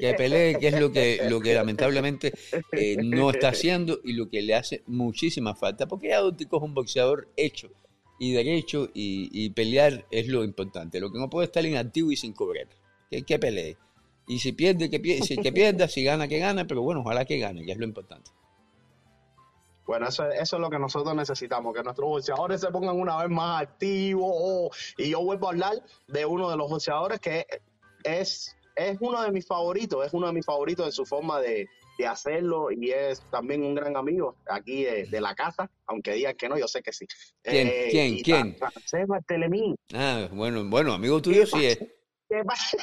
que 0.00 0.14
pelee. 0.14 0.58
que 0.58 0.68
es 0.68 0.80
lo 0.80 0.90
que 0.92 1.20
lo 1.28 1.40
que 1.40 1.54
lamentablemente 1.54 2.32
eh, 2.72 2.96
no 3.02 3.30
está 3.30 3.48
haciendo 3.50 4.00
y 4.04 4.14
lo 4.14 4.28
que 4.28 4.42
le 4.42 4.54
hace 4.54 4.82
muchísima 4.86 5.54
falta 5.54 5.86
porque 5.86 6.08
ya 6.08 6.18
es 6.18 6.46
un 6.50 6.74
boxeador 6.74 7.28
hecho 7.36 7.70
y 8.20 8.32
derecho 8.32 8.90
y, 8.92 9.48
pelear 9.50 10.04
es 10.10 10.28
lo 10.28 10.44
importante. 10.44 11.00
Lo 11.00 11.10
que 11.10 11.18
no 11.18 11.30
puede 11.30 11.46
estar 11.46 11.64
inactivo 11.64 12.12
y 12.12 12.16
sin 12.16 12.34
cobrar. 12.34 12.68
Que, 13.10 13.22
que 13.22 13.38
pelee. 13.38 13.78
Y 14.28 14.38
si 14.40 14.52
pierde 14.52 14.90
que, 14.90 15.00
pierda, 15.00 15.42
que 15.42 15.52
pierda 15.52 15.88
si 15.88 16.04
gana 16.04 16.28
que 16.28 16.38
gane 16.38 16.64
pero 16.66 16.82
bueno 16.82 17.00
ojalá 17.00 17.24
que 17.24 17.38
gane 17.38 17.64
que 17.64 17.72
es 17.72 17.78
lo 17.78 17.84
importante 17.84 18.30
bueno, 19.90 20.06
eso, 20.06 20.30
eso, 20.30 20.56
es 20.56 20.60
lo 20.62 20.70
que 20.70 20.78
nosotros 20.78 21.16
necesitamos, 21.16 21.74
que 21.74 21.82
nuestros 21.82 22.08
boxeadores 22.08 22.60
se 22.60 22.70
pongan 22.70 22.94
una 22.96 23.16
vez 23.16 23.28
más 23.28 23.62
activos. 23.62 24.94
y 24.96 25.10
yo 25.10 25.20
vuelvo 25.20 25.48
a 25.48 25.50
hablar 25.50 25.82
de 26.06 26.24
uno 26.24 26.48
de 26.48 26.56
los 26.56 26.70
boxeadores 26.70 27.18
que 27.18 27.44
es, 28.04 28.56
es 28.76 28.98
uno 29.00 29.20
de 29.20 29.32
mis 29.32 29.44
favoritos, 29.44 30.06
es 30.06 30.14
uno 30.14 30.28
de 30.28 30.32
mis 30.32 30.46
favoritos 30.46 30.86
en 30.86 30.92
su 30.92 31.04
forma 31.04 31.40
de, 31.40 31.66
hacerlo 32.08 32.70
y 32.70 32.92
es 32.92 33.20
también 33.30 33.62
un 33.62 33.74
gran 33.74 33.94
amigo 33.94 34.36
aquí 34.48 34.84
de, 34.84 35.20
la 35.20 35.34
casa, 35.34 35.68
aunque 35.86 36.12
digan 36.12 36.34
que 36.34 36.48
no, 36.48 36.56
yo 36.56 36.68
sé 36.68 36.82
que 36.82 36.92
sí. 36.92 37.06
¿Quién? 37.42 37.66
Eh, 37.66 37.88
¿Quién? 37.90 38.22
¿Quién? 38.22 38.56
Ah, 39.92 40.28
bueno, 40.32 40.64
bueno, 40.64 40.92
amigo 40.92 41.20
tuyo 41.20 41.44
sí 41.46 41.66
es. 41.66 41.78
¿Qué 42.30 42.44
pasa? 42.44 42.76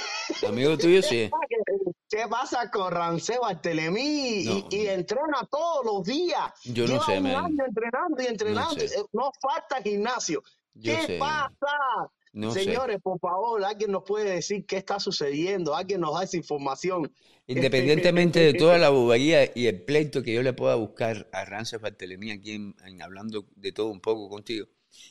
Amigo 0.50 0.78
tuyo 0.78 1.02
sí. 1.02 1.32
¿Qué 2.10 2.26
pasa 2.30 2.70
con 2.70 2.92
Rancé 2.92 3.40
Bartelemí? 3.40 4.66
Y, 4.70 4.88
entrena 4.88 5.48
todos 5.50 5.86
los 5.86 6.06
días. 6.06 6.52
Yo 6.66 6.86
no 6.86 7.02
sé, 7.02 7.18
un 7.20 7.28
año 7.28 7.66
entrenando 7.66 8.22
y 8.22 8.26
entrenando. 8.26 8.76
No, 9.14 9.32
falta 9.42 9.82
gimnasio. 9.82 10.44
¿Qué 10.82 11.18
pasa? 11.18 12.12
Señores, 12.52 13.00
por 13.02 13.20
favor, 13.20 13.64
alguien 13.64 13.92
nos 13.92 14.04
puede 14.04 14.36
decir 14.36 14.66
qué 14.66 14.78
está 14.78 15.00
sucediendo, 15.00 15.76
alguien 15.76 16.02
nos 16.02 16.14
da 16.14 16.26
esa 16.26 16.36
información. 16.36 17.10
Independientemente 17.48 18.42
de 18.42 18.54
toda 18.54 18.78
la 18.78 18.90
bobería 18.90 19.50
y 19.56 19.68
el 19.68 19.82
pleito 19.84 20.22
que 20.22 20.34
yo 20.34 20.44
le 20.44 20.52
pueda 20.52 20.76
buscar 20.76 21.30
a 21.32 21.46
Rance 21.46 21.78
Bartelemí 21.78 22.32
aquí 22.32 22.52
en, 22.52 22.76
hablando 23.02 23.46
de 23.56 23.72
todo 23.72 23.88
un 23.88 24.02
poco 24.02 24.30
contigo, 24.30 24.68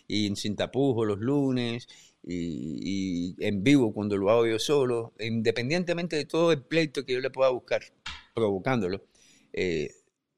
y 0.07 0.27
en 0.27 0.37
Sin 0.37 0.57
los 0.57 1.19
lunes, 1.19 1.89
y, 2.27 3.37
en 3.39 3.63
vivo 3.63 3.93
cuando 3.93 4.17
lo 4.17 4.31
hago 4.31 4.47
yo 4.47 4.59
solo, 4.59 5.15
independientemente 5.21 6.17
de 6.17 6.25
todo 6.25 6.53
el 6.53 6.63
pleito 6.63 7.05
que 7.05 7.15
yo 7.15 7.21
le 7.21 7.31
pueda 7.31 7.51
buscar 7.51 7.83
provocándolo, 8.35 9.05
eh, 9.53 9.91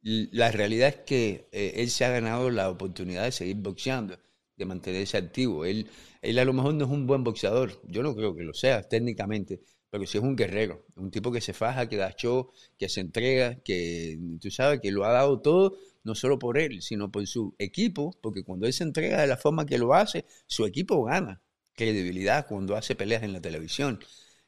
la 0.02 0.52
realidad 0.52 0.88
es 0.88 0.96
que 1.06 1.48
eh, 1.52 1.74
él 1.76 1.90
se 1.90 2.04
ha 2.04 2.10
ganado 2.10 2.50
la 2.50 2.70
oportunidad 2.70 3.24
de 3.24 3.32
seguir 3.32 3.56
boxeando, 3.56 4.18
de 4.56 4.64
mantenerse 4.64 5.16
activo. 5.16 5.64
Él, 5.64 5.88
él 6.22 6.38
a 6.38 6.44
lo 6.44 6.52
mejor 6.52 6.74
no 6.74 6.84
es 6.84 6.90
un 6.90 7.06
buen 7.06 7.24
boxeador, 7.24 7.80
yo 7.88 8.02
no 8.02 8.14
creo 8.14 8.34
que 8.34 8.42
lo 8.44 8.54
sea 8.54 8.82
técnicamente, 8.88 9.60
pero 9.90 10.06
sí 10.06 10.18
es 10.18 10.24
un 10.24 10.36
guerrero, 10.36 10.84
un 10.96 11.10
tipo 11.10 11.32
que 11.32 11.40
se 11.40 11.54
faja, 11.54 11.88
que 11.88 11.96
da 11.96 12.12
show, 12.12 12.50
que 12.78 12.88
se 12.88 13.00
entrega, 13.00 13.56
que 13.62 14.18
tú 14.40 14.50
sabes 14.50 14.80
que 14.80 14.90
lo 14.90 15.04
ha 15.04 15.12
dado 15.12 15.40
todo, 15.40 15.78
no 16.04 16.14
solo 16.14 16.38
por 16.38 16.58
él, 16.58 16.82
sino 16.82 17.10
por 17.10 17.26
su 17.26 17.54
equipo, 17.58 18.14
porque 18.22 18.44
cuando 18.44 18.66
él 18.66 18.72
se 18.72 18.84
entrega 18.84 19.20
de 19.20 19.26
la 19.26 19.36
forma 19.36 19.66
que 19.66 19.78
lo 19.78 19.94
hace, 19.94 20.26
su 20.46 20.66
equipo 20.66 21.02
gana 21.04 21.42
credibilidad 21.78 22.46
cuando 22.46 22.76
hace 22.76 22.94
peleas 22.96 23.22
en 23.22 23.32
la 23.32 23.40
televisión. 23.40 24.00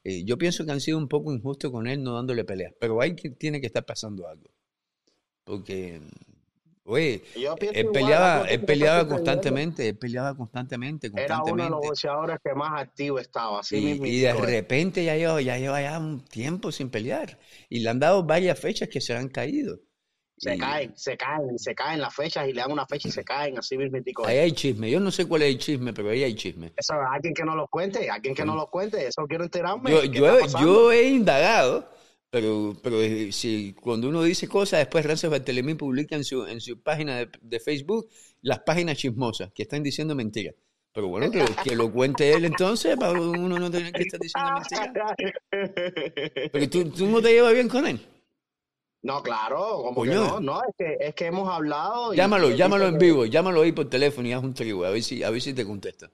Eh, 0.05 0.25
yo 0.25 0.37
pienso 0.37 0.67
que 0.67 0.73
han 0.73 0.81
sido 0.81 0.99
un 0.99 1.09
poco 1.09 1.33
injustos 1.33 1.71
con 1.71 1.87
él 1.87 2.03
no 2.03 2.15
dándole 2.15 2.45
peleas, 2.45 2.75
pero 2.81 3.01
ahí 3.01 3.15
tiene 3.15 3.61
que 3.61 3.69
estar 3.69 3.85
pasando 3.87 4.29
algo. 4.29 4.51
Porque, 5.45 6.01
oye, 6.85 7.23
él 7.73 7.89
peleaba, 7.93 8.47
él 8.49 8.65
peleaba 8.65 9.07
constantemente, 9.09 9.89
él 9.89 9.99
peleaba 9.99 10.37
constantemente, 10.37 11.11
constantemente. 11.11 11.23
Era 11.23 11.43
uno 11.43 11.65
de 11.65 11.71
los 11.71 11.89
boxeadores 11.89 12.39
que 12.43 12.55
más 12.55 12.81
activo 12.81 13.19
estaba. 13.19 13.61
Así 13.61 13.77
y, 13.77 14.09
y 14.09 14.21
de 14.21 14.33
repente 14.35 15.05
ya 15.05 15.17
lleva, 15.17 15.41
ya 15.43 15.59
lleva 15.59 15.81
ya 15.83 15.99
un 15.99 16.25
tiempo 16.25 16.73
sin 16.73 16.91
pelear. 16.91 17.39
Y 17.69 17.81
le 17.81 17.91
han 17.91 17.99
dado 18.01 18.25
varias 18.25 18.59
fechas 18.59 18.89
que 18.89 19.01
se 19.01 19.15
han 19.15 19.29
caído. 19.29 19.81
Se 20.41 20.57
caen, 20.57 20.93
se 20.97 21.19
caen, 21.19 21.59
se 21.59 21.75
caen 21.75 22.01
las 22.01 22.15
fechas 22.15 22.49
y 22.49 22.55
le 22.55 22.63
dan 22.63 22.73
una 22.73 22.87
fecha 22.87 23.09
y 23.09 23.11
se 23.11 23.23
caen, 23.23 23.59
así 23.59 23.77
mismo. 23.77 23.99
Ahí 24.25 24.39
hay 24.39 24.53
chisme, 24.53 24.91
yo 24.91 24.99
no 24.99 25.11
sé 25.11 25.27
cuál 25.27 25.43
es 25.43 25.51
el 25.51 25.59
chisme, 25.59 25.93
pero 25.93 26.09
ahí 26.09 26.25
hay 26.25 26.35
chisme. 26.35 26.73
Eso, 26.79 26.95
alguien 26.95 27.35
que 27.35 27.45
no 27.45 27.55
lo 27.55 27.69
cuente, 27.69 28.09
alguien 28.09 28.35
que 28.35 28.47
no 28.47 28.55
lo 28.55 28.67
cuente, 28.69 29.07
eso 29.07 29.27
quiero 29.29 29.45
enterarme. 29.45 29.91
Yo, 29.91 30.41
yo, 30.59 30.93
he 30.93 31.11
indagado, 31.11 31.91
pero, 32.31 32.75
pero 32.83 33.03
eh, 33.03 33.33
si 33.33 33.75
cuando 33.75 34.09
uno 34.09 34.23
dice 34.23 34.49
cosas, 34.49 34.81
después 34.81 35.05
Rances 35.05 35.29
Bartelemín 35.29 35.77
publica 35.77 36.17
en 36.17 36.25
su, 36.25 36.47
en 36.47 36.63
su 36.63 36.81
página 36.83 37.27
de, 37.43 37.61
Facebook 37.61 38.09
las 38.41 38.61
páginas 38.61 38.97
chismosas 38.97 39.53
que 39.53 39.65
están 39.65 39.83
diciendo 39.83 40.15
mentiras. 40.15 40.55
Pero 40.95 41.09
bueno, 41.09 41.31
que, 41.31 41.45
que, 41.63 41.77
lo 41.77 41.93
cuente 41.93 42.33
él 42.33 42.47
entonces, 42.47 42.97
para 42.97 43.13
uno 43.13 43.59
no 43.59 43.71
tener 43.71 43.93
que 43.93 44.05
estar 44.05 44.19
diciendo 44.19 44.53
mentiras. 44.55 45.15
Pero 46.51 46.71
tú, 46.71 46.85
tú 46.89 47.07
no 47.09 47.21
te 47.21 47.29
llevas 47.29 47.53
bien 47.53 47.69
con 47.69 47.87
él. 47.87 48.01
No, 49.03 49.23
claro, 49.23 49.83
como 49.83 50.03
que 50.03 50.11
no, 50.11 50.41
no, 50.41 50.61
es 50.61 50.75
que, 50.77 50.97
es 51.01 51.15
que 51.15 51.27
hemos 51.27 51.49
hablado. 51.49 52.13
llámalo, 52.13 52.51
llámalo 52.51 52.87
en 52.87 52.99
vivo, 52.99 53.25
llámalo 53.25 53.63
ahí 53.63 53.73
por 53.73 53.89
teléfono 53.89 54.29
y 54.29 54.33
haz 54.33 54.45
un 54.45 54.53
trigo, 54.53 54.85
a 54.85 54.91
ver 54.91 55.03
si, 55.03 55.23
a 55.23 55.31
ver 55.31 55.41
si 55.41 55.55
te 55.55 55.65
contesta. 55.65 56.11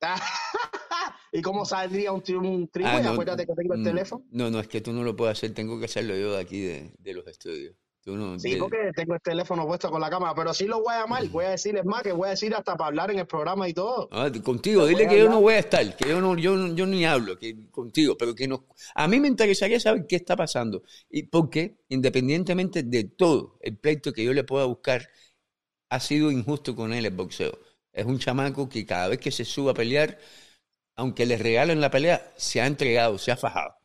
¿Y 1.32 1.42
cómo 1.42 1.64
saldría 1.64 2.12
un, 2.12 2.22
un 2.44 2.68
trigo? 2.68 2.88
Ah, 2.88 3.10
Acuérdate 3.10 3.46
que 3.46 3.54
tengo 3.54 3.74
el 3.74 3.80
mm, 3.80 3.84
teléfono. 3.84 4.24
No, 4.30 4.50
no, 4.50 4.60
es 4.60 4.66
que 4.66 4.80
tú 4.80 4.92
no 4.92 5.04
lo 5.04 5.14
puedes 5.14 5.38
hacer, 5.38 5.54
tengo 5.54 5.78
que 5.78 5.84
hacerlo 5.84 6.16
yo 6.16 6.32
de 6.32 6.40
aquí, 6.40 6.60
de, 6.60 6.92
de 6.98 7.14
los 7.14 7.26
estudios 7.26 7.76
sí, 8.38 8.56
porque 8.56 8.90
tengo 8.94 9.14
el 9.14 9.20
teléfono 9.20 9.66
puesto 9.66 9.90
con 9.90 10.00
la 10.00 10.08
cámara, 10.08 10.34
pero 10.34 10.54
sí 10.54 10.66
lo 10.66 10.82
voy 10.82 10.94
a 10.94 11.00
llamar, 11.00 11.28
voy 11.28 11.44
a 11.44 11.50
decirles 11.50 11.84
más, 11.84 12.02
que 12.02 12.12
voy 12.12 12.28
a 12.28 12.30
decir 12.30 12.54
hasta 12.54 12.76
para 12.76 12.88
hablar 12.88 13.10
en 13.10 13.18
el 13.18 13.26
programa 13.26 13.68
y 13.68 13.74
todo. 13.74 14.08
Ah, 14.12 14.30
contigo, 14.42 14.86
dile 14.86 15.06
que 15.06 15.18
yo 15.18 15.28
no 15.28 15.40
voy 15.40 15.54
a 15.54 15.58
estar, 15.58 15.96
que 15.96 16.08
yo 16.08 16.20
no, 16.20 16.36
yo, 16.36 16.74
yo 16.74 16.86
ni 16.86 17.04
hablo, 17.04 17.38
que 17.38 17.70
contigo, 17.70 18.16
pero 18.16 18.34
que 18.34 18.48
no. 18.48 18.66
A 18.94 19.08
mí 19.08 19.20
me 19.20 19.28
interesaría 19.28 19.78
saber 19.80 20.06
qué 20.06 20.16
está 20.16 20.36
pasando 20.36 20.82
y 21.10 21.24
por 21.24 21.50
qué, 21.50 21.78
independientemente 21.88 22.82
de 22.82 23.04
todo 23.04 23.58
el 23.60 23.76
pleito 23.76 24.12
que 24.12 24.24
yo 24.24 24.32
le 24.32 24.44
pueda 24.44 24.64
buscar, 24.64 25.08
ha 25.90 26.00
sido 26.00 26.30
injusto 26.30 26.74
con 26.74 26.92
él 26.92 27.06
el 27.06 27.14
boxeo. 27.14 27.58
Es 27.92 28.06
un 28.06 28.18
chamaco 28.18 28.68
que 28.68 28.86
cada 28.86 29.08
vez 29.08 29.18
que 29.18 29.30
se 29.30 29.44
sube 29.44 29.70
a 29.70 29.74
pelear, 29.74 30.18
aunque 30.96 31.26
le 31.26 31.36
regalen 31.36 31.80
la 31.80 31.90
pelea, 31.90 32.32
se 32.36 32.60
ha 32.60 32.66
entregado, 32.66 33.18
se 33.18 33.32
ha 33.32 33.36
fajado. 33.36 33.77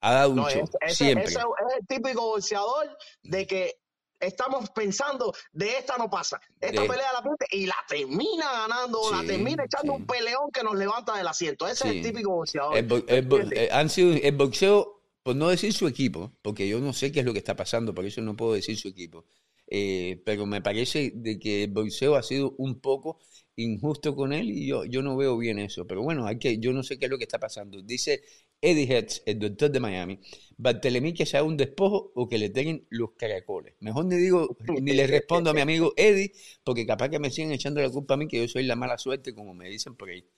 Ha 0.00 0.12
dado 0.12 0.30
un 0.30 0.44
siempre. 0.88 1.24
es 1.24 1.36
el 1.36 1.86
típico 1.86 2.22
boxeador 2.22 2.96
de 3.22 3.46
que 3.46 3.78
estamos 4.20 4.70
pensando, 4.70 5.32
de 5.52 5.78
esta 5.78 5.96
no 5.96 6.08
pasa. 6.08 6.40
Esta 6.60 6.82
pelea 6.82 7.12
la 7.12 7.22
pierde 7.22 7.46
y 7.50 7.66
la 7.66 7.76
termina 7.88 8.50
ganando, 8.52 9.10
la 9.10 9.24
termina 9.24 9.64
echando 9.64 9.94
un 9.94 10.06
peleón 10.06 10.50
que 10.52 10.62
nos 10.62 10.76
levanta 10.76 11.16
del 11.16 11.26
asiento. 11.26 11.66
Ese 11.66 11.88
es 11.88 11.94
el 11.96 12.02
típico 12.02 12.30
boxeador. 12.32 12.76
Eh, 12.76 13.68
han 13.72 13.90
sido 13.90 14.12
el 14.12 14.36
boxeo, 14.36 15.02
por 15.22 15.36
no 15.36 15.48
decir 15.48 15.72
su 15.72 15.86
equipo, 15.86 16.32
porque 16.42 16.68
yo 16.68 16.80
no 16.80 16.92
sé 16.92 17.12
qué 17.12 17.20
es 17.20 17.26
lo 17.26 17.32
que 17.32 17.38
está 17.38 17.56
pasando, 17.56 17.94
por 17.94 18.04
eso 18.04 18.20
no 18.20 18.36
puedo 18.36 18.54
decir 18.54 18.76
su 18.76 18.88
equipo. 18.88 19.24
Eh, 19.68 20.22
pero 20.24 20.46
me 20.46 20.62
parece 20.62 21.12
de 21.14 21.38
que 21.38 21.64
el 21.64 21.72
boxeo 21.72 22.14
ha 22.14 22.22
sido 22.22 22.54
un 22.58 22.80
poco 22.80 23.18
injusto 23.56 24.14
con 24.14 24.32
él 24.32 24.50
y 24.50 24.68
yo, 24.68 24.84
yo 24.84 25.02
no 25.02 25.16
veo 25.16 25.36
bien 25.36 25.58
eso. 25.58 25.86
Pero 25.86 26.02
bueno, 26.02 26.26
hay 26.26 26.38
que, 26.38 26.58
yo 26.58 26.72
no 26.72 26.82
sé 26.82 26.98
qué 26.98 27.06
es 27.06 27.10
lo 27.10 27.18
que 27.18 27.24
está 27.24 27.38
pasando. 27.38 27.82
Dice 27.82 28.22
Eddie 28.66 28.92
Hertz, 28.92 29.22
el 29.26 29.38
doctor 29.38 29.70
de 29.70 29.78
Miami, 29.78 30.18
Bartelemí 30.56 31.14
que 31.14 31.24
sea 31.24 31.44
un 31.44 31.56
despojo 31.56 32.10
o 32.16 32.28
que 32.28 32.36
le 32.36 32.50
tengan 32.50 32.84
los 32.90 33.10
caracoles. 33.12 33.74
Mejor 33.78 34.06
ni 34.06 34.16
digo, 34.16 34.56
ni 34.82 34.92
le 34.92 35.06
respondo 35.06 35.50
a 35.50 35.54
mi 35.54 35.60
amigo 35.60 35.92
Eddie, 35.96 36.32
porque 36.64 36.84
capaz 36.84 37.10
que 37.10 37.20
me 37.20 37.30
siguen 37.30 37.52
echando 37.52 37.80
la 37.80 37.90
culpa 37.90 38.14
a 38.14 38.16
mí, 38.16 38.26
que 38.26 38.40
yo 38.40 38.48
soy 38.48 38.64
la 38.64 38.74
mala 38.74 38.98
suerte, 38.98 39.34
como 39.34 39.54
me 39.54 39.68
dicen 39.68 39.94
por 39.94 40.08
ahí. 40.08 40.28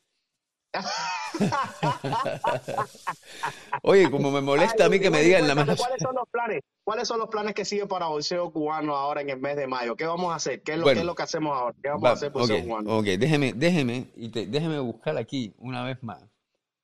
Oye, 3.82 4.10
como 4.10 4.30
me 4.30 4.42
molesta 4.42 4.84
a 4.84 4.88
mí 4.90 5.00
que 5.00 5.08
me 5.08 5.22
digan 5.22 5.48
la 5.48 5.54
mala 5.54 5.74
¿Cuáles 5.74 6.02
son 6.02 6.14
los 6.14 6.28
planes? 6.28 6.60
¿Cuáles 6.84 7.08
son 7.08 7.18
los 7.20 7.30
planes 7.30 7.54
que 7.54 7.64
siguen 7.64 7.88
para 7.88 8.08
boxeo 8.08 8.52
cubano 8.52 8.94
ahora 8.94 9.22
en 9.22 9.30
el 9.30 9.40
mes 9.40 9.56
de 9.56 9.66
mayo? 9.66 9.96
¿Qué 9.96 10.04
vamos 10.04 10.30
a 10.32 10.34
hacer? 10.36 10.62
¿Qué 10.62 10.72
es 10.72 10.78
lo, 10.78 10.90
es 10.90 11.02
lo 11.02 11.14
que 11.14 11.22
hacemos 11.22 11.56
ahora? 11.56 11.74
¿Qué 11.82 11.88
vamos 11.88 12.04
a 12.04 12.12
hacer 12.12 12.30
por 12.30 12.42
okay, 12.42 12.62
cubano? 12.62 12.98
Ok, 12.98 13.06
déjeme, 13.06 13.54
déjeme, 13.54 14.08
y 14.14 14.28
déjeme 14.28 14.78
buscar 14.80 15.16
aquí 15.16 15.54
una 15.58 15.82
vez 15.82 16.02
más 16.02 16.27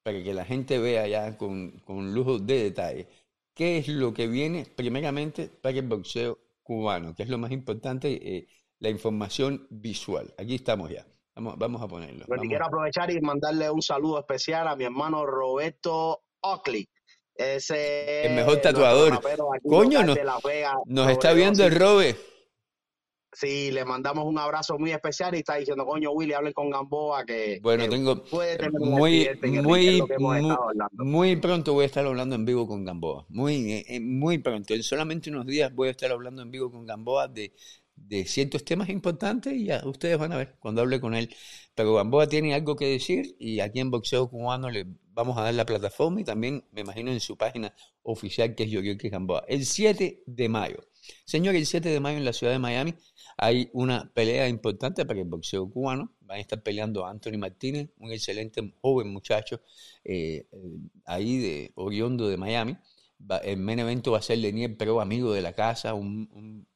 para 0.04 0.22
que 0.22 0.34
la 0.34 0.44
gente 0.44 0.78
vea 0.78 1.08
ya 1.08 1.36
con, 1.36 1.80
con 1.80 2.14
lujo 2.14 2.38
de 2.38 2.62
detalle 2.62 3.08
qué 3.54 3.78
es 3.78 3.88
lo 3.88 4.12
que 4.12 4.26
viene 4.26 4.66
primeramente 4.76 5.48
para 5.48 5.76
el 5.76 5.88
boxeo 5.88 6.38
cubano, 6.62 7.14
que 7.14 7.22
es 7.22 7.28
lo 7.28 7.38
más 7.38 7.52
importante, 7.52 8.36
eh, 8.36 8.46
la 8.80 8.90
información 8.90 9.66
visual. 9.70 10.34
Aquí 10.38 10.56
estamos 10.56 10.90
ya. 10.90 11.06
Vamos, 11.34 11.56
vamos 11.58 11.82
a 11.82 11.88
ponerlo. 11.88 12.26
Pero 12.28 12.42
quiero 12.42 12.66
aprovechar 12.66 13.10
y 13.10 13.20
mandarle 13.20 13.70
un 13.70 13.82
saludo 13.82 14.20
especial 14.20 14.68
a 14.68 14.76
mi 14.76 14.84
hermano 14.84 15.24
Roberto 15.24 16.22
Oakley. 16.42 16.88
Ese 17.34 18.26
el 18.26 18.34
mejor 18.34 18.58
tatuador. 18.58 19.20
Coño, 19.66 20.04
nos, 20.04 20.18
nos 20.86 21.10
está 21.10 21.32
viendo 21.32 21.64
el 21.64 21.74
Robe. 21.74 22.16
Sí, 23.34 23.72
le 23.72 23.84
mandamos 23.84 24.24
un 24.26 24.38
abrazo 24.38 24.78
muy 24.78 24.92
especial 24.92 25.34
y 25.34 25.38
está 25.38 25.56
diciendo, 25.56 25.84
coño, 25.84 26.12
Willy, 26.12 26.34
hablen 26.34 26.52
con 26.52 26.70
Gamboa 26.70 27.24
que, 27.24 27.58
bueno, 27.60 27.88
tengo 27.88 28.22
muy, 28.78 29.28
muy, 29.42 30.02
muy, 30.92 31.36
pronto 31.36 31.72
voy 31.72 31.82
a 31.82 31.86
estar 31.86 32.06
hablando 32.06 32.36
en 32.36 32.44
vivo 32.44 32.68
con 32.68 32.84
Gamboa. 32.84 33.26
Muy, 33.28 33.72
eh, 33.72 33.84
eh, 33.88 34.00
muy 34.00 34.38
pronto. 34.38 34.72
En 34.72 34.84
solamente 34.84 35.30
unos 35.30 35.46
días 35.46 35.74
voy 35.74 35.88
a 35.88 35.90
estar 35.90 36.12
hablando 36.12 36.42
en 36.42 36.50
vivo 36.52 36.70
con 36.70 36.86
Gamboa 36.86 37.26
de, 37.26 37.52
de 37.96 38.24
ciertos 38.24 38.64
temas 38.64 38.88
importantes 38.88 39.52
y 39.52 39.64
ya 39.66 39.82
ustedes 39.84 40.16
van 40.16 40.32
a 40.32 40.36
ver 40.36 40.54
cuando 40.60 40.82
hable 40.82 41.00
con 41.00 41.14
él. 41.14 41.34
Pero 41.74 41.94
Gamboa 41.94 42.28
tiene 42.28 42.54
algo 42.54 42.76
que 42.76 42.86
decir 42.86 43.34
y 43.40 43.58
aquí 43.58 43.80
en 43.80 43.90
Boxeo 43.90 44.30
Cubano 44.30 44.70
le 44.70 44.86
vamos 45.12 45.36
a 45.38 45.42
dar 45.42 45.54
la 45.54 45.66
plataforma 45.66 46.20
y 46.20 46.24
también 46.24 46.64
me 46.70 46.82
imagino 46.82 47.10
en 47.10 47.20
su 47.20 47.36
página 47.36 47.74
oficial 48.02 48.54
que 48.54 48.64
es 48.64 48.98
que 48.98 49.08
Gamboa. 49.08 49.44
El 49.48 49.66
7 49.66 50.22
de 50.24 50.48
mayo. 50.48 50.78
Señor, 51.24 51.56
el 51.56 51.66
7 51.66 51.88
de 51.88 52.00
mayo 52.00 52.18
en 52.18 52.24
la 52.24 52.32
ciudad 52.32 52.52
de 52.52 52.58
Miami 52.58 52.94
hay 53.36 53.68
una 53.72 54.10
pelea 54.14 54.48
importante 54.48 55.04
para 55.04 55.20
el 55.20 55.26
boxeo 55.26 55.68
cubano. 55.70 56.14
Van 56.20 56.38
a 56.38 56.40
estar 56.40 56.62
peleando 56.62 57.06
Anthony 57.06 57.38
Martínez, 57.38 57.90
un 57.98 58.12
excelente 58.12 58.74
joven 58.80 59.08
muchacho 59.08 59.60
eh, 60.04 60.46
eh, 60.52 60.78
ahí 61.04 61.38
de 61.38 61.72
Oriondo 61.74 62.28
de 62.28 62.36
Miami. 62.36 62.76
el 63.42 63.56
main 63.58 63.80
evento 63.80 64.12
va 64.12 64.18
a 64.18 64.22
ser 64.22 64.38
Lenier 64.38 64.76
Pero, 64.76 65.00
amigo 65.00 65.32
de 65.32 65.42
la 65.42 65.52
casa, 65.52 65.94
un, 65.94 66.66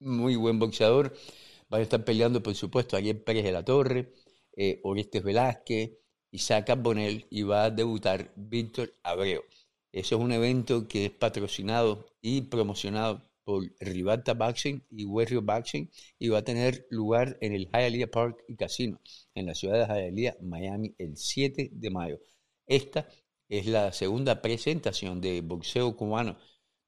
muy 0.00 0.36
buen 0.36 0.58
boxeador. 0.58 1.14
Va 1.72 1.78
a 1.78 1.80
estar 1.82 2.04
peleando, 2.04 2.42
por 2.42 2.54
supuesto, 2.54 2.96
Ariel 2.96 3.20
Pérez 3.22 3.44
de 3.44 3.52
la 3.52 3.64
Torre, 3.64 4.12
eh, 4.56 4.80
Orestes 4.84 5.22
Velázquez, 5.22 5.98
Isaac 6.30 6.76
Bonel 6.80 7.26
y 7.30 7.42
va 7.42 7.64
a 7.64 7.70
debutar 7.70 8.32
Víctor 8.36 8.94
Abreu. 9.02 9.42
Eso 9.92 10.16
es 10.16 10.22
un 10.22 10.32
evento 10.32 10.86
que 10.88 11.06
es 11.06 11.10
patrocinado 11.10 12.06
y 12.20 12.42
promocionado 12.42 13.26
por 13.46 13.64
Rivalta 13.78 14.34
Boxing 14.34 14.82
y 14.90 15.04
Warrior 15.04 15.44
Boxing 15.44 15.88
y 16.18 16.28
va 16.28 16.38
a 16.38 16.44
tener 16.44 16.84
lugar 16.90 17.38
en 17.40 17.52
el 17.52 17.68
Hialeah 17.68 18.08
Park 18.08 18.42
y 18.48 18.56
Casino 18.56 19.00
en 19.36 19.46
la 19.46 19.54
ciudad 19.54 19.86
de 19.86 19.94
Hialeah, 19.94 20.36
Miami, 20.42 20.96
el 20.98 21.16
7 21.16 21.70
de 21.72 21.90
mayo. 21.90 22.18
Esta 22.66 23.08
es 23.48 23.66
la 23.66 23.92
segunda 23.92 24.42
presentación 24.42 25.20
de 25.20 25.42
boxeo 25.42 25.96
cubano 25.96 26.36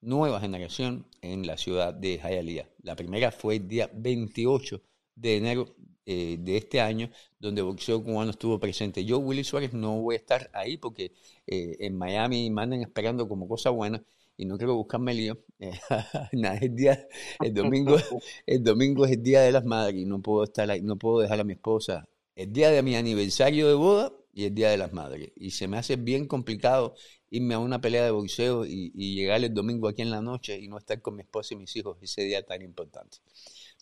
nueva 0.01 0.40
generación 0.40 1.06
en 1.22 1.47
la 1.47 1.56
ciudad 1.56 1.94
de 1.94 2.18
Hialeah. 2.18 2.68
La 2.82 2.97
primera 2.97 3.30
fue 3.30 3.56
el 3.56 3.68
día 3.68 3.89
28 3.94 4.82
de 5.14 5.36
enero 5.36 5.76
eh, 6.06 6.39
de 6.40 6.56
este 6.56 6.80
año, 6.80 7.09
donde 7.39 7.62
boxeo 7.62 8.02
cubano 8.02 8.32
estuvo 8.32 8.59
presente. 8.59 9.05
Yo, 9.05 9.18
Willy 9.20 9.44
Suárez, 9.44 9.72
no 9.74 10.01
voy 10.01 10.16
a 10.16 10.18
estar 10.18 10.51
ahí 10.55 10.76
porque 10.76 11.12
eh, 11.47 11.76
en 11.78 11.97
Miami 11.97 12.51
mandan 12.51 12.80
esperando 12.80 13.28
como 13.28 13.47
cosa 13.47 13.70
buena 13.70 14.02
y 14.39 14.47
no 14.47 14.56
quiero 14.56 14.77
buscarme 14.77 15.12
lío. 15.12 15.36
el 15.59 16.74
día, 16.74 17.06
el 17.40 17.52
domingo, 17.52 17.97
el 18.47 18.62
domingo 18.62 19.05
es 19.05 19.12
el 19.12 19.23
día 19.23 19.43
de 19.43 19.52
las 19.52 19.65
madres 19.65 20.01
y 20.01 20.06
no 20.06 20.23
puedo 20.23 20.44
estar 20.44 20.70
ahí, 20.70 20.81
no 20.81 20.97
puedo 20.97 21.20
dejar 21.20 21.40
a 21.40 21.44
mi 21.44 21.52
esposa 21.52 22.09
el 22.36 22.52
día 22.52 22.70
de 22.70 22.82
mi 22.82 22.94
aniversario 22.94 23.66
de 23.66 23.74
boda 23.74 24.12
y 24.32 24.44
el 24.44 24.55
día 24.55 24.70
de 24.70 24.77
las 24.77 24.93
madres. 24.93 25.32
Y 25.35 25.51
se 25.51 25.66
me 25.66 25.77
hace 25.77 25.97
bien 25.97 26.28
complicado 26.28 26.94
irme 27.31 27.55
a 27.55 27.59
una 27.59 27.81
pelea 27.81 28.05
de 28.05 28.12
boxeo 28.12 28.65
y, 28.65 28.93
llegar 28.93 29.43
el 29.43 29.52
domingo 29.52 29.89
aquí 29.89 30.02
en 30.02 30.12
la 30.12 30.23
noche 30.23 30.56
y 30.56 30.69
no 30.69 30.78
estar 30.78 31.02
con 31.02 31.16
mi 31.16 31.23
esposa 31.23 31.55
y 31.55 31.56
mis 31.56 31.74
hijos 31.74 31.98
ese 32.01 32.23
día 32.23 32.47
tan 32.47 32.62
importante. 32.62 33.19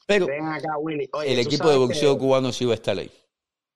Pero 0.07 0.27
el 0.27 1.39
equipo 1.39 1.69
de 1.69 1.77
boxeo 1.77 2.17
cubano 2.17 2.51
sí 2.51 2.65
va 2.65 2.73
a 2.73 2.77
estar 2.77 2.99
ahí. 2.99 3.11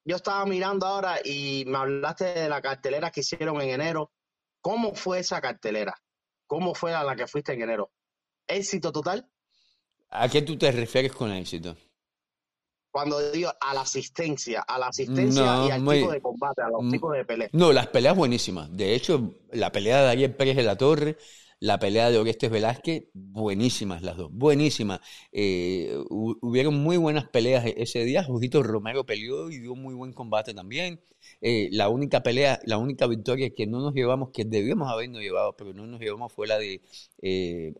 Yo 0.07 0.17
estaba 0.17 0.47
mirando 0.47 0.87
ahora 0.87 1.21
y 1.23 1.65
me 1.67 1.77
hablaste 1.77 2.25
de 2.25 2.49
la 2.49 2.63
cartelera 2.63 3.11
que 3.11 3.21
hicieron 3.21 3.61
en 3.61 3.69
enero. 3.69 4.11
¿Cómo 4.63 4.95
fue 4.95 5.19
esa 5.19 5.43
cartelera? 5.43 5.95
¿Cómo 6.51 6.75
fue 6.75 6.93
a 6.93 7.05
la 7.05 7.15
que 7.15 7.29
fuiste 7.29 7.53
en 7.53 7.63
enero? 7.63 7.93
¿Éxito 8.45 8.91
total? 8.91 9.25
¿A 10.09 10.29
qué 10.29 10.43
tú 10.43 10.59
te 10.59 10.73
refieres 10.73 11.13
con 11.13 11.31
éxito? 11.31 11.77
Cuando 12.91 13.31
digo 13.31 13.53
a 13.61 13.73
la 13.73 13.83
asistencia, 13.83 14.63
a 14.63 14.77
la 14.77 14.89
asistencia 14.89 15.69
y 15.69 15.71
al 15.71 15.87
tipo 15.87 16.11
de 16.11 16.21
combate, 16.21 16.63
a 16.63 16.69
los 16.71 16.91
tipos 16.91 17.13
de 17.13 17.25
peleas. 17.25 17.51
No, 17.53 17.73
las 17.73 17.87
peleas 17.87 18.17
buenísimas. 18.17 18.69
De 18.77 18.97
hecho, 18.97 19.37
la 19.53 19.71
pelea 19.71 20.03
de 20.03 20.09
Ariel 20.09 20.35
Pérez 20.35 20.57
de 20.57 20.65
la 20.65 20.77
Torre, 20.77 21.19
la 21.61 21.79
pelea 21.79 22.11
de 22.11 22.19
Orestes 22.19 22.51
Velázquez, 22.51 23.05
buenísimas 23.15 24.03
las 24.03 24.17
dos, 24.17 24.33
buenísimas. 24.33 24.99
Eh, 25.31 25.97
hubieron 26.09 26.75
muy 26.75 26.97
buenas 26.97 27.29
peleas 27.29 27.65
e-, 27.65 27.75
ese 27.77 28.03
día. 28.03 28.25
Jujito 28.25 28.65
Romero 28.65 29.07
peleó 29.07 29.53
y 29.53 29.61
dio 29.61 29.77
muy 29.77 29.95
buen 29.95 30.13
combate 30.13 30.53
también. 30.53 31.01
Eh, 31.43 31.71
la 31.73 31.89
única 31.89 32.23
pelea, 32.23 32.61
la 32.65 32.77
única 32.77 33.07
victoria 33.07 33.51
que 33.55 33.67
no 33.67 33.81
nos 33.81 33.95
llevamos, 33.95 34.31
que 34.31 34.45
debíamos 34.45 34.91
habernos 34.91 35.23
llevado, 35.23 35.57
pero 35.57 35.73
no 35.73 35.87
nos 35.87 36.01
llevamos, 36.01 36.33
fue 36.33 36.47
la 36.47 36.59
de 36.59 36.83
eh, 37.23 37.75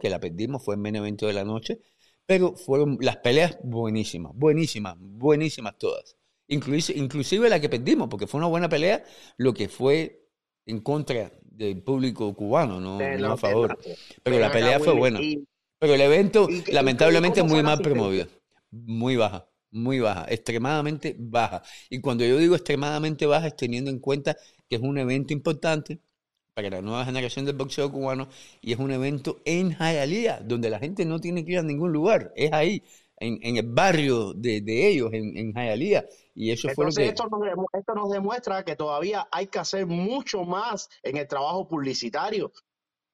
que 0.00 0.10
la 0.10 0.20
perdimos, 0.20 0.64
fue 0.64 0.76
el 0.76 0.80
main 0.80 0.96
evento 0.96 1.26
de 1.26 1.32
la 1.32 1.44
noche. 1.44 1.80
Pero 2.26 2.54
fueron 2.56 2.96
las 3.00 3.16
peleas 3.18 3.58
buenísimas, 3.62 4.32
buenísimas, 4.34 4.96
buenísimas 4.98 5.76
todas. 5.76 6.16
Inclusive, 6.48 6.98
inclusive 6.98 7.48
la 7.48 7.60
que 7.60 7.68
perdimos, 7.68 8.08
porque 8.08 8.26
fue 8.26 8.38
una 8.38 8.46
buena 8.46 8.68
pelea, 8.68 9.04
lo 9.36 9.52
que 9.52 9.68
fue 9.68 10.24
en 10.64 10.80
contra 10.80 11.32
del 11.42 11.82
público 11.82 12.34
cubano, 12.34 12.80
no, 12.80 12.98
a 13.32 13.36
favor. 13.36 13.78
Pero 14.22 14.38
la 14.38 14.50
pelea 14.50 14.80
fue 14.80 14.94
buena. 14.94 15.20
Pero 15.78 15.94
el 15.94 16.00
evento, 16.00 16.48
lamentablemente, 16.72 17.42
muy 17.42 17.62
mal 17.62 17.80
promovido. 17.80 18.26
Muy 18.70 19.16
baja, 19.16 19.46
muy 19.74 20.00
baja, 20.00 20.26
extremadamente 20.28 21.16
baja. 21.18 21.62
Y 21.90 22.00
cuando 22.00 22.24
yo 22.24 22.38
digo 22.38 22.54
extremadamente 22.54 23.26
baja, 23.26 23.48
es 23.48 23.56
teniendo 23.56 23.90
en 23.90 23.98
cuenta 23.98 24.36
que 24.68 24.76
es 24.76 24.82
un 24.82 24.96
evento 24.98 25.32
importante 25.32 26.00
para 26.54 26.70
la 26.70 26.80
nueva 26.80 27.04
generación 27.04 27.44
del 27.44 27.56
boxeo 27.56 27.90
cubano 27.90 28.28
y 28.60 28.72
es 28.72 28.78
un 28.78 28.92
evento 28.92 29.42
en 29.44 29.76
Hialeah, 29.76 30.40
donde 30.40 30.70
la 30.70 30.78
gente 30.78 31.04
no 31.04 31.20
tiene 31.20 31.44
que 31.44 31.52
ir 31.52 31.58
a 31.58 31.62
ningún 31.62 31.92
lugar, 31.92 32.32
es 32.36 32.52
ahí, 32.52 32.82
en, 33.16 33.56
el 33.56 33.66
barrio 33.66 34.32
de, 34.34 34.62
ellos, 34.88 35.12
en, 35.12 35.36
en 35.36 35.52
Hialeah. 35.52 36.04
Y 36.34 36.50
eso 36.50 36.68
fue 36.74 36.86
lo 36.86 36.92
que... 36.92 37.06
esto, 37.06 37.28
nos, 37.28 37.40
esto 37.72 37.94
nos 37.94 38.10
demuestra 38.10 38.64
que 38.64 38.76
todavía 38.76 39.28
hay 39.30 39.46
que 39.46 39.58
hacer 39.58 39.86
mucho 39.86 40.44
más 40.44 40.88
en 41.02 41.16
el 41.16 41.26
trabajo 41.26 41.66
publicitario. 41.66 42.52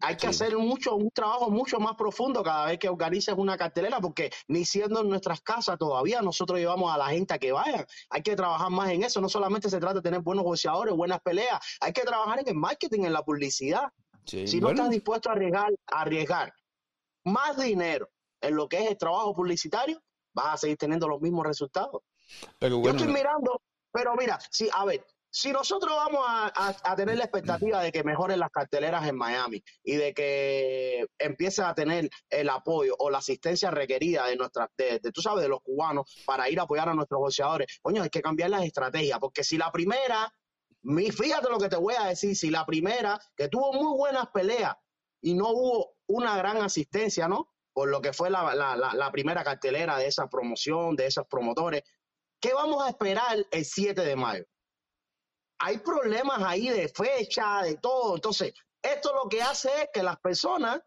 Hay 0.01 0.17
que 0.17 0.27
hacer 0.27 0.57
mucho, 0.57 0.97
un 0.97 1.11
trabajo 1.11 1.51
mucho 1.51 1.79
más 1.79 1.95
profundo 1.95 2.43
cada 2.43 2.67
vez 2.67 2.79
que 2.79 2.89
organices 2.89 3.35
una 3.37 3.57
cartelera, 3.57 4.01
porque 4.01 4.31
ni 4.49 4.65
siendo 4.65 5.01
en 5.01 5.09
nuestras 5.09 5.41
casas 5.43 5.79
todavía 5.79 6.23
nosotros 6.23 6.59
llevamos 6.59 6.93
a 6.93 6.99
la 6.99 7.09
gente 7.09 7.35
a 7.35 7.39
que 7.39 7.53
vayan. 7.53 7.87
Hay 8.09 8.23
que 8.23 8.35
trabajar 8.35 8.71
más 8.71 8.91
en 8.91 9.03
eso. 9.03 9.21
No 9.21 9.29
solamente 9.29 9.69
se 9.69 9.79
trata 9.79 9.95
de 9.95 10.03
tener 10.03 10.21
buenos 10.21 10.45
boxeadores, 10.45 10.95
buenas 10.95 11.21
peleas. 11.21 11.61
Hay 11.81 11.93
que 11.93 12.03
trabajar 12.03 12.41
en 12.41 12.49
el 12.49 12.55
marketing, 12.55 13.05
en 13.05 13.13
la 13.13 13.23
publicidad. 13.23 13.93
si 14.25 14.61
no 14.61 14.71
estás 14.71 14.91
dispuesto 14.91 15.29
a 15.29 15.33
arriesgar, 15.33 15.73
a 15.87 16.01
arriesgar 16.01 16.55
más 17.25 17.57
dinero 17.59 18.09
en 18.41 18.57
lo 18.57 18.69
que 18.69 18.83
es 18.83 18.91
el 18.91 18.97
trabajo 18.97 19.35
publicitario, 19.35 20.03
vas 20.33 20.55
a 20.55 20.57
seguir 20.57 20.77
teniendo 20.77 21.09
los 21.09 21.21
mismos 21.21 21.47
resultados. 21.47 22.03
Pero 22.59 22.83
Yo 22.83 22.91
estoy 22.91 23.09
mirando, 23.09 23.61
pero 23.93 24.15
mira, 24.15 24.39
sí, 24.51 24.69
a 24.73 24.85
ver, 24.85 25.05
si 25.31 25.53
nosotros 25.53 25.95
vamos 25.95 26.25
a, 26.27 26.97
tener 26.97 27.17
la 27.17 27.25
expectativa 27.25 27.81
de 27.81 27.93
que 27.93 28.03
mejoren 28.03 28.41
las 28.41 28.51
carteleras 28.51 29.07
en 29.09 29.17
Miami 29.17 29.63
y 29.85 29.95
de 29.95 30.13
que 30.13 31.07
empiece 31.19 31.63
a 31.63 31.73
tener 31.73 32.11
el 32.29 32.49
apoyo 32.49 32.97
o 32.99 33.11
la 33.11 33.19
asistencia 33.19 33.71
requerida 33.71 34.27
de 34.27 34.37
nuestras, 34.37 34.69
de, 34.77 34.99
tú 35.13 35.23
sabes, 35.23 35.43
de 35.43 35.49
los 35.49 35.63
cubanos 35.63 36.23
para 36.27 36.51
ir 36.51 36.59
a 36.59 36.65
apoyar 36.65 36.89
a 36.89 36.95
nuestros 36.95 37.21
boxeadores, 37.21 37.79
coño, 37.81 38.03
hay 38.03 38.11
que 38.11 38.21
cambiar 38.21 38.51
las 38.51 38.65
estrategias, 38.65 39.21
porque 39.21 39.45
si 39.45 39.57
la 39.57 39.71
primera, 39.71 40.35
fíjate 40.83 41.49
lo 41.49 41.59
que 41.59 41.69
te 41.69 41.77
voy 41.77 41.95
a 41.97 42.07
decir, 42.07 42.37
si 42.37 42.51
la 42.51 42.67
primera, 42.67 43.21
que 43.37 43.49
tuvo 43.49 43.73
muy 43.73 43.97
buenas 43.97 44.29
peleas 44.31 44.75
y 45.23 45.35
no 45.35 45.51
hubo 45.51 45.95
una 46.09 46.37
gran 46.37 46.57
asistencia, 46.57 47.29
¿no? 47.29 47.49
Por 47.73 47.89
lo 47.89 48.01
que 48.01 48.13
fue 48.13 48.31
la, 48.31 48.55
la 48.55 49.13
primera 49.13 49.45
cartelera 49.45 49.97
de 49.97 50.09
esa 50.09 50.29
promoción, 50.29 50.97
de 50.97 51.07
esos 51.07 51.25
promotores, 51.29 51.85
¿qué 52.41 52.53
vamos 52.53 52.85
a 52.85 52.89
esperar 52.89 53.47
el 53.53 53.65
7 53.65 54.01
de 54.01 54.17
mayo? 54.17 54.45
Hay 55.61 55.79
problemas 55.79 56.43
ahí 56.43 56.69
de 56.69 56.89
fecha, 56.89 57.63
de 57.63 57.77
todo. 57.77 58.17
Entonces, 58.17 58.55
esto 58.83 59.13
lo 59.15 59.29
que 59.29 59.43
hace 59.43 59.69
es 59.83 59.89
que 59.93 60.03
las 60.03 60.19
personas, 60.19 60.81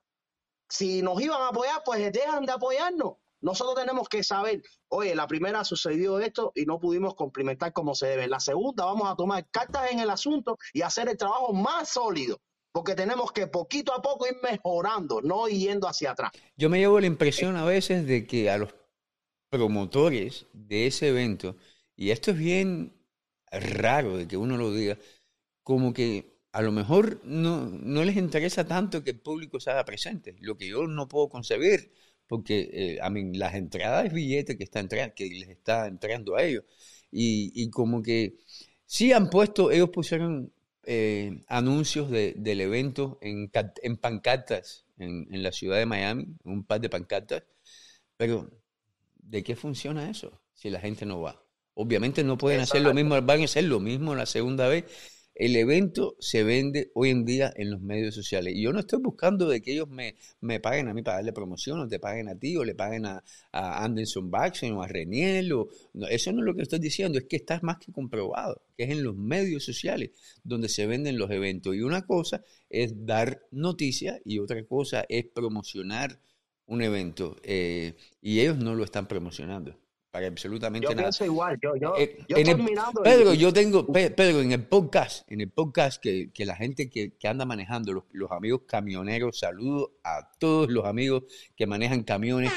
si 0.68 1.02
nos 1.04 1.22
iban 1.22 1.42
a 1.42 1.50
apoyar, 1.50 1.84
pues 1.86 2.12
dejan 2.12 2.46
de 2.46 2.52
apoyarnos. 2.52 3.14
Nosotros 3.42 3.76
tenemos 3.76 4.10
que 4.10 4.24
saber, 4.24 4.64
oye, 4.88 5.16
la 5.16 5.28
primera 5.28 5.64
sucedió 5.64 6.20
esto 6.20 6.52
y 6.56 6.66
no 6.66 6.80
pudimos 6.80 7.14
complementar 7.14 7.72
como 7.72 7.94
se 7.94 8.08
debe. 8.08 8.28
La 8.28 8.40
segunda, 8.40 8.86
vamos 8.86 9.12
a 9.12 9.16
tomar 9.16 9.48
cartas 9.52 9.92
en 9.92 10.00
el 10.00 10.10
asunto 10.10 10.58
y 10.74 10.82
hacer 10.82 11.08
el 11.10 11.18
trabajo 11.18 11.54
más 11.54 11.90
sólido, 11.90 12.42
porque 12.72 12.96
tenemos 12.96 13.32
que 13.32 13.48
poquito 13.48 13.94
a 13.94 14.02
poco 14.02 14.26
ir 14.28 14.38
mejorando, 14.42 15.22
no 15.22 15.48
yendo 15.48 15.88
hacia 15.88 16.12
atrás. 16.12 16.32
Yo 16.56 16.70
me 16.70 16.80
llevo 16.80 17.00
la 17.00 17.06
impresión 17.06 17.58
a 17.58 17.66
veces 17.66 18.08
de 18.08 18.26
que 18.26 18.50
a 18.50 18.58
los 18.58 18.74
promotores 19.50 20.48
de 20.54 20.88
ese 20.88 21.10
evento, 21.10 21.58
y 21.96 22.12
esto 22.12 22.32
es 22.32 22.38
bien 22.38 23.03
raro 23.60 24.18
de 24.18 24.28
que 24.28 24.38
uno 24.38 24.58
lo 24.58 24.74
diga, 24.74 24.98
como 25.64 25.94
que 25.94 26.34
a 26.52 26.62
lo 26.62 26.72
mejor 26.72 27.22
no, 27.26 27.68
no 27.68 28.04
les 28.04 28.18
interesa 28.18 28.66
tanto 28.66 29.04
que 29.04 29.12
el 29.12 29.20
público 29.20 29.60
se 29.60 29.72
haga 29.72 29.86
presente, 29.86 30.36
lo 30.40 30.58
que 30.58 30.68
yo 30.70 30.88
no 30.88 31.08
puedo 31.08 31.30
concebir, 31.30 31.92
porque 32.28 32.70
eh, 32.74 33.00
a 33.02 33.10
mí 33.10 33.36
las 33.36 33.56
entradas 33.56 34.06
es 34.06 34.14
billete 34.14 34.58
que, 34.58 34.64
está 34.64 34.88
que 35.14 35.26
les 35.30 35.50
está 35.50 35.88
entrando 35.88 36.36
a 36.36 36.44
ellos. 36.44 36.64
y, 37.12 37.70
como 37.70 38.02
que 38.04 38.38
sí 38.86 39.12
han 39.14 39.30
puesto, 39.30 39.72
ellos 39.72 39.90
pusieron 39.90 40.54
eh, 40.86 41.44
anuncios 41.48 42.10
del 42.12 42.62
evento 42.62 43.18
en, 43.22 43.52
en 43.82 43.98
pancartas 43.98 44.86
en, 44.98 45.28
en, 45.34 45.44
la 45.44 45.52
ciudad 45.52 45.78
de 45.78 45.86
Miami, 45.86 46.28
un 46.44 46.66
par 46.66 46.82
de 46.82 46.90
pancartas, 46.90 47.44
pero 48.18 48.50
¿de 49.16 49.44
qué 49.44 49.56
funciona 49.56 50.10
eso 50.10 50.42
si 50.54 50.70
la 50.70 50.80
gente 50.80 51.06
no 51.06 51.22
va? 51.22 51.43
Obviamente 51.76 52.24
no 52.24 52.38
pueden 52.38 52.62
hacer 52.62 52.82
lo 52.82 52.94
mismo, 52.94 53.20
van 53.22 53.42
a 53.42 53.46
hacer 53.46 53.64
lo 53.64 53.80
mismo 53.80 54.16
la 54.16 54.26
segunda 54.26 54.68
vez 54.68 54.86
el 55.36 55.56
evento 55.56 56.16
se 56.20 56.44
vende 56.44 56.92
hoy 56.94 57.10
en 57.10 57.26
día 57.26 57.52
en 57.56 57.72
los 57.72 57.82
medios 57.82 58.14
sociales. 58.14 58.54
Y 58.56 58.62
yo 58.62 58.72
no 58.72 58.80
estoy 58.80 59.00
buscando 59.00 59.48
de 59.48 59.62
que 59.62 59.74
ellos 59.74 59.90
me, 59.90 60.16
me 60.42 60.60
paguen 60.60 60.88
a 60.88 60.94
mí 60.94 61.02
para 61.02 61.18
darle 61.18 61.34
promoción, 61.34 61.80
o 61.80 61.88
te 61.88 62.00
paguen 62.00 62.30
a 62.30 62.38
ti, 62.38 62.56
o 62.56 62.64
le 62.64 62.76
paguen 62.76 63.06
a, 63.06 63.24
Anderson 63.52 64.30
Baxen 64.30 64.74
o 64.74 64.84
a 64.84 64.88
Reniel. 64.88 65.54
O, 65.54 65.70
eso 66.10 66.32
no 66.32 66.40
es 66.40 66.46
lo 66.46 66.56
que 66.56 66.62
estoy 66.62 66.80
diciendo, 66.80 67.18
es 67.18 67.26
que 67.26 67.38
está 67.38 67.60
más 67.64 67.78
que 67.78 67.92
comprobado, 67.92 68.62
que 68.78 68.84
es 68.84 68.92
en 68.92 69.04
los 69.04 69.16
medios 69.16 69.64
sociales 69.64 70.12
donde 70.44 70.70
se 70.70 70.86
venden 70.86 71.18
los 71.18 71.32
eventos. 71.32 71.76
Y 71.76 71.82
una 71.82 72.06
cosa 72.06 72.44
es 72.70 73.06
dar 73.06 73.42
noticias 73.52 74.22
y 74.26 74.40
otra 74.40 74.64
cosa 74.66 75.06
es 75.10 75.26
promocionar 75.26 76.20
un 76.68 76.82
evento. 76.84 77.38
Eh, 77.44 77.96
y 78.22 78.40
ellos 78.40 78.58
no 78.58 78.76
lo 78.76 78.84
están 78.84 79.08
promocionando 79.08 79.83
para 80.14 80.28
absolutamente 80.28 80.86
yo 80.88 80.92
nada. 80.92 81.08
Pienso 81.08 81.26
igual, 81.26 81.60
yo, 81.60 81.76
yo, 81.76 81.96
eh, 81.98 82.20
yo 82.28 82.38
Pedro, 83.04 83.34
yo 83.34 83.52
tengo, 83.52 83.88
Pedro, 83.92 84.42
en 84.42 84.52
el 84.52 84.64
podcast, 84.64 85.30
en 85.32 85.42
el 85.42 85.50
podcast 85.50 86.00
que, 86.00 86.30
que 86.32 86.46
la 86.46 86.56
gente 86.56 86.88
que, 86.88 87.14
que 87.18 87.28
anda 87.28 87.46
manejando, 87.46 87.94
los, 87.94 88.04
los, 88.12 88.30
amigos 88.30 88.62
camioneros, 88.68 89.40
saludo 89.40 89.98
a 90.04 90.30
todos 90.38 90.70
los 90.70 90.86
amigos 90.86 91.24
que 91.56 91.66
manejan 91.66 92.04
camiones. 92.04 92.52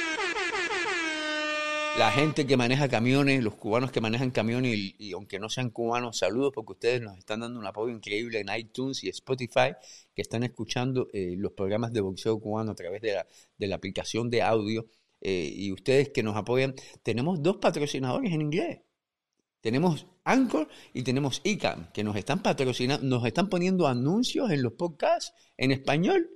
La 1.98 2.10
gente 2.10 2.46
que 2.46 2.58
maneja 2.58 2.90
camiones, 2.90 3.42
los 3.42 3.54
cubanos 3.54 3.90
que 3.90 4.02
manejan 4.02 4.32
camiones, 4.32 4.76
y, 4.98 5.12
aunque 5.14 5.38
no 5.38 5.48
sean 5.48 5.70
cubanos, 5.70 6.18
saludos 6.18 6.52
porque 6.54 6.72
ustedes 6.72 7.00
nos 7.00 7.16
están 7.16 7.40
dando 7.40 7.58
un 7.58 7.64
apoyo 7.64 7.90
increíble 7.90 8.38
en 8.38 8.54
iTunes 8.54 9.02
y 9.02 9.08
Spotify, 9.08 9.72
que 10.14 10.20
están 10.20 10.42
escuchando 10.42 11.08
eh, 11.14 11.36
los 11.38 11.52
programas 11.52 11.94
de 11.94 12.02
boxeo 12.02 12.38
cubano 12.38 12.72
a 12.72 12.74
través 12.74 13.00
de 13.00 13.14
la, 13.14 13.26
de 13.56 13.66
la 13.66 13.76
aplicación 13.76 14.28
de 14.28 14.42
audio 14.42 14.84
eh, 15.20 15.52
y 15.54 15.72
ustedes 15.72 16.10
que 16.10 16.22
nos 16.22 16.36
apoyan, 16.36 16.74
tenemos 17.02 17.42
dos 17.42 17.56
patrocinadores 17.56 18.32
en 18.32 18.42
inglés. 18.42 18.80
Tenemos 19.60 20.06
Anchor 20.24 20.68
y 20.92 21.02
tenemos 21.02 21.40
ICAM, 21.42 21.90
que 21.92 22.04
nos 22.04 22.16
están 22.16 22.42
patrocinando, 22.42 23.04
nos 23.04 23.26
están 23.26 23.48
poniendo 23.48 23.86
anuncios 23.86 24.50
en 24.50 24.62
los 24.62 24.74
podcasts 24.74 25.32
en 25.56 25.72
español. 25.72 26.30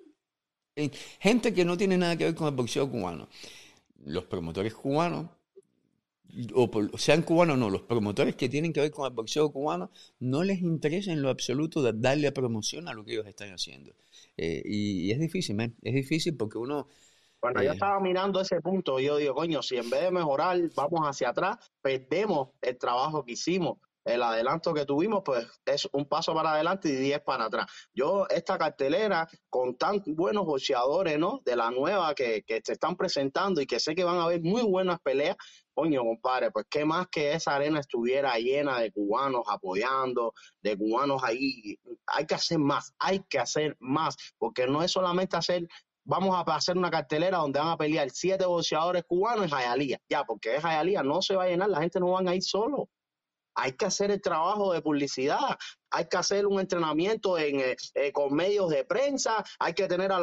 Gente 1.20 1.52
que 1.52 1.64
no 1.64 1.76
tiene 1.76 1.98
nada 1.98 2.16
que 2.16 2.24
ver 2.24 2.34
con 2.34 2.48
el 2.48 2.54
boxeo 2.54 2.90
cubano. 2.90 3.28
Los 4.04 4.24
promotores 4.24 4.74
cubanos, 4.74 5.28
o 6.54 6.98
sean 6.98 7.22
cubanos 7.22 7.54
o 7.54 7.58
no, 7.58 7.70
los 7.70 7.82
promotores 7.82 8.34
que 8.34 8.48
tienen 8.48 8.72
que 8.72 8.80
ver 8.80 8.90
con 8.90 9.06
el 9.06 9.12
boxeo 9.12 9.52
cubano, 9.52 9.90
no 10.20 10.42
les 10.42 10.62
interesa 10.62 11.12
en 11.12 11.22
lo 11.22 11.28
absoluto 11.28 11.82
darle 11.92 12.32
promoción 12.32 12.88
a 12.88 12.94
lo 12.94 13.04
que 13.04 13.12
ellos 13.12 13.26
están 13.26 13.52
haciendo. 13.52 13.94
Eh, 14.36 14.62
y, 14.64 15.10
es 15.10 15.20
difícil, 15.20 15.74
es 15.82 15.94
difícil 15.94 16.36
porque 16.36 16.58
uno 16.58 16.88
cuando 17.40 17.62
yo 17.62 17.72
estaba 17.72 17.98
mirando 18.00 18.40
ese 18.40 18.60
punto, 18.60 19.00
yo 19.00 19.16
digo, 19.16 19.34
coño, 19.34 19.62
si 19.62 19.76
en 19.76 19.88
vez 19.88 20.02
de 20.02 20.10
mejorar, 20.10 20.58
vamos 20.76 21.00
hacia 21.02 21.30
atrás, 21.30 21.56
perdemos 21.80 22.50
el 22.60 22.76
trabajo 22.76 23.24
que 23.24 23.32
hicimos, 23.32 23.78
el 24.04 24.22
adelanto 24.22 24.74
que 24.74 24.84
tuvimos, 24.84 25.22
pues 25.24 25.46
es 25.64 25.88
un 25.92 26.06
paso 26.06 26.34
para 26.34 26.52
adelante 26.52 26.88
y 26.88 26.96
diez 26.96 27.20
para 27.20 27.46
atrás. 27.46 27.66
Yo, 27.94 28.26
esta 28.28 28.58
cartelera, 28.58 29.28
con 29.48 29.76
tan 29.76 30.02
buenos 30.06 30.44
boxeadores, 30.46 31.18
¿no? 31.18 31.40
De 31.44 31.56
la 31.56 31.70
nueva 31.70 32.14
que, 32.14 32.42
que 32.42 32.60
se 32.64 32.72
están 32.72 32.96
presentando 32.96 33.60
y 33.60 33.66
que 33.66 33.80
sé 33.80 33.94
que 33.94 34.04
van 34.04 34.18
a 34.18 34.24
haber 34.24 34.42
muy 34.42 34.62
buenas 34.62 35.00
peleas, 35.00 35.36
coño, 35.74 36.02
compadre, 36.02 36.50
pues 36.50 36.66
qué 36.68 36.84
más 36.84 37.08
que 37.08 37.32
esa 37.32 37.56
arena 37.56 37.80
estuviera 37.80 38.36
llena 38.38 38.80
de 38.80 38.92
cubanos 38.92 39.44
apoyando, 39.48 40.34
de 40.62 40.76
cubanos 40.76 41.22
ahí. 41.24 41.78
Hay 42.06 42.26
que 42.26 42.34
hacer 42.34 42.58
más, 42.58 42.94
hay 42.98 43.20
que 43.28 43.38
hacer 43.38 43.76
más, 43.80 44.16
porque 44.38 44.66
no 44.66 44.82
es 44.82 44.90
solamente 44.90 45.36
hacer 45.36 45.66
vamos 46.10 46.34
a 46.34 46.56
hacer 46.56 46.76
una 46.76 46.90
cartelera 46.90 47.38
donde 47.38 47.60
van 47.60 47.68
a 47.68 47.76
pelear 47.76 48.10
siete 48.10 48.44
boxeadores 48.44 49.04
cubanos 49.04 49.44
en 49.44 49.50
Jayalía. 49.50 50.00
Ya, 50.08 50.24
porque 50.24 50.56
es 50.56 50.62
Jayalía, 50.62 51.04
no 51.04 51.22
se 51.22 51.36
va 51.36 51.44
a 51.44 51.46
llenar, 51.46 51.70
la 51.70 51.80
gente 51.80 52.00
no 52.00 52.10
van 52.10 52.28
a 52.28 52.34
ir 52.34 52.42
solo. 52.42 52.88
Hay 53.54 53.72
que 53.74 53.84
hacer 53.84 54.10
el 54.10 54.20
trabajo 54.20 54.72
de 54.72 54.82
publicidad, 54.82 55.56
hay 55.90 56.06
que 56.06 56.16
hacer 56.16 56.46
un 56.46 56.58
entrenamiento 56.58 57.38
en, 57.38 57.60
eh, 57.60 57.76
eh, 57.94 58.10
con 58.10 58.34
medios 58.34 58.70
de 58.70 58.84
prensa, 58.84 59.44
hay 59.60 59.72
que 59.72 59.86
tener 59.86 60.10
a, 60.10 60.18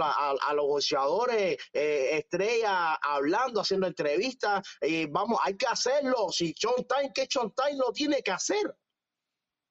los 0.53 0.65
boxeadores 0.65 1.57
eh, 1.71 2.09
estrellas 2.17 2.97
hablando, 3.01 3.61
haciendo 3.61 3.87
entrevistas. 3.87 4.67
vamos, 5.09 5.39
hay 5.43 5.55
que 5.55 5.67
hacerlo. 5.67 6.29
Si 6.31 6.53
John 6.61 6.85
Time, 6.85 7.13
que 7.13 7.29
John 7.31 7.53
Time 7.55 7.77
lo 7.77 7.93
tiene 7.93 8.21
que 8.21 8.31
hacer. 8.31 8.75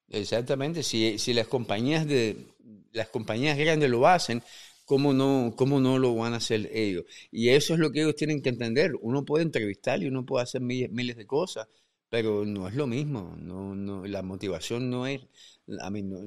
Exactamente, 0.08 0.82
si, 0.82 1.18
si 1.18 1.34
las 1.34 1.48
compañías 1.48 2.06
de 2.06 2.54
las 2.92 3.08
compañías 3.08 3.58
grandes 3.58 3.90
lo 3.90 4.06
hacen, 4.06 4.42
¿cómo 4.86 5.12
no, 5.12 5.52
cómo 5.56 5.80
no 5.80 5.98
lo 5.98 6.14
van 6.14 6.32
a 6.32 6.38
hacer 6.38 6.70
ellos? 6.72 7.04
Y 7.30 7.50
eso 7.50 7.74
es 7.74 7.80
lo 7.80 7.92
que 7.92 8.00
ellos 8.00 8.16
tienen 8.16 8.40
que 8.40 8.48
entender. 8.48 8.92
Uno 9.02 9.24
puede 9.24 9.44
entrevistar 9.44 10.02
y 10.02 10.06
uno 10.06 10.24
puede 10.24 10.44
hacer 10.44 10.62
miles, 10.62 11.16
de 11.16 11.26
cosas, 11.26 11.68
pero 12.08 12.46
no 12.46 12.66
es 12.68 12.74
lo 12.74 12.86
mismo. 12.86 13.36
No, 13.36 13.74
no, 13.74 14.06
la 14.06 14.22
motivación 14.22 14.88
no 14.88 15.06
es, 15.06 15.20
a 15.80 15.90
mí 15.90 16.02
no, 16.02 16.20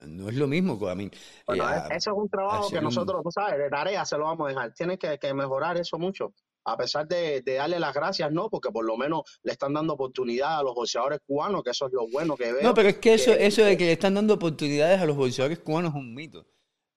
no, 0.00 0.28
es 0.28 0.34
lo 0.36 0.46
mismo. 0.46 0.88
A 0.88 0.94
mí, 0.94 1.10
bueno, 1.46 1.68
eh, 1.68 1.82
eso 1.90 2.10
es 2.12 2.16
un 2.16 2.30
trabajo 2.30 2.70
que 2.70 2.80
nosotros, 2.80 3.22
tú 3.22 3.30
sabes, 3.30 3.58
de 3.58 3.68
tarea 3.68 4.04
se 4.06 4.16
lo 4.16 4.24
vamos 4.24 4.46
a 4.46 4.48
dejar. 4.48 4.72
Tienen 4.72 4.96
que, 4.96 5.34
mejorar 5.34 5.76
eso 5.76 5.98
mucho 5.98 6.32
a 6.68 6.76
pesar 6.76 7.06
de, 7.06 7.42
darle 7.42 7.78
las 7.78 7.94
gracias, 7.94 8.32
no, 8.32 8.50
porque 8.50 8.72
por 8.72 8.84
lo 8.84 8.96
menos 8.96 9.38
le 9.44 9.52
están 9.52 9.72
dando 9.72 9.92
oportunidad 9.92 10.58
a 10.58 10.62
los 10.64 10.74
boxeadores 10.74 11.20
cubanos, 11.24 11.62
que 11.62 11.70
eso 11.70 11.86
es 11.86 11.92
lo 11.92 12.08
bueno 12.08 12.36
que 12.36 12.52
veo. 12.52 12.62
No, 12.64 12.74
pero 12.74 12.88
es 12.88 12.96
que 12.96 13.14
eso, 13.14 13.30
eso 13.30 13.62
de 13.62 13.76
que 13.76 13.84
le 13.84 13.92
están 13.92 14.14
dando 14.14 14.34
oportunidades 14.34 15.00
a 15.00 15.06
los 15.06 15.16
boxeadores 15.16 15.60
cubanos 15.60 15.92
es 15.92 15.96
un 15.96 16.12
mito. 16.12 16.44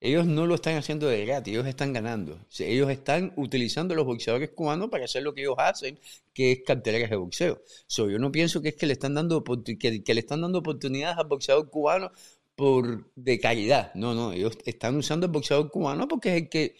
Ellos 0.01 0.25
no 0.25 0.45
lo 0.45 0.55
están 0.55 0.77
haciendo 0.77 1.07
de 1.07 1.25
gratis, 1.25 1.53
ellos 1.53 1.67
están 1.67 1.91
ganando. 1.91 2.39
Ellos 2.57 2.89
están 2.89 3.33
utilizando 3.35 3.93
a 3.93 3.97
los 3.97 4.05
boxeadores 4.05 4.51
cubanos 4.51 4.89
para 4.89 5.05
hacer 5.05 5.23
lo 5.23 5.33
que 5.33 5.41
ellos 5.41 5.55
hacen, 5.57 5.99
que 6.33 6.53
es 6.53 6.59
carteleras 6.65 7.09
de 7.09 7.17
boxeo. 7.17 7.61
yo 7.89 8.19
no 8.19 8.31
pienso 8.31 8.61
que 8.61 8.69
es 8.69 8.75
que 8.75 8.85
le 8.85 8.93
están 8.93 9.13
dando 9.13 9.43
que, 9.43 10.01
le 10.13 10.19
están 10.19 10.41
dando 10.41 10.59
oportunidades 10.59 11.17
al 11.17 11.27
boxeador 11.27 11.69
cubano 11.69 12.11
por 12.55 13.11
de 13.15 13.39
calidad. 13.39 13.93
No, 13.95 14.13
no, 14.15 14.31
ellos 14.33 14.57
están 14.65 14.95
usando 14.95 15.25
el 15.25 15.31
boxeador 15.33 15.69
cubano 15.71 16.07
porque 16.07 16.29
es 16.29 16.43
el 16.43 16.49
que 16.49 16.75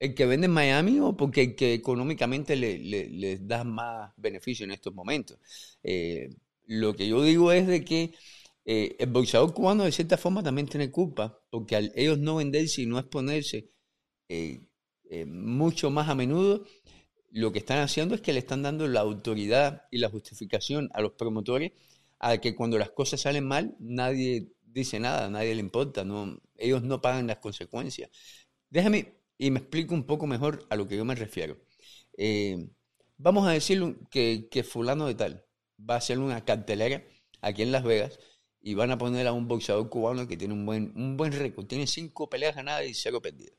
el 0.00 0.14
que 0.14 0.26
vende 0.26 0.46
en 0.46 0.52
Miami 0.52 0.98
o 0.98 1.16
porque 1.16 1.42
el 1.42 1.54
que 1.54 1.74
económicamente 1.74 2.56
le, 2.56 2.78
les 2.78 3.46
da 3.46 3.64
más 3.64 4.12
beneficio 4.16 4.64
en 4.64 4.72
estos 4.72 4.94
momentos. 4.94 5.38
Eh, 5.82 6.30
lo 6.66 6.94
que 6.94 7.06
yo 7.06 7.22
digo 7.22 7.52
es 7.52 7.66
de 7.68 7.84
que 7.84 8.12
eh, 8.64 8.96
el 8.98 9.10
boxeador 9.10 9.52
cubano 9.52 9.84
de 9.84 9.92
cierta 9.92 10.16
forma 10.16 10.42
también 10.42 10.68
tiene 10.68 10.90
culpa, 10.90 11.40
porque 11.50 11.76
al 11.76 11.92
ellos 11.96 12.18
no 12.18 12.36
venderse 12.36 12.82
y 12.82 12.86
no 12.86 12.98
exponerse 12.98 13.70
eh, 14.28 14.68
eh, 15.10 15.26
mucho 15.26 15.90
más 15.90 16.08
a 16.08 16.14
menudo, 16.14 16.64
lo 17.30 17.50
que 17.52 17.58
están 17.58 17.78
haciendo 17.80 18.14
es 18.14 18.20
que 18.20 18.32
le 18.32 18.38
están 18.38 18.62
dando 18.62 18.86
la 18.86 19.00
autoridad 19.00 19.84
y 19.90 19.98
la 19.98 20.10
justificación 20.10 20.90
a 20.94 21.00
los 21.00 21.12
promotores 21.12 21.72
a 22.20 22.38
que 22.38 22.54
cuando 22.54 22.78
las 22.78 22.90
cosas 22.90 23.20
salen 23.22 23.46
mal, 23.46 23.74
nadie 23.80 24.52
dice 24.64 25.00
nada, 25.00 25.28
nadie 25.28 25.54
le 25.54 25.60
importa, 25.60 26.04
no, 26.04 26.38
ellos 26.56 26.82
no 26.82 27.00
pagan 27.00 27.26
las 27.26 27.38
consecuencias. 27.38 28.10
Déjame 28.70 29.14
y 29.38 29.50
me 29.50 29.58
explico 29.58 29.94
un 29.94 30.04
poco 30.04 30.26
mejor 30.26 30.66
a 30.70 30.76
lo 30.76 30.86
que 30.86 30.96
yo 30.96 31.04
me 31.04 31.14
refiero. 31.16 31.58
vamos 33.16 33.46
a 33.48 33.52
decir 33.52 33.96
que, 34.10 34.48
que 34.50 34.62
fulano 34.62 35.06
de 35.06 35.14
tal 35.14 35.44
va 35.78 35.94
a 35.94 35.98
hacer 35.98 36.18
una 36.18 36.44
cartelera 36.44 37.02
aquí 37.40 37.62
en 37.62 37.72
Las 37.72 37.82
Vegas 37.84 38.18
y 38.62 38.74
van 38.74 38.90
a 38.92 38.98
poner 38.98 39.26
a 39.26 39.32
un 39.32 39.48
boxeador 39.48 39.88
cubano 39.88 40.26
que 40.28 40.36
tiene 40.36 40.54
un 40.54 40.64
buen, 40.64 40.92
un 40.94 41.16
buen 41.16 41.32
récord, 41.32 41.66
tiene 41.66 41.86
cinco 41.86 42.30
peleas 42.30 42.54
ganadas 42.54 42.86
y 42.86 42.94
cero 42.94 43.20
perdidas. 43.20 43.56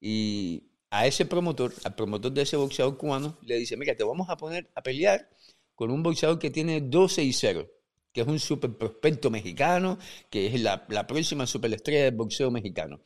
Y 0.00 0.64
a 0.90 1.06
ese 1.06 1.26
promotor, 1.26 1.74
al 1.84 1.94
promotor 1.94 2.32
de 2.32 2.42
ese 2.42 2.56
boxeador 2.56 2.96
cubano, 2.96 3.38
le 3.42 3.56
dice, 3.58 3.76
mira, 3.76 3.96
te 3.96 4.04
vamos 4.04 4.30
a 4.30 4.36
poner 4.36 4.70
a 4.74 4.82
pelear 4.82 5.28
con 5.74 5.90
un 5.90 6.02
boxeador 6.02 6.38
que 6.38 6.50
tiene 6.50 6.80
12 6.80 7.24
y 7.24 7.32
0, 7.32 7.68
que 8.12 8.20
es 8.20 8.26
un 8.26 8.38
super 8.38 8.72
prospecto 8.76 9.30
mexicano, 9.30 9.98
que 10.30 10.46
es 10.46 10.60
la, 10.60 10.86
la 10.88 11.06
próxima 11.06 11.46
superestrella 11.46 12.04
del 12.04 12.14
boxeo 12.14 12.50
mexicano. 12.50 13.00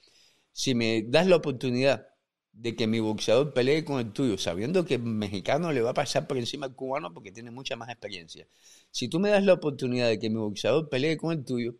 Si 0.53 0.75
me 0.75 1.03
das 1.07 1.27
la 1.27 1.37
oportunidad 1.37 2.09
de 2.53 2.75
que 2.75 2.87
mi 2.87 3.01
boxeador 3.01 3.53
pelee 3.55 3.85
con 3.85 4.01
el 4.01 4.13
tuyo, 4.13 4.37
sabiendo 4.39 4.85
que 4.85 4.95
el 4.95 5.03
mexicano 5.03 5.73
le 5.73 5.81
va 5.81 5.91
a 5.91 5.95
pasar 5.95 6.27
por 6.27 6.39
encima 6.39 6.67
al 6.67 6.75
cubano 6.75 7.15
porque 7.15 7.31
tiene 7.31 7.51
mucha 7.51 7.77
más 7.77 7.89
experiencia. 7.89 8.49
Si 8.91 9.09
tú 9.09 9.21
me 9.21 9.31
das 9.31 9.45
la 9.45 9.55
oportunidad 9.55 10.09
de 10.09 10.19
que 10.19 10.31
mi 10.31 10.37
boxeador 10.37 10.89
pelee 10.89 11.17
con 11.17 11.33
el 11.33 11.45
tuyo, 11.45 11.77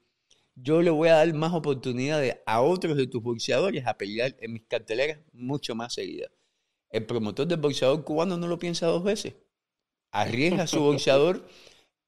yo 0.55 0.83
le 0.83 0.91
voy 0.91 1.09
a 1.09 1.15
dar 1.15 1.33
más 1.35 1.53
oportunidades 1.53 2.39
a 2.47 2.61
otros 2.63 2.97
de 2.97 3.07
tus 3.07 3.23
boxeadores 3.23 3.87
a 3.87 3.95
pelear 3.97 4.37
en 4.41 4.53
mis 4.53 4.65
carteleras 4.67 5.21
mucho 5.33 5.75
más 5.75 5.95
seguidas. 5.95 6.31
El 6.91 7.07
promotor 7.07 7.47
del 7.47 7.61
boxeador 7.61 8.05
cubano 8.05 8.37
no 8.37 8.49
lo 8.49 8.59
piensa 8.59 8.87
dos 8.87 9.05
veces. 9.05 9.35
Arriesga 10.11 10.65
a 10.65 10.67
su 10.67 10.81
boxeador. 10.81 11.47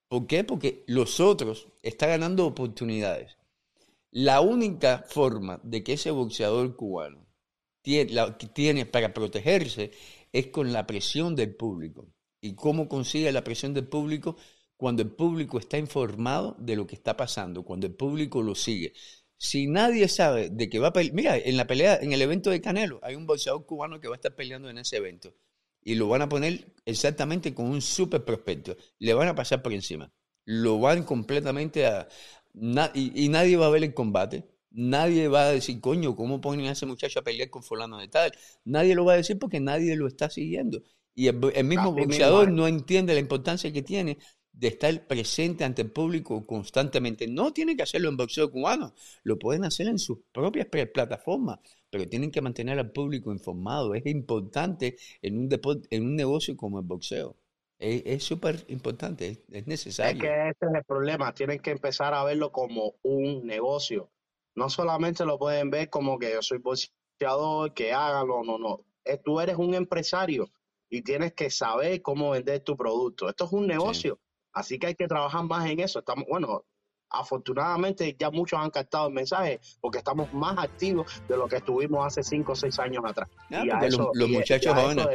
¿Por 0.09 0.27
qué? 0.27 0.43
Porque 0.43 0.85
los 0.87 1.21
otros 1.21 1.69
están 1.83 2.09
ganando 2.11 2.47
oportunidades. 2.47 3.37
La 4.11 4.41
única 4.41 5.05
forma 5.09 5.61
de 5.63 5.85
que 5.85 5.93
ese 5.93 6.11
boxeador 6.11 6.75
cubano 6.75 7.30
tiene, 7.83 8.13
la, 8.13 8.37
que 8.39 8.47
tiene 8.47 8.87
para 8.87 9.13
protegerse 9.15 9.93
es 10.33 10.49
con 10.49 10.73
la 10.73 10.87
presión 10.87 11.35
del 11.37 11.55
público. 11.55 12.09
¿Y 12.41 12.55
cómo 12.55 12.89
consigue 12.89 13.33
la 13.33 13.45
presión 13.45 13.75
del 13.75 13.89
público? 13.89 14.37
cuando 14.81 15.03
el 15.03 15.11
público 15.11 15.59
está 15.59 15.77
informado 15.77 16.57
de 16.59 16.75
lo 16.75 16.87
que 16.87 16.95
está 16.95 17.15
pasando, 17.15 17.65
cuando 17.65 17.87
el 17.87 17.95
público 17.95 18.43
lo 18.43 18.55
sigue. 18.55 18.95
Si 19.37 19.67
nadie 19.67 20.09
sabe 20.09 20.49
de 20.49 20.71
qué 20.71 20.79
va 20.79 20.89
a 20.89 20.93
pelear, 20.95 21.15
mira, 21.15 21.37
en 21.37 21.59
la 21.59 21.67
pelea, 21.67 21.99
en 22.01 22.15
el 22.15 22.23
evento 22.23 22.49
de 22.49 22.63
Canelo, 22.63 22.99
hay 23.03 23.15
un 23.15 23.27
boxeador 23.27 23.67
cubano 23.67 24.01
que 24.01 24.09
va 24.09 24.15
a 24.15 24.17
estar 24.17 24.35
peleando 24.35 24.71
en 24.71 24.79
ese 24.79 24.97
evento 24.97 25.35
y 25.83 25.97
lo 25.97 26.09
van 26.09 26.23
a 26.23 26.31
poner 26.31 26.73
exactamente 26.87 27.55
con 27.55 27.67
un 27.67 27.83
super 27.83 28.25
prospecto. 28.25 28.75
Le 28.99 29.13
van 29.13 29.29
a 29.29 29.35
pasar 29.35 29.61
por 29.61 29.75
encima. 29.75 30.15
Lo 30.47 30.79
van 30.81 31.05
completamente 31.05 31.85
a... 31.85 32.09
y, 32.95 33.29
nadie 33.29 33.59
va 33.59 33.67
a 33.67 33.71
ver 33.71 33.85
el 33.85 33.93
combate. 33.93 34.49
Nadie 34.71 35.29
va 35.29 35.45
a 35.45 35.53
decir, 35.53 35.81
coño, 35.81 36.15
¿cómo 36.15 36.41
ponen 36.41 36.67
a 36.67 36.73
ese 36.73 36.87
muchacho 36.87 37.19
a 37.19 37.23
pelear 37.23 37.51
con 37.51 37.63
fulano 37.63 37.99
de 37.99 38.09
tal? 38.09 38.33
Nadie 38.65 38.95
lo 38.95 39.05
va 39.05 39.15
a 39.15 39.17
decir 39.17 39.39
porque 39.39 39.61
nadie 39.61 39.97
lo 39.97 40.07
está 40.07 40.31
siguiendo. 40.31 40.83
Y 41.15 41.27
el, 41.27 41.65
mismo 41.65 41.93
boxeador 41.93 42.51
no 42.51 42.69
entiende 42.69 43.15
la 43.15 43.21
importancia 43.21 43.73
que 43.73 43.83
tiene 43.83 44.19
de 44.53 44.69
estar 44.69 45.07
presente 45.07 45.65
ante 45.65 45.83
el 45.83 45.91
público 45.91 46.47
constantemente. 46.47 47.27
No 47.27 47.53
tienen 47.53 47.77
que 47.77 47.83
hacerlo 47.83 48.09
en 48.09 48.17
boxeo 48.17 48.51
cubano, 48.51 48.95
lo 49.25 49.39
pueden 49.39 49.65
hacer 49.65 49.89
en 49.89 49.99
sus 49.99 50.19
propias 50.33 50.67
plataformas, 50.67 51.59
pero 51.91 52.09
tienen 52.09 52.31
que 52.31 52.41
mantener 52.41 52.79
al 52.79 52.93
público 52.93 53.33
informado. 53.33 53.95
Es 53.95 54.07
importante 54.07 54.97
en 55.23 55.39
un, 55.39 55.49
deporte, 55.49 55.89
en 55.91 56.05
un 56.05 56.17
negocio 56.17 56.57
como 56.57 56.79
el 56.79 56.87
boxeo. 56.87 57.37
Es 57.79 58.23
súper 58.25 58.63
importante, 58.69 59.43
es, 59.51 59.67
necesario. 59.67 60.23
Es 60.23 60.29
que 60.29 60.49
ese 60.51 60.67
es 60.67 60.75
el 60.75 60.85
problema, 60.85 61.33
tienen 61.33 61.61
que 61.61 61.71
empezar 61.71 62.13
a 62.13 62.23
verlo 62.25 62.53
como 62.53 62.97
un 63.03 63.47
negocio. 63.47 64.11
No 64.55 64.69
solamente 64.69 65.25
lo 65.25 65.39
pueden 65.39 65.71
ver 65.71 65.91
como 65.91 66.19
que 66.19 66.33
yo 66.33 66.43
soy 66.43 66.59
boxeador, 66.59 67.73
que 67.75 67.93
hágalo, 67.93 68.43
no, 68.45 68.59
no. 68.59 68.81
Eh, 69.05 69.19
tú 69.25 69.41
eres 69.41 69.57
un 69.57 69.75
empresario 69.75 70.51
y 70.89 71.03
tienes 71.03 71.33
que 71.33 71.51
saber 71.51 72.03
cómo 72.03 72.31
vender 72.31 72.61
tu 72.61 72.77
producto. 72.77 73.29
Esto 73.29 73.45
es 73.45 73.53
un 73.53 73.67
negocio. 73.67 74.19
Así 74.53 74.79
que 74.79 74.89
hay 74.89 74.95
que 74.95 75.07
trabajar 75.07 75.45
más 75.45 75.69
en 75.71 75.81
eso. 75.81 76.01
Estamos, 76.01 76.27
bueno, 76.29 76.65
afortunadamente 77.11 78.17
ya 78.19 78.31
muchos 78.31 78.59
han 78.59 78.71
captado 78.71 79.09
el 79.09 79.15
mensaje 79.15 79.61
porque 79.81 79.99
estamos 79.99 80.33
más 80.33 80.59
activos 80.59 81.23
de 81.29 81.37
lo 81.37 81.49
que 81.49 81.57
estuvimos 81.57 82.07
hace 82.07 82.23
cinco 82.23 82.53
o 82.53 82.57
seis 82.57 82.79
años 82.79 83.05
atrás. 83.05 83.29
Ah, 83.51 83.63
y 83.65 83.91
los, 83.91 84.29
muchachos 84.29 84.75
jóvenes. 84.75 85.07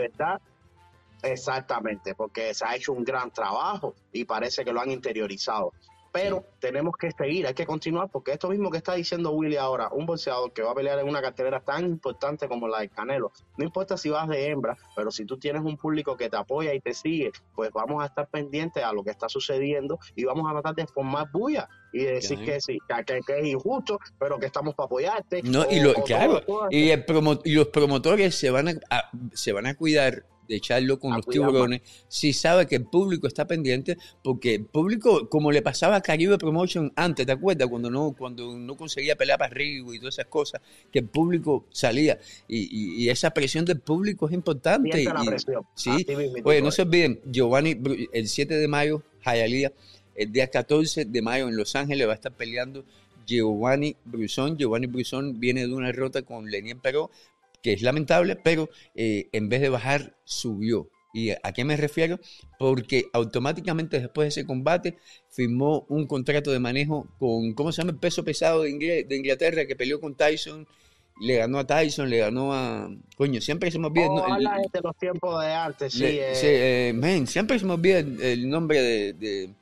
exactamente, 1.24 2.16
porque 2.16 2.54
se 2.54 2.66
ha 2.66 2.76
hecho 2.76 2.94
un 2.94 3.04
gran 3.04 3.32
trabajo 3.32 3.96
y 4.12 4.26
parece 4.26 4.64
que 4.64 4.74
lo 4.74 4.82
han 4.82 4.92
interiorizado 4.92 5.74
pero 6.16 6.46
tenemos 6.60 6.96
que 6.96 7.12
seguir, 7.12 7.46
hay 7.46 7.54
que 7.54 7.66
continuar, 7.66 8.08
porque 8.10 8.32
esto 8.32 8.48
mismo 8.48 8.72
que 8.72 8.78
está 8.78 8.94
diciendo 8.94 9.32
Willy 9.32 9.58
ahora, 9.58 9.90
un 9.92 10.06
boxeador 10.06 10.54
que 10.54 10.62
va 10.62 10.72
a 10.72 10.74
pelear 10.74 10.98
en 10.98 11.10
una 11.10 11.22
cartelera 11.22 11.60
tan 11.60 11.84
importante 11.84 12.48
como 12.48 12.70
la 12.70 12.80
de 12.80 12.88
Canelo, 12.88 13.34
no 13.58 13.66
importa 13.66 13.98
si 13.98 14.08
vas 14.10 14.30
de 14.30 14.48
hembra, 14.48 14.78
pero 14.96 15.12
si 15.12 15.26
tú 15.26 15.38
tienes 15.38 15.62
un 15.64 15.76
público 15.76 16.16
que 16.16 16.30
te 16.30 16.38
apoya 16.38 16.74
y 16.74 16.80
te 16.80 16.94
sigue, 16.94 17.34
pues 17.54 17.70
vamos 17.74 18.02
a 18.02 18.06
estar 18.06 18.30
pendientes 18.30 18.82
a 18.82 18.94
lo 18.94 19.04
que 19.04 19.12
está 19.12 19.28
sucediendo 19.28 20.00
y 20.16 20.24
vamos 20.24 20.50
a 20.50 20.54
tratar 20.54 20.76
de 20.76 20.88
formar 20.88 21.30
bulla 21.34 21.68
y 21.92 22.06
decir 22.06 22.40
que 22.46 22.62
sí, 22.62 22.78
que, 23.06 23.18
es 23.18 23.46
injusto, 23.46 24.00
pero 24.18 24.40
que 24.40 24.46
estamos 24.46 24.74
para 24.74 24.86
apoyarte. 24.86 25.44
No, 25.44 25.66
y, 25.70 25.82
lo, 25.82 25.96
claro, 25.96 26.42
y, 26.70 26.92
y, 26.92 27.56
los 27.56 27.68
promotores 27.68 28.36
se 28.36 28.52
van 28.52 28.70
a, 28.70 29.12
se 29.34 29.52
van 29.52 29.66
a 29.66 29.76
cuidar 29.76 30.24
de 30.48 30.56
echarlo 30.56 31.00
con 31.00 31.16
los 31.16 31.26
tiburones, 31.26 31.82
si 32.08 32.34
sabe 32.34 32.68
que 32.68 32.76
el 32.76 32.86
público 32.86 33.28
está 33.28 33.46
pendiente, 33.46 33.98
porque 34.24 34.56
el 34.56 34.66
público, 34.66 35.30
como 35.30 35.52
le 35.52 35.62
pasaba 35.62 35.98
a 35.98 36.02
Caribe 36.02 36.38
Promotion 36.38 36.92
antes, 36.96 37.26
¿te 37.26 37.32
acuerdas? 37.32 37.68
Cuando 37.68 37.90
no, 37.90 38.16
cuando 38.18 38.58
no 38.58 38.76
conseguía 38.76 39.16
pelear 39.16 39.40
para 39.40 39.52
arriba 39.52 39.96
y 39.96 40.00
todas 40.00 40.16
esas 40.16 40.28
cosas, 40.28 40.62
que 40.92 41.00
el 41.00 41.08
público 41.08 41.66
salía. 41.72 42.20
Y, 42.48 43.10
esa 43.10 43.32
presión 43.32 43.66
del 43.66 43.80
público 43.80 44.28
es 44.28 44.34
importante. 44.34 45.02
Y, 45.02 45.08
sí, 45.76 46.06
oye, 46.44 46.62
no 46.62 46.72
se 46.72 46.82
olviden, 46.82 47.20
Giovanni, 47.26 47.78
el 48.14 48.28
7 48.28 48.56
de 48.56 48.68
mayo, 48.68 49.04
Jayalía, 49.22 49.72
el 50.16 50.32
día 50.32 50.50
14 50.50 51.06
de 51.06 51.22
mayo 51.22 51.48
en 51.48 51.58
Los 51.58 51.76
Ángeles 51.76 52.08
va 52.08 52.14
a 52.14 52.16
estar 52.16 52.32
peleando 52.32 52.86
Giovanni 53.26 53.96
Brusón. 54.06 54.58
Giovanni 54.58 54.88
Brusón 54.88 55.40
viene 55.40 55.68
de 55.68 55.74
una 55.74 55.88
derrota 55.88 56.22
con 56.22 56.50
Lenier 56.50 56.78
Peró, 56.78 57.12
que 57.66 57.74
es 57.74 57.82
lamentable, 57.82 58.36
pero 58.36 58.70
eh, 58.94 59.28
en 59.32 59.50
vez 59.50 59.60
de 59.60 59.70
bajar, 59.70 60.16
subió. 60.24 60.88
¿Y 61.16 61.32
a 61.32 61.52
qué 61.52 61.66
me 61.66 61.76
refiero? 61.76 62.20
Porque 62.60 63.06
automáticamente 63.12 64.00
después 64.00 64.26
de 64.26 64.30
ese 64.30 64.46
combate 64.46 64.98
firmó 65.32 65.84
un 65.90 66.06
contrato 66.06 66.52
de 66.52 66.60
manejo 66.60 67.08
con, 67.18 67.54
¿cómo 67.54 67.72
se 67.72 67.82
llama? 67.82 67.94
El 67.94 67.98
peso 67.98 68.24
pesado 68.24 68.62
de, 68.62 68.70
Inglaterra 68.70 69.66
que 69.66 69.76
peleó 69.76 70.00
con 70.00 70.14
Tyson, 70.14 70.68
le 71.20 71.38
ganó 71.38 71.58
a 71.58 71.66
Tyson, 71.66 72.08
le 72.08 72.20
ganó 72.20 72.54
a... 72.54 72.88
Coño, 73.18 73.42
siempre 73.42 73.72
se 73.72 73.80
me 73.80 73.88
olvida... 73.88 74.10
Oh, 74.12 74.38
de 74.38 74.82
los 74.84 74.98
tiempos 74.98 75.44
de 75.44 75.52
antes, 75.52 75.92
sí. 75.92 76.06
Eh. 76.06 76.94
sí 76.94 77.26
siempre 77.26 77.58
se 77.58 77.66
me 77.66 77.74
olvida 77.74 77.98
el, 77.98 78.48
nombre 78.48 78.80
de... 79.14 79.56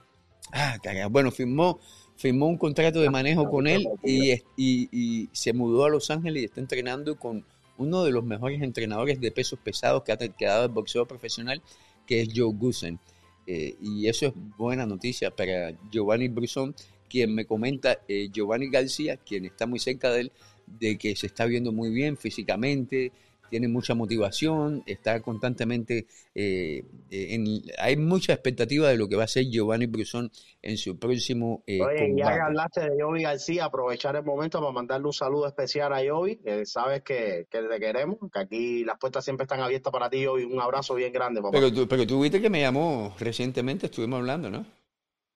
ah, 0.52 0.78
carajo. 0.84 1.10
Bueno, 1.10 1.32
firmó, 1.32 1.80
firmó 2.18 2.48
un 2.48 2.58
contrato 2.58 3.00
de 3.00 3.10
manejo 3.10 3.50
con 3.50 3.66
él 3.66 3.88
y, 4.04 4.34
y, 4.58 4.90
y 4.92 5.30
se 5.32 5.54
mudó 5.54 5.86
a 5.86 5.90
Los 5.90 6.12
Ángeles 6.12 6.42
y 6.42 6.46
está 6.48 6.60
entrenando 6.60 7.18
con 7.18 7.46
uno 7.78 8.04
de 8.04 8.12
los 8.12 8.24
mejores 8.24 8.62
entrenadores 8.62 9.20
de 9.20 9.32
pesos 9.32 9.60
pesados 9.60 10.04
que 10.04 10.12
ha 10.12 10.18
quedado 10.18 10.66
el 10.66 10.72
boxeo 10.72 11.06
profesional, 11.06 11.62
que 12.06 12.22
es 12.22 12.30
Joe 12.36 12.54
Gusen. 12.54 13.00
Eh, 13.46 13.76
y 13.82 14.08
eso 14.08 14.28
es 14.28 14.34
buena 14.58 14.86
noticia 14.86 15.32
para 15.32 15.74
Giovanni 15.92 16.28
Brusón, 16.28 16.76
quien 17.10 17.36
me 17.36 17.46
comenta, 17.46 18.00
eh, 18.08 18.30
Giovanni 18.32 18.70
García, 18.70 19.18
quien 19.18 19.46
está 19.46 19.66
muy 19.66 19.80
cerca 19.80 20.12
de 20.12 20.22
él, 20.22 20.32
de 20.66 20.98
que 20.98 21.16
se 21.16 21.28
está 21.28 21.46
viendo 21.46 21.72
muy 21.72 21.90
bien 21.90 22.18
físicamente, 22.18 23.12
tiene 23.50 23.68
mucha 23.68 23.94
motivación, 23.94 24.84
está 24.86 25.22
constantemente, 25.22 26.08
eh, 26.34 26.84
en, 27.12 27.46
hay 27.78 27.98
mucha 27.98 28.34
expectativa 28.34 28.90
de 28.90 28.98
lo 28.98 29.08
que 29.08 29.16
va 29.16 29.26
a 29.26 29.28
ser 29.28 29.46
Giovanni 29.46 29.86
Brusón 29.86 30.32
en 30.62 30.78
su 30.78 30.98
próximo 30.98 31.64
eh, 31.68 31.82
Oye, 31.82 32.14
ya 32.18 32.34
que 32.34 32.42
hablaste 32.42 32.82
de 32.82 33.04
Jovi 33.04 33.24
García, 33.24 33.66
aprovechar 33.66 34.16
el 34.16 34.24
momento 34.24 34.60
para 34.60 34.72
mandarle 34.72 35.08
un 35.08 35.14
saludo 35.14 35.48
especial 35.48 35.94
a 35.94 36.02
Jovi, 36.08 36.40
sabes 36.66 37.04
que, 37.04 37.48
que, 37.50 37.62
te 37.62 37.80
queremos, 37.80 38.18
que 38.32 38.40
aquí 38.40 38.84
las 38.84 38.98
puertas 38.98 39.24
siempre 39.24 39.44
están 39.44 39.60
abiertas 39.60 39.92
para 39.92 40.10
ti, 40.10 40.26
Jovi, 40.26 40.44
un 40.44 40.60
abrazo 40.60 40.96
bien 40.96 41.14
grande, 41.14 41.42
papá. 41.42 41.52
Pero 41.52 41.72
tú, 41.72 41.88
pero 41.88 42.08
tú 42.08 42.22
viste 42.22 42.42
que 42.42 42.50
me 42.50 42.62
llamó 42.62 43.16
recientemente, 43.20 43.86
estuvimos 43.86 44.20
hablando, 44.20 44.50
¿no? 44.50 44.66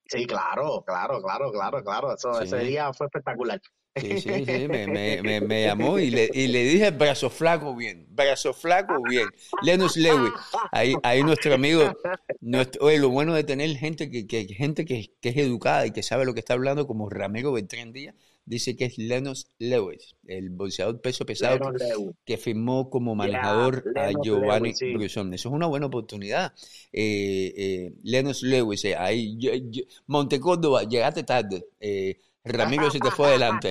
Sí, 0.10 0.26
claro, 0.26 0.84
claro, 0.86 1.22
claro, 1.22 1.52
claro, 1.52 1.84
claro, 1.84 2.14
Eso, 2.14 2.40
ese 2.42 2.60
día 2.60 2.94
fue 2.94 3.08
espectacular. 3.08 3.60
Sí, 4.00 4.22
sí, 4.22 4.46
sí, 4.46 4.68
me, 4.68 5.62
llamó 5.64 6.00
y 6.00 6.10
le, 6.10 6.30
y 6.34 6.48
le, 6.48 6.64
dije 6.64 6.92
brazo 6.92 7.30
flaco 7.30 7.76
bien, 7.76 8.08
brazo 8.10 8.54
flaco 8.54 9.02
bien. 9.04 9.28
Lenus 9.64 9.98
Lewis, 9.98 10.34
ahí, 10.72 10.96
ahí 11.04 11.24
nuestro 11.24 11.54
amigo, 11.54 11.94
nuestro, 12.42 12.86
oye, 12.86 13.00
lo 13.00 13.10
bueno 13.10 13.34
de 13.34 13.44
tener 13.44 13.76
gente 13.78 14.10
que, 14.10 14.28
que 14.28 14.46
gente 14.48 14.86
que, 14.86 15.12
que, 15.22 15.30
es 15.30 15.38
educada 15.38 15.86
y 15.86 15.92
que 15.92 16.04
sabe 16.04 16.26
lo 16.26 16.34
que 16.34 16.40
está 16.40 16.54
hablando, 16.54 16.88
como 16.88 17.10
Ramiro 17.10 17.52
Beltrán 17.52 17.94
Díaz, 17.94 18.16
dice 18.48 18.78
que 18.78 18.86
es 18.86 18.98
Lennox 18.98 19.52
Lewis, 19.60 20.16
el 20.26 20.50
bolseador 20.50 21.02
peso 21.02 21.26
pesado 21.26 21.60
que, 22.26 22.38
firmó 22.38 22.90
como 22.90 23.14
manejador 23.14 23.84
a 23.96 24.12
Giovanni 24.24 24.72
Eso 24.72 25.28
es 25.34 25.46
una 25.46 25.68
buena 25.68 25.88
oportunidad. 25.88 26.54
Eh, 26.94 27.54
eh, 27.58 27.94
Lewis, 28.42 28.86
eh, 28.86 28.96
ahí, 28.96 29.38
Montecórdoba, 30.08 30.84
llegaste 30.84 31.24
tarde. 31.24 31.66
Eh, 31.80 32.20
Ramiro 32.48 32.90
se 32.92 33.00
te 33.00 33.12
fue 33.12 33.28
adelante. 33.28 33.70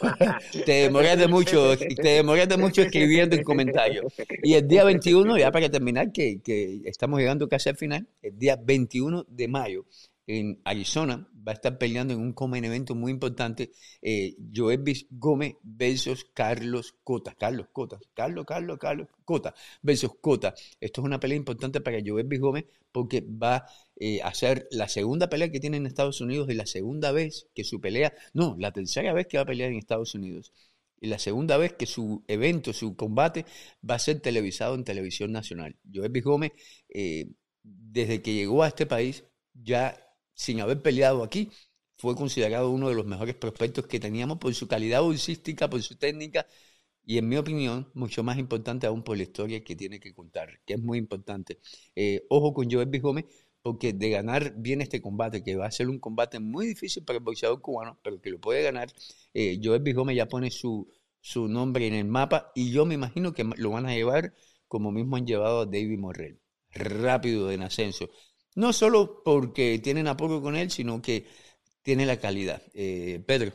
te 0.66 0.72
demoraste 0.72 1.28
mucho, 1.28 1.76
te 1.76 2.08
demoraste 2.08 2.56
mucho 2.56 2.82
escribiendo 2.82 3.36
en 3.36 3.42
comentarios. 3.42 4.12
Y 4.42 4.54
el 4.54 4.66
día 4.66 4.84
21, 4.84 5.38
ya 5.38 5.50
para 5.50 5.68
terminar, 5.68 6.12
que, 6.12 6.40
que 6.42 6.80
estamos 6.84 7.20
llegando 7.20 7.48
casi 7.48 7.68
al 7.68 7.76
final, 7.76 8.06
el 8.22 8.38
día 8.38 8.56
21 8.56 9.24
de 9.28 9.48
mayo, 9.48 9.84
en 10.28 10.60
Arizona, 10.62 11.26
va 11.34 11.52
a 11.52 11.54
estar 11.54 11.78
peleando 11.78 12.12
en 12.12 12.20
un 12.20 12.34
comen 12.34 12.62
evento 12.62 12.94
muy 12.94 13.10
importante, 13.10 13.72
eh, 14.02 14.36
Joel 14.54 14.84
Gómez 15.10 15.54
versus 15.62 16.26
Carlos 16.34 16.94
Cota. 17.02 17.34
Carlos 17.34 17.68
Cota, 17.72 17.98
Carlos, 18.12 18.44
Carlos, 18.44 18.78
Carlos 18.78 19.08
Cota 19.24 19.54
versus 19.80 20.12
Cota. 20.20 20.54
Esto 20.78 21.00
es 21.00 21.04
una 21.06 21.18
pelea 21.18 21.38
importante 21.38 21.80
para 21.80 21.98
Joel 22.04 22.28
Gómez 22.38 22.66
porque 22.92 23.22
va 23.22 23.64
eh, 23.96 24.20
a 24.22 24.34
ser 24.34 24.68
la 24.70 24.86
segunda 24.88 25.30
pelea 25.30 25.50
que 25.50 25.60
tiene 25.60 25.78
en 25.78 25.86
Estados 25.86 26.20
Unidos 26.20 26.50
y 26.50 26.54
la 26.54 26.66
segunda 26.66 27.10
vez 27.10 27.48
que 27.54 27.64
su 27.64 27.80
pelea, 27.80 28.12
no, 28.34 28.54
la 28.58 28.70
tercera 28.70 29.14
vez 29.14 29.26
que 29.28 29.38
va 29.38 29.44
a 29.44 29.46
pelear 29.46 29.70
en 29.70 29.78
Estados 29.78 30.14
Unidos. 30.14 30.52
Y 31.00 31.06
la 31.06 31.18
segunda 31.18 31.56
vez 31.56 31.72
que 31.72 31.86
su 31.86 32.22
evento, 32.28 32.74
su 32.74 32.96
combate, 32.96 33.46
va 33.88 33.94
a 33.94 33.98
ser 33.98 34.20
televisado 34.20 34.74
en 34.74 34.84
televisión 34.84 35.32
nacional. 35.32 35.76
Joel 35.90 36.12
Gómez, 36.20 36.52
eh, 36.90 37.30
desde 37.62 38.20
que 38.20 38.34
llegó 38.34 38.62
a 38.62 38.68
este 38.68 38.84
país, 38.84 39.24
ya 39.54 40.04
sin 40.38 40.60
haber 40.60 40.82
peleado 40.82 41.22
aquí, 41.24 41.50
fue 41.98 42.14
considerado 42.16 42.70
uno 42.70 42.88
de 42.88 42.94
los 42.94 43.06
mejores 43.06 43.34
prospectos 43.34 43.86
que 43.88 44.00
teníamos 44.00 44.38
por 44.38 44.54
su 44.54 44.68
calidad 44.68 45.02
bolsística, 45.02 45.68
por 45.68 45.82
su 45.82 45.96
técnica 45.96 46.46
y 47.04 47.18
en 47.18 47.28
mi 47.28 47.36
opinión, 47.36 47.90
mucho 47.94 48.22
más 48.22 48.38
importante 48.38 48.86
aún 48.86 49.02
por 49.02 49.16
la 49.16 49.22
historia 49.24 49.64
que 49.64 49.74
tiene 49.76 49.98
que 50.00 50.14
contar, 50.14 50.60
que 50.66 50.74
es 50.74 50.80
muy 50.80 50.98
importante. 50.98 51.58
Eh, 51.96 52.24
ojo 52.28 52.52
con 52.52 52.70
Joel 52.70 52.90
Gómez, 53.00 53.24
porque 53.62 53.92
de 53.94 54.10
ganar 54.10 54.54
bien 54.56 54.80
este 54.82 55.00
combate, 55.00 55.42
que 55.42 55.56
va 55.56 55.66
a 55.66 55.70
ser 55.70 55.88
un 55.88 55.98
combate 55.98 56.38
muy 56.38 56.66
difícil 56.66 57.04
para 57.04 57.18
el 57.18 57.24
boxeador 57.24 57.60
cubano, 57.62 57.98
pero 58.02 58.20
que 58.20 58.30
lo 58.30 58.38
puede 58.40 58.62
ganar, 58.62 58.92
eh, 59.34 59.58
Joel 59.62 59.82
Gómez 59.94 60.16
ya 60.16 60.26
pone 60.28 60.50
su, 60.50 60.88
su 61.20 61.48
nombre 61.48 61.86
en 61.86 61.94
el 61.94 62.04
mapa 62.06 62.52
y 62.54 62.70
yo 62.72 62.84
me 62.86 62.94
imagino 62.94 63.32
que 63.32 63.44
lo 63.56 63.70
van 63.70 63.86
a 63.86 63.94
llevar 63.94 64.34
como 64.68 64.92
mismo 64.92 65.16
han 65.16 65.26
llevado 65.26 65.60
a 65.62 65.66
David 65.66 65.98
Morrell, 65.98 66.40
rápido 66.70 67.50
en 67.50 67.62
ascenso. 67.62 68.10
No 68.58 68.72
solo 68.72 69.22
porque 69.22 69.78
tienen 69.78 70.08
apoyo 70.08 70.42
con 70.42 70.56
él, 70.56 70.68
sino 70.72 71.00
que 71.00 71.28
tiene 71.80 72.04
la 72.04 72.18
calidad. 72.18 72.60
Eh, 72.74 73.22
Pedro. 73.24 73.52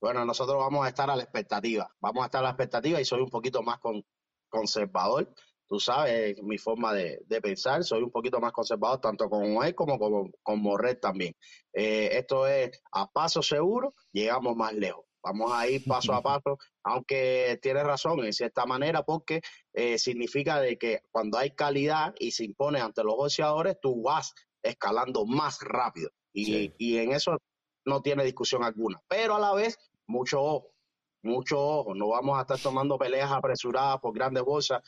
Bueno, 0.00 0.24
nosotros 0.24 0.56
vamos 0.56 0.86
a 0.86 0.88
estar 0.88 1.10
a 1.10 1.14
la 1.14 1.24
expectativa. 1.24 1.86
Vamos 2.00 2.22
a 2.22 2.24
estar 2.24 2.40
a 2.40 2.44
la 2.44 2.50
expectativa 2.52 2.98
y 2.98 3.04
soy 3.04 3.20
un 3.20 3.28
poquito 3.28 3.62
más 3.62 3.78
con, 3.78 4.02
conservador. 4.48 5.30
Tú 5.68 5.78
sabes 5.78 6.42
mi 6.42 6.56
forma 6.56 6.94
de, 6.94 7.18
pensar. 7.42 7.84
Soy 7.84 8.02
un 8.02 8.10
poquito 8.10 8.40
más 8.40 8.52
conservador 8.52 8.98
tanto 8.98 9.28
con 9.28 9.44
él 9.62 9.74
como 9.74 9.98
con, 9.98 10.32
con 10.42 10.62
Morret 10.62 10.98
también. 10.98 11.34
Eh, 11.74 12.08
esto 12.12 12.46
es 12.46 12.80
a 12.92 13.12
paso 13.12 13.42
seguro, 13.42 13.92
llegamos 14.10 14.56
más 14.56 14.72
lejos. 14.72 15.04
Vamos 15.26 15.50
a 15.52 15.66
ir 15.66 15.82
paso 15.84 16.12
a 16.12 16.22
paso, 16.22 16.56
aunque 16.84 17.58
tiene 17.60 17.82
razón 17.82 18.24
en 18.24 18.32
cierta 18.32 18.64
manera, 18.64 19.02
porque 19.02 19.40
eh, 19.72 19.98
significa 19.98 20.60
de 20.60 20.78
que 20.78 21.00
cuando 21.10 21.36
hay 21.36 21.50
calidad 21.50 22.14
y 22.20 22.30
se 22.30 22.44
impone 22.44 22.78
ante 22.78 23.02
los 23.02 23.16
boxeadores, 23.16 23.76
tú 23.82 24.02
vas 24.02 24.32
escalando 24.62 25.26
más 25.26 25.58
rápido. 25.62 26.10
Y, 26.32 26.72
y 26.78 26.98
en 26.98 27.10
eso 27.10 27.38
no 27.84 28.02
tiene 28.02 28.22
discusión 28.22 28.62
alguna. 28.62 29.02
Pero 29.08 29.34
a 29.34 29.40
la 29.40 29.52
vez, 29.52 29.76
mucho 30.06 30.40
ojo, 30.40 30.70
mucho 31.22 31.58
ojo. 31.58 31.94
No 31.96 32.08
vamos 32.08 32.38
a 32.38 32.42
estar 32.42 32.60
tomando 32.60 32.96
peleas 32.96 33.32
apresuradas 33.32 33.98
por 33.98 34.14
grandes 34.14 34.44
bolsas 34.44 34.80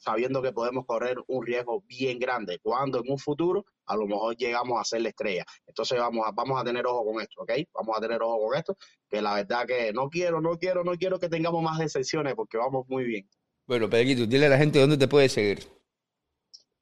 sabiendo 0.00 0.42
que 0.42 0.52
podemos 0.52 0.84
correr 0.86 1.18
un 1.28 1.46
riesgo 1.46 1.82
bien 1.86 2.18
grande 2.18 2.58
cuando 2.60 2.98
en 2.98 3.10
un 3.10 3.18
futuro 3.18 3.66
a 3.86 3.96
lo 3.96 4.06
mejor 4.06 4.36
llegamos 4.36 4.80
a 4.80 4.84
ser 4.84 5.02
la 5.02 5.10
estrella. 5.10 5.44
Entonces 5.66 5.98
vamos 5.98 6.26
a, 6.26 6.32
vamos 6.32 6.60
a 6.60 6.64
tener 6.64 6.86
ojo 6.86 7.04
con 7.04 7.20
esto, 7.20 7.42
¿ok? 7.42 7.52
Vamos 7.74 7.96
a 7.96 8.00
tener 8.00 8.22
ojo 8.22 8.48
con 8.48 8.56
esto, 8.56 8.76
que 9.08 9.20
la 9.20 9.34
verdad 9.34 9.66
que 9.66 9.92
no 9.92 10.08
quiero, 10.08 10.40
no 10.40 10.58
quiero, 10.58 10.82
no 10.82 10.92
quiero 10.96 11.18
que 11.18 11.28
tengamos 11.28 11.62
más 11.62 11.78
decepciones 11.78 12.34
porque 12.34 12.56
vamos 12.56 12.86
muy 12.88 13.04
bien. 13.04 13.28
Bueno, 13.66 13.88
Pedrito, 13.88 14.26
dile 14.26 14.46
a 14.46 14.50
la 14.50 14.58
gente 14.58 14.80
dónde 14.80 14.96
te 14.96 15.06
puede 15.06 15.28
seguir. 15.28 15.79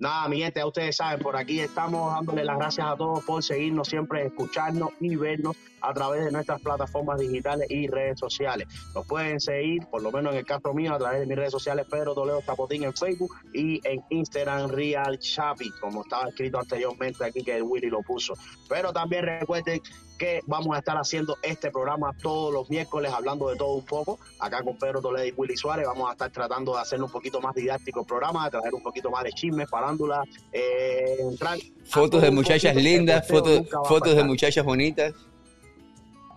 Nada, 0.01 0.29
mi 0.29 0.39
gente, 0.39 0.61
ya 0.61 0.67
ustedes 0.67 0.95
saben, 0.95 1.19
por 1.19 1.37
aquí 1.37 1.59
estamos 1.59 2.13
dándole 2.13 2.45
las 2.45 2.57
gracias 2.57 2.87
a 2.87 2.95
todos 2.95 3.25
por 3.25 3.43
seguirnos, 3.43 3.89
siempre 3.89 4.27
escucharnos 4.27 4.91
y 5.01 5.17
vernos 5.17 5.57
a 5.81 5.93
través 5.93 6.25
de 6.25 6.31
nuestras 6.31 6.61
plataformas 6.61 7.19
digitales 7.19 7.69
y 7.69 7.89
redes 7.89 8.21
sociales. 8.21 8.69
Nos 8.95 9.05
pueden 9.07 9.41
seguir, 9.41 9.85
por 9.89 10.01
lo 10.01 10.13
menos 10.13 10.35
en 10.35 10.39
el 10.39 10.47
caso 10.47 10.73
mío, 10.73 10.95
a 10.95 10.99
través 10.99 11.19
de 11.19 11.27
mis 11.27 11.37
redes 11.37 11.51
sociales, 11.51 11.85
Pedro 11.91 12.15
Toledo 12.15 12.41
Zapotín 12.43 12.85
en 12.85 12.95
Facebook 12.95 13.35
y 13.53 13.81
en 13.83 14.01
Instagram 14.11 14.71
Real 14.71 15.19
Chapi, 15.19 15.69
como 15.81 16.03
estaba 16.03 16.29
escrito 16.29 16.61
anteriormente 16.61 17.25
aquí 17.25 17.43
que 17.43 17.61
Willy 17.61 17.91
lo 17.91 18.03
puso. 18.03 18.35
Pero 18.69 18.93
también 18.93 19.25
recuerden 19.25 19.81
que 20.19 20.41
vamos 20.47 20.75
a 20.75 20.81
estar 20.81 20.97
haciendo 20.97 21.39
este 21.43 21.71
programa 21.71 22.13
todos 22.21 22.53
los 22.53 22.69
miércoles, 22.69 23.13
hablando 23.13 23.49
de 23.49 23.57
todo 23.57 23.75
un 23.75 23.85
poco, 23.85 24.19
acá 24.39 24.63
con 24.63 24.77
Pedro 24.77 25.01
Toledo 25.01 25.27
y 25.27 25.33
Willy 25.37 25.57
Suárez. 25.57 25.87
Vamos 25.87 26.09
a 26.11 26.13
estar 26.13 26.31
tratando 26.31 26.75
de 26.75 26.81
hacerlo 26.81 27.07
un 27.07 27.13
poquito 27.13 27.41
más 27.41 27.55
didáctico 27.55 28.01
el 28.01 28.07
programa, 28.07 28.45
de 28.45 28.51
traer 28.51 28.75
un 28.75 28.83
poquito 28.83 29.11
más 29.11 29.25
de 29.25 29.33
chismes, 29.33 29.69
parándula, 29.71 30.23
eh, 30.53 31.17
entrar. 31.21 31.59
Fotos 31.87 32.21
de 32.21 32.31
muchachas 32.31 32.75
lindas, 32.75 33.27
fotos, 33.27 33.67
fotos 33.87 34.15
de 34.17 34.25
muchachas 34.25 34.65
bonitas. 34.65 35.15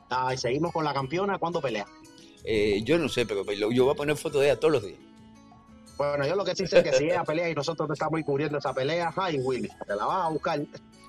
Ah, 0.09 0.33
y 0.33 0.37
seguimos 0.37 0.71
con 0.71 0.85
la 0.85 0.93
campeona, 0.93 1.37
¿cuándo 1.37 1.61
pelea? 1.61 1.85
Eh, 2.43 2.81
yo 2.83 2.97
no 2.97 3.09
sé, 3.09 3.25
pero 3.25 3.43
yo 3.51 3.85
voy 3.85 3.93
a 3.93 3.95
poner 3.95 4.15
fotos 4.15 4.41
de 4.41 4.47
ella 4.47 4.59
todos 4.59 4.73
los 4.73 4.83
días. 4.83 4.99
Bueno, 5.97 6.25
yo 6.25 6.35
lo 6.35 6.43
que 6.43 6.55
sí 6.55 6.65
sé 6.65 6.79
es 6.79 6.83
que 6.83 6.93
si 6.93 7.03
ella 7.05 7.23
pelea 7.23 7.49
y 7.49 7.53
nosotros 7.53 7.87
estamos 7.91 8.19
cubriendo 8.23 8.57
esa 8.57 8.73
pelea, 8.73 9.13
ay 9.15 9.37
Willy, 9.39 9.69
te 9.85 9.95
la 9.95 10.05
vas 10.05 10.25
a 10.25 10.29
buscar. 10.29 10.59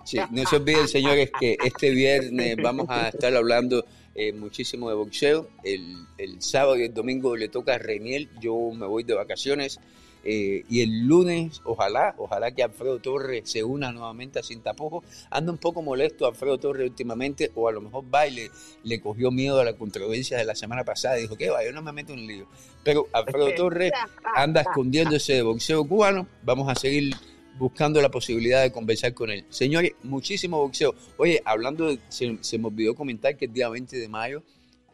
Sí, 0.04 0.18
no 0.30 0.44
se 0.46 0.56
olviden, 0.56 0.88
señores, 0.88 1.30
que 1.38 1.56
este 1.64 1.90
viernes 1.90 2.56
vamos 2.62 2.86
a 2.88 3.08
estar 3.08 3.34
hablando 3.34 3.84
eh, 4.14 4.32
muchísimo 4.32 4.88
de 4.88 4.94
boxeo. 4.94 5.48
El, 5.64 6.06
el, 6.18 6.42
sábado 6.42 6.76
y 6.76 6.82
el 6.82 6.94
domingo 6.94 7.36
le 7.36 7.48
toca 7.48 7.74
a 7.74 7.78
Reniel. 7.78 8.28
Yo 8.40 8.70
me 8.72 8.86
voy 8.86 9.04
de 9.04 9.14
vacaciones. 9.14 9.80
Eh, 10.24 10.64
y 10.68 10.82
el 10.82 11.06
lunes, 11.06 11.60
ojalá, 11.64 12.14
ojalá 12.16 12.52
que 12.52 12.62
Alfredo 12.62 13.00
Torres 13.00 13.50
se 13.50 13.64
una 13.64 13.90
nuevamente 13.90 14.38
a 14.38 14.42
Sin. 14.42 14.62
Anda 15.30 15.52
un 15.52 15.58
poco 15.58 15.82
molesto 15.82 16.26
Alfredo 16.26 16.58
Torres 16.58 16.88
últimamente, 16.88 17.50
o 17.54 17.68
a 17.68 17.72
lo 17.72 17.80
mejor 17.80 18.04
baile 18.08 18.50
le 18.84 19.00
cogió 19.00 19.30
miedo 19.30 19.58
a 19.58 19.64
la 19.64 19.72
controversia 19.72 20.38
de 20.38 20.44
la 20.44 20.54
semana 20.54 20.84
pasada 20.84 21.18
y 21.18 21.22
dijo 21.22 21.36
que 21.36 21.50
va, 21.50 21.64
yo 21.64 21.72
no 21.72 21.82
me 21.82 21.92
meto 21.92 22.12
en 22.12 22.26
lío. 22.26 22.46
Pero 22.84 23.08
Alfredo 23.12 23.52
Torres 23.56 23.92
anda 24.36 24.60
escondiéndose 24.60 25.34
de 25.34 25.42
boxeo 25.42 25.86
cubano. 25.86 26.28
Vamos 26.44 26.68
a 26.68 26.76
seguir 26.76 27.14
buscando 27.58 28.00
la 28.00 28.10
posibilidad 28.10 28.62
de 28.62 28.72
conversar 28.72 29.14
con 29.14 29.30
él. 29.30 29.44
Señores, 29.50 29.92
muchísimo 30.02 30.58
boxeo. 30.58 30.94
Oye, 31.16 31.40
hablando, 31.44 31.88
de, 31.88 31.98
se, 32.08 32.58
me 32.58 32.66
olvidó 32.66 32.94
comentar 32.94 33.36
que 33.36 33.46
el 33.46 33.52
día 33.52 33.68
20 33.68 33.96
de 33.96 34.08
mayo 34.08 34.42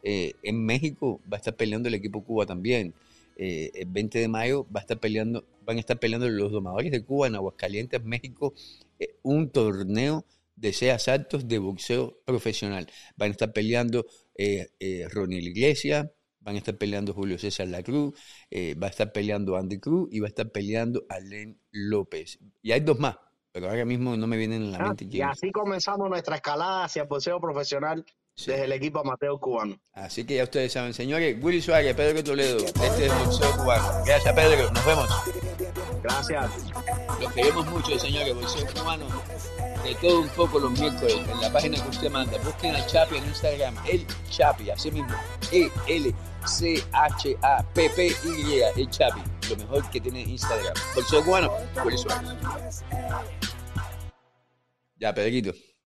eh, 0.03 0.33
en 0.43 0.65
México 0.65 1.21
va 1.31 1.37
a 1.37 1.39
estar 1.39 1.55
peleando 1.55 1.89
el 1.89 1.95
equipo 1.95 2.23
Cuba 2.23 2.45
también. 2.45 2.93
Eh, 3.37 3.71
el 3.73 3.87
20 3.87 4.19
de 4.19 4.27
mayo 4.27 4.65
va 4.75 4.81
a 4.81 4.83
estar 4.83 4.99
peleando, 4.99 5.45
van 5.65 5.77
a 5.77 5.79
estar 5.79 5.97
peleando 5.97 6.27
los 6.29 6.51
domadores 6.51 6.91
de 6.91 7.03
Cuba 7.03 7.27
en 7.27 7.35
Aguascalientes, 7.35 8.03
México, 8.03 8.53
eh, 8.99 9.15
un 9.23 9.49
torneo 9.49 10.25
de 10.55 10.73
seas 10.73 11.07
altos 11.07 11.47
de 11.47 11.57
boxeo 11.57 12.19
profesional. 12.25 12.87
Van 13.15 13.29
a 13.29 13.31
estar 13.31 13.53
peleando 13.53 14.05
Ronnie 15.11 15.39
Iglesias, 15.39 16.07
van 16.49 16.55
a 16.55 16.59
estar 16.59 16.77
peleando 16.77 17.13
Julio 17.13 17.37
César 17.37 17.67
Lacruz, 17.67 18.13
eh, 18.49 18.75
va 18.75 18.87
a 18.87 18.89
estar 18.89 19.11
peleando 19.11 19.55
Andy 19.55 19.79
Cruz 19.79 20.09
y 20.11 20.19
va 20.19 20.25
a 20.25 20.29
estar 20.29 20.51
peleando 20.51 21.03
Alén 21.07 21.61
López. 21.71 22.39
Y 22.63 22.71
hay 22.71 22.79
dos 22.79 22.99
más, 22.99 23.17
pero 23.51 23.69
ahora 23.69 23.85
mismo 23.85 24.17
no 24.17 24.25
me 24.25 24.35
vienen 24.35 24.63
en 24.63 24.71
la 24.71 24.79
ah, 24.79 24.87
mente. 24.87 25.05
Y 25.09 25.21
así 25.21 25.51
comenzamos 25.51 26.09
nuestra 26.09 26.37
escalada 26.37 26.85
hacia 26.85 27.03
el 27.03 27.07
boxeo 27.07 27.39
profesional 27.39 28.03
desde 28.35 28.65
el 28.65 28.71
equipo 28.71 28.99
amateur 28.99 29.39
cubano. 29.39 29.79
Así 29.93 30.25
que 30.25 30.37
ya 30.37 30.43
ustedes 30.43 30.73
saben, 30.73 30.93
señores, 30.93 31.37
Willy 31.39 31.61
Suárez, 31.61 31.95
Pedro 31.95 32.23
Toledo, 32.23 32.57
este 32.57 33.05
es 33.05 33.11
el 33.11 33.25
boxeo 33.25 33.51
cubano. 33.57 34.05
Gracias, 34.05 34.33
Pedro, 34.33 34.71
nos 34.71 34.85
vemos. 34.85 35.09
Gracias. 36.01 36.51
Los 37.21 37.33
queremos 37.33 37.67
mucho, 37.67 37.99
señores, 37.99 38.33
boxeo 38.33 38.65
cubano 38.73 39.05
de 39.83 39.95
todo 39.95 40.21
un 40.21 40.29
poco 40.29 40.59
los 40.59 40.71
miércoles 40.71 41.15
en 41.15 41.41
la 41.41 41.51
página 41.51 41.81
que 41.81 41.89
usted 41.89 42.09
manda. 42.09 42.37
Busquen 42.39 42.75
a 42.75 42.85
Chapi 42.85 43.17
en 43.17 43.25
Instagram, 43.25 43.75
el 43.87 44.05
Chapi, 44.29 44.69
así 44.71 44.91
mismo, 44.91 45.15
E-L-C-H-A-P-P-Y, 46.39 48.01
el 48.75 48.89
Chapi, 48.89 49.21
lo 49.49 49.55
mejor 49.57 49.89
que 49.89 49.99
tiene 50.01 50.21
Instagram. 50.21 50.73
Bolseo 50.95 51.23
cubano, 51.23 51.51
por 51.81 51.93
eso. 51.93 52.07
Ya, 54.97 55.13
Pedrito. 55.13 55.53